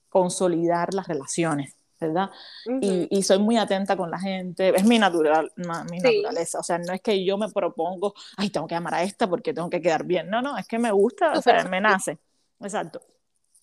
consolidar 0.09 0.93
las 0.93 1.07
relaciones, 1.07 1.75
¿verdad? 1.99 2.29
Ujú. 2.65 2.79
y, 2.81 3.07
y 3.09 3.23
soy 3.23 3.39
muy 3.39 3.57
atenta 3.57 3.95
con 3.95 4.11
la 4.11 4.19
gente, 4.19 4.75
es 4.75 4.83
mi, 4.85 4.99
natural, 4.99 5.51
ma- 5.55 5.83
mi 5.85 5.99
Sí. 6.01 6.21
naturaleza, 6.21 6.59
o 6.59 6.63
sea, 6.63 6.77
no 6.77 6.91
es 6.93 7.01
que 7.01 7.23
yo 7.23 7.37
me 7.37 7.49
propongo, 7.49 8.13
ay, 8.37 8.49
tengo 8.49 8.67
que 8.67 8.75
amar 8.75 8.93
a 8.95 9.03
esta 9.03 9.27
porque 9.29 9.53
tengo 9.53 9.69
que 9.69 9.81
quedar 9.81 10.03
bien, 10.03 10.29
no, 10.29 10.41
no, 10.41 10.57
es 10.57 10.67
que 10.67 10.77
me 10.79 10.91
gusta, 10.91 11.31
o 11.31 11.41
sea, 11.41 11.63
me 11.65 11.79
nace, 11.79 12.17
exacto, 12.59 13.01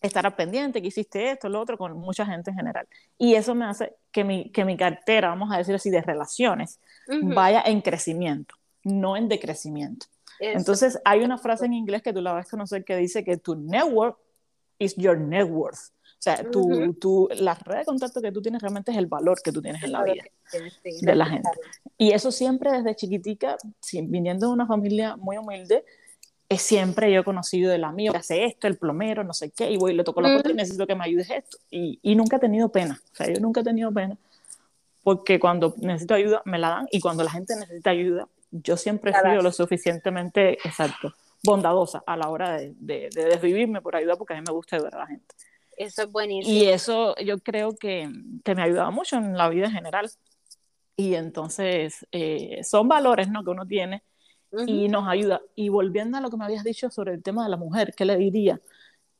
estar 0.01 0.35
pendiente, 0.35 0.81
que 0.81 0.89
hiciste 0.89 1.33
esto, 1.33 1.49
lo 1.51 1.61
otro, 1.61 1.77
con 1.77 1.93
mucha 1.99 2.25
gente 2.25 2.51
en 2.51 2.57
general, 2.57 2.89
y 3.19 3.35
eso 3.35 3.55
me 3.55 3.67
hace 3.67 3.95
que 4.11 4.25
mi, 4.25 4.51
que 4.51 4.65
mi 4.65 4.77
cartera, 4.77 5.29
vamos 5.29 5.53
a 5.53 5.59
decir 5.59 5.75
así, 5.75 5.91
de 5.91 6.01
relaciones, 6.01 6.81
Ujú. 7.09 7.35
vaya 7.35 7.63
en 7.67 7.83
crecimiento, 7.83 8.55
no 8.85 9.17
en 9.17 9.29
decrecimiento. 9.29 10.07
Eso. 10.39 10.57
Entonces, 10.57 10.99
hay 11.05 11.21
una 11.23 11.37
frase 11.37 11.67
en 11.67 11.75
inglés 11.75 12.01
que 12.01 12.15
tú 12.15 12.23
la 12.23 12.33
vas 12.33 12.47
a 12.47 12.51
conocer 12.51 12.83
que 12.83 12.97
dice 12.97 13.23
que 13.25 13.37
tu 13.37 13.55
network 13.57 14.17
is 14.79 14.97
your 14.97 15.19
net 15.19 15.47
worth. 15.51 15.91
O 16.21 16.23
sea, 16.23 16.45
tu, 16.51 16.61
Ujú. 16.61 16.93
tu, 16.93 17.29
la 17.39 17.55
red 17.55 17.79
de 17.79 17.85
contacto 17.87 18.21
que 18.21 18.31
tú 18.31 18.43
tienes 18.43 18.61
realmente 18.61 18.91
es 18.91 18.99
el 18.99 19.07
valor 19.07 19.41
que 19.43 19.53
tú 19.53 19.63
tienes 19.63 19.83
en 19.83 19.93
la 19.93 20.05
vida 20.05 20.23
sí, 20.83 20.99
de 21.01 21.15
la 21.15 21.25
gente. 21.25 21.49
Y 21.97 22.13
eso 22.13 22.31
siempre 22.31 22.71
desde 22.73 22.95
chiquitica, 22.95 23.57
si- 23.81 24.03
viniendo 24.03 24.49
de 24.49 24.53
una 24.53 24.67
familia 24.67 25.17
muy 25.17 25.39
humilde, 25.39 25.83
es 26.47 26.61
siempre 26.61 27.11
yo 27.11 27.21
he 27.23 27.25
conocido 27.25 27.71
del 27.71 27.85
amigo 27.85 28.13
que 28.13 28.19
hace 28.19 28.45
esto, 28.45 28.67
el 28.67 28.77
plomero, 28.77 29.25
no 29.25 29.33
sé 29.33 29.51
qué, 29.51 29.71
y 29.71 29.79
voy 29.79 29.93
y 29.93 29.95
le 29.95 30.05
toco 30.05 30.21
la 30.21 30.31
puerta 30.31 30.51
y 30.51 30.55
necesito 30.55 30.87
que 30.87 30.95
me 30.95 31.05
ayudes 31.05 31.31
esto. 31.31 31.57
Y, 31.71 31.99
y 32.03 32.15
nunca 32.15 32.37
he 32.37 32.41
tenido 32.41 32.69
pena. 32.69 33.01
O 33.13 33.17
sea, 33.17 33.27
yo 33.33 33.41
nunca 33.41 33.63
he 33.63 33.65
tenido 33.65 33.91
pena 33.91 34.19
porque 35.03 35.41
cuando 35.41 35.75
necesito 35.79 36.13
ayuda 36.13 36.43
me 36.45 36.59
la 36.59 36.69
dan 36.69 36.89
y 36.91 37.01
cuando 37.01 37.25
la 37.25 37.31
gente 37.31 37.57
necesita 37.57 37.89
ayuda, 37.91 38.29
yo 38.51 38.77
siempre 38.77 39.13
he 39.13 39.15
sido 39.15 39.41
lo 39.41 39.53
suficientemente, 39.53 40.59
exacto, 40.65 41.15
bondadosa 41.43 42.03
a 42.07 42.15
la 42.19 42.29
hora 42.29 42.59
de, 42.59 42.75
de, 42.79 43.09
de 43.15 43.25
desvivirme 43.25 43.81
por 43.81 43.97
ayuda 43.97 44.17
porque 44.17 44.35
a 44.35 44.37
mí 44.37 44.43
me 44.47 44.53
gusta 44.53 44.77
ayudar 44.77 44.97
a 44.97 44.99
la 44.99 45.07
gente. 45.07 45.35
Eso 45.81 46.03
es 46.03 46.13
buenísimo. 46.13 46.55
Y 46.55 46.67
eso 46.67 47.17
yo 47.17 47.39
creo 47.39 47.75
que, 47.75 48.07
que 48.45 48.55
me 48.55 48.61
ha 48.61 48.67
ayudado 48.67 48.93
mucho 48.93 49.17
en 49.17 49.35
la 49.35 49.49
vida 49.49 49.65
en 49.65 49.73
general. 49.73 50.11
Y 50.95 51.15
entonces 51.15 52.07
eh, 52.13 52.63
son 52.65 52.87
valores 52.87 53.31
¿no? 53.31 53.43
que 53.43 53.49
uno 53.49 53.67
tiene 53.67 54.03
Ujú. 54.53 54.65
y 54.67 54.89
nos 54.89 55.09
ayuda. 55.09 55.41
Y 55.55 55.71
volviendo 55.71 56.19
a 56.19 56.21
lo 56.21 56.29
que 56.29 56.37
me 56.37 56.45
habías 56.45 56.65
dicho 56.65 56.91
sobre 56.91 57.15
el 57.15 57.23
tema 57.23 57.45
de 57.45 57.49
la 57.49 57.57
mujer, 57.57 57.95
¿qué 57.97 58.05
le 58.05 58.19
diría? 58.19 58.61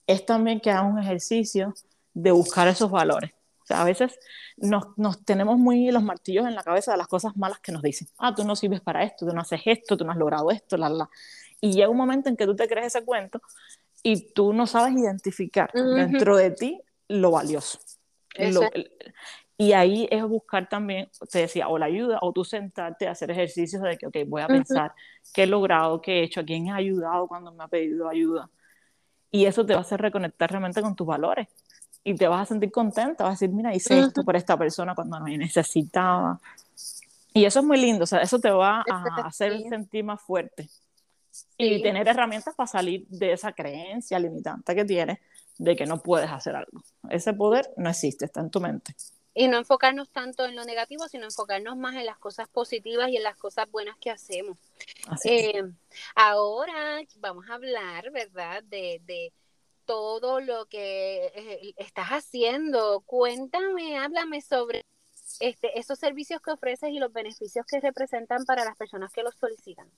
Es 0.07 0.27
también 0.27 0.61
que 0.61 0.71
haga 0.71 0.83
un 0.83 0.99
ejercicio 0.99 1.73
de 2.13 2.31
buscar 2.31 2.69
esos 2.69 2.91
valores. 2.91 3.31
O 3.63 3.67
sea, 3.67 3.81
a 3.81 3.85
veces 3.85 4.19
nos, 4.59 4.99
nos 4.99 5.25
tenemos 5.25 5.57
muy 5.57 5.91
los 5.91 6.03
martillos 6.03 6.47
en 6.47 6.55
la 6.55 6.63
cabeza 6.63 6.93
de 6.93 6.99
las 6.99 7.09
cosas 7.09 7.39
malas 7.39 7.61
que 7.61 7.73
nos 7.73 7.81
dicen. 7.81 8.07
Ah, 8.19 8.35
tú 8.35 8.45
no 8.45 8.55
sirves 8.55 8.83
para 8.83 9.03
esto, 9.03 9.27
tú 9.27 9.33
no 9.33 9.41
haces 9.41 9.63
esto, 9.65 9.97
tú 9.97 10.05
no 10.05 10.13
has 10.13 10.19
logrado 10.19 10.51
esto, 10.51 10.77
la, 10.77 10.91
la. 10.91 11.09
Y 11.59 11.73
llega 11.73 11.89
un 11.89 11.97
momento 11.97 12.29
en 12.29 12.37
que 12.37 12.45
tú 12.45 12.55
te 12.55 12.69
crees 12.69 12.95
ese 12.95 13.03
cuento 13.03 13.41
y 14.03 14.33
tú 14.33 14.53
no 14.53 14.67
sabes 14.67 14.95
identificar 14.97 15.71
Ujú. 15.75 15.95
dentro 15.95 16.37
de 16.37 16.51
ti 16.51 16.81
lo 17.09 17.31
valioso. 17.33 17.79
Lo- 18.39 18.71
y 19.59 19.73
ahí 19.73 20.09
es 20.11 20.25
buscar 20.25 20.69
también, 20.69 21.11
te 21.31 21.41
decía, 21.41 21.69
o 21.69 21.77
la 21.77 21.87
ayuda, 21.87 22.19
o 22.23 22.33
tú 22.33 22.45
sentarte 22.45 23.07
a 23.07 23.11
hacer 23.11 23.31
ejercicios 23.31 23.83
de 23.83 23.99
que, 23.99 24.07
ok, 24.07 24.17
voy 24.27 24.41
a 24.41 24.47
pensar 24.47 24.93
qué 25.35 25.43
he 25.43 25.47
logrado, 25.47 26.01
qué 26.01 26.21
he 26.21 26.23
hecho, 26.23 26.41
a 26.41 26.45
quién 26.45 26.69
he 26.69 26.73
ayudado 26.73 27.29
cuando 27.29 27.53
me 27.53 27.65
ha 27.65 27.69
pedido 27.69 28.09
ayuda. 28.09 28.49
Y 29.31 29.45
eso 29.45 29.67
te 29.67 29.75
va 29.75 29.81
a 29.81 29.83
hacer 29.83 30.01
reconectar 30.01 30.51
realmente 30.51 30.81
con 30.81 30.97
tus 30.97 31.07
valores. 31.07 31.49
Y 32.03 32.15
te 32.15 32.27
vas 32.27 32.41
a 32.43 32.47
sentir 32.47 32.71
contenta, 32.73 33.25
vas 33.25 33.33
a 33.33 33.35
decir, 33.35 33.51
mira, 33.51 33.75
hice 33.75 33.99
esto 33.99 34.21
Ujú. 34.21 34.25
por 34.25 34.37
esta 34.37 34.57
persona 34.57 34.95
cuando 34.95 35.21
me 35.21 35.37
necesitaba. 35.37 36.41
Y 37.35 37.45
eso 37.45 37.61
es 37.61 37.67
muy 37.67 37.79
lindo, 37.79 38.05
o 38.05 38.07
sea, 38.07 38.21
eso 38.23 38.39
te 38.41 38.51
va 38.51 38.83
a 38.89 39.27
hacer 39.27 39.53
sentir 39.69 40.05
más 40.05 40.23
fuerte. 40.23 40.69
Y 41.57 41.83
tener 41.83 42.09
herramientas 42.09 42.55
para 42.55 42.67
salir 42.67 43.07
de 43.09 43.33
esa 43.33 43.53
creencia 43.53 44.19
limitante 44.19 44.75
que 44.75 44.85
tienes 44.85 45.19
de 45.59 45.77
que 45.77 45.87
no 45.87 46.03
puedes 46.03 46.31
hacer 46.31 46.57
algo. 46.57 46.83
Ese 47.11 47.35
poder 47.35 47.71
no 47.77 47.91
existe, 47.91 48.25
está 48.25 48.41
en 48.41 48.51
tu 48.51 48.61
mente. 48.61 48.95
Y 49.35 49.47
no 49.47 49.59
enfocarnos 49.59 50.11
tanto 50.11 50.45
en 50.45 50.57
lo 50.57 50.65
negativo, 50.65 51.07
sino 51.07 51.25
enfocarnos 51.25 51.77
más 51.77 51.95
en 51.95 52.07
las 52.07 52.19
cosas 52.19 52.49
positivas 52.49 53.11
y 53.11 53.17
en 53.17 53.23
las 53.23 53.37
cosas 53.37 53.71
buenas 53.71 53.97
que 53.99 54.11
hacemos. 54.11 54.59
Eh, 55.25 55.63
ahora 56.17 57.01
vamos 57.19 57.49
a 57.49 57.55
hablar, 57.55 58.11
¿verdad? 58.11 58.63
De, 58.65 59.01
de 59.05 59.33
todo 59.85 60.41
lo 60.41 60.67
que 60.67 61.27
eh, 61.35 61.75
estás 61.77 62.09
haciendo. 62.09 63.01
Cuéntame, 63.03 63.99
háblame 63.99 64.41
sobre 64.41 64.85
este, 65.41 65.79
esos 65.79 65.99
servicios 65.99 66.41
que 66.43 66.51
ofreces 66.51 66.91
y 66.91 66.99
los 66.99 67.13
beneficios 67.13 67.65
que 67.67 67.81
representan 67.81 68.45
para 68.45 68.65
las 68.65 68.77
personas 68.77 69.13
que 69.13 69.23
los 69.23 69.35
solicitan. 69.35 69.89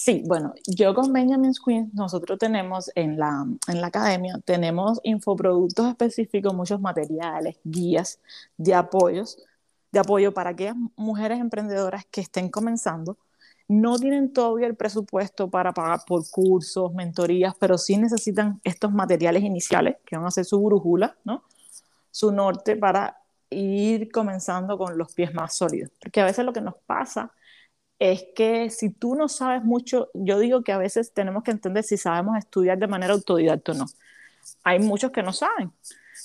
Sí, 0.00 0.22
bueno, 0.24 0.54
yo 0.64 0.94
con 0.94 1.12
Benjamin's 1.12 1.58
Queens, 1.58 1.92
nosotros 1.92 2.38
tenemos 2.38 2.88
en 2.94 3.18
la, 3.18 3.44
en 3.66 3.80
la 3.80 3.88
academia, 3.88 4.38
tenemos 4.44 5.00
infoproductos 5.02 5.88
específicos, 5.88 6.54
muchos 6.54 6.80
materiales, 6.80 7.56
guías 7.64 8.20
de 8.56 8.74
apoyos, 8.74 9.38
de 9.90 9.98
apoyo 9.98 10.32
para 10.32 10.50
aquellas 10.50 10.76
mujeres 10.94 11.40
emprendedoras 11.40 12.06
que 12.12 12.20
estén 12.20 12.48
comenzando. 12.48 13.18
No 13.66 13.98
tienen 13.98 14.32
todavía 14.32 14.68
el 14.68 14.76
presupuesto 14.76 15.50
para 15.50 15.74
pagar 15.74 16.02
por 16.06 16.30
cursos, 16.30 16.94
mentorías, 16.94 17.54
pero 17.58 17.76
sí 17.76 17.96
necesitan 17.96 18.60
estos 18.62 18.92
materiales 18.92 19.42
iniciales, 19.42 19.96
que 20.06 20.16
van 20.16 20.26
a 20.26 20.30
ser 20.30 20.44
su 20.44 20.62
brújula, 20.62 21.16
¿no? 21.24 21.42
Su 22.12 22.30
norte 22.30 22.76
para 22.76 23.18
ir 23.50 24.12
comenzando 24.12 24.78
con 24.78 24.96
los 24.96 25.12
pies 25.12 25.34
más 25.34 25.56
sólidos. 25.56 25.90
Porque 26.00 26.20
a 26.20 26.24
veces 26.24 26.44
lo 26.44 26.52
que 26.52 26.60
nos 26.60 26.76
pasa 26.86 27.32
es 27.98 28.26
que 28.34 28.70
si 28.70 28.90
tú 28.90 29.14
no 29.14 29.28
sabes 29.28 29.64
mucho, 29.64 30.08
yo 30.14 30.38
digo 30.38 30.62
que 30.62 30.72
a 30.72 30.78
veces 30.78 31.12
tenemos 31.12 31.42
que 31.42 31.50
entender 31.50 31.84
si 31.84 31.96
sabemos 31.96 32.36
estudiar 32.36 32.78
de 32.78 32.86
manera 32.86 33.14
autodidacta 33.14 33.72
o 33.72 33.74
no. 33.74 33.86
Hay 34.62 34.78
muchos 34.78 35.10
que 35.10 35.22
no 35.22 35.32
saben. 35.32 35.72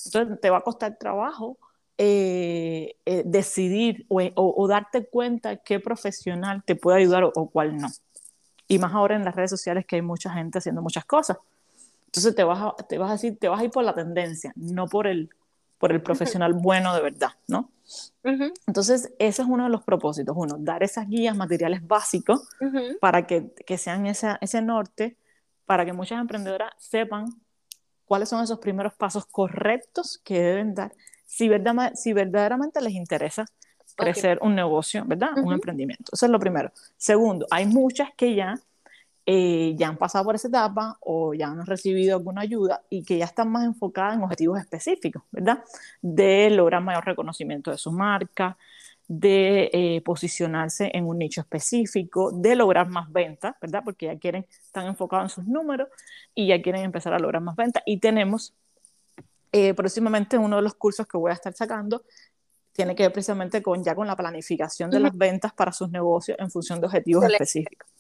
Entonces 0.06 0.40
te 0.40 0.50
va 0.50 0.58
a 0.58 0.62
costar 0.62 0.98
trabajo 0.98 1.58
eh, 1.98 2.96
eh, 3.06 3.24
decidir 3.26 4.06
o, 4.10 4.22
o, 4.22 4.64
o, 4.64 4.68
darte 4.68 5.06
cuenta 5.06 5.58
qué 5.58 5.80
profesional 5.80 6.64
te 6.64 6.76
puede 6.76 7.00
ayudar 7.00 7.24
o, 7.24 7.32
o, 7.36 7.50
cuál 7.50 7.78
no. 7.78 7.88
Y 8.68 8.80
más 8.80 8.94
ahora 8.94 9.16
en 9.16 9.24
las 9.24 9.36
redes 9.36 9.52
sociales 9.52 9.86
que 9.86 9.98
hay 9.98 10.02
mucha 10.02 10.32
gente 10.32 10.58
haciendo 10.58 10.82
muchas 10.82 11.06
cosas. 11.06 11.38
Entonces 12.08 12.36
te 12.36 12.44
vas 12.44 12.60
a, 12.62 12.84
te 12.84 12.98
vas 12.98 13.10
a 13.10 13.14
decir, 13.14 13.38
te 13.40 13.48
vas 13.48 13.60
a 13.60 13.64
ir 13.64 13.72
por 13.72 13.84
la 13.84 13.94
tendencia, 13.94 14.54
no 14.56 14.88
por 14.88 15.08
el, 15.08 15.30
por 15.84 15.92
el 15.92 16.02
profesional 16.02 16.54
bueno 16.54 16.96
de 16.96 17.02
verdad, 17.02 17.32
¿no? 17.46 17.70
Uh 18.24 18.30
-huh. 18.30 18.54
Entonces, 18.68 19.14
ese 19.20 19.42
es 19.42 19.48
uno 19.50 19.66
de 19.66 19.70
los 19.70 19.84
propósitos. 19.84 20.34
Uno, 20.34 20.56
dar 20.58 20.82
esas 20.82 21.10
guías, 21.10 21.36
materiales 21.36 21.86
básicos 21.86 22.48
uh 22.62 22.66
-huh. 22.68 23.00
para 23.02 23.28
que, 23.28 23.54
que 23.66 23.78
sean 23.78 24.06
esa, 24.06 24.38
ese 24.40 24.62
norte, 24.62 25.18
para 25.66 25.84
que 25.84 25.92
muchas 25.92 26.22
emprendedoras 26.22 26.72
sepan 26.78 27.26
cuáles 28.06 28.30
son 28.30 28.42
esos 28.42 28.60
primeros 28.60 28.94
pasos 28.94 29.26
correctos 29.26 30.22
que 30.24 30.40
deben 30.40 30.74
dar 30.74 30.94
si, 31.26 31.50
verdad, 31.50 31.92
si 31.96 32.14
verdaderamente 32.14 32.80
les 32.80 32.94
interesa 32.94 33.44
crecer 33.98 34.38
okay. 34.38 34.48
un 34.48 34.56
negocio, 34.56 35.04
¿verdad? 35.06 35.32
Un 35.36 35.52
emprendimiento. 35.52 36.12
Eso 36.14 36.28
es 36.28 36.32
lo 36.32 36.40
primero. 36.40 36.72
Segundo, 36.96 37.46
hay 37.52 37.66
muchas 37.66 38.08
que 38.16 38.34
ya 38.34 38.58
eh, 39.26 39.74
ya 39.78 39.88
han 39.88 39.98
pasado 39.98 40.26
por 40.26 40.36
esa 40.36 40.50
etapa 40.50 40.98
o 41.00 41.34
ya 41.34 41.48
han 41.48 41.66
recibido 41.66 42.18
alguna 42.18 42.42
ayuda 42.42 42.84
y 42.90 43.04
que 43.04 43.18
ya 43.18 43.26
están 43.26 43.50
más 43.50 43.66
enfocadas 43.66 44.16
en 44.16 44.24
objetivos 44.24 44.60
específicos, 44.60 45.24
¿verdad? 45.32 45.64
De 46.02 46.50
lograr 46.50 46.84
mayor 46.84 47.06
reconocimiento 47.06 47.72
de 47.72 47.78
su 47.78 47.92
marca, 47.92 48.58
de 49.08 49.70
eh, 49.72 50.02
posicionarse 50.04 50.92
en 50.94 51.06
un 51.06 51.20
nicho 51.20 51.42
específico, 51.42 52.32
de 52.32 52.56
lograr 52.56 52.90
más 52.90 53.12
ventas, 53.12 53.56
¿verdad? 53.62 53.82
Porque 53.86 54.08
ya 54.08 54.18
quieren, 54.18 54.46
están 54.50 54.88
enfocados 54.88 55.32
en 55.32 55.36
sus 55.36 55.46
números 55.46 55.88
y 56.36 56.48
ya 56.48 56.62
quieren 56.62 56.84
empezar 56.84 57.14
a 57.14 57.20
lograr 57.20 57.42
más 57.42 57.56
ventas. 57.56 57.84
Y 57.86 58.00
tenemos 58.00 58.54
eh, 59.54 59.74
próximamente 59.74 60.38
uno 60.38 60.58
de 60.58 60.64
los 60.64 60.74
cursos 60.74 61.08
que 61.08 61.18
voy 61.18 61.32
a 61.32 61.36
estar 61.36 61.54
sacando, 61.54 62.04
tiene 62.74 62.96
que 62.96 63.04
ver 63.04 63.14
precisamente 63.14 63.62
con 63.62 63.84
ya 63.84 63.94
con 63.94 64.08
la 64.08 64.16
planificación 64.16 64.90
de 64.90 65.00
las 65.00 65.16
ventas 65.16 65.54
para 65.54 65.72
sus 65.72 65.92
negocios 65.92 66.38
en 66.40 66.50
función 66.50 66.82
de 66.82 66.88
objetivos 66.88 67.24
específicos. 67.26 67.93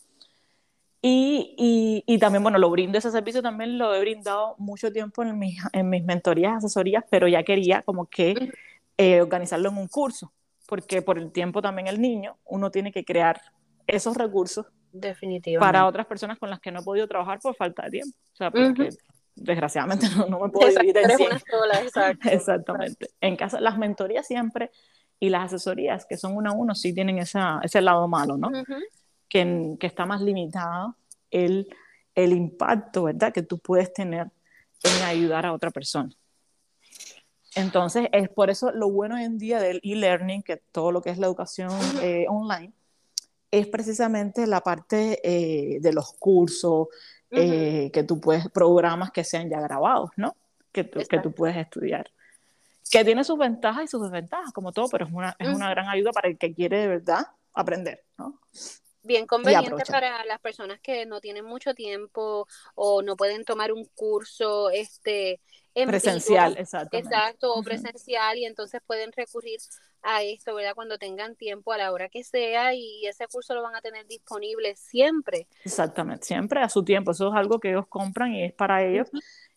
Y, 1.05 2.05
y, 2.07 2.17
también, 2.17 2.43
bueno, 2.43 2.57
lo 2.57 2.69
brindo 2.69 2.97
ese 2.97 3.11
servicio, 3.11 3.41
también 3.41 3.77
lo 3.77 3.93
he 3.93 3.99
brindado 3.99 4.55
mucho 4.57 4.89
tiempo 4.89 5.21
en 5.21 5.37
mis, 5.37 5.61
en 5.73 5.89
mis 5.89 6.01
mentorías, 6.05 6.55
asesorías, 6.55 7.03
pero 7.09 7.27
ya 7.27 7.43
quería 7.43 7.81
como 7.81 8.05
que 8.05 8.51
eh, 8.97 9.21
organizarlo 9.21 9.67
en 9.67 9.77
un 9.79 9.89
curso, 9.89 10.31
porque 10.65 11.01
por 11.01 11.17
el 11.19 11.33
tiempo 11.33 11.61
también 11.61 11.87
el 11.87 11.99
niño, 11.99 12.37
uno 12.45 12.71
tiene 12.71 12.93
que 12.93 13.03
crear 13.03 13.41
esos 13.85 14.15
recursos 14.15 14.67
Definitivamente. 14.93 15.59
para 15.59 15.87
otras 15.87 16.05
personas 16.05 16.39
con 16.39 16.49
las 16.49 16.61
que 16.61 16.71
no 16.71 16.79
he 16.79 16.83
podido 16.83 17.05
trabajar 17.05 17.39
por 17.39 17.53
falta 17.53 17.83
de 17.83 17.91
tiempo. 17.91 18.17
O 18.31 18.35
sea, 18.37 18.49
porque 18.49 18.87
desgraciadamente 19.35 20.05
no, 20.15 20.27
no, 20.27 20.39
me 20.39 20.49
puedo 20.51 20.69
dividir 20.69 20.99
en 20.99 21.17
100. 21.17 21.31
Exactamente. 22.31 23.09
En 23.19 23.35
casa, 23.35 23.59
las 23.59 23.77
mentorías 23.77 24.25
siempre 24.25 24.71
y 25.19 25.27
las 25.27 25.47
asesorías, 25.47 26.05
que 26.05 26.15
son 26.15 26.37
uno 26.37 26.51
a 26.51 26.53
uno, 26.53 26.75
sí 26.75 26.93
tienen 26.93 27.17
esa, 27.17 27.59
ese 27.61 27.81
lado 27.81 28.07
malo, 28.07 28.37
¿no? 28.37 28.49
Que, 29.29 29.75
que, 29.79 29.87
está 29.87 30.05
más 30.05 30.21
limitado 30.21 30.95
el, 31.31 31.67
el 32.15 32.33
impacto, 32.33 33.03
¿verdad?, 33.03 33.33
que 33.33 33.41
tú 33.41 33.57
puedes 33.57 33.93
tener 33.93 34.29
en 34.83 35.03
ayudar 35.03 35.45
a 35.45 35.53
otra 35.53 35.71
persona. 35.71 36.11
Entonces, 37.55 38.07
es 38.11 38.29
por 38.29 38.49
eso 38.49 38.71
lo 38.71 38.89
bueno 38.89 39.15
hoy 39.15 39.23
en 39.23 39.37
día 39.37 39.59
del 39.59 39.79
e-learning, 39.83 40.43
que 40.43 40.57
todo 40.71 40.91
lo 40.91 41.01
que 41.01 41.11
es 41.11 41.17
la 41.17 41.27
educación 41.27 41.71
eh, 42.01 42.25
online, 42.27 42.73
es 43.51 43.67
precisamente 43.67 44.47
la 44.47 44.61
parte 44.61 45.19
eh, 45.23 45.79
de 45.79 45.93
los 45.93 46.13
cursos, 46.13 46.87
eh, 47.29 47.91
que 47.91 48.03
tú 48.03 48.19
puedes, 48.19 48.49
programas 48.49 49.11
que 49.11 49.23
sean 49.23 49.49
ya 49.49 49.59
grabados, 49.59 50.11
¿no? 50.17 50.35
Que 50.71 50.83
tú, 50.83 51.01
que 51.07 51.19
tú 51.19 51.31
puedes 51.31 51.55
estudiar. 51.57 52.11
Que 52.91 53.03
tiene 53.03 53.23
sus 53.23 53.37
ventajas 53.37 53.85
y 53.85 53.87
sus 53.87 54.01
desventajas, 54.03 54.51
como 54.53 54.71
todo, 54.71 54.87
pero 54.89 55.05
es 55.05 55.13
una, 55.13 55.35
es 55.39 55.49
una 55.49 55.69
gran 55.69 55.87
ayuda 55.87 56.11
para 56.11 56.29
el 56.29 56.37
que 56.37 56.53
quiere 56.53 56.79
de 56.79 56.87
verdad 56.87 57.27
aprender, 57.53 58.03
¿no? 58.17 58.39
Bien 59.03 59.27
conveniente 59.27 59.83
para 59.87 60.25
las 60.25 60.39
personas 60.39 60.79
que 60.79 61.05
no 61.05 61.21
tienen 61.21 61.45
mucho 61.45 61.73
tiempo 61.73 62.47
o 62.75 63.01
no 63.01 63.15
pueden 63.15 63.45
tomar 63.45 63.71
un 63.71 63.85
curso 63.93 64.69
este 64.69 65.39
en 65.75 65.89
presencial, 65.89 66.55
exacto. 66.57 66.97
Exacto, 66.97 67.53
o 67.53 67.63
presencial 67.63 68.37
y 68.37 68.45
entonces 68.45 68.81
pueden 68.85 69.11
recurrir 69.11 69.59
a 70.03 70.21
esto, 70.21 70.53
¿verdad? 70.53 70.75
Cuando 70.75 70.97
tengan 70.97 71.35
tiempo 71.35 71.71
a 71.71 71.77
la 71.77 71.91
hora 71.91 72.09
que 72.09 72.23
sea 72.23 72.73
y 72.73 73.05
ese 73.07 73.27
curso 73.27 73.55
lo 73.55 73.63
van 73.63 73.75
a 73.75 73.81
tener 73.81 74.05
disponible 74.05 74.75
siempre. 74.75 75.47
Exactamente, 75.63 76.25
siempre 76.25 76.61
a 76.61 76.69
su 76.69 76.83
tiempo. 76.83 77.11
Eso 77.11 77.29
es 77.29 77.35
algo 77.35 77.59
que 77.59 77.69
ellos 77.69 77.87
compran 77.87 78.33
y 78.33 78.43
es 78.43 78.53
para 78.53 78.85
ellos 78.85 79.09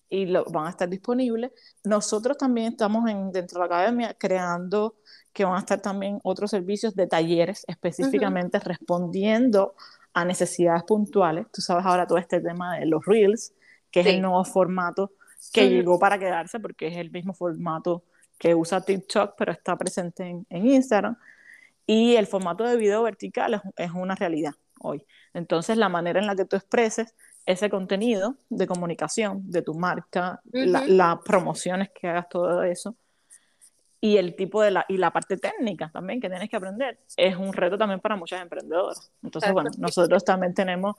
y 0.09 0.27
lo, 0.27 0.45
van 0.45 0.67
a 0.67 0.71
estar 0.71 0.89
disponibles. 0.89 1.53
Nosotros 1.85 2.39
también 2.39 2.69
estamos 2.73 3.09
en, 3.11 3.33
dentro 3.33 3.61
de 3.61 3.69
la 3.69 3.75
academia 3.75 4.15
creando 4.15 4.97
que 5.37 5.45
van 5.45 5.57
a 5.57 5.59
estar 5.59 5.83
también 5.83 6.19
otros 6.23 6.51
servicios 6.51 6.95
de 6.95 7.07
talleres 7.07 7.63
específicamente 7.69 8.59
respondiendo 8.59 9.75
a 10.15 10.25
necesidades 10.25 10.83
puntuales. 10.85 11.47
Tú 11.53 11.61
sabes 11.61 11.85
ahora 11.85 12.07
todo 12.07 12.17
este 12.17 12.41
tema 12.41 12.79
de 12.79 12.87
los 12.87 13.05
reels, 13.05 13.53
que 13.91 14.01
es 14.01 14.07
el 14.07 14.23
nuevo 14.23 14.43
formato 14.47 15.13
que 15.53 15.69
llegó 15.69 15.99
para 15.99 16.19
quedarse 16.19 16.59
porque 16.59 16.87
es 16.87 16.97
el 16.97 17.11
mismo 17.11 17.35
formato 17.35 18.03
que 18.39 18.55
usa 18.55 18.81
TikTok, 18.81 19.35
pero 19.37 19.53
está 19.53 19.77
presente 19.77 20.25
en, 20.25 20.47
en 20.49 20.69
Instagram. 20.69 21.19
Y 21.85 22.17
el 22.17 22.27
formato 22.27 22.65
de 22.65 22.79
video 22.79 23.03
vertical 23.03 23.53
es, 23.53 23.61
es, 23.77 23.91
una 23.91 24.15
realidad 24.15 24.55
hoy. 24.81 25.05
Entonces, 25.35 25.77
la 25.77 25.91
manera 25.91 26.19
en 26.19 26.27
la 26.27 26.35
que 26.35 26.47
tú 26.47 26.57
expreses 26.57 27.15
ese 27.45 27.69
contenido 27.69 28.39
de 28.49 28.67
comunicación 28.67 29.43
de 29.51 29.61
tu 29.61 29.75
marca, 29.75 30.41
las 30.51 31.19
promociones 31.27 31.91
que 31.95 32.09
hagas, 32.09 32.27
todo 32.31 32.63
eso, 32.63 32.97
y 34.01 34.19
el 34.19 34.37
tipo 34.37 34.63
de 34.63 34.71
la, 34.71 34.85
y 34.89 34.99
la 34.99 35.11
parte 35.11 35.37
técnica 35.37 35.91
también 35.93 36.21
que 36.21 36.29
tienes 36.29 36.51
que 36.51 36.57
aprender, 36.57 36.99
es 37.17 37.37
un 37.37 37.53
reto 37.53 37.79
también 37.79 38.01
para 38.01 38.17
muchas 38.17 38.43
emprendedoras. 38.43 39.11
Entonces, 39.23 39.53
bueno, 39.53 39.71
nosotros 39.79 40.25
también 40.25 40.55
tenemos, 40.55 40.97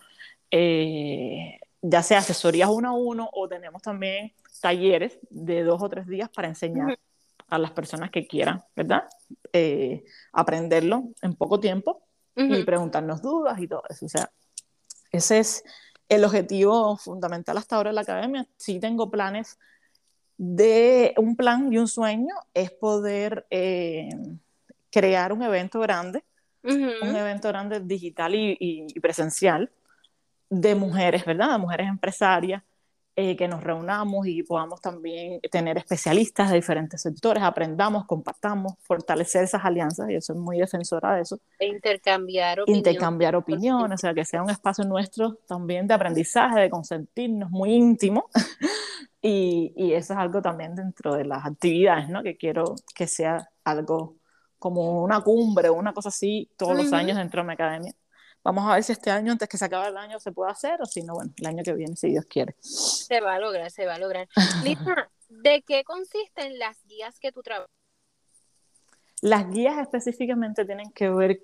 eh, 0.52 1.60
ya 1.82 2.03
sea 2.03 2.19
asesorías 2.19 2.69
uno 2.69 2.90
a 2.90 2.94
uno 2.94 3.30
o 3.32 3.48
tenemos 3.48 3.82
también 3.82 4.34
talleres 4.61 5.19
de 5.30 5.64
dos 5.64 5.82
o 5.82 5.90
tres 5.90 6.07
días 6.07 6.30
para 6.30 6.48
enseñar 6.48 6.98
a 7.48 7.57
las 7.57 7.72
personas 7.72 8.11
que 8.11 8.28
quieran, 8.28 8.64
¿verdad? 8.76 9.03
Eh, 9.53 10.03
aprenderlo 10.34 11.03
en 11.22 11.36
poco 11.36 11.60
tiempo 11.60 12.03
y 12.36 12.64
preguntarnos 12.64 13.24
dudas 13.24 13.60
y 13.60 13.68
todo 13.68 13.82
eso. 13.90 14.06
O 14.06 14.10
sea, 14.10 14.30
ese 15.11 15.40
es 15.40 15.64
el 16.07 16.24
objetivo 16.24 16.95
fundamental 16.98 17.57
hasta 17.57 17.76
ahora 17.78 17.90
de 17.90 17.95
la 17.95 18.02
academia. 18.02 18.48
Sí 18.57 18.80
tengo 18.80 19.10
planes 19.10 19.57
de 20.38 21.14
un 21.18 21.35
plan 21.35 21.72
y 21.73 21.77
un 21.77 21.88
sueño 21.88 22.35
es 22.53 22.72
poder 22.72 23.45
eh, 23.49 24.09
crear 24.91 25.34
un 25.34 25.41
evento 25.43 25.80
grande, 25.80 26.23
un 26.64 27.15
evento 27.15 27.47
grande 27.47 27.80
digital 27.80 28.35
y, 28.35 28.88
presencial 29.01 29.72
de 30.49 30.76
mujeres, 30.76 31.26
¿verdad? 31.26 31.51
De 31.53 31.57
mujeres 31.57 31.88
empresarias, 31.88 32.61
eh, 33.15 33.35
que 33.35 33.47
nos 33.47 33.64
reunamos 33.64 34.27
y 34.27 34.43
podamos 34.43 34.80
también 34.80 35.39
tener 35.49 35.77
especialistas 35.77 36.49
de 36.49 36.57
diferentes 36.57 37.01
sectores, 37.01 37.41
aprendamos, 37.41 38.05
compartamos, 38.05 38.73
fortalecer 38.81 39.43
esas 39.43 39.65
alianzas, 39.65 40.09
y 40.09 40.14
yo 40.14 40.22
soy 40.22 40.38
muy 40.38 40.59
defensora 40.59 41.15
de 41.15 41.22
eso. 41.22 41.39
E 41.57 41.68
intercambiar 41.68 42.59
opiniones. 42.59 42.77
Intercambiar 42.77 43.35
opiniones, 43.35 43.95
o 43.95 43.97
sea, 44.01 44.14
que 44.14 44.23
sea 44.23 44.43
un 44.43 44.51
espacio 44.51 44.84
nuestro 44.84 45.35
también 45.47 45.88
de 45.88 45.95
aprendizaje, 45.95 46.59
de 46.59 46.69
consentirnos, 46.69 47.49
muy 47.49 47.73
íntimo. 47.73 48.30
Y, 49.30 49.74
y, 49.76 49.94
eso 49.94 50.14
es 50.14 50.20
algo 50.20 50.41
también 50.41 50.74
dentro 50.74 51.16
de 51.16 51.26
las 51.26 51.45
actividades, 51.45 52.08
¿no? 52.08 52.24
Que 52.24 52.38
quiero 52.38 52.76
que 52.95 53.08
sea 53.08 53.49
algo 53.66 54.16
como 54.58 55.04
una 55.04 55.22
cumbre 55.22 55.68
o 55.68 55.74
una 55.74 55.94
cosa 55.94 56.10
así 56.10 56.49
todos 56.58 56.78
los 56.78 56.94
años 56.94 57.18
dentro 57.18 57.41
de 57.41 57.48
mi 57.48 57.54
academia. 57.54 57.94
Vamos 58.41 58.66
a 58.66 58.76
ver 58.76 58.84
si 58.84 58.94
este 58.94 59.12
año, 59.12 59.34
antes 59.34 59.49
que 59.49 59.58
se 59.58 59.66
acabe 59.66 59.90
el 59.90 59.98
año, 59.98 60.18
se 60.22 60.32
puede 60.32 60.52
hacer 60.52 60.82
o 60.82 60.86
si 60.86 61.04
no, 61.04 61.16
bueno, 61.16 61.34
el 61.36 61.45
año 61.45 61.64
que 61.64 61.74
viene, 61.74 61.98
si 61.98 62.08
Dios 62.08 62.24
quiere. 62.26 62.56
Se 62.62 63.20
va 63.20 63.36
a 63.36 63.40
lograr, 63.40 63.70
se 63.70 63.86
va 63.86 63.95
a 63.95 63.99
lograr. 63.99 64.30
Lisa, 64.64 65.10
¿de 65.28 65.62
qué 65.64 65.84
consisten 65.84 66.58
las 66.58 66.82
guías 66.86 67.20
que 67.20 67.34
tú 67.34 67.41
trabajas? 67.44 67.70
Las 69.22 69.49
guías 69.49 69.78
específicamente 69.80 70.64
tienen 70.64 70.90
que 70.91 71.10
ver 71.10 71.44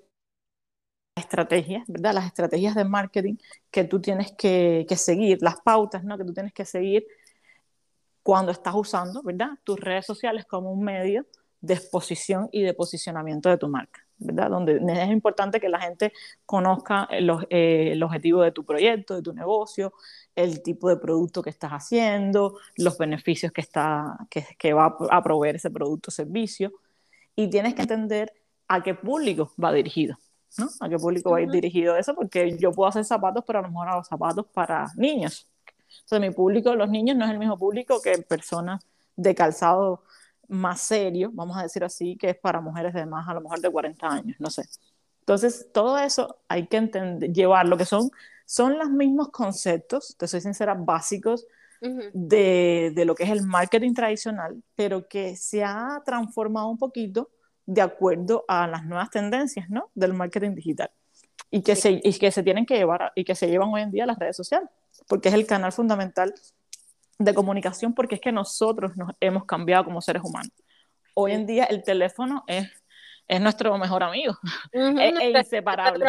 estrategias, 1.16 1.84
¿verdad? 1.86 2.14
Las 2.14 2.26
estrategias 2.26 2.74
de 2.74 2.84
marketing 2.84 3.34
que 3.70 3.84
tú 3.84 4.00
tienes 4.00 4.32
que, 4.32 4.86
que, 4.88 4.96
seguir, 4.96 5.42
las 5.42 5.60
pautas, 5.60 6.02
¿no? 6.02 6.16
Que 6.16 6.24
tú 6.24 6.32
tienes 6.32 6.54
que 6.54 6.64
seguir 6.64 7.06
cuando 8.24 8.50
estás 8.50 8.74
usando, 8.74 9.22
¿verdad? 9.22 9.50
Tus 9.62 9.78
redes 9.78 10.06
sociales 10.06 10.46
como 10.46 10.72
un 10.72 10.82
medio 10.82 11.26
de 11.60 11.74
exposición 11.74 12.48
y 12.50 12.62
de 12.62 12.74
posicionamiento 12.74 13.50
de 13.50 13.58
tu 13.58 13.68
marca. 13.68 14.00
¿verdad? 14.16 14.48
Donde 14.48 14.76
es 14.76 15.10
importante 15.10 15.60
que 15.60 15.68
la 15.68 15.78
gente 15.78 16.12
conozca 16.46 17.06
los, 17.20 17.44
eh, 17.50 17.90
el 17.92 18.02
objetivo 18.02 18.40
de 18.40 18.50
tu 18.50 18.64
proyecto, 18.64 19.14
de 19.14 19.22
tu 19.22 19.34
negocio, 19.34 19.92
el 20.34 20.62
tipo 20.62 20.88
de 20.88 20.96
producto 20.96 21.42
que 21.42 21.50
estás 21.50 21.72
haciendo, 21.72 22.58
los 22.76 22.96
beneficios 22.96 23.52
que, 23.52 23.60
está, 23.60 24.16
que, 24.30 24.46
que 24.58 24.72
va 24.72 24.96
a 25.10 25.22
proveer 25.22 25.56
ese 25.56 25.70
producto 25.70 26.08
o 26.08 26.12
servicio. 26.12 26.72
Y 27.36 27.48
tienes 27.50 27.74
que 27.74 27.82
entender 27.82 28.32
a 28.68 28.82
qué 28.82 28.94
público 28.94 29.52
va 29.62 29.70
dirigido, 29.70 30.16
¿no? 30.56 30.68
A 30.80 30.88
qué 30.88 30.96
público 30.96 31.30
va 31.30 31.38
a 31.38 31.42
ir 31.42 31.50
dirigido 31.50 31.94
eso, 31.96 32.14
porque 32.14 32.56
yo 32.56 32.72
puedo 32.72 32.88
hacer 32.88 33.04
zapatos, 33.04 33.44
pero 33.46 33.58
a 33.58 33.62
lo 33.62 33.68
mejor 33.68 33.88
hago 33.88 34.04
zapatos 34.04 34.46
para 34.46 34.86
niños. 34.96 35.46
Entonces, 36.00 36.20
mi 36.20 36.34
público, 36.34 36.74
los 36.74 36.90
niños, 36.90 37.16
no 37.16 37.24
es 37.24 37.30
el 37.30 37.38
mismo 37.38 37.58
público 37.58 38.00
que 38.02 38.18
personas 38.18 38.84
de 39.16 39.34
calzado 39.34 40.02
más 40.48 40.80
serio, 40.82 41.30
vamos 41.32 41.56
a 41.56 41.62
decir 41.62 41.84
así, 41.84 42.16
que 42.16 42.30
es 42.30 42.36
para 42.36 42.60
mujeres 42.60 42.94
de 42.94 43.06
más, 43.06 43.28
a 43.28 43.34
lo 43.34 43.40
mejor 43.40 43.60
de 43.60 43.70
40 43.70 44.06
años, 44.06 44.36
no 44.38 44.50
sé. 44.50 44.64
Entonces, 45.20 45.68
todo 45.72 45.98
eso 45.98 46.38
hay 46.48 46.66
que 46.66 46.76
entender, 46.76 47.32
llevarlo, 47.32 47.76
que 47.76 47.86
son, 47.86 48.10
son 48.44 48.78
los 48.78 48.90
mismos 48.90 49.30
conceptos, 49.30 50.16
te 50.18 50.28
soy 50.28 50.40
sincera, 50.40 50.74
básicos 50.74 51.46
de, 52.12 52.92
de, 52.94 53.04
lo 53.04 53.14
que 53.14 53.24
es 53.24 53.30
el 53.30 53.42
marketing 53.42 53.92
tradicional, 53.92 54.62
pero 54.74 55.06
que 55.06 55.36
se 55.36 55.62
ha 55.62 56.02
transformado 56.04 56.68
un 56.68 56.78
poquito 56.78 57.30
de 57.66 57.82
acuerdo 57.82 58.44
a 58.48 58.66
las 58.66 58.84
nuevas 58.84 59.10
tendencias, 59.10 59.68
¿no? 59.70 59.90
Del 59.94 60.14
marketing 60.14 60.54
digital. 60.54 60.90
Y 61.50 61.62
que, 61.62 61.76
se, 61.76 62.00
y 62.02 62.18
que 62.18 62.30
se 62.30 62.42
tienen 62.42 62.66
que 62.66 62.76
llevar, 62.76 63.12
y 63.14 63.24
que 63.24 63.34
se 63.34 63.48
llevan 63.48 63.68
hoy 63.72 63.82
en 63.82 63.90
día 63.90 64.06
las 64.06 64.18
redes 64.18 64.36
sociales, 64.36 64.68
porque 65.08 65.28
es 65.28 65.34
el 65.34 65.46
canal 65.46 65.72
fundamental 65.72 66.34
de 67.18 67.34
comunicación 67.34 67.94
porque 67.94 68.16
es 68.16 68.20
que 68.20 68.32
nosotros 68.32 68.96
nos 68.96 69.12
hemos 69.20 69.44
cambiado 69.44 69.84
como 69.84 70.00
seres 70.00 70.22
humanos. 70.24 70.52
Hoy 71.14 71.32
en 71.32 71.46
día 71.46 71.64
el 71.64 71.82
teléfono 71.82 72.44
es 72.46 72.68
es 73.26 73.40
nuestro 73.40 73.76
mejor 73.78 74.02
amigo. 74.02 74.36
es, 74.72 75.44
inseparable. 75.44 76.04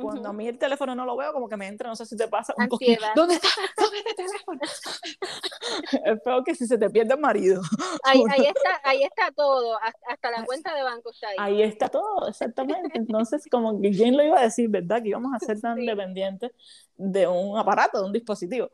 Cuando 0.00 0.28
a 0.28 0.32
mí 0.32 0.48
el 0.48 0.58
teléfono 0.58 0.94
no 0.94 1.04
lo 1.04 1.16
veo, 1.16 1.32
como 1.32 1.48
que 1.48 1.56
me 1.56 1.66
entra, 1.66 1.88
no 1.88 1.96
sé 1.96 2.06
si 2.06 2.16
te 2.16 2.28
pasa, 2.28 2.54
un 2.56 2.68
¿Dónde 2.68 3.34
está? 3.34 3.48
¿Dónde 3.76 3.98
está 3.98 4.10
el 4.10 4.16
teléfono? 4.16 4.60
es 6.04 6.20
peor 6.22 6.44
que 6.44 6.54
si 6.54 6.66
se 6.66 6.78
te 6.78 6.88
pierde 6.88 7.14
el 7.14 7.20
marido. 7.20 7.60
Ahí, 8.04 8.22
ahí, 8.30 8.46
está, 8.46 8.80
ahí 8.84 9.02
está 9.02 9.30
todo, 9.32 9.78
hasta 10.08 10.30
la 10.30 10.44
cuenta 10.44 10.74
de 10.74 10.82
banco 10.82 11.10
está 11.10 11.28
ahí. 11.28 11.36
Ahí 11.38 11.62
está 11.62 11.88
todo, 11.88 12.28
exactamente. 12.28 12.90
Entonces, 12.94 13.44
como 13.50 13.80
que 13.80 13.90
quién 13.90 14.16
lo 14.16 14.22
iba 14.22 14.40
a 14.40 14.44
decir, 14.44 14.68
¿verdad? 14.68 15.02
Que 15.02 15.10
íbamos 15.10 15.32
a 15.34 15.44
ser 15.44 15.60
tan 15.60 15.84
dependientes 15.84 16.52
de 16.96 17.26
un 17.26 17.58
aparato, 17.58 18.00
de 18.00 18.06
un 18.06 18.12
dispositivo. 18.12 18.70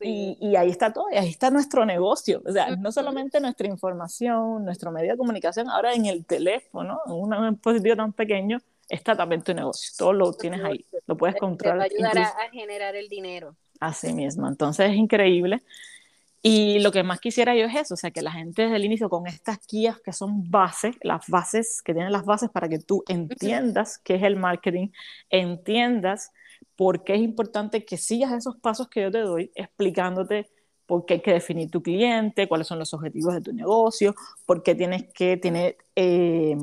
Y, 0.00 0.56
ahí 0.56 0.70
está 0.70 0.92
todo, 0.92 1.06
y 1.10 1.16
ahí 1.16 1.28
está 1.28 1.50
nuestro 1.50 1.86
negocio. 1.86 2.42
O 2.44 2.52
sea, 2.52 2.76
no 2.76 2.92
solamente 2.92 3.40
nuestra 3.40 3.66
información, 3.66 4.64
nuestro 4.64 4.92
medio 4.92 5.12
de 5.12 5.18
comunicación, 5.18 5.70
ahora 5.70 5.94
en 5.94 6.06
el 6.06 6.26
teléfono, 6.26 7.00
en 7.06 7.12
un 7.12 7.50
dispositivo 7.50 7.96
tan 7.96 8.12
pequeño, 8.12 8.60
está 8.88 9.16
también 9.16 9.42
tu 9.42 9.54
negocio. 9.54 9.92
Todo 9.96 10.12
lo 10.12 10.32
tienes 10.34 10.62
ahí, 10.62 10.84
lo 11.06 11.16
puedes 11.16 11.36
controlar. 11.36 11.88
Te 11.88 12.02
va 12.02 12.08
a 12.08 12.10
ayudar 12.10 12.32
a, 12.46 12.50
generar 12.50 12.94
el 12.94 13.08
dinero. 13.08 13.56
Así 13.80 14.12
mismo. 14.12 14.48
Entonces 14.48 14.90
es 14.90 14.96
increíble. 14.96 15.62
Y 16.42 16.78
lo 16.78 16.92
que 16.92 17.02
más 17.02 17.18
quisiera 17.18 17.56
yo 17.56 17.64
es 17.64 17.74
eso, 17.74 17.94
o 17.94 17.96
sea, 17.96 18.12
que 18.12 18.22
la 18.22 18.30
gente 18.30 18.62
desde 18.62 18.76
el 18.76 18.84
inicio 18.84 19.08
con 19.08 19.26
estas 19.26 19.58
guías 19.66 19.98
que 19.98 20.12
son 20.12 20.48
bases, 20.48 20.94
las 21.02 21.26
bases, 21.26 21.82
que 21.82 21.92
tienen 21.92 22.12
las 22.12 22.24
bases 22.24 22.50
para 22.50 22.68
que 22.68 22.78
tú 22.78 23.02
entiendas 23.08 23.98
qué 23.98 24.14
es 24.14 24.22
el 24.22 24.36
marketing, 24.36 24.88
entiendas 25.28 26.30
por 26.76 27.04
qué 27.04 27.14
es 27.14 27.20
importante 27.20 27.84
que 27.84 27.96
sigas 27.96 28.32
esos 28.32 28.56
pasos 28.56 28.88
que 28.88 29.02
yo 29.02 29.10
te 29.10 29.20
doy 29.20 29.50
explicándote 29.54 30.50
por 30.86 31.04
qué 31.04 31.14
hay 31.14 31.20
que 31.20 31.32
definir 31.32 31.70
tu 31.70 31.82
cliente, 31.82 32.46
cuáles 32.46 32.66
son 32.66 32.78
los 32.78 32.94
objetivos 32.94 33.34
de 33.34 33.40
tu 33.40 33.52
negocio, 33.52 34.14
por 34.46 34.62
qué 34.62 34.74
tienes 34.74 35.12
que 35.12 35.36
tener 35.36 35.76
eh, 35.96 36.56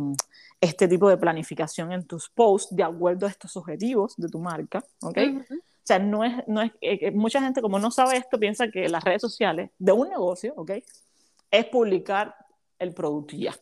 este 0.62 0.88
tipo 0.88 1.10
de 1.10 1.18
planificación 1.18 1.92
en 1.92 2.08
tus 2.08 2.30
posts 2.30 2.74
de 2.74 2.84
acuerdo 2.84 3.26
a 3.26 3.30
estos 3.30 3.58
objetivos 3.58 4.16
de 4.16 4.30
tu 4.30 4.40
marca, 4.40 4.84
¿ok? 5.02 5.18
O 5.50 5.86
sea, 5.86 6.00
no 6.00 6.24
es, 6.24 6.36
no 6.48 6.62
es 6.62 6.72
eh, 6.80 7.12
mucha 7.12 7.42
gente 7.42 7.62
como 7.62 7.78
no 7.80 7.92
sabe 7.92 8.16
esto 8.16 8.40
piensa 8.40 8.70
que 8.70 8.88
las 8.88 9.04
redes 9.04 9.22
sociales 9.22 9.72
de 9.78 9.92
un 9.92 10.08
negocio, 10.08 10.54
¿ok? 10.56 10.72
Es 11.52 11.66
publicar 11.66 12.34
el 12.80 12.94
producto 12.94 13.36
ya. 13.36 13.54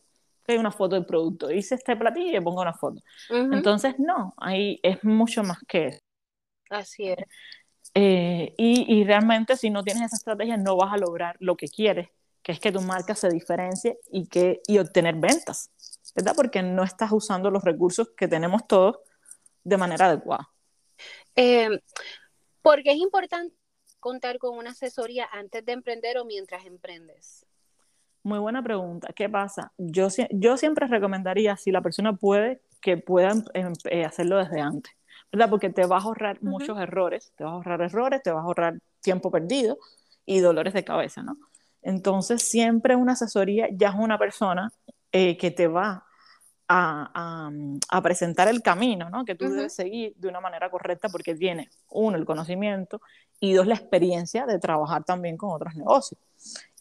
Hay 0.46 0.58
una 0.58 0.70
foto 0.70 0.94
del 0.94 1.06
producto, 1.06 1.50
hice 1.50 1.74
este 1.74 1.96
platillo 1.96 2.38
y 2.38 2.40
pongo 2.40 2.62
una 2.62 2.74
foto. 2.74 3.00
Entonces, 3.30 3.94
no, 3.98 4.34
ahí 4.36 4.78
es 4.82 5.02
mucho 5.02 5.42
más 5.42 5.58
que 5.66 5.86
eso. 5.86 6.01
Así 6.72 7.08
es. 7.08 7.18
Eh, 7.94 8.54
y, 8.56 9.00
y, 9.00 9.04
realmente 9.04 9.56
si 9.56 9.68
no 9.68 9.82
tienes 9.82 10.04
esa 10.04 10.16
estrategia 10.16 10.56
no 10.56 10.76
vas 10.76 10.94
a 10.94 10.96
lograr 10.96 11.36
lo 11.40 11.56
que 11.56 11.68
quieres, 11.68 12.08
que 12.42 12.52
es 12.52 12.60
que 12.60 12.72
tu 12.72 12.80
marca 12.80 13.14
se 13.14 13.28
diferencie 13.28 13.98
y, 14.10 14.26
que, 14.28 14.62
y 14.66 14.78
obtener 14.78 15.16
ventas, 15.16 15.70
¿verdad? 16.16 16.32
Porque 16.34 16.62
no 16.62 16.84
estás 16.84 17.12
usando 17.12 17.50
los 17.50 17.62
recursos 17.62 18.08
que 18.16 18.28
tenemos 18.28 18.66
todos 18.66 18.96
de 19.62 19.76
manera 19.76 20.06
adecuada. 20.06 20.48
Eh, 21.36 21.68
porque 22.62 22.92
es 22.92 22.96
importante 22.96 23.54
contar 24.00 24.38
con 24.38 24.56
una 24.56 24.70
asesoría 24.70 25.28
antes 25.30 25.62
de 25.64 25.72
emprender 25.72 26.16
o 26.16 26.24
mientras 26.24 26.64
emprendes. 26.64 27.44
Muy 28.22 28.38
buena 28.38 28.62
pregunta. 28.62 29.12
¿Qué 29.14 29.28
pasa? 29.28 29.72
Yo, 29.76 30.08
yo 30.30 30.56
siempre 30.56 30.86
recomendaría, 30.86 31.56
si 31.56 31.72
la 31.72 31.82
persona 31.82 32.14
puede, 32.14 32.62
que 32.80 32.96
puedan 32.96 33.44
em, 33.52 33.72
eh, 33.90 34.04
hacerlo 34.04 34.38
desde 34.38 34.60
antes. 34.60 34.92
¿Verdad? 35.32 35.48
Porque 35.48 35.70
te 35.70 35.86
vas 35.86 36.04
a 36.04 36.06
ahorrar 36.06 36.42
muchos 36.42 36.78
errores, 36.78 37.32
te 37.36 37.44
vas 37.44 37.52
a 37.52 37.56
ahorrar 37.56 37.80
errores, 37.80 38.22
te 38.22 38.30
vas 38.30 38.42
a 38.42 38.44
ahorrar 38.44 38.78
tiempo 39.00 39.30
perdido 39.30 39.78
y 40.26 40.40
dolores 40.40 40.74
de 40.74 40.84
cabeza, 40.84 41.22
¿no? 41.22 41.36
Entonces, 41.80 42.42
siempre 42.42 42.94
una 42.94 43.12
asesoría 43.12 43.66
ya 43.72 43.88
es 43.88 43.94
una 43.96 44.18
persona 44.18 44.72
eh, 45.10 45.36
que 45.36 45.50
te 45.50 45.66
va 45.66 46.04
a, 46.68 47.50
a, 47.90 48.02
presentar 48.02 48.48
el 48.48 48.62
camino, 48.62 49.10
¿no? 49.10 49.24
Que 49.24 49.34
tú 49.34 49.50
debes 49.50 49.74
seguir 49.74 50.14
de 50.16 50.28
una 50.28 50.40
manera 50.40 50.70
correcta 50.70 51.08
porque 51.08 51.34
tiene, 51.34 51.70
uno, 51.88 52.16
el 52.16 52.24
conocimiento 52.24 53.00
y 53.40 53.52
dos, 53.52 53.66
la 53.66 53.74
experiencia 53.74 54.46
de 54.46 54.58
trabajar 54.58 55.04
también 55.04 55.36
con 55.36 55.50
otros 55.50 55.74
negocios. 55.74 56.20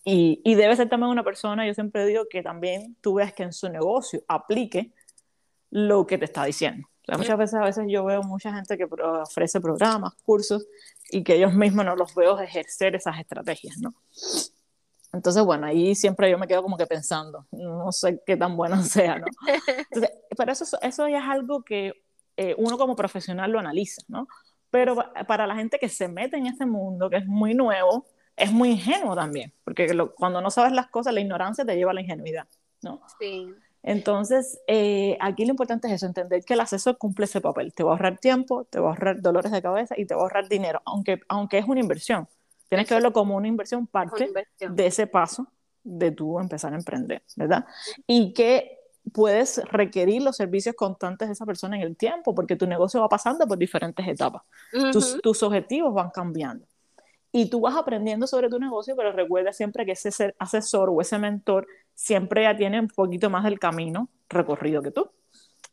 Y, 0.06 0.42
y 0.44 0.56
debe 0.56 0.76
ser 0.76 0.88
también 0.88 1.10
una 1.10 1.24
persona, 1.24 1.66
yo 1.66 1.74
siempre 1.74 2.06
digo 2.06 2.26
que 2.30 2.44
también 2.44 2.96
tú 3.02 3.16
veas 3.16 3.34
que 3.34 3.44
en 3.44 3.54
su 3.54 3.70
negocio 3.70 4.24
aplique 4.28 4.94
lo 5.72 6.06
que 6.06 6.18
te 6.18 6.26
está 6.26 6.46
diciendo 6.46 6.91
muchas 7.08 7.38
veces, 7.38 7.56
a 7.56 7.64
veces 7.64 7.86
yo 7.88 8.06
veo 8.06 8.24
mucha 8.24 8.54
gente 8.54 8.78
que 8.78 8.86
ofrece 8.86 9.60
programas, 9.60 10.14
cursos, 10.24 10.66
y 11.10 11.24
que 11.24 11.36
ellos 11.36 11.54
mismos 11.54 11.86
no 11.86 11.96
los 11.96 12.16
veo 12.16 12.40
ejercer 12.40 12.96
esas 12.96 13.20
estrategias, 13.20 13.78
¿no? 13.78 13.94
Entonces, 15.14 15.44
bueno, 15.44 15.68
ahí 15.68 15.94
siempre 15.94 16.32
yo 16.32 16.38
me 16.38 16.48
quedo 16.48 16.64
como 16.64 16.78
que 16.78 16.88
pensando, 16.88 17.46
no 17.52 17.92
sé 17.92 18.22
qué 18.26 18.38
tan 18.38 18.56
bueno 18.56 18.82
sea, 18.84 19.20
¿no? 19.20 19.26
Entonces, 19.46 20.12
pero 20.38 20.52
eso, 20.52 20.78
eso 20.82 21.08
ya 21.08 21.20
es 21.20 21.30
algo 21.30 21.64
que 21.64 21.94
eh, 22.38 22.56
uno 22.58 22.78
como 22.78 22.96
profesional 22.96 23.52
lo 23.52 23.60
analiza, 23.60 24.02
¿no? 24.08 24.28
Pero 24.70 24.96
para 25.28 25.46
la 25.46 25.56
gente 25.56 25.78
que 25.80 25.90
se 25.90 26.08
mete 26.08 26.38
en 26.38 26.46
este 26.46 26.66
mundo, 26.66 27.10
que 27.10 27.18
es 27.18 27.26
muy 27.26 27.54
nuevo, 27.54 28.06
es 28.38 28.52
muy 28.54 28.72
ingenuo 28.72 29.16
también, 29.16 29.54
porque 29.66 29.92
cuando 30.16 30.40
no 30.42 30.50
sabes 30.50 30.72
las 30.72 30.88
cosas, 30.88 31.14
la 31.14 31.20
ignorancia 31.20 31.66
te 31.66 31.76
lleva 31.76 31.92
a 31.92 31.94
la 31.94 32.02
ingenuidad, 32.02 32.48
¿no? 32.82 33.02
Sí. 33.20 33.54
Entonces, 33.84 34.60
eh, 34.68 35.18
aquí 35.20 35.46
lo 35.46 35.52
importante 35.52 35.88
es 35.88 35.94
eso, 35.94 36.06
entender 36.06 36.44
que 36.44 36.54
el 36.54 36.60
asesor 36.60 36.98
cumple 36.98 37.26
ese 37.26 37.42
papel. 37.42 37.74
Te 37.74 37.84
va 37.84 37.92
a 37.92 37.94
ahorrar 37.94 38.20
tiempo, 38.20 38.66
te 38.66 38.80
va 38.80 38.90
a 38.90 38.92
ahorrar 38.92 39.22
dolores 39.22 39.52
de 39.52 39.62
cabeza 39.62 39.96
y 39.98 40.06
te 40.06 40.14
va 40.14 40.22
a 40.22 40.24
ahorrar 40.24 40.48
dinero, 40.48 40.82
aunque, 40.86 41.20
aunque 41.28 41.58
es 41.58 41.66
una 41.66 41.80
inversión. 41.80 42.28
Tienes 42.70 42.88
que 42.88 42.94
verlo 42.94 43.12
como 43.12 43.36
una 43.36 43.48
inversión 43.48 43.88
parte 43.88 44.32
de 44.60 44.86
ese 44.86 45.08
paso 45.08 45.48
de 45.84 46.12
tú 46.12 46.40
empezar 46.40 46.74
a 46.74 46.78
emprender, 46.78 47.24
¿verdad? 47.36 47.66
Y 48.06 48.34
que 48.34 48.78
puedes 49.12 49.58
requerir 49.66 50.22
los 50.22 50.38
servicios 50.38 50.76
constantes 50.76 51.28
de 51.28 51.34
esa 51.34 51.46
persona 51.46 51.76
en 51.76 51.82
el 51.82 51.98
tiempo, 51.98 52.36
porque 52.36 52.56
tu 52.56 52.68
negocio 52.68 53.02
va 53.02 53.10
pasando 53.10 53.48
por 53.48 53.58
diferentes 53.58 54.08
etapas. 54.08 54.44
tus, 54.92 55.20
tus 55.22 55.44
objetivos 55.44 55.94
van 55.94 56.12
cambiando 56.12 56.66
y 57.32 57.50
tú 57.50 57.62
vas 57.62 57.76
aprendiendo 57.76 58.28
sobre 58.28 58.50
tu 58.50 58.60
negocio, 58.60 58.96
pero 58.96 59.12
recuerda 59.12 59.54
siempre 59.54 59.86
que 59.86 59.94
ese 59.94 60.36
asesor 60.38 60.90
o 60.90 61.02
ese 61.02 61.18
mentor 61.18 61.68
siempre 61.94 62.44
ya 62.44 62.56
tiene 62.56 62.80
un 62.80 62.88
poquito 62.88 63.30
más 63.30 63.44
del 63.44 63.60
camino 63.60 64.10
recorrido 64.30 64.82
que 64.82 64.92
tú. 64.92 65.10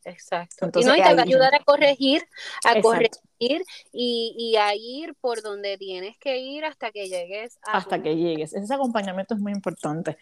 Exacto. 0.04 0.66
Entonces, 0.66 0.94
y 0.94 1.00
no, 1.00 1.06
te 1.08 1.14
va 1.14 1.20
a 1.20 1.24
ayudar 1.24 1.54
a 1.54 1.64
corregir, 1.64 2.22
a 2.64 2.80
corregir 2.80 3.62
y, 3.92 4.56
a 4.58 4.74
ir 4.74 5.14
por 5.20 5.42
donde 5.42 5.76
tienes 5.76 6.16
que 6.18 6.38
ir 6.38 6.64
hasta 6.64 6.90
que 6.92 7.08
llegues. 7.08 7.58
hasta 7.62 8.02
que 8.02 8.16
llegues. 8.16 8.54
Ese 8.54 8.74
acompañamiento 8.74 9.34
es 9.34 9.40
muy 9.40 9.52
importante 9.52 10.16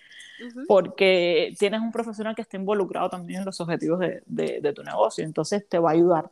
porque 0.67 1.55
tienes 1.59 1.81
un 1.81 1.93
profesional 1.93 2.35
que 2.35 2.43
está 2.43 2.57
involucrado 2.57 3.11
también 3.11 3.41
en 3.41 3.47
los 3.47 3.61
objetivos 3.61 4.01
de, 4.01 4.23
de 4.27 4.73
tu 4.73 4.83
negocio. 4.83 5.25
Entonces 5.25 5.69
te 5.69 5.79
va 5.79 5.91
a 5.91 5.93
ayudar 5.93 6.31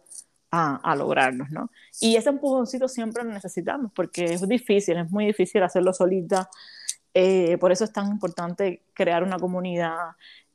a, 0.55 0.95
lograrlos, 0.97 1.51
¿no? 1.51 1.71
Y 2.01 2.17
ese 2.17 2.31
empujoncito 2.31 2.89
siempre 2.89 3.25
lo 3.25 3.33
necesitamos 3.33 3.93
porque 3.95 4.25
es 4.25 4.47
difícil, 4.49 4.97
es 4.97 5.11
muy 5.11 5.27
difícil 5.27 5.63
hacerlo 5.63 5.93
solita. 5.93 6.49
Eh, 7.15 7.59
por 7.59 7.73
eso 7.73 7.85
es 7.85 7.93
tan 7.93 8.09
importante 8.09 8.83
crear 8.93 9.23
una 9.23 9.39
comunidad, 9.39 9.97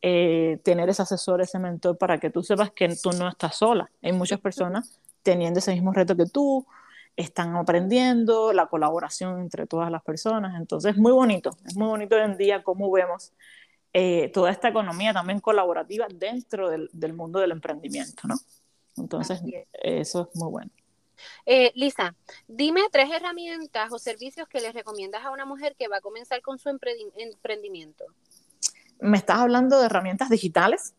eh, 0.02 0.60
tener 0.64 0.90
ese 0.90 1.02
asesor, 1.02 1.42
ese 1.42 1.60
mentor, 1.60 1.98
para 1.98 2.18
que 2.18 2.30
tú 2.30 2.44
sepas 2.44 2.72
que 2.72 2.96
tú 3.02 3.12
no 3.12 3.30
estás 3.30 3.58
sola. 3.58 3.90
Hay 4.02 4.14
muchas 4.14 4.40
personas 4.40 5.00
teniendo 5.24 5.60
ese 5.60 5.74
mismo 5.74 5.94
reto 5.94 6.16
que 6.16 6.26
tú, 6.26 6.66
están 7.16 7.56
aprendiendo, 7.58 8.54
la 8.54 8.68
colaboración 8.68 9.42
entre 9.42 9.68
todas 9.68 9.92
las 9.92 10.02
personas. 10.04 10.56
Entonces, 10.58 10.94
es 10.94 10.98
muy 10.98 11.12
bonito, 11.12 11.58
es 11.66 11.76
muy 11.76 11.88
bonito 11.88 12.16
hoy 12.16 12.22
en 12.22 12.38
día 12.38 12.64
cómo 12.64 12.90
vemos 12.92 13.34
eh, 13.92 14.30
toda 14.34 14.52
esta 14.52 14.70
economía 14.70 15.12
también 15.14 15.40
colaborativa 15.40 16.08
dentro 16.14 16.70
del, 16.70 16.90
del 16.94 17.14
mundo 17.14 17.40
del 17.40 17.52
emprendimiento, 17.52 18.28
¿no? 18.28 18.36
Entonces, 18.98 19.41
eso 19.74 20.30
es 20.32 20.40
muy 20.40 20.49
bueno. 20.49 20.72
Eh, 21.45 21.72
Lisa, 21.76 22.16
dime 22.48 22.82
tres 22.91 23.11
herramientas 23.11 23.91
o 23.91 23.99
servicios 23.99 24.48
que 24.48 24.61
les 24.61 24.74
recomiendas 24.74 25.26
a 25.26 25.32
una 25.32 25.45
mujer 25.45 25.76
que 25.78 25.88
va 25.88 25.98
a 25.98 26.02
comenzar 26.02 26.41
con 26.41 26.57
su 26.60 26.70
emprendimiento. 26.70 28.06
¿Me 28.99 29.18
estás 29.18 29.40
hablando 29.40 29.80
de 29.80 29.86
herramientas 29.86 30.30
digitales? 30.30 30.94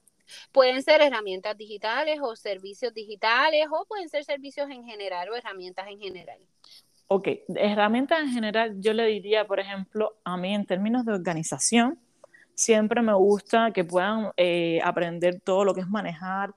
Pueden 0.52 0.82
ser 0.82 1.00
herramientas 1.00 1.56
digitales 1.56 2.18
o 2.22 2.36
servicios 2.36 2.94
digitales 2.94 3.66
o 3.70 3.84
pueden 3.86 4.08
ser 4.08 4.24
servicios 4.24 4.70
en 4.70 4.84
general 4.84 5.28
o 5.28 5.36
herramientas 5.36 5.88
en 5.88 5.98
general. 5.98 6.38
Ok, 7.08 7.28
herramientas 7.56 8.20
en 8.20 8.30
general 8.30 8.80
yo 8.80 8.92
le 8.92 9.06
diría, 9.06 9.46
por 9.46 9.58
ejemplo, 9.58 10.16
a 10.24 10.36
mí 10.36 10.54
en 10.54 10.64
términos 10.64 11.04
de 11.04 11.12
organización, 11.12 11.98
siempre 12.54 13.02
me 13.02 13.14
gusta 13.14 13.72
que 13.72 13.84
puedan 13.84 14.30
eh, 14.36 14.80
aprender 14.84 15.40
todo 15.40 15.64
lo 15.64 15.74
que 15.74 15.80
es 15.80 15.88
manejar 15.88 16.54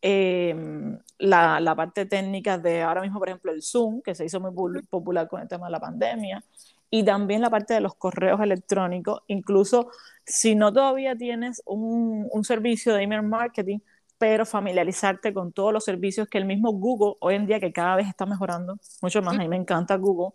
Em, 0.00 0.96
la, 1.18 1.58
la, 1.58 1.74
parte 1.74 2.06
técnica 2.06 2.56
de 2.56 2.82
ahora 2.82 3.00
mismo, 3.00 3.18
por 3.18 3.28
ejemplo, 3.28 3.50
el 3.50 3.62
Zoom, 3.62 4.00
que 4.00 4.14
se 4.14 4.24
hizo 4.24 4.38
muy 4.40 4.52
popular 4.82 5.28
con 5.28 5.40
el 5.42 5.48
tema 5.48 5.66
de 5.66 5.72
la 5.72 5.80
pandemia, 5.80 6.44
y 6.90 7.04
también 7.04 7.40
la 7.40 7.50
parte 7.50 7.74
de 7.74 7.80
los 7.80 7.94
correos 7.96 8.40
electrónicos, 8.40 9.22
incluso 9.26 9.90
si 10.24 10.54
no 10.54 10.72
todavía 10.72 11.16
tienes 11.16 11.62
un, 11.66 12.28
un 12.30 12.44
servicio 12.44 12.94
de 12.94 13.02
email 13.02 13.22
marketing, 13.22 13.80
pero 14.18 14.46
familiarizarte 14.46 15.34
con 15.34 15.52
todos 15.52 15.72
los 15.72 15.84
servicios 15.84 16.28
que 16.28 16.38
el 16.38 16.44
mismo 16.44 16.72
Google, 16.72 17.16
hoy 17.20 17.34
en 17.34 17.46
día 17.46 17.60
que 17.60 17.72
cada 17.72 17.96
vez 17.96 18.08
está 18.08 18.24
mejorando 18.24 18.78
mucho 19.02 19.20
más, 19.22 19.34
a 19.34 19.38
mí 19.38 19.48
me 19.48 19.56
encanta 19.56 19.96
Google, 19.96 20.34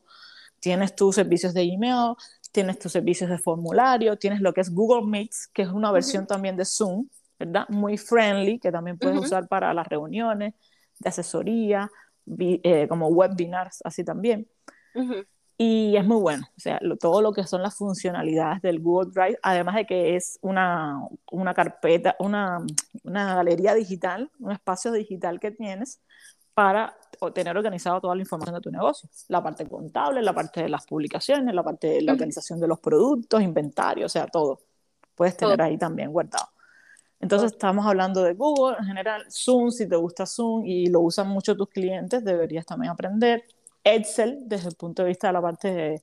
tienes 0.59 0.95
tus 0.95 1.15
servicios 1.15 1.53
de 1.53 1.63
email, 1.63 2.15
tienes 2.51 2.79
tus 2.79 2.91
servicios 2.91 3.29
de 3.29 3.37
formulario, 3.37 4.17
tienes 4.17 4.41
lo 4.41 4.53
que 4.53 4.61
es 4.61 4.69
Google 4.73 5.09
Meets, 5.09 5.47
que 5.47 5.63
es 5.63 5.69
una 5.69 5.91
versión 5.91 6.27
también 6.27 6.55
de 6.55 6.65
Zoom, 6.65 7.07
¿verdad? 7.45 7.65
Muy 7.69 7.97
friendly, 7.97 8.59
que 8.59 8.71
también 8.71 8.97
puedes 8.97 9.19
usar 9.19 9.47
para 9.47 9.73
las 9.73 9.87
reuniones 9.87 10.53
de 10.99 11.09
asesoría, 11.09 11.89
eh, 12.37 12.87
como 12.87 13.07
webinars, 13.07 13.81
así 13.83 14.03
también. 14.03 14.47
Y 15.57 15.95
es 15.95 16.05
muy 16.05 16.17
bueno, 16.17 16.45
o 16.57 16.59
sea, 16.59 16.79
todo 16.99 17.21
lo 17.21 17.31
que 17.31 17.43
son 17.43 17.61
las 17.61 17.75
funcionalidades 17.75 18.61
del 18.61 18.79
Google 18.79 19.11
Drive, 19.13 19.37
además 19.43 19.75
de 19.75 19.85
que 19.85 20.15
es 20.15 20.39
una, 20.41 20.99
una 21.31 21.53
carpeta, 21.53 22.15
una, 22.19 22.57
una 23.03 23.35
galería 23.35 23.73
digital, 23.73 24.31
un 24.39 24.51
espacio 24.51 24.91
digital 24.91 25.39
que 25.39 25.51
tienes 25.51 26.01
para 26.53 26.95
tener 27.33 27.57
organizado 27.57 28.01
toda 28.01 28.15
la 28.15 28.21
información 28.21 28.55
de 28.55 28.61
tu 28.61 28.71
negocio. 28.71 29.09
La 29.27 29.41
parte 29.41 29.67
contable, 29.67 30.21
la 30.21 30.33
parte 30.33 30.63
de 30.63 30.69
las 30.69 30.85
publicaciones, 30.85 31.53
la 31.53 31.63
parte 31.63 31.87
de 31.87 32.01
la 32.01 32.13
organización 32.13 32.59
de 32.59 32.67
los 32.67 32.79
productos, 32.79 33.41
inventario, 33.41 34.05
o 34.05 34.09
sea, 34.09 34.27
todo. 34.27 34.59
Puedes 35.15 35.37
tener 35.37 35.61
ahí 35.61 35.77
también 35.77 36.11
guardado. 36.11 36.49
Entonces, 37.23 37.53
estamos 37.53 37.85
hablando 37.85 38.21
de 38.21 38.33
Google, 38.33 38.75
en 38.79 38.85
general, 38.85 39.25
Zoom, 39.31 39.71
si 39.71 39.87
te 39.87 39.95
gusta 39.95 40.25
Zoom 40.25 40.65
y 40.65 40.87
lo 40.87 40.99
usan 40.99 41.29
mucho 41.29 41.55
tus 41.55 41.69
clientes, 41.69 42.21
deberías 42.21 42.65
también 42.65 42.91
aprender. 42.91 43.45
Excel, 43.81 44.39
desde 44.45 44.67
el 44.67 44.75
punto 44.75 45.03
de 45.03 45.07
vista 45.07 45.27
de 45.27 45.33
la 45.33 45.41
parte 45.41 46.01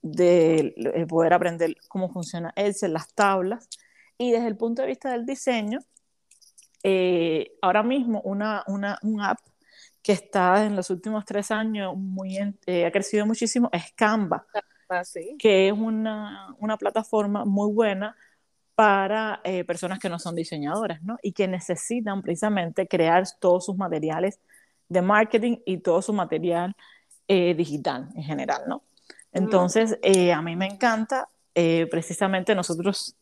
de, 0.00 1.06
poder 1.06 1.34
aprender 1.34 1.76
cómo 1.88 2.08
funciona 2.10 2.54
Excel, 2.56 2.94
las 2.94 3.12
tablas. 3.12 3.68
Y 4.16 4.32
desde 4.32 4.46
el 4.46 4.56
punto 4.56 4.80
de 4.80 4.88
vista 4.88 5.10
del 5.10 5.26
diseño, 5.26 5.80
eh, 6.82 7.52
ahora 7.60 7.82
mismo 7.82 8.22
una, 8.22 8.64
una, 8.66 8.98
un 9.02 9.20
app 9.20 9.38
que 10.02 10.12
está 10.12 10.64
en 10.64 10.74
los 10.74 10.88
últimos 10.88 11.26
tres 11.26 11.50
años 11.50 11.94
muy, 11.98 12.38
eh, 12.64 12.86
ha 12.86 12.90
crecido 12.90 13.26
muchísimo, 13.26 13.68
es 13.74 13.92
Canva, 13.92 14.46
ah, 14.88 15.02
que 15.38 15.68
es 15.68 15.74
una, 15.74 16.54
una, 16.60 16.78
plataforma 16.78 17.44
muy 17.44 17.70
buena 17.74 18.16
para 18.76 19.40
eh, 19.42 19.64
personas 19.64 19.98
que 19.98 20.08
no 20.08 20.20
son 20.20 20.36
diseñadoras, 20.36 21.02
¿no? 21.02 21.16
Y 21.22 21.32
que 21.32 21.48
necesitan 21.48 22.22
precisamente 22.22 22.86
crear 22.86 23.24
todos 23.40 23.66
sus 23.66 23.76
materiales 23.76 24.38
de 24.88 25.02
marketing 25.02 25.56
y 25.66 25.78
todo 25.78 26.00
su 26.00 26.12
material 26.12 26.76
eh, 27.26 27.54
digital 27.54 28.08
en 28.14 28.22
general, 28.22 28.62
¿no? 28.68 28.84
Entonces, 29.32 29.98
a 30.34 30.40
mí 30.40 30.56
me 30.56 30.66
encanta, 30.66 31.28
precisamente 31.52 32.54
nosotros 32.54 33.16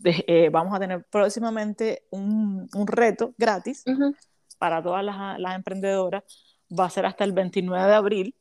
vamos 0.52 0.72
a 0.74 0.78
tener 0.78 1.05
próximamente 1.10 2.05
un, 2.10 2.68
un 2.72 2.86
reto 2.86 3.35
gratis 3.36 3.82
para 4.59 4.81
todas 4.81 5.02
las, 5.05 5.40
las 5.40 5.56
emprendedoras 5.56 6.22
va 6.68 6.86
a 6.86 6.90
ser 6.90 7.06
hasta 7.06 7.24
el 7.24 7.32
29 7.32 7.86
de 7.86 7.94
abril. 7.94 8.35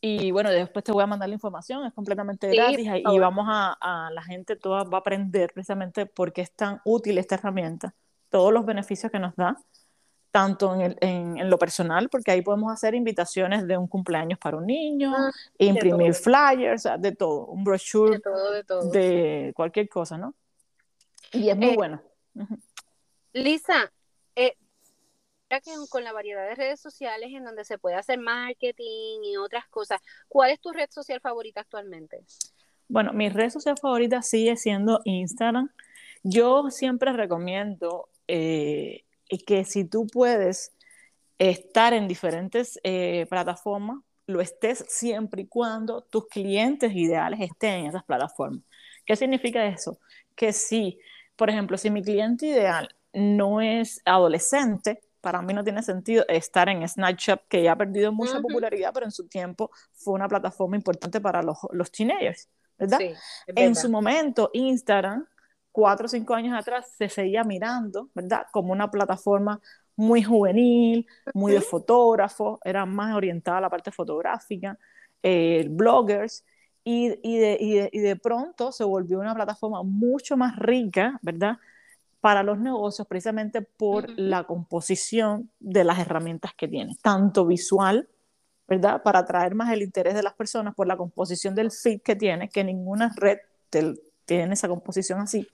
Y 0.00 0.30
bueno, 0.30 0.50
después 0.50 0.84
te 0.84 0.92
voy 0.92 1.02
a 1.02 1.06
mandar 1.06 1.28
la 1.28 1.34
información, 1.34 1.84
es 1.84 1.92
completamente 1.92 2.48
gratis 2.48 2.88
y 3.06 3.18
vamos 3.18 3.46
a, 3.48 3.76
a, 3.80 4.10
la 4.10 4.22
gente 4.22 4.56
toda 4.56 4.84
va 4.84 4.98
a 4.98 5.00
aprender 5.00 5.52
precisamente 5.52 6.06
por 6.06 6.32
qué 6.32 6.40
es 6.40 6.52
tan 6.52 6.80
útil 6.84 7.18
esta 7.18 7.34
herramienta, 7.34 7.94
todos 8.30 8.50
los 8.50 8.64
beneficios 8.64 9.12
que 9.12 9.18
nos 9.18 9.36
da, 9.36 9.58
tanto 10.30 10.74
en, 10.74 10.80
el, 10.80 10.96
en, 11.00 11.50
lo 11.50 11.58
personal, 11.58 12.08
porque 12.08 12.30
ahí 12.30 12.42
podemos 12.42 12.72
hacer 12.72 12.94
invitaciones 12.94 13.66
de 13.66 13.76
un 13.76 13.88
cumpleaños 13.88 14.38
para 14.38 14.56
un 14.56 14.66
niño, 14.66 15.12
ah, 15.14 15.30
imprimir 15.58 16.14
flyers, 16.14 16.88
de 16.98 17.12
todo, 17.12 17.46
un 17.46 17.64
brochure 17.64 18.12
de, 18.12 18.20
todo, 18.20 18.52
de, 18.52 18.64
todo. 18.64 18.90
de 18.90 19.52
cualquier 19.54 19.88
cosa, 19.88 20.16
¿no? 20.16 20.34
Y 21.32 21.50
es 21.50 21.56
muy 21.56 21.70
eh, 21.70 21.76
bueno. 21.76 22.02
Lisa, 23.32 23.92
eh, 24.34 24.56
con 25.90 26.04
la 26.04 26.12
variedad 26.12 26.48
de 26.48 26.54
redes 26.54 26.80
sociales 26.80 27.30
en 27.32 27.44
donde 27.44 27.64
se 27.64 27.78
puede 27.78 27.96
hacer 27.96 28.18
marketing 28.18 29.20
y 29.24 29.36
otras 29.36 29.66
cosas, 29.68 30.00
¿cuál 30.28 30.50
es 30.50 30.60
tu 30.60 30.70
red 30.72 30.88
social 30.90 31.20
favorita 31.20 31.60
actualmente? 31.60 32.24
Bueno, 32.88 33.12
mi 33.12 33.28
red 33.28 33.50
social 33.50 33.76
favorita 33.80 34.22
sigue 34.22 34.56
siendo 34.56 35.00
Instagram. 35.04 35.70
Yo 36.22 36.70
siempre 36.70 37.12
recomiendo 37.12 38.08
eh, 38.28 39.04
que 39.46 39.64
si 39.64 39.84
tú 39.84 40.06
puedes 40.06 40.72
estar 41.38 41.94
en 41.94 42.06
diferentes 42.06 42.78
eh, 42.84 43.26
plataformas, 43.28 43.98
lo 44.26 44.40
estés 44.40 44.84
siempre 44.88 45.42
y 45.42 45.46
cuando 45.46 46.02
tus 46.02 46.28
clientes 46.28 46.92
ideales 46.94 47.40
estén 47.40 47.80
en 47.80 47.86
esas 47.86 48.04
plataformas. 48.04 48.62
¿Qué 49.04 49.16
significa 49.16 49.66
eso? 49.66 49.98
Que 50.36 50.52
si, 50.52 51.00
por 51.34 51.50
ejemplo, 51.50 51.76
si 51.76 51.90
mi 51.90 52.02
cliente 52.02 52.46
ideal 52.46 52.94
no 53.12 53.60
es 53.60 54.00
adolescente, 54.04 55.00
para 55.20 55.42
mí 55.42 55.52
no 55.54 55.64
tiene 55.64 55.82
sentido 55.82 56.24
estar 56.28 56.68
en 56.68 56.86
Snapchat, 56.86 57.42
que 57.48 57.62
ya 57.62 57.72
ha 57.72 57.76
perdido 57.76 58.12
mucha 58.12 58.40
popularidad, 58.40 58.92
pero 58.92 59.06
en 59.06 59.12
su 59.12 59.28
tiempo 59.28 59.70
fue 59.92 60.14
una 60.14 60.28
plataforma 60.28 60.76
importante 60.76 61.20
para 61.20 61.42
los, 61.42 61.58
los 61.72 61.90
teenagers, 61.90 62.48
¿verdad? 62.78 63.02
En 63.54 63.74
su 63.74 63.90
momento, 63.90 64.50
Instagram, 64.52 65.26
cuatro 65.72 66.06
o 66.06 66.08
cinco 66.08 66.34
años 66.34 66.58
atrás, 66.58 66.92
se 66.96 67.08
seguía 67.08 67.44
mirando, 67.44 68.10
¿verdad? 68.14 68.46
Como 68.52 68.72
una 68.72 68.90
plataforma 68.90 69.60
muy 69.96 70.22
juvenil, 70.22 71.06
muy 71.34 71.52
de 71.52 71.60
fotógrafos, 71.60 72.58
era 72.64 72.86
más 72.86 73.14
orientada 73.14 73.58
a 73.58 73.60
la 73.60 73.70
parte 73.70 73.90
fotográfica, 73.90 74.78
eh, 75.22 75.66
bloggers, 75.70 76.44
y, 76.82 77.18
y, 77.22 77.38
de, 77.38 77.58
y, 77.60 77.74
de, 77.74 77.90
y 77.92 77.98
de 78.00 78.16
pronto 78.16 78.72
se 78.72 78.84
volvió 78.84 79.20
una 79.20 79.34
plataforma 79.34 79.82
mucho 79.82 80.36
más 80.36 80.56
rica, 80.56 81.18
¿verdad? 81.22 81.58
Para 82.20 82.42
los 82.42 82.58
negocios 82.58 83.06
precisamente 83.08 83.62
por 83.62 84.10
la 84.18 84.44
composición 84.44 85.50
de 85.58 85.84
las 85.84 85.98
herramientas 85.98 86.52
que 86.54 86.68
tiene, 86.68 86.96
tanto 87.02 87.46
visual, 87.46 88.08
¿verdad? 88.68 89.02
Para 89.02 89.20
atraer 89.20 89.54
más 89.54 89.72
el 89.72 89.82
interés 89.82 90.14
de 90.14 90.22
las 90.22 90.34
personas 90.34 90.74
por 90.74 90.86
la 90.86 90.96
composición 90.96 91.54
del 91.54 91.70
feed 91.70 92.02
que 92.02 92.16
tiene, 92.16 92.48
que 92.48 92.62
ninguna 92.62 93.12
red 93.16 93.38
tiene 94.26 94.54
esa 94.54 94.68
composición 94.68 95.20
así. 95.20 95.46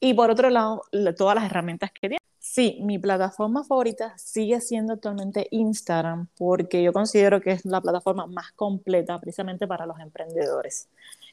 Y 0.00 0.14
por 0.14 0.30
otro 0.30 0.50
lado, 0.50 0.82
todas 1.16 1.34
las 1.34 1.44
herramientas 1.44 1.90
que 1.90 2.08
tiene. 2.08 2.18
Sí, 2.38 2.78
mi 2.82 2.98
plataforma 2.98 3.64
favorita 3.64 4.16
sigue 4.16 4.60
siendo 4.60 4.94
actualmente 4.94 5.48
Instagram, 5.50 6.28
porque 6.38 6.82
yo 6.82 6.92
considero 6.92 7.40
que 7.40 7.50
es 7.50 7.64
la 7.64 7.80
plataforma 7.80 8.26
más 8.26 8.52
completa 8.52 9.18
precisamente 9.18 9.66
para 9.66 9.84
los 9.84 9.98
emprendedores. 9.98 10.88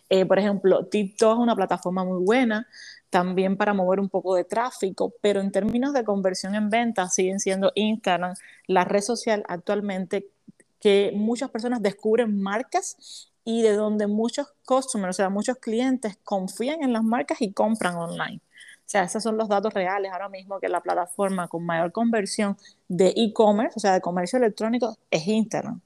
Eh, 0.10 0.26
por 0.26 0.40
ejemplo, 0.40 0.86
TikTok 0.86 1.34
es 1.34 1.40
una 1.40 1.56
plataforma 1.56 2.04
muy 2.04 2.24
buena 2.24 2.68
también 3.14 3.58
para 3.58 3.76
mover 3.76 4.00
un 4.00 4.10
poco 4.10 4.34
de 4.34 4.44
tráfico, 4.44 5.14
pero 5.22 5.40
en 5.40 5.52
términos 5.52 5.94
de 5.94 6.04
conversión 6.04 6.56
en 6.56 6.72
ventas 6.72 7.14
siguen 7.14 7.40
siendo 7.40 7.72
Instagram 7.76 8.34
la 8.66 8.86
red 8.86 9.02
social 9.02 9.44
actualmente 9.48 10.32
que 10.80 11.12
muchas 11.16 11.52
personas 11.52 11.84
descubren 11.84 12.42
marcas 12.42 13.30
y 13.46 13.62
de 13.62 13.74
donde 13.74 14.08
muchos 14.08 14.56
customers, 14.66 15.16
o 15.16 15.18
sea, 15.18 15.30
muchos 15.30 15.58
clientes 15.58 16.18
confían 16.24 16.82
en 16.82 16.92
las 16.92 17.04
marcas 17.04 17.40
y 17.40 17.54
compran 17.54 17.98
online. 17.98 18.42
O 18.78 18.90
sea, 18.90 19.04
esos 19.04 19.22
son 19.22 19.38
los 19.38 19.48
datos 19.48 19.76
reales 19.76 20.12
ahora 20.12 20.28
mismo 20.28 20.60
que 20.60 20.68
la 20.68 20.82
plataforma 20.82 21.48
con 21.48 21.64
mayor 21.64 21.92
conversión 21.92 22.58
de 22.88 23.14
e-commerce, 23.16 23.74
o 23.76 23.80
sea, 23.80 23.94
de 23.94 24.02
comercio 24.02 24.40
electrónico, 24.40 24.98
es 25.12 25.28
Instagram. 25.28 25.82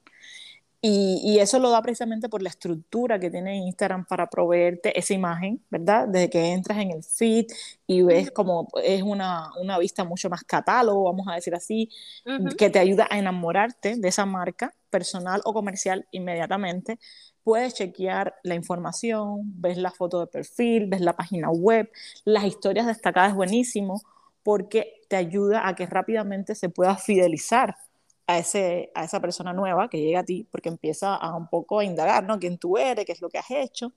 Y, 0.80 1.38
eso 1.40 1.58
lo 1.58 1.70
da 1.70 1.82
precisamente 1.82 2.28
por 2.28 2.40
la 2.40 2.50
estructura 2.50 3.18
que 3.18 3.30
tiene 3.30 3.56
Instagram 3.56 4.04
para 4.06 4.28
proveerte 4.28 4.96
esa 4.96 5.12
imagen, 5.12 5.60
¿verdad? 5.70 6.06
Desde 6.06 6.30
que 6.30 6.52
entras 6.52 6.78
en 6.78 6.92
el 6.92 7.02
feed 7.02 7.46
y 7.86 8.02
ves 8.02 8.30
como 8.30 8.68
es 8.84 9.02
una, 9.02 9.50
una 9.60 9.76
vista 9.78 10.04
mucho 10.04 10.30
más 10.30 10.44
catálogo, 10.44 11.04
vamos 11.04 11.26
a 11.28 11.34
decir 11.34 11.54
así, 11.54 11.90
que 12.56 12.70
te 12.70 12.78
ayuda 12.78 13.08
a 13.10 13.18
enamorarte 13.18 13.96
de 13.96 14.08
esa 14.08 14.24
marca 14.24 14.72
personal 14.90 15.40
o 15.44 15.52
comercial 15.52 16.06
inmediatamente. 16.12 17.00
Puedes 17.42 17.74
chequear 17.74 18.36
la 18.44 18.54
información, 18.54 19.40
ves 19.60 19.78
la 19.78 19.90
foto 19.90 20.20
de 20.20 20.28
perfil, 20.28 20.86
ves 20.86 21.00
la 21.00 21.16
página 21.16 21.50
web, 21.50 21.90
las 22.24 22.44
historias 22.44 22.86
destacadas 22.86 23.34
buenísimo 23.34 24.00
porque 24.44 25.02
te 25.08 25.16
ayuda 25.16 25.66
a 25.66 25.74
que 25.74 25.86
rápidamente 25.86 26.54
se 26.54 26.68
pueda 26.68 26.96
fidelizar 26.96 27.76
a, 28.28 28.38
ese, 28.38 28.92
a 28.94 29.04
esa 29.04 29.20
persona 29.20 29.52
nueva 29.54 29.88
que 29.88 30.00
llega 30.00 30.20
a 30.20 30.24
ti, 30.24 30.46
porque 30.52 30.68
empieza 30.68 31.16
a 31.16 31.34
un 31.34 31.48
poco 31.48 31.80
a 31.80 31.84
indagar, 31.84 32.24
¿no? 32.24 32.38
¿Quién 32.38 32.58
tú 32.58 32.78
eres? 32.78 33.06
¿Qué 33.06 33.12
es 33.12 33.22
lo 33.22 33.30
que 33.30 33.38
has 33.38 33.50
hecho? 33.50 33.92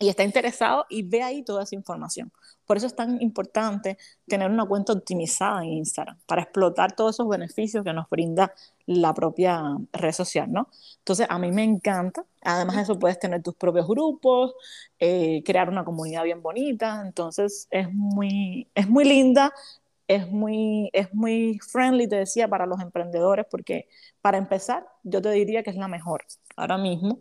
Y 0.00 0.08
está 0.10 0.22
interesado 0.22 0.86
y 0.88 1.02
ve 1.02 1.22
ahí 1.22 1.42
toda 1.42 1.64
esa 1.64 1.74
información. 1.74 2.30
Por 2.66 2.76
eso 2.76 2.86
es 2.86 2.94
tan 2.94 3.20
importante 3.22 3.98
tener 4.28 4.50
una 4.50 4.66
cuenta 4.66 4.92
optimizada 4.92 5.62
en 5.64 5.70
Instagram, 5.72 6.18
para 6.26 6.42
explotar 6.42 6.94
todos 6.94 7.16
esos 7.16 7.28
beneficios 7.28 7.82
que 7.84 7.92
nos 7.92 8.08
brinda 8.10 8.52
la 8.86 9.14
propia 9.14 9.62
red 9.92 10.12
social, 10.12 10.52
¿no? 10.52 10.68
Entonces, 10.98 11.26
a 11.28 11.38
mí 11.38 11.50
me 11.50 11.64
encanta. 11.64 12.24
Además 12.42 12.76
de 12.76 12.82
eso, 12.82 12.98
puedes 12.98 13.18
tener 13.18 13.42
tus 13.42 13.54
propios 13.56 13.88
grupos, 13.88 14.54
eh, 15.00 15.42
crear 15.44 15.68
una 15.70 15.84
comunidad 15.84 16.24
bien 16.24 16.42
bonita. 16.42 17.02
Entonces, 17.04 17.66
es 17.70 17.92
muy, 17.92 18.68
es 18.74 18.88
muy 18.88 19.04
linda 19.04 19.52
es 20.08 20.30
muy, 20.30 20.88
es 20.94 21.14
muy 21.14 21.60
friendly, 21.60 22.08
te 22.08 22.16
decía, 22.16 22.48
para 22.48 22.66
los 22.66 22.80
emprendedores, 22.80 23.46
porque 23.48 23.88
para 24.22 24.38
empezar, 24.38 24.86
yo 25.04 25.20
te 25.20 25.30
diría 25.30 25.62
que 25.62 25.70
es 25.70 25.76
la 25.76 25.86
mejor 25.86 26.24
ahora 26.56 26.78
mismo, 26.78 27.20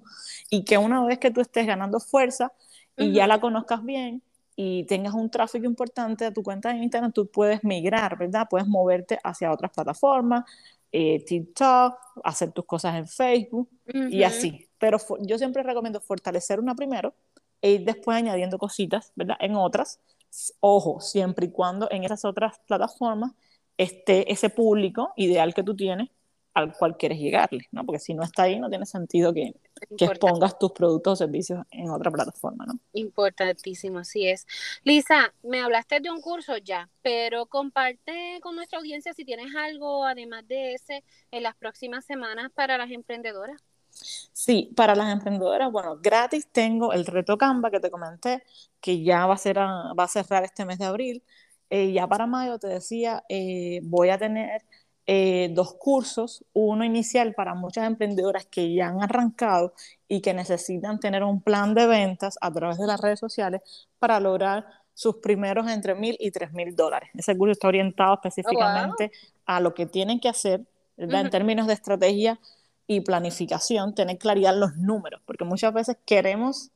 y 0.50 0.64
que 0.64 0.78
una 0.78 1.06
vez 1.06 1.20
que 1.20 1.30
tú 1.30 1.42
estés 1.42 1.68
ganando 1.68 2.00
fuerza 2.00 2.52
y 2.96 3.12
ya 3.12 3.28
la 3.28 3.40
conozcas 3.40 3.84
bien 3.84 4.24
y 4.56 4.86
tengas 4.86 5.14
un 5.14 5.30
tráfico 5.30 5.68
importante 5.68 6.26
a 6.26 6.34
tu 6.34 6.42
cuenta 6.42 6.70
de 6.74 6.78
Instagram, 6.78 7.12
tú 7.12 7.30
puedes 7.30 7.64
migrar, 7.64 8.18
¿verdad? 8.18 8.48
Puedes 8.50 8.68
moverte 8.68 9.20
hacia 9.24 9.52
otras 9.52 9.72
plataformas, 9.72 10.46
eh, 10.92 11.24
TikTok, 11.24 11.96
hacer 12.24 12.54
tus 12.54 12.66
cosas 12.66 12.96
en 12.96 13.08
Facebook 13.08 13.70
y 13.86 14.24
así. 14.24 14.68
Pero 14.80 14.98
yo 15.20 15.38
siempre 15.38 15.62
recomiendo 15.62 16.02
fortalecer 16.02 16.60
una 16.60 16.74
primero 16.74 17.14
e 17.62 17.74
ir 17.74 17.86
después 17.86 18.18
añadiendo 18.18 18.58
cositas, 18.58 19.12
¿verdad? 19.16 19.38
En 19.40 19.56
otras 19.56 20.00
Ojo, 20.60 21.00
siempre 21.00 21.48
y 21.48 21.52
cuando 21.52 21.88
en 21.92 22.04
esas 22.04 22.26
otras 22.26 22.60
plataformas 22.68 23.32
esté 23.78 24.32
ese 24.32 24.50
público 24.50 25.14
ideal 25.16 25.54
que 25.54 25.64
tú 25.64 25.76
tienes 25.76 26.10
al 26.58 26.74
cual 26.74 26.98
quieres 26.98 27.20
llegarle, 27.20 27.68
¿no? 27.72 27.86
Porque 27.86 28.00
si 28.00 28.16
no 28.16 28.24
está 28.24 28.44
ahí, 28.44 28.60
no 28.60 28.68
tiene 28.68 28.88
sentido 28.88 29.32
que, 29.32 29.54
que 29.96 30.06
expongas 30.06 30.58
tus 30.58 30.72
productos 30.72 31.14
o 31.14 31.16
servicios 31.16 31.64
en 31.70 31.92
otra 31.92 32.10
plataforma, 32.10 32.66
¿no? 32.66 32.80
Importantísimo, 32.94 34.00
así 34.00 34.28
es. 34.28 34.48
Lisa, 34.84 35.36
me 35.44 35.62
hablaste 35.62 36.00
de 36.00 36.10
un 36.10 36.20
curso 36.20 36.58
ya, 36.58 36.90
pero 37.04 37.46
comparte 37.46 38.40
con 38.42 38.56
nuestra 38.56 38.80
audiencia 38.80 39.14
si 39.14 39.24
tienes 39.24 39.56
algo 39.56 40.04
además 40.04 40.48
de 40.48 40.74
ese 40.74 41.04
en 41.30 41.44
las 41.44 41.56
próximas 41.56 42.06
semanas 42.06 42.52
para 42.52 42.80
las 42.80 42.90
emprendedoras. 42.90 43.62
Sí, 44.34 44.72
para 44.76 44.96
las 44.96 45.12
emprendedoras, 45.12 45.72
bueno, 45.72 45.98
gratis 46.02 46.48
tengo 46.52 46.94
el 46.94 47.06
reto 47.06 47.38
Canva 47.38 47.72
que 47.72 47.80
te 47.80 47.90
comenté, 47.92 48.44
que 48.80 49.04
ya 49.04 49.26
va 49.26 49.34
a, 49.34 49.38
ser 49.38 49.58
va 49.58 50.04
a 50.04 50.08
cerrar 50.08 50.44
este 50.44 50.66
mes 50.66 50.80
de 50.80 50.86
abril. 50.86 51.24
Eh, 51.70 51.92
ya 51.92 52.08
para 52.08 52.28
mayo 52.28 52.60
te 52.60 52.68
decía, 52.68 53.24
eh, 53.30 53.82
voy 53.84 54.10
a 54.10 54.18
tener 54.18 54.64
eh, 55.06 55.50
dos 55.54 55.74
cursos, 55.76 56.46
uno 56.54 56.84
inicial 56.84 57.34
para 57.34 57.56
muchas 57.56 57.88
emprendedoras 57.88 58.46
que 58.46 58.74
ya 58.74 58.88
han 58.88 59.02
arrancado 59.02 59.74
y 60.08 60.22
que 60.22 60.34
necesitan 60.34 61.00
tener 61.00 61.24
un 61.24 61.42
plan 61.42 61.74
de 61.74 61.88
ventas 61.88 62.38
a 62.42 62.52
través 62.52 62.78
de 62.78 62.88
las 62.88 63.00
redes 63.02 63.20
sociales 63.20 63.62
para 64.00 64.20
lograr 64.20 64.66
sus 64.94 65.18
primeros 65.18 65.70
entre 65.70 65.96
mil 65.96 66.18
y 66.20 66.32
tres 66.32 66.52
mil 66.54 66.76
dólares. 66.76 67.10
Ese 67.14 67.38
curso 67.38 67.54
está 67.54 67.68
orientado 67.68 68.16
específicamente 68.16 69.12
oh, 69.14 69.42
a 69.46 69.60
lo 69.60 69.74
que 69.74 69.86
tienen 69.86 70.20
que 70.20 70.30
hacer 70.30 70.66
en 70.98 71.30
términos 71.30 71.68
de 71.68 71.74
estrategia 71.74 72.40
y 72.88 73.02
planificación, 73.02 73.94
tener 73.94 74.18
claridad 74.18 74.54
en 74.54 74.62
los 74.62 74.78
números, 74.78 75.22
porque 75.26 75.44
muchas 75.44 75.74
veces 75.74 75.98
queremos 76.06 76.72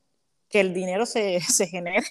que 0.50 0.60
el 0.60 0.74
dinero 0.74 1.06
se, 1.06 1.40
se 1.40 1.66
genere, 1.66 2.04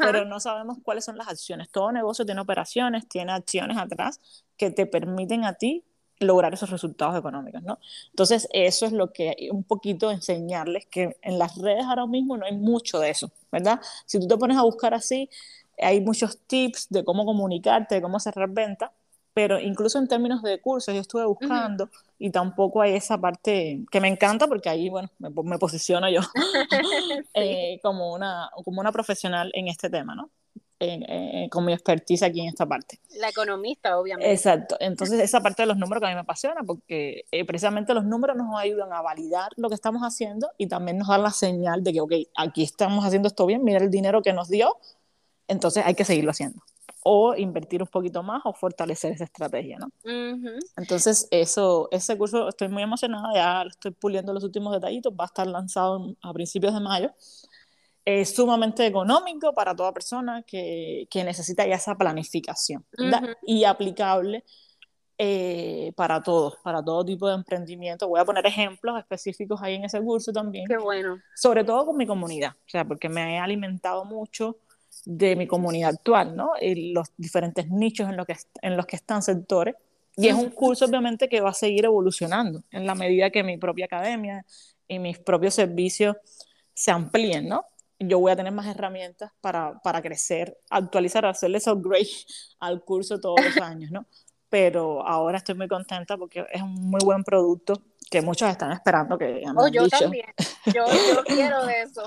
pero 0.00 0.24
no 0.24 0.40
sabemos 0.40 0.78
cuáles 0.82 1.04
son 1.04 1.18
las 1.18 1.28
acciones. 1.28 1.68
Todo 1.70 1.92
negocio 1.92 2.24
tiene 2.24 2.40
operaciones, 2.40 3.08
tiene 3.08 3.32
acciones 3.32 3.76
atrás 3.76 4.20
que 4.56 4.70
te 4.70 4.86
permiten 4.86 5.44
a 5.44 5.54
ti 5.54 5.84
lograr 6.20 6.54
esos 6.54 6.70
resultados 6.70 7.18
económicos, 7.18 7.62
¿no? 7.64 7.80
Entonces, 8.10 8.48
eso 8.52 8.86
es 8.86 8.92
lo 8.92 9.12
que 9.12 9.48
un 9.50 9.64
poquito 9.64 10.12
enseñarles, 10.12 10.86
que 10.86 11.16
en 11.20 11.38
las 11.38 11.56
redes 11.58 11.84
ahora 11.84 12.06
mismo 12.06 12.36
no 12.36 12.46
hay 12.46 12.56
mucho 12.56 13.00
de 13.00 13.10
eso, 13.10 13.32
¿verdad? 13.50 13.80
Si 14.06 14.20
tú 14.20 14.28
te 14.28 14.36
pones 14.36 14.56
a 14.56 14.62
buscar 14.62 14.94
así, 14.94 15.28
hay 15.78 16.00
muchos 16.00 16.38
tips 16.46 16.88
de 16.90 17.04
cómo 17.04 17.24
comunicarte, 17.24 17.96
de 17.96 18.02
cómo 18.02 18.20
cerrar 18.20 18.50
ventas, 18.50 18.90
pero 19.34 19.58
incluso 19.58 19.98
en 19.98 20.08
términos 20.08 20.42
de 20.42 20.60
cursos 20.60 20.94
yo 20.94 21.00
estuve 21.00 21.24
buscando 21.24 21.88
y 22.18 22.30
tampoco 22.30 22.82
hay 22.82 22.94
esa 22.94 23.18
parte 23.18 23.84
que 23.90 24.00
me 24.00 24.08
encanta 24.08 24.46
porque 24.46 24.68
ahí, 24.68 24.88
bueno, 24.88 25.10
me, 25.18 25.30
me 25.30 25.58
posiciono 25.58 26.08
yo 26.10 26.20
eh, 27.34 27.78
como, 27.82 28.12
una, 28.14 28.50
como 28.64 28.80
una 28.80 28.92
profesional 28.92 29.50
en 29.54 29.68
este 29.68 29.90
tema, 29.90 30.14
¿no? 30.14 30.30
con 31.50 31.64
mi 31.64 31.72
expertise 31.72 32.24
aquí 32.24 32.40
en 32.40 32.48
esta 32.48 32.66
parte. 32.66 32.98
La 33.20 33.28
economista, 33.28 33.96
obviamente. 33.98 34.32
Exacto. 34.32 34.76
Entonces, 34.80 35.20
esa 35.20 35.40
parte 35.40 35.62
de 35.62 35.66
los 35.66 35.76
números 35.76 36.00
que 36.00 36.06
a 36.06 36.08
mí 36.08 36.14
me 36.16 36.22
apasiona, 36.22 36.62
porque 36.64 37.24
eh, 37.30 37.44
precisamente 37.44 37.94
los 37.94 38.04
números 38.04 38.36
nos 38.36 38.58
ayudan 38.58 38.92
a 38.92 39.00
validar 39.00 39.50
lo 39.56 39.68
que 39.68 39.76
estamos 39.76 40.02
haciendo 40.02 40.50
y 40.58 40.66
también 40.66 40.98
nos 40.98 41.06
dan 41.06 41.22
la 41.22 41.30
señal 41.30 41.84
de 41.84 41.92
que, 41.92 42.00
ok, 42.00 42.12
aquí 42.36 42.64
estamos 42.64 43.04
haciendo 43.04 43.28
esto 43.28 43.46
bien, 43.46 43.62
mira 43.62 43.78
el 43.78 43.92
dinero 43.92 44.22
que 44.22 44.32
nos 44.32 44.48
dio, 44.48 44.76
entonces 45.46 45.84
hay 45.86 45.94
que 45.94 46.04
seguirlo 46.04 46.32
haciendo 46.32 46.60
o 47.04 47.34
invertir 47.34 47.82
un 47.82 47.88
poquito 47.88 48.22
más 48.22 48.42
o 48.44 48.52
fortalecer 48.52 49.12
esa 49.12 49.24
estrategia, 49.24 49.78
¿no? 49.78 49.90
Entonces, 50.76 51.26
eso, 51.30 51.88
ese 51.90 52.16
curso 52.16 52.48
estoy 52.48 52.68
muy 52.68 52.82
emocionada, 52.82 53.34
ya 53.34 53.62
estoy 53.68 53.90
puliendo 53.90 54.32
los 54.32 54.44
últimos 54.44 54.72
detallitos, 54.72 55.12
va 55.12 55.24
a 55.24 55.26
estar 55.26 55.46
lanzado 55.46 56.14
a 56.22 56.32
principios 56.32 56.74
de 56.74 56.80
mayo. 56.80 57.12
Es 58.04 58.34
sumamente 58.34 58.84
económico 58.84 59.52
para 59.54 59.76
toda 59.76 59.92
persona 59.92 60.42
que, 60.42 61.06
que 61.08 61.22
necesita 61.22 61.66
ya 61.66 61.76
esa 61.76 61.94
planificación 61.96 62.84
y 63.46 63.64
aplicable 63.64 64.44
eh, 65.18 65.92
para 65.94 66.20
todos, 66.20 66.56
para 66.64 66.82
todo 66.82 67.04
tipo 67.04 67.28
de 67.28 67.34
emprendimiento. 67.34 68.08
Voy 68.08 68.18
a 68.18 68.24
poner 68.24 68.44
ejemplos 68.44 68.98
específicos 68.98 69.60
ahí 69.62 69.74
en 69.76 69.84
ese 69.84 70.00
curso 70.00 70.32
también. 70.32 70.66
Qué 70.66 70.78
bueno. 70.78 71.18
Sobre 71.36 71.62
todo 71.62 71.86
con 71.86 71.96
mi 71.96 72.06
comunidad, 72.06 72.52
o 72.56 72.68
sea, 72.68 72.84
porque 72.84 73.08
me 73.08 73.36
he 73.36 73.38
alimentado 73.38 74.04
mucho 74.04 74.58
de 75.04 75.36
mi 75.36 75.46
comunidad 75.46 75.90
actual, 75.90 76.36
¿no? 76.36 76.52
Y 76.60 76.92
los 76.92 77.08
diferentes 77.16 77.68
nichos 77.68 78.08
en, 78.08 78.16
que, 78.24 78.36
en 78.62 78.76
los 78.76 78.86
que 78.86 78.96
están 78.96 79.22
sectores. 79.22 79.74
Y 80.16 80.28
es 80.28 80.34
un 80.34 80.50
curso, 80.50 80.84
obviamente, 80.84 81.28
que 81.28 81.40
va 81.40 81.50
a 81.50 81.54
seguir 81.54 81.86
evolucionando 81.86 82.62
en 82.70 82.86
la 82.86 82.94
medida 82.94 83.30
que 83.30 83.42
mi 83.42 83.56
propia 83.56 83.86
academia 83.86 84.44
y 84.86 84.98
mis 84.98 85.18
propios 85.18 85.54
servicios 85.54 86.16
se 86.74 86.90
amplíen, 86.90 87.48
¿no? 87.48 87.64
Yo 87.98 88.18
voy 88.18 88.32
a 88.32 88.36
tener 88.36 88.52
más 88.52 88.66
herramientas 88.66 89.30
para, 89.40 89.80
para 89.80 90.02
crecer, 90.02 90.58
actualizar, 90.70 91.24
hacerles 91.24 91.66
upgrade 91.66 92.08
al 92.58 92.82
curso 92.82 93.20
todos 93.20 93.36
los 93.42 93.56
años, 93.62 93.90
¿no? 93.90 94.06
Pero 94.48 95.06
ahora 95.06 95.38
estoy 95.38 95.54
muy 95.54 95.68
contenta 95.68 96.18
porque 96.18 96.44
es 96.52 96.60
un 96.60 96.74
muy 96.74 97.00
buen 97.02 97.24
producto 97.24 97.82
que 98.12 98.20
muchos 98.20 98.50
están 98.50 98.72
esperando 98.72 99.16
que 99.16 99.42
oh, 99.56 99.68
yo 99.68 99.88
también, 99.88 100.26
yo, 100.66 100.84
quiero 101.26 101.64
de 101.64 101.80
eso. 101.80 102.02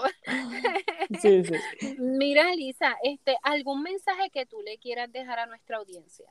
sí, 1.19 1.43
sí. 1.43 1.95
Mira, 1.97 2.53
Lisa, 2.53 2.95
este, 3.01 3.35
¿algún 3.41 3.81
mensaje 3.81 4.29
que 4.29 4.45
tú 4.45 4.61
le 4.61 4.77
quieras 4.77 5.11
dejar 5.11 5.39
a 5.39 5.47
nuestra 5.47 5.77
audiencia? 5.77 6.27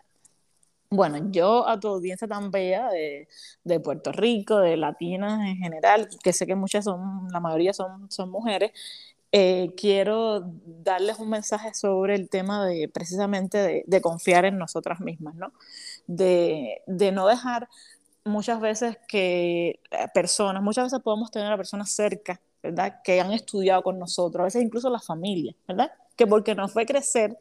Bueno, 0.91 1.19
yo 1.33 1.67
a 1.67 1.81
tu 1.81 1.89
audiencia 1.89 2.29
tan 2.29 2.53
bella 2.53 2.89
de, 2.89 3.27
de, 3.65 3.81
Puerto 3.81 4.13
Rico, 4.13 4.61
de 4.61 4.77
latinas 4.77 5.41
en 5.41 5.57
general, 5.57 6.09
que 6.23 6.33
sé 6.33 6.47
que 6.47 6.55
muchas 6.55 6.85
son, 6.85 7.27
la 7.33 7.41
mayoría 7.41 7.73
son, 7.73 8.09
son 8.13 8.31
mujeres, 8.31 8.71
eh, 9.33 9.73
quiero 9.77 10.45
darles 10.65 11.19
un 11.19 11.31
mensaje 11.31 11.75
sobre 11.75 12.15
el 12.15 12.29
tema 12.29 12.65
de 12.65 12.89
precisamente 12.89 13.59
de, 13.59 13.85
de 13.89 14.01
confiar 14.01 14.45
en 14.45 14.57
nosotras 14.57 15.01
mismas, 15.01 15.35
¿no? 15.35 15.53
De, 16.07 16.83
de 16.87 17.11
no 17.11 17.27
dejar 17.27 17.69
muchas 18.25 18.61
veces 18.61 18.99
que 19.09 19.81
eh, 19.91 20.09
personas, 20.13 20.63
muchas 20.63 20.85
veces 20.85 21.01
podemos 21.01 21.31
tener 21.31 21.53
a 21.53 21.57
personas 21.57 21.91
cerca, 21.91 22.41
¿verdad? 22.63 23.01
Que 23.03 23.21
han 23.21 23.33
estudiado 23.33 23.83
con 23.83 23.99
nosotros, 23.99 24.41
a 24.41 24.45
veces 24.45 24.63
incluso 24.63 24.91
la 24.91 25.01
familia, 25.01 25.55
¿verdad? 25.69 25.93
Que 26.17 26.27
porque 26.27 26.55
nos 26.55 26.73
fue 26.73 26.87
crecer 26.87 27.39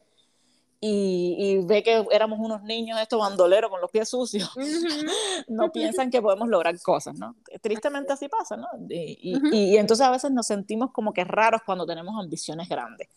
y, 0.86 1.60
ve 1.64 1.82
que 1.82 2.06
éramos 2.12 2.40
unos 2.40 2.62
niños 2.64 3.00
estos 3.00 3.18
bandoleros 3.18 3.72
con 3.72 3.80
los 3.80 3.90
pies 3.90 4.10
sucios, 4.10 4.52
no 5.48 5.72
piensan 5.72 6.12
que 6.12 6.22
podemos 6.22 6.50
lograr 6.50 6.78
cosas, 6.82 7.18
¿no? 7.18 7.38
Tristemente 7.62 8.12
así 8.12 8.28
pasa, 8.28 8.58
¿no? 8.58 8.68
Y, 8.90 9.40
y, 9.54 9.78
entonces 9.78 10.06
a 10.06 10.12
veces 10.12 10.32
nos 10.32 10.46
sentimos 10.46 10.92
como 10.92 11.14
que 11.14 11.24
raros 11.24 11.62
cuando 11.66 11.86
tenemos 11.86 12.22
ambiciones 12.22 12.68
grandes. 12.68 13.08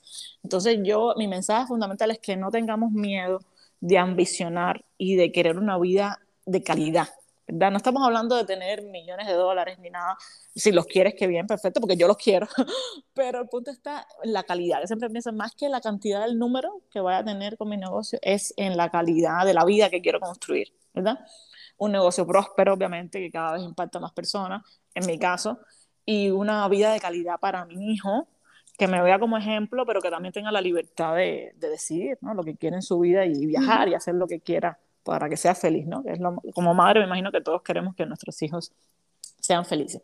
Entonces 0.44 0.78
yo, 0.84 1.14
mi 1.16 1.26
mensaje 1.26 1.66
fundamental 1.66 2.12
es 2.12 2.20
que 2.20 2.36
no 2.36 2.52
tengamos 2.52 2.92
miedo 2.92 3.40
de 3.80 3.98
ambicionar 3.98 4.84
y 4.96 5.16
de 5.16 5.32
querer 5.32 5.58
una 5.58 5.76
vida 5.76 6.20
de 6.44 6.62
calidad, 6.62 7.08
no 7.48 7.76
estamos 7.76 8.04
hablando 8.04 8.36
de 8.36 8.44
tener 8.44 8.82
millones 8.82 9.26
de 9.26 9.34
dólares 9.34 9.78
ni 9.78 9.90
nada. 9.90 10.16
Si 10.54 10.72
los 10.72 10.86
quieres, 10.86 11.14
que 11.14 11.26
bien, 11.26 11.46
perfecto, 11.46 11.80
porque 11.80 11.96
yo 11.96 12.08
los 12.08 12.16
quiero. 12.16 12.48
Pero 13.14 13.40
el 13.40 13.48
punto 13.48 13.70
está 13.70 14.06
en 14.22 14.32
la 14.32 14.42
calidad. 14.42 14.80
Yo 14.80 14.86
siempre 14.86 15.08
pienso 15.10 15.32
más 15.32 15.54
que 15.54 15.68
la 15.68 15.80
cantidad 15.80 16.22
del 16.22 16.38
número 16.38 16.82
que 16.90 17.00
voy 17.00 17.14
a 17.14 17.24
tener 17.24 17.56
con 17.56 17.68
mi 17.68 17.76
negocio, 17.76 18.18
es 18.22 18.52
en 18.56 18.76
la 18.76 18.90
calidad 18.90 19.46
de 19.46 19.54
la 19.54 19.64
vida 19.64 19.90
que 19.90 20.00
quiero 20.00 20.18
construir, 20.18 20.74
¿verdad? 20.92 21.20
Un 21.78 21.92
negocio 21.92 22.26
próspero, 22.26 22.74
obviamente, 22.74 23.20
que 23.20 23.30
cada 23.30 23.52
vez 23.52 23.62
impacta 23.62 23.98
a 23.98 24.00
más 24.00 24.12
personas, 24.12 24.62
en 24.94 25.06
mi 25.06 25.18
caso, 25.18 25.60
y 26.04 26.30
una 26.30 26.66
vida 26.68 26.92
de 26.92 27.00
calidad 27.00 27.38
para 27.38 27.64
mi 27.64 27.92
hijo, 27.92 28.26
que 28.78 28.88
me 28.88 29.00
vea 29.02 29.18
como 29.18 29.36
ejemplo, 29.36 29.86
pero 29.86 30.00
que 30.00 30.10
también 30.10 30.32
tenga 30.32 30.50
la 30.50 30.60
libertad 30.60 31.14
de, 31.14 31.54
decidir 31.58 32.18
¿no? 32.20 32.34
lo 32.34 32.44
que 32.44 32.56
quiere 32.56 32.76
en 32.76 32.82
su 32.82 32.98
vida 32.98 33.24
y 33.24 33.46
viajar 33.46 33.88
y 33.88 33.94
hacer 33.94 34.14
lo 34.14 34.26
que 34.26 34.40
quiera 34.40 34.78
para 35.06 35.28
que 35.28 35.36
sea 35.36 35.54
feliz, 35.54 35.86
¿no? 35.86 36.02
Es 36.06 36.18
como 36.52 36.74
madre 36.74 37.00
me 37.00 37.06
imagino 37.06 37.32
que 37.32 37.40
todos 37.40 37.62
queremos 37.62 37.94
que 37.94 38.04
nuestros 38.04 38.42
hijos 38.42 38.72
sean 39.40 39.64
felices. 39.64 40.02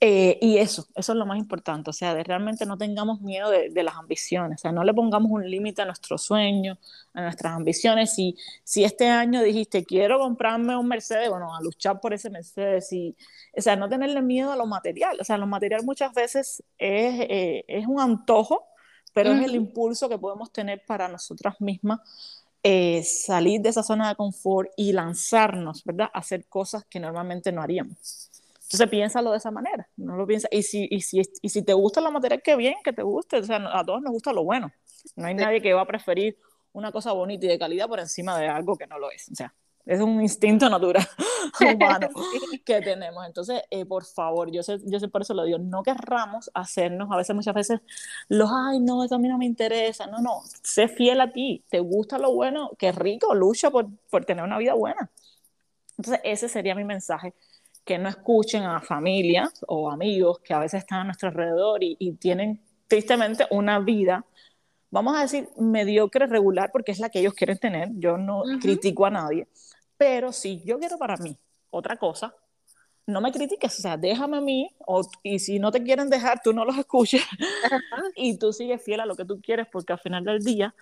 Eh, 0.00 0.38
y 0.42 0.58
eso, 0.58 0.86
eso 0.96 1.12
es 1.12 1.18
lo 1.18 1.24
más 1.24 1.38
importante, 1.38 1.88
o 1.88 1.92
sea, 1.92 2.14
de 2.14 2.24
realmente 2.24 2.66
no 2.66 2.76
tengamos 2.76 3.20
miedo 3.22 3.48
de, 3.48 3.82
las 3.82 3.94
ambiciones, 3.94 4.60
o 4.60 4.62
sea, 4.62 4.72
no 4.72 4.84
le 4.84 4.92
pongamos 4.92 5.30
un 5.30 5.48
límite 5.48 5.80
a 5.82 5.86
nuestros 5.86 6.22
sueños, 6.24 6.78
a 7.14 7.22
nuestras 7.22 7.54
ambiciones. 7.54 8.12
Si, 8.12 8.36
si 8.64 8.84
este 8.84 9.08
año 9.08 9.40
dijiste, 9.42 9.84
quiero 9.84 10.18
comprarme 10.18 10.76
un 10.76 10.88
Mercedes, 10.88 11.30
bueno, 11.30 11.54
a 11.56 11.62
luchar 11.62 12.00
por 12.00 12.12
ese 12.12 12.28
Mercedes, 12.28 12.92
y, 12.92 13.16
o 13.56 13.62
sea, 13.62 13.76
no 13.76 13.88
tenerle 13.88 14.20
miedo 14.20 14.52
a 14.52 14.56
lo 14.56 14.66
material, 14.66 15.16
o 15.20 15.24
sea, 15.24 15.38
lo 15.38 15.46
material 15.46 15.84
muchas 15.84 16.12
veces 16.12 16.62
es, 16.76 17.20
eh, 17.20 17.64
es 17.68 17.86
un 17.86 18.00
antojo, 18.00 18.66
pero 19.14 19.32
es 19.32 19.44
el 19.44 19.54
impulso 19.54 20.08
que 20.08 20.18
podemos 20.18 20.52
tener 20.52 20.82
para 20.84 21.08
nosotras 21.08 21.60
mismas 21.60 22.00
eh, 22.66 23.02
salir 23.04 23.60
de 23.60 23.68
esa 23.68 23.82
zona 23.82 24.08
de 24.08 24.16
confort 24.16 24.70
y 24.74 24.92
lanzarnos, 24.92 25.84
¿verdad? 25.84 26.08
A 26.14 26.20
hacer 26.20 26.46
cosas 26.46 26.84
que 26.86 26.98
normalmente 26.98 27.52
no 27.52 27.60
haríamos. 27.60 28.30
Entonces 28.54 28.88
piénsalo 28.88 29.30
de 29.32 29.36
esa 29.36 29.50
manera, 29.50 29.86
no 29.98 30.16
lo 30.16 30.26
piensa. 30.26 30.48
Y 30.50 30.62
si, 30.62 30.88
y 30.90 31.02
si, 31.02 31.20
y 31.42 31.48
si 31.50 31.62
te 31.62 31.74
gusta 31.74 32.00
la 32.00 32.10
materia, 32.10 32.38
qué 32.38 32.56
bien 32.56 32.76
que 32.82 32.94
te 32.94 33.02
guste, 33.02 33.36
o 33.36 33.44
sea, 33.44 33.62
a 33.70 33.84
todos 33.84 34.00
nos 34.00 34.12
gusta 34.12 34.32
lo 34.32 34.44
bueno. 34.44 34.72
No 35.14 35.26
hay 35.26 35.34
nadie 35.34 35.60
que 35.60 35.74
va 35.74 35.82
a 35.82 35.86
preferir 35.86 36.38
una 36.72 36.90
cosa 36.90 37.12
bonita 37.12 37.44
y 37.44 37.50
de 37.50 37.58
calidad 37.58 37.86
por 37.86 38.00
encima 38.00 38.38
de 38.38 38.48
algo 38.48 38.76
que 38.76 38.86
no 38.86 38.98
lo 38.98 39.10
es. 39.10 39.28
O 39.30 39.34
sea, 39.34 39.54
es 39.86 40.00
un 40.00 40.20
instinto 40.22 40.68
natural 40.68 41.06
humano 41.60 42.08
que 42.64 42.80
tenemos. 42.80 43.26
Entonces, 43.26 43.62
eh, 43.70 43.84
por 43.84 44.04
favor, 44.04 44.50
yo 44.50 44.62
sé, 44.62 44.78
yo 44.84 44.98
sé 44.98 45.08
por 45.08 45.22
eso 45.22 45.34
lo 45.34 45.44
digo, 45.44 45.58
no 45.58 45.82
querramos 45.82 46.50
hacernos, 46.54 47.10
a 47.12 47.16
veces, 47.16 47.36
muchas 47.36 47.54
veces, 47.54 47.80
los, 48.28 48.50
ay, 48.52 48.80
no, 48.80 49.04
eso 49.04 49.16
a 49.16 49.18
mí 49.18 49.28
no 49.28 49.38
me 49.38 49.44
interesa. 49.44 50.06
No, 50.06 50.18
no, 50.18 50.42
sé 50.62 50.88
fiel 50.88 51.20
a 51.20 51.32
ti, 51.32 51.64
te 51.68 51.80
gusta 51.80 52.18
lo 52.18 52.32
bueno, 52.32 52.70
qué 52.78 52.92
rico, 52.92 53.34
lucha 53.34 53.70
por, 53.70 53.88
por 54.10 54.24
tener 54.24 54.44
una 54.44 54.58
vida 54.58 54.74
buena. 54.74 55.10
Entonces, 55.98 56.20
ese 56.24 56.48
sería 56.48 56.74
mi 56.74 56.84
mensaje, 56.84 57.34
que 57.84 57.98
no 57.98 58.08
escuchen 58.08 58.64
a 58.64 58.80
familias 58.80 59.64
o 59.68 59.90
amigos 59.90 60.40
que 60.40 60.54
a 60.54 60.58
veces 60.58 60.80
están 60.80 61.00
a 61.00 61.04
nuestro 61.04 61.28
alrededor 61.28 61.84
y, 61.84 61.96
y 61.98 62.12
tienen 62.12 62.60
tristemente 62.88 63.46
una 63.50 63.78
vida 63.78 64.24
vamos 64.94 65.16
a 65.16 65.22
decir, 65.22 65.48
mediocre, 65.58 66.28
regular, 66.28 66.70
porque 66.72 66.92
es 66.92 67.00
la 67.00 67.08
que 67.08 67.18
ellos 67.18 67.34
quieren 67.34 67.58
tener. 67.58 67.88
Yo 67.94 68.16
no 68.16 68.44
critico 68.62 69.04
a 69.04 69.10
nadie. 69.10 69.48
Pero 69.96 70.32
si 70.32 70.62
yo 70.64 70.78
quiero 70.78 70.98
para 70.98 71.16
mí 71.16 71.36
otra 71.70 71.96
cosa, 71.96 72.34
no 73.06 73.20
me 73.20 73.32
critiques, 73.32 73.78
o 73.78 73.82
sea, 73.82 73.96
déjame 73.96 74.38
a 74.38 74.40
mí, 74.40 74.70
o, 74.86 75.02
y 75.22 75.38
si 75.38 75.58
no 75.58 75.70
te 75.70 75.82
quieren 75.82 76.08
dejar, 76.08 76.40
tú 76.42 76.52
no 76.52 76.64
los 76.64 76.78
escuches 76.78 77.22
y 78.16 78.38
tú 78.38 78.52
sigues 78.52 78.82
fiel 78.82 79.00
a 79.00 79.06
lo 79.06 79.14
que 79.14 79.24
tú 79.24 79.40
quieres, 79.40 79.66
porque 79.70 79.92
al 79.92 79.98
final 79.98 80.24
del 80.24 80.40
día 80.40 80.74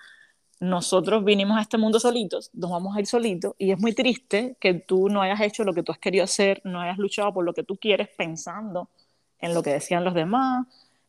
nosotros 0.61 1.25
vinimos 1.25 1.59
a 1.59 1.63
este 1.63 1.79
mundo 1.79 1.99
solitos, 1.99 2.51
nos 2.53 2.71
vamos 2.71 2.97
a 2.97 3.01
ir 3.01 3.07
solitos, 3.07 3.55
y 3.59 3.73
es 3.73 3.81
muy 3.81 3.93
triste 3.93 4.57
que 4.61 4.75
tú 4.75 5.09
no 5.09 5.21
hayas 5.21 5.41
hecho 5.41 5.65
lo 5.65 5.75
que 5.75 5.83
tú 5.83 5.91
has 5.91 5.99
querido 5.99 6.23
hacer, 6.23 6.61
no 6.65 6.81
hayas 6.81 6.99
luchado 6.99 7.33
por 7.33 7.45
lo 7.45 7.53
que 7.53 7.65
tú 7.65 7.77
quieres 7.77 8.09
pensando 8.17 8.89
en 9.41 9.55
lo 9.55 9.63
que 9.63 9.71
decían 9.71 10.05
los 10.05 10.15
demás, 10.15 10.67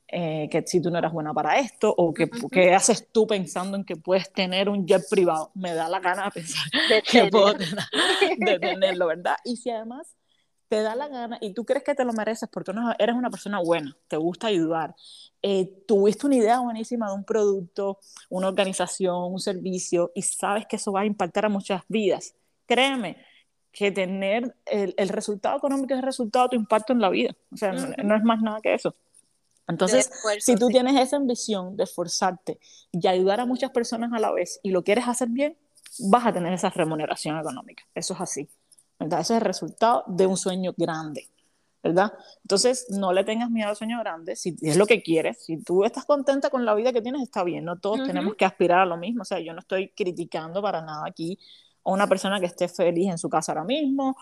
eh, 0.08 0.48
que 0.52 0.64
si 0.66 0.82
tú 0.82 0.92
no 0.92 0.98
eras 0.98 1.12
buena 1.12 1.34
para 1.34 1.60
esto, 1.60 1.94
o 1.96 2.14
que, 2.14 2.30
¿qué 2.52 2.74
haces 2.74 3.10
tú 3.12 3.26
pensando 3.26 3.78
en 3.78 3.84
que 3.84 3.96
puedes 3.96 4.32
tener 4.32 4.70
un 4.70 4.86
jet 4.86 5.04
privado. 5.10 5.52
Me 5.56 5.74
da 5.74 5.90
la 5.90 6.00
gana 6.00 6.26
de 6.26 6.32
pensar 6.32 6.64
que 7.10 7.26
puedo 7.30 7.54
de 8.38 8.60
tenerlo, 8.60 9.08
¿verdad? 9.08 9.38
Y 9.44 9.58
si 9.58 9.70
además 9.70 10.16
te 10.74 10.82
da 10.82 10.96
la 10.96 11.08
gana 11.08 11.38
y 11.40 11.54
tú 11.54 11.66
crees 11.66 11.84
que 11.84 11.94
te 11.94 12.04
lo 12.04 12.14
mereces 12.14 12.50
porque 12.52 12.74
no, 12.74 12.94
eres 12.98 13.16
una 13.16 13.30
persona 13.30 13.60
buena, 13.60 13.96
te 14.08 14.18
gusta 14.18 14.48
ayudar, 14.48 14.96
eh, 15.44 15.70
tuviste 15.88 16.26
una 16.26 16.38
idea 16.38 16.60
buenísima 16.62 17.10
de 17.10 17.14
un 17.14 17.24
producto, 17.24 18.00
una 18.30 18.48
organización, 18.48 19.32
un 19.32 19.40
servicio 19.40 20.12
y 20.16 20.24
sabes 20.24 20.66
que 20.66 20.78
eso 20.78 20.92
va 20.92 21.02
a 21.02 21.06
impactar 21.06 21.46
a 21.46 21.50
muchas 21.50 21.84
vidas, 21.88 22.34
créeme 22.66 23.18
que 23.72 23.92
tener 23.92 24.56
el, 24.66 24.96
el 24.98 25.10
resultado 25.10 25.58
económico 25.58 25.94
es 25.94 26.00
el 26.00 26.06
resultado 26.06 26.46
de 26.46 26.50
tu 26.50 26.56
impacto 26.56 26.92
en 26.92 27.02
la 27.02 27.10
vida, 27.10 27.36
o 27.52 27.58
sea, 27.58 27.72
no, 27.72 28.16
es 28.16 28.24
más 28.24 28.42
nada 28.42 28.60
que 28.60 28.74
eso. 28.74 28.96
Entonces, 29.68 30.12
si 30.40 30.56
tú 30.56 30.68
tienes 30.68 31.00
esa 31.00 31.16
ambición 31.16 31.78
de 31.78 31.84
esforzarte 31.84 32.60
y 32.92 33.08
ayudar 33.08 33.40
a 33.40 33.46
muchas 33.46 33.72
personas 33.72 34.12
a 34.14 34.20
la 34.20 34.32
vez 34.32 34.60
y 34.62 34.72
lo 34.72 34.84
quieres 34.84 35.08
hacer 35.08 35.30
bien, 35.30 35.58
vas 36.00 36.26
a 36.26 36.34
tener 36.34 36.54
esa 36.54 36.70
remuneración 36.70 37.38
económica. 37.40 37.84
Eso 37.96 38.14
es 38.14 38.22
así. 38.22 38.50
¿verdad? 39.00 39.22
Ese 39.22 39.34
es 39.34 39.40
el 39.40 39.46
resultado 39.46 40.04
de 40.08 40.28
un 40.28 40.38
sueño 40.38 40.74
grande. 40.78 41.30
¿verdad? 41.84 42.14
Entonces, 42.42 42.88
no 42.90 43.12
le 43.12 43.26
tengas 43.26 43.52
miedo 43.52 43.70
al 43.70 43.76
sueño 43.76 44.00
grande, 44.00 44.38
si 44.38 44.56
es 44.62 44.78
lo 44.78 44.86
que 44.86 45.04
quieres, 45.04 45.44
si 45.44 45.62
tú 45.62 45.84
estás 45.84 46.06
contenta 46.06 46.50
con 46.50 46.64
la 46.64 46.74
vida 46.76 46.94
que 46.94 47.02
tienes, 47.02 47.22
está 47.22 47.44
bien, 47.44 47.66
no 47.66 47.78
todos 47.78 48.08
tenemos 48.08 48.36
que 48.36 48.46
aspirar 48.46 48.80
a 48.80 48.86
lo 48.86 48.96
mismo, 48.96 49.24
o 49.24 49.26
sea, 49.26 49.40
yo 49.40 49.52
no 49.52 49.60
estoy 49.60 49.90
criticando 49.90 50.62
para 50.62 50.82
nada 50.82 51.04
aquí 51.06 51.38
a 51.84 51.92
una 51.92 52.08
persona 52.08 52.40
que 52.40 52.46
esté 52.46 52.70
feliz 52.70 53.12
en 53.12 53.18
su 53.18 53.30
casa 53.30 53.52
ahora 53.52 53.66
mismo, 53.66 54.16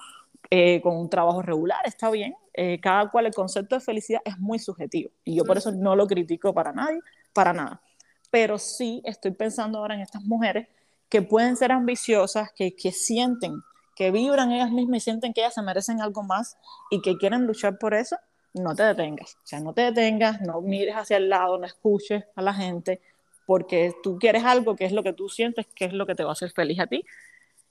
eh, 0.49 0.81
con 0.81 0.97
un 0.97 1.09
trabajo 1.09 1.41
regular, 1.41 1.79
está 1.85 2.09
bien, 2.09 2.35
eh, 2.53 2.79
cada 2.81 3.09
cual 3.09 3.27
el 3.27 3.33
concepto 3.33 3.75
de 3.75 3.81
felicidad 3.81 4.21
es 4.25 4.37
muy 4.37 4.59
subjetivo 4.59 5.11
y 5.23 5.35
yo 5.35 5.45
por 5.45 5.57
eso 5.57 5.71
no 5.71 5.95
lo 5.95 6.07
critico 6.07 6.53
para 6.53 6.73
nadie, 6.73 6.99
para 7.33 7.53
nada. 7.53 7.81
Pero 8.29 8.57
sí 8.57 9.01
estoy 9.05 9.31
pensando 9.31 9.79
ahora 9.79 9.95
en 9.95 10.01
estas 10.01 10.23
mujeres 10.23 10.67
que 11.09 11.21
pueden 11.21 11.55
ser 11.55 11.71
ambiciosas, 11.71 12.51
que, 12.53 12.75
que 12.75 12.91
sienten, 12.91 13.61
que 13.95 14.11
vibran 14.11 14.51
ellas 14.51 14.71
mismas 14.71 14.97
y 14.97 15.01
sienten 15.01 15.33
que 15.33 15.41
ellas 15.41 15.53
se 15.53 15.61
merecen 15.61 16.01
algo 16.01 16.23
más 16.23 16.57
y 16.89 17.01
que 17.01 17.17
quieren 17.17 17.45
luchar 17.45 17.77
por 17.77 17.93
eso, 17.93 18.17
no 18.53 18.75
te 18.75 18.83
detengas. 18.83 19.35
O 19.35 19.47
sea, 19.47 19.59
no 19.59 19.73
te 19.73 19.81
detengas, 19.81 20.41
no 20.41 20.61
mires 20.61 20.95
hacia 20.95 21.17
el 21.17 21.29
lado, 21.29 21.57
no 21.57 21.65
escuches 21.65 22.23
a 22.35 22.41
la 22.41 22.53
gente, 22.53 23.01
porque 23.45 23.93
tú 24.03 24.17
quieres 24.17 24.43
algo 24.43 24.75
que 24.75 24.85
es 24.85 24.91
lo 24.91 25.03
que 25.03 25.13
tú 25.13 25.29
sientes, 25.29 25.67
que 25.75 25.85
es 25.85 25.93
lo 25.93 26.05
que 26.05 26.15
te 26.15 26.23
va 26.23 26.29
a 26.31 26.33
hacer 26.33 26.51
feliz 26.51 26.79
a 26.79 26.87
ti 26.87 27.05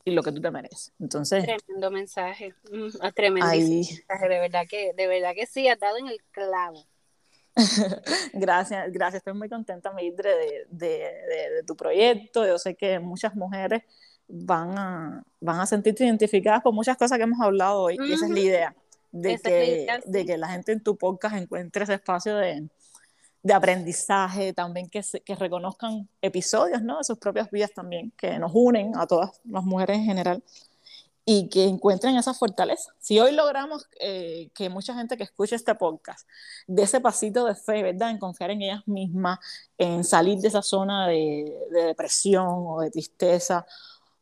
y 0.05 0.12
lo 0.12 0.22
que 0.22 0.32
tú 0.32 0.40
te 0.40 0.51
mereces. 0.51 0.93
Entonces, 0.98 1.44
tremendo 1.44 1.90
mensaje, 1.90 2.55
mm, 2.70 2.89
ah, 3.01 3.12
tremendo 3.12 3.51
mensaje, 3.51 4.28
de 4.28 4.39
verdad 4.40 4.62
que 4.68 4.93
de 4.94 5.06
verdad 5.06 5.35
que 5.35 5.47
sí, 5.47 5.68
has 5.68 5.78
dado 5.78 5.98
en 5.98 6.09
el 6.09 6.20
clavo. 6.31 6.85
gracias, 8.32 8.93
gracias, 8.93 9.20
estoy 9.20 9.35
muy 9.35 9.48
contenta, 9.48 9.93
Midre, 9.93 10.31
de, 10.31 10.66
de, 10.70 10.89
de, 11.56 11.62
tu 11.66 11.77
proyecto. 11.77 12.47
Yo 12.47 12.59
sé 12.59 12.74
que 12.74 12.98
muchas 12.98 13.35
mujeres 13.35 13.82
van 14.28 14.78
a, 14.78 15.24
van 15.40 15.60
a 15.60 15.66
sentirse 15.66 16.05
identificadas 16.05 16.62
con 16.62 16.74
muchas 16.74 16.97
cosas 16.97 17.18
que 17.18 17.24
hemos 17.24 17.40
hablado 17.40 17.82
hoy, 17.82 17.97
y 18.01 18.12
esa 18.12 18.27
es 18.27 18.31
la 18.31 18.40
idea, 18.40 18.77
de, 19.10 19.39
que, 19.39 20.01
de 20.06 20.24
que 20.24 20.39
la 20.39 20.48
gente 20.48 20.72
en 20.72 20.82
tu 20.82 20.97
podcast 20.97 21.36
encuentre 21.36 21.82
ese 21.82 21.94
espacio 21.94 22.36
de, 22.36 22.68
de 23.42 23.54
aprendizaje, 23.54 24.52
también 24.52 24.88
que, 24.88 25.02
que 25.24 25.34
reconozcan 25.34 26.08
episodios, 26.20 26.82
¿no? 26.82 26.98
De 26.98 27.04
sus 27.04 27.18
propias 27.18 27.50
vidas 27.50 27.72
también, 27.72 28.12
que 28.16 28.38
nos 28.38 28.52
unen 28.54 28.92
a 28.96 29.06
todas 29.06 29.40
las 29.44 29.64
mujeres 29.64 29.98
en 29.98 30.04
general 30.04 30.42
y 31.24 31.48
que 31.48 31.64
encuentren 31.64 32.16
esa 32.16 32.34
fortaleza. 32.34 32.92
Si 32.98 33.20
hoy 33.20 33.32
logramos 33.32 33.86
eh, 34.00 34.50
que 34.54 34.68
mucha 34.68 34.94
gente 34.94 35.16
que 35.16 35.22
escuche 35.22 35.54
este 35.54 35.74
podcast 35.74 36.26
de 36.66 36.82
ese 36.82 37.00
pasito 37.00 37.44
de 37.44 37.54
fe, 37.54 37.82
¿verdad? 37.82 38.10
En 38.10 38.18
confiar 38.18 38.50
en 38.50 38.62
ellas 38.62 38.82
mismas, 38.86 39.38
en 39.78 40.02
salir 40.02 40.38
de 40.38 40.48
esa 40.48 40.62
zona 40.62 41.08
de, 41.08 41.54
depresión 41.70 42.48
o 42.48 42.80
de 42.80 42.90
tristeza, 42.90 43.64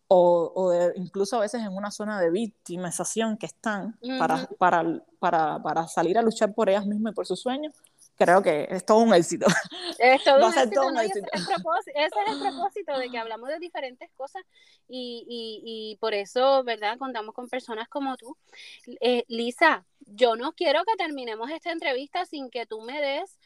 o, 0.06 0.52
o 0.54 0.92
incluso 0.96 1.36
a 1.36 1.40
veces 1.40 1.62
en 1.62 1.72
una 1.72 1.90
zona 1.90 2.20
de 2.20 2.30
victimización 2.30 3.36
que 3.36 3.46
están 3.46 3.98
para, 4.18 4.46
para, 4.58 5.02
para, 5.18 5.62
para 5.62 5.88
salir 5.88 6.18
a 6.18 6.22
luchar 6.22 6.54
por 6.54 6.68
ellas 6.68 6.86
mismas 6.86 7.12
y 7.12 7.14
por 7.14 7.26
sus 7.26 7.40
sueños, 7.40 7.74
creo 8.18 8.42
que 8.42 8.66
es 8.68 8.84
todo 8.84 8.98
un 8.98 9.14
éxito. 9.14 9.46
Es 9.98 10.24
todo, 10.24 10.36
un, 10.48 10.52
éxito, 10.52 10.70
todo 10.74 10.88
un 10.88 10.98
éxito. 10.98 11.26
Ese, 11.32 11.44
es 11.94 12.12
el 12.28 12.40
propósito 12.40 12.98
de 12.98 13.10
que 13.10 13.18
hablamos 13.18 13.48
de 13.48 13.58
diferentes 13.58 14.10
cosas 14.14 14.42
y, 14.88 15.24
y, 15.28 15.62
y 15.64 15.96
por 15.96 16.12
eso, 16.14 16.64
¿verdad? 16.64 16.98
Contamos 16.98 17.34
con 17.34 17.48
personas 17.48 17.88
como 17.88 18.16
tú. 18.16 18.36
Eh, 19.00 19.24
Lisa, 19.28 19.86
yo 20.00 20.36
no 20.36 20.52
quiero 20.52 20.84
que 20.84 20.96
terminemos 20.96 21.50
esta 21.50 21.70
entrevista 21.70 22.26
sin 22.26 22.50
que 22.50 22.66
tú 22.66 22.80
me 22.80 23.00
des 23.00 23.38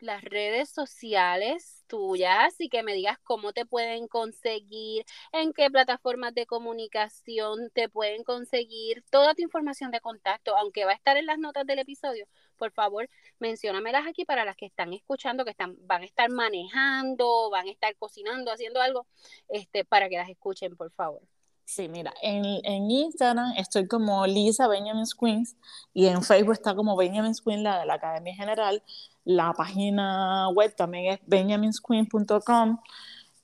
las 0.00 0.22
redes 0.22 0.70
sociales 0.70 1.84
tuyas 1.86 2.54
y 2.58 2.68
que 2.68 2.82
me 2.82 2.94
digas 2.94 3.18
cómo 3.22 3.52
te 3.52 3.64
pueden 3.66 4.08
conseguir, 4.08 5.04
en 5.32 5.52
qué 5.52 5.70
plataformas 5.70 6.34
de 6.34 6.46
comunicación 6.46 7.70
te 7.72 7.88
pueden 7.88 8.24
conseguir, 8.24 9.04
toda 9.10 9.34
tu 9.34 9.42
información 9.42 9.90
de 9.90 10.00
contacto, 10.00 10.56
aunque 10.56 10.84
va 10.84 10.92
a 10.92 10.94
estar 10.94 11.16
en 11.16 11.26
las 11.26 11.38
notas 11.38 11.66
del 11.66 11.78
episodio, 11.78 12.26
por 12.56 12.72
favor, 12.72 13.08
menciónamelas 13.38 14.06
aquí 14.06 14.24
para 14.24 14.44
las 14.44 14.56
que 14.56 14.66
están 14.66 14.92
escuchando, 14.92 15.44
que 15.44 15.50
están, 15.50 15.76
van 15.86 16.02
a 16.02 16.04
estar 16.06 16.30
manejando, 16.30 17.50
van 17.50 17.68
a 17.68 17.70
estar 17.70 17.94
cocinando, 17.96 18.50
haciendo 18.50 18.80
algo, 18.80 19.06
este, 19.48 19.84
para 19.84 20.08
que 20.08 20.16
las 20.16 20.28
escuchen, 20.28 20.76
por 20.76 20.90
favor. 20.92 21.22
Sí, 21.64 21.88
mira, 21.88 22.14
en, 22.22 22.44
en, 22.62 22.90
Instagram 22.90 23.52
estoy 23.56 23.88
como 23.88 24.24
Lisa 24.24 24.68
Benjamin 24.68 25.04
Queens 25.18 25.56
y 25.92 26.06
en 26.06 26.22
Facebook 26.22 26.52
está 26.52 26.76
como 26.76 26.96
Benjamin 26.96 27.34
Queens, 27.44 27.62
la 27.62 27.80
de 27.80 27.86
la 27.86 27.94
Academia 27.94 28.34
General. 28.36 28.82
La 29.24 29.52
página 29.52 30.48
web 30.50 30.74
también 30.76 31.14
es 31.14 31.20
benjaminsqueen.com. 31.26 32.78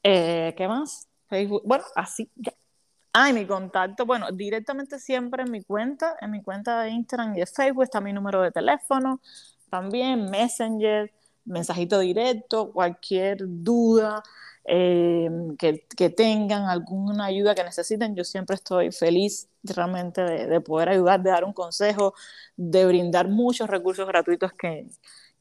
Eh, 0.05 0.55
¿Qué 0.57 0.69
más? 0.69 1.09
Facebook. 1.29 1.63
Bueno, 1.65 1.85
así 1.97 2.31
ya. 2.37 2.53
Ah, 3.15 3.29
y 3.29 3.35
mi 3.35 3.47
contacto, 3.47 4.07
bueno, 4.07 4.33
directamente 4.33 4.99
siempre 4.99 5.43
en 5.43 5.51
mi 5.51 5.63
cuenta, 5.63 6.17
en 6.23 6.31
mi 6.31 6.43
cuenta 6.43 6.81
de 6.83 6.91
Instagram 6.91 7.35
y 7.37 7.41
de 7.41 7.47
Facebook 7.47 7.83
está 7.83 8.01
mi 8.01 8.13
número 8.13 8.41
de 8.41 8.51
teléfono, 8.51 9.21
también 9.69 10.31
Messenger, 10.31 11.13
mensajito 11.45 11.99
directo, 11.99 12.73
cualquier 12.73 13.39
duda 13.41 14.23
eh, 14.65 15.29
que, 15.59 16.11
tengan, 16.11 16.65
alguna 16.65 17.27
ayuda 17.27 17.55
que 17.55 17.65
necesiten, 17.65 18.15
yo 18.17 18.25
siempre 18.25 18.57
estoy 18.57 18.93
feliz 18.93 19.49
realmente 19.63 20.23
de 20.23 20.61
poder 20.63 20.89
ayudar, 20.89 21.23
de 21.23 21.31
dar 21.31 21.45
un 21.45 21.53
consejo, 21.53 22.15
de 22.57 22.87
brindar 22.87 23.29
muchos 23.29 23.69
recursos 23.69 24.07
gratuitos 24.09 24.53
que, 24.55 24.87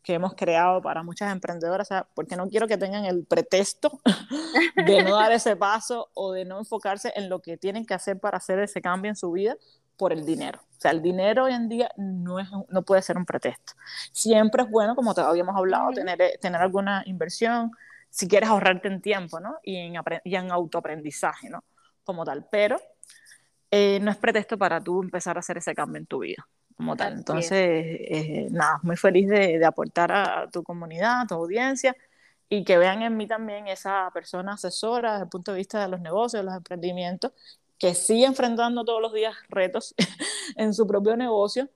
que 0.03 0.13
hemos 0.13 0.33
creado 0.33 0.81
para 0.81 1.03
muchas 1.03 1.31
emprendedoras, 1.31 1.89
porque 2.15 2.35
no 2.35 2.47
quiero 2.47 2.67
que 2.67 2.77
tengan 2.77 3.05
el 3.05 3.25
pretexto 3.25 3.99
de 4.85 5.03
no 5.03 5.15
dar 5.15 5.31
ese 5.31 5.55
paso 5.55 6.09
o 6.13 6.31
de 6.31 6.45
no 6.45 6.59
enfocarse 6.59 7.13
en 7.15 7.29
lo 7.29 7.41
que 7.41 7.57
tienen 7.57 7.85
que 7.85 7.93
hacer 7.93 8.19
para 8.19 8.37
hacer 8.37 8.59
ese 8.59 8.81
cambio 8.81 9.09
en 9.09 9.15
su 9.15 9.31
vida 9.31 9.55
por 9.97 10.11
el 10.11 10.25
dinero. 10.25 10.59
O 10.77 10.81
sea, 10.81 10.91
el 10.91 11.01
dinero 11.01 11.45
hoy 11.45 11.53
en 11.53 11.69
día 11.69 11.91
no, 11.97 12.39
es, 12.39 12.47
no 12.69 12.81
puede 12.81 13.03
ser 13.03 13.17
un 13.17 13.25
pretexto. 13.25 13.73
Siempre 14.11 14.63
es 14.63 14.69
bueno, 14.69 14.95
como 14.95 15.13
te 15.13 15.21
habíamos 15.21 15.55
hablado, 15.55 15.91
tener, 15.91 16.19
eh, 16.19 16.39
tener 16.41 16.59
alguna 16.59 17.03
inversión, 17.05 17.71
si 18.09 18.27
quieres 18.27 18.49
ahorrarte 18.49 18.87
en 18.87 19.01
tiempo, 19.01 19.39
¿no? 19.39 19.59
Y 19.63 19.75
en, 19.75 19.93
y 20.23 20.35
en 20.35 20.51
autoaprendizaje, 20.51 21.49
¿no? 21.49 21.63
Como 22.03 22.25
tal. 22.25 22.47
Pero 22.51 22.81
eh, 23.69 23.99
no 24.01 24.09
es 24.09 24.17
pretexto 24.17 24.57
para 24.57 24.81
tú 24.81 25.03
empezar 25.03 25.37
a 25.37 25.41
hacer 25.41 25.59
ese 25.59 25.75
cambio 25.75 25.99
en 25.99 26.07
tu 26.07 26.19
vida 26.19 26.47
como 26.81 26.97
tal. 26.97 27.13
Entonces, 27.13 27.51
eh, 27.59 28.47
nada, 28.49 28.79
muy 28.81 28.97
feliz 28.97 29.29
de, 29.29 29.59
de, 29.59 29.65
aportar 29.65 30.11
a 30.11 30.49
tu 30.49 30.63
comunidad, 30.63 31.21
a 31.21 31.27
tu 31.27 31.35
audiencia 31.35 31.95
y 32.49 32.63
que 32.63 32.79
vean 32.79 33.03
en 33.03 33.15
mí 33.15 33.27
también 33.27 33.67
esa 33.67 34.09
persona 34.11 34.53
asesora 34.53 35.11
desde 35.11 35.23
el 35.25 35.29
punto 35.29 35.51
de 35.51 35.59
vista 35.59 35.79
de 35.79 35.87
los 35.89 36.01
negocios, 36.01 36.41
de 36.41 36.45
los 36.45 36.55
emprendimientos 36.55 37.33
que 37.77 37.93
sigue 37.93 38.25
enfrentando 38.25 38.83
todos 38.83 38.99
los 38.99 39.13
días 39.13 39.35
retos 39.49 39.93
en 40.55 40.73
su 40.73 40.87
propio 40.87 41.15
negocio, 41.15 41.69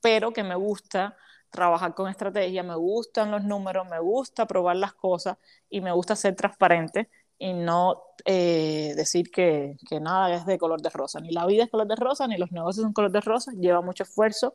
pero 0.00 0.32
que 0.32 0.42
me 0.42 0.54
gusta 0.54 1.18
trabajar 1.50 1.94
con 1.94 2.08
estrategia, 2.08 2.62
me 2.62 2.76
gustan 2.76 3.30
los 3.30 3.44
números, 3.44 3.86
me 3.90 4.00
gusta 4.00 4.46
probar 4.46 4.76
las 4.76 4.94
cosas 4.94 5.36
y 5.68 5.82
me 5.82 5.92
gusta 5.92 6.16
ser 6.16 6.34
transparente 6.34 7.10
y 7.40 7.54
no 7.54 8.02
eh, 8.26 8.92
decir 8.96 9.30
que, 9.30 9.76
que, 9.88 9.98
nada 9.98 10.34
es 10.34 10.44
de 10.46 10.58
color 10.58 10.82
de 10.82 10.90
rosa. 10.90 11.20
Ni 11.20 11.30
la 11.30 11.46
vida 11.46 11.64
es 11.64 11.70
color 11.70 11.88
de 11.88 11.96
rosa, 11.96 12.28
ni 12.28 12.36
los 12.36 12.52
negocios 12.52 12.84
son 12.84 12.92
color 12.92 13.10
de 13.10 13.22
rosa. 13.22 13.50
Lleva 13.52 13.80
mucho 13.80 14.02
esfuerzo, 14.02 14.54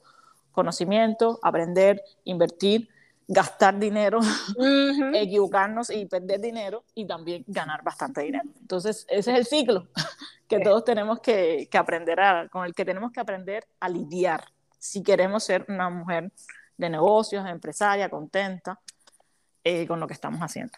conocimiento, 0.51 1.39
aprender, 1.41 2.01
invertir, 2.25 2.87
gastar 3.27 3.79
dinero, 3.79 4.19
equivocarnos 5.15 5.89
y 5.89 6.05
perder 6.05 6.39
dinero 6.39 6.83
y 6.93 7.07
también 7.07 7.43
ganar 7.47 7.83
bastante 7.83 8.21
dinero. 8.21 8.47
Entonces, 8.61 9.07
ese 9.09 9.31
es 9.31 9.37
el 9.39 9.45
ciclo 9.47 9.87
que 10.47 10.59
todos 10.59 10.85
tenemos 10.85 11.19
que, 11.21 11.67
que 11.71 11.77
aprender 11.79 12.19
a, 12.19 12.47
con 12.49 12.65
el 12.65 12.75
que 12.75 12.85
tenemos 12.85 13.11
que 13.11 13.19
aprender 13.19 13.65
a 13.79 13.89
lidiar 13.89 14.45
si 14.77 15.01
queremos 15.01 15.43
ser 15.43 15.65
una 15.69 15.89
mujer 15.89 16.31
de 16.77 16.89
negocios, 16.91 17.47
empresaria, 17.47 18.09
contenta 18.09 18.79
eh, 19.63 19.87
con 19.87 19.99
lo 19.99 20.05
que 20.05 20.13
estamos 20.13 20.39
haciendo. 20.41 20.77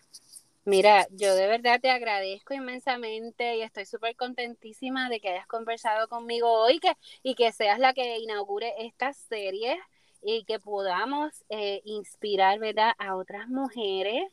Mira, 0.68 1.07
yo 1.11 1.34
de 1.34 1.48
verdad 1.48 1.80
te 1.80 1.89
agradezco 1.89 2.53
inmensamente 2.53 3.56
y 3.56 3.61
estoy 3.61 3.85
súper 3.85 4.18
contentísima 4.18 5.07
de 5.10 5.22
que 5.22 5.30
hayas 5.30 5.48
conversado 5.48 6.10
conmigo 6.10 6.52
hoy 6.52 6.80
que, 6.80 6.91
y 7.23 7.35
que 7.35 7.53
seas 7.53 7.80
la 7.80 7.94
que 7.94 8.18
inaugure 8.19 8.73
esta 8.80 9.14
serie 9.14 9.80
y 10.22 10.44
que 10.44 10.60
podamos 10.60 11.45
eh, 11.48 11.81
inspirar, 11.85 12.60
¿verdad?, 12.60 12.91
a 12.98 13.15
otras 13.15 13.48
mujeres 13.48 14.23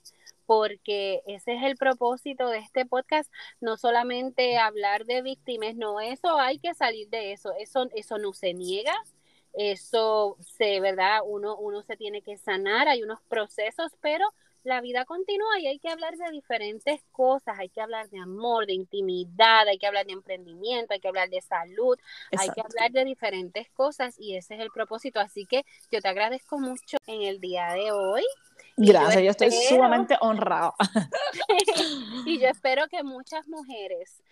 porque 0.44 1.23
ese 1.27 1.55
es 1.55 1.62
el 1.62 1.77
propósito 1.77 2.48
de 2.48 2.59
este 2.59 2.85
podcast, 2.85 3.32
no 3.61 3.77
solamente 3.77 4.59
hablar 4.59 5.05
de 5.06 5.23
víctimas, 5.23 5.77
no, 5.77 6.01
eso 6.01 6.36
hay 6.40 6.59
que 6.59 6.74
salir 6.74 7.09
de 7.11 7.32
eso, 7.32 7.52
eso, 7.61 7.89
eso 7.94 8.19
no 8.19 8.32
se 8.32 8.55
niega, 8.55 8.93
eso 9.52 10.36
se, 10.40 10.81
¿verdad? 10.81 11.20
Uno, 11.24 11.56
uno 11.56 11.82
se 11.82 11.97
tiene 11.97 12.23
que 12.23 12.36
sanar, 12.39 12.89
hay 12.89 13.05
unos 13.05 13.20
procesos, 13.28 13.93
pero 14.01 14.27
la 14.64 14.80
vida 14.80 15.04
continúa 15.04 15.60
y 15.60 15.66
hay 15.66 15.78
que 15.78 15.90
hablar 15.90 16.16
de 16.16 16.30
diferentes 16.30 17.02
cosas, 17.12 17.58
hay 17.58 17.68
que 17.68 17.80
hablar 17.80 18.08
de 18.08 18.18
amor, 18.18 18.66
de 18.66 18.72
intimidad, 18.72 19.68
hay 19.68 19.78
que 19.78 19.86
hablar 19.86 20.06
de 20.06 20.12
emprendimiento, 20.12 20.94
hay 20.94 21.00
que 21.00 21.08
hablar 21.08 21.28
de 21.28 21.40
salud, 21.42 21.98
hay 22.36 22.48
que 22.48 22.62
hablar 22.62 22.90
de 22.90 23.04
diferentes 23.04 23.70
cosas 23.70 24.18
y 24.18 24.36
ese 24.36 24.54
es 24.54 24.60
el 24.60 24.70
propósito. 24.70 25.20
Así 25.20 25.46
que 25.46 25.64
yo 25.92 26.00
te 26.00 26.08
agradezco 26.08 26.58
mucho 26.58 26.96
en 27.06 27.22
el 27.22 27.40
día 27.40 27.72
de 27.74 27.92
hoy. 27.92 28.24
Gracias, 28.76 29.22
yo, 29.22 29.30
estoy 29.30 29.52
sumamente 29.52 30.16
honrado. 30.20 30.74
y 32.26 32.40
yo 32.40 32.48
espero 32.48 32.88
que 32.88 33.02
muchas 33.02 33.46
mujeres 33.46 34.22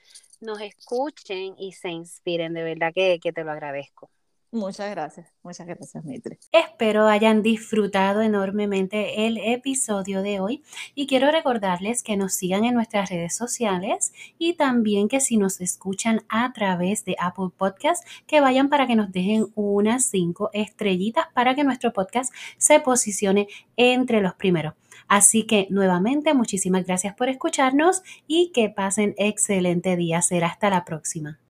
nos 0.40 0.60
escuchen 0.60 1.54
y 1.58 1.72
se 1.72 1.90
inspiren, 1.90 2.54
de 2.54 2.64
verdad 2.64 2.92
que 2.92 3.18
te 3.20 3.44
lo 3.44 3.52
agradezco. 3.52 4.10
Muchas 4.54 4.90
gracias, 4.90 5.32
muchas 5.42 5.66
gracias, 5.66 6.04
Mitre. 6.04 6.38
Espero 6.52 7.06
hayan 7.06 7.42
disfrutado 7.42 8.20
enormemente 8.20 9.26
el 9.26 9.38
episodio 9.38 10.20
de 10.20 10.40
hoy 10.40 10.62
y 10.94 11.06
quiero 11.06 11.30
recordarles 11.30 12.02
que 12.02 12.18
nos 12.18 12.34
sigan 12.34 12.66
en 12.66 12.74
nuestras 12.74 13.08
redes 13.08 13.34
sociales 13.34 14.12
y 14.36 14.52
también 14.52 15.08
que 15.08 15.20
si 15.20 15.38
nos 15.38 15.62
escuchan 15.62 16.20
a 16.28 16.52
través 16.52 17.06
de 17.06 17.16
Apple 17.18 17.48
Podcast, 17.56 18.06
que 18.26 18.42
vayan 18.42 18.68
para 18.68 18.86
que 18.86 18.94
nos 18.94 19.10
dejen 19.10 19.46
unas 19.54 20.04
cinco 20.04 20.50
estrellitas 20.52 21.28
para 21.32 21.54
que 21.54 21.64
nuestro 21.64 21.94
podcast 21.94 22.30
se 22.58 22.78
posicione 22.78 23.48
entre 23.78 24.20
los 24.20 24.34
primeros. 24.34 24.74
Así 25.08 25.46
que 25.46 25.66
nuevamente 25.70 26.34
muchísimas 26.34 26.84
gracias 26.84 27.14
por 27.14 27.30
escucharnos 27.30 28.02
y 28.26 28.52
que 28.52 28.68
pasen 28.68 29.14
excelente 29.16 29.96
día. 29.96 30.20
Será 30.20 30.48
hasta 30.48 30.68
la 30.68 30.84
próxima. 30.84 31.40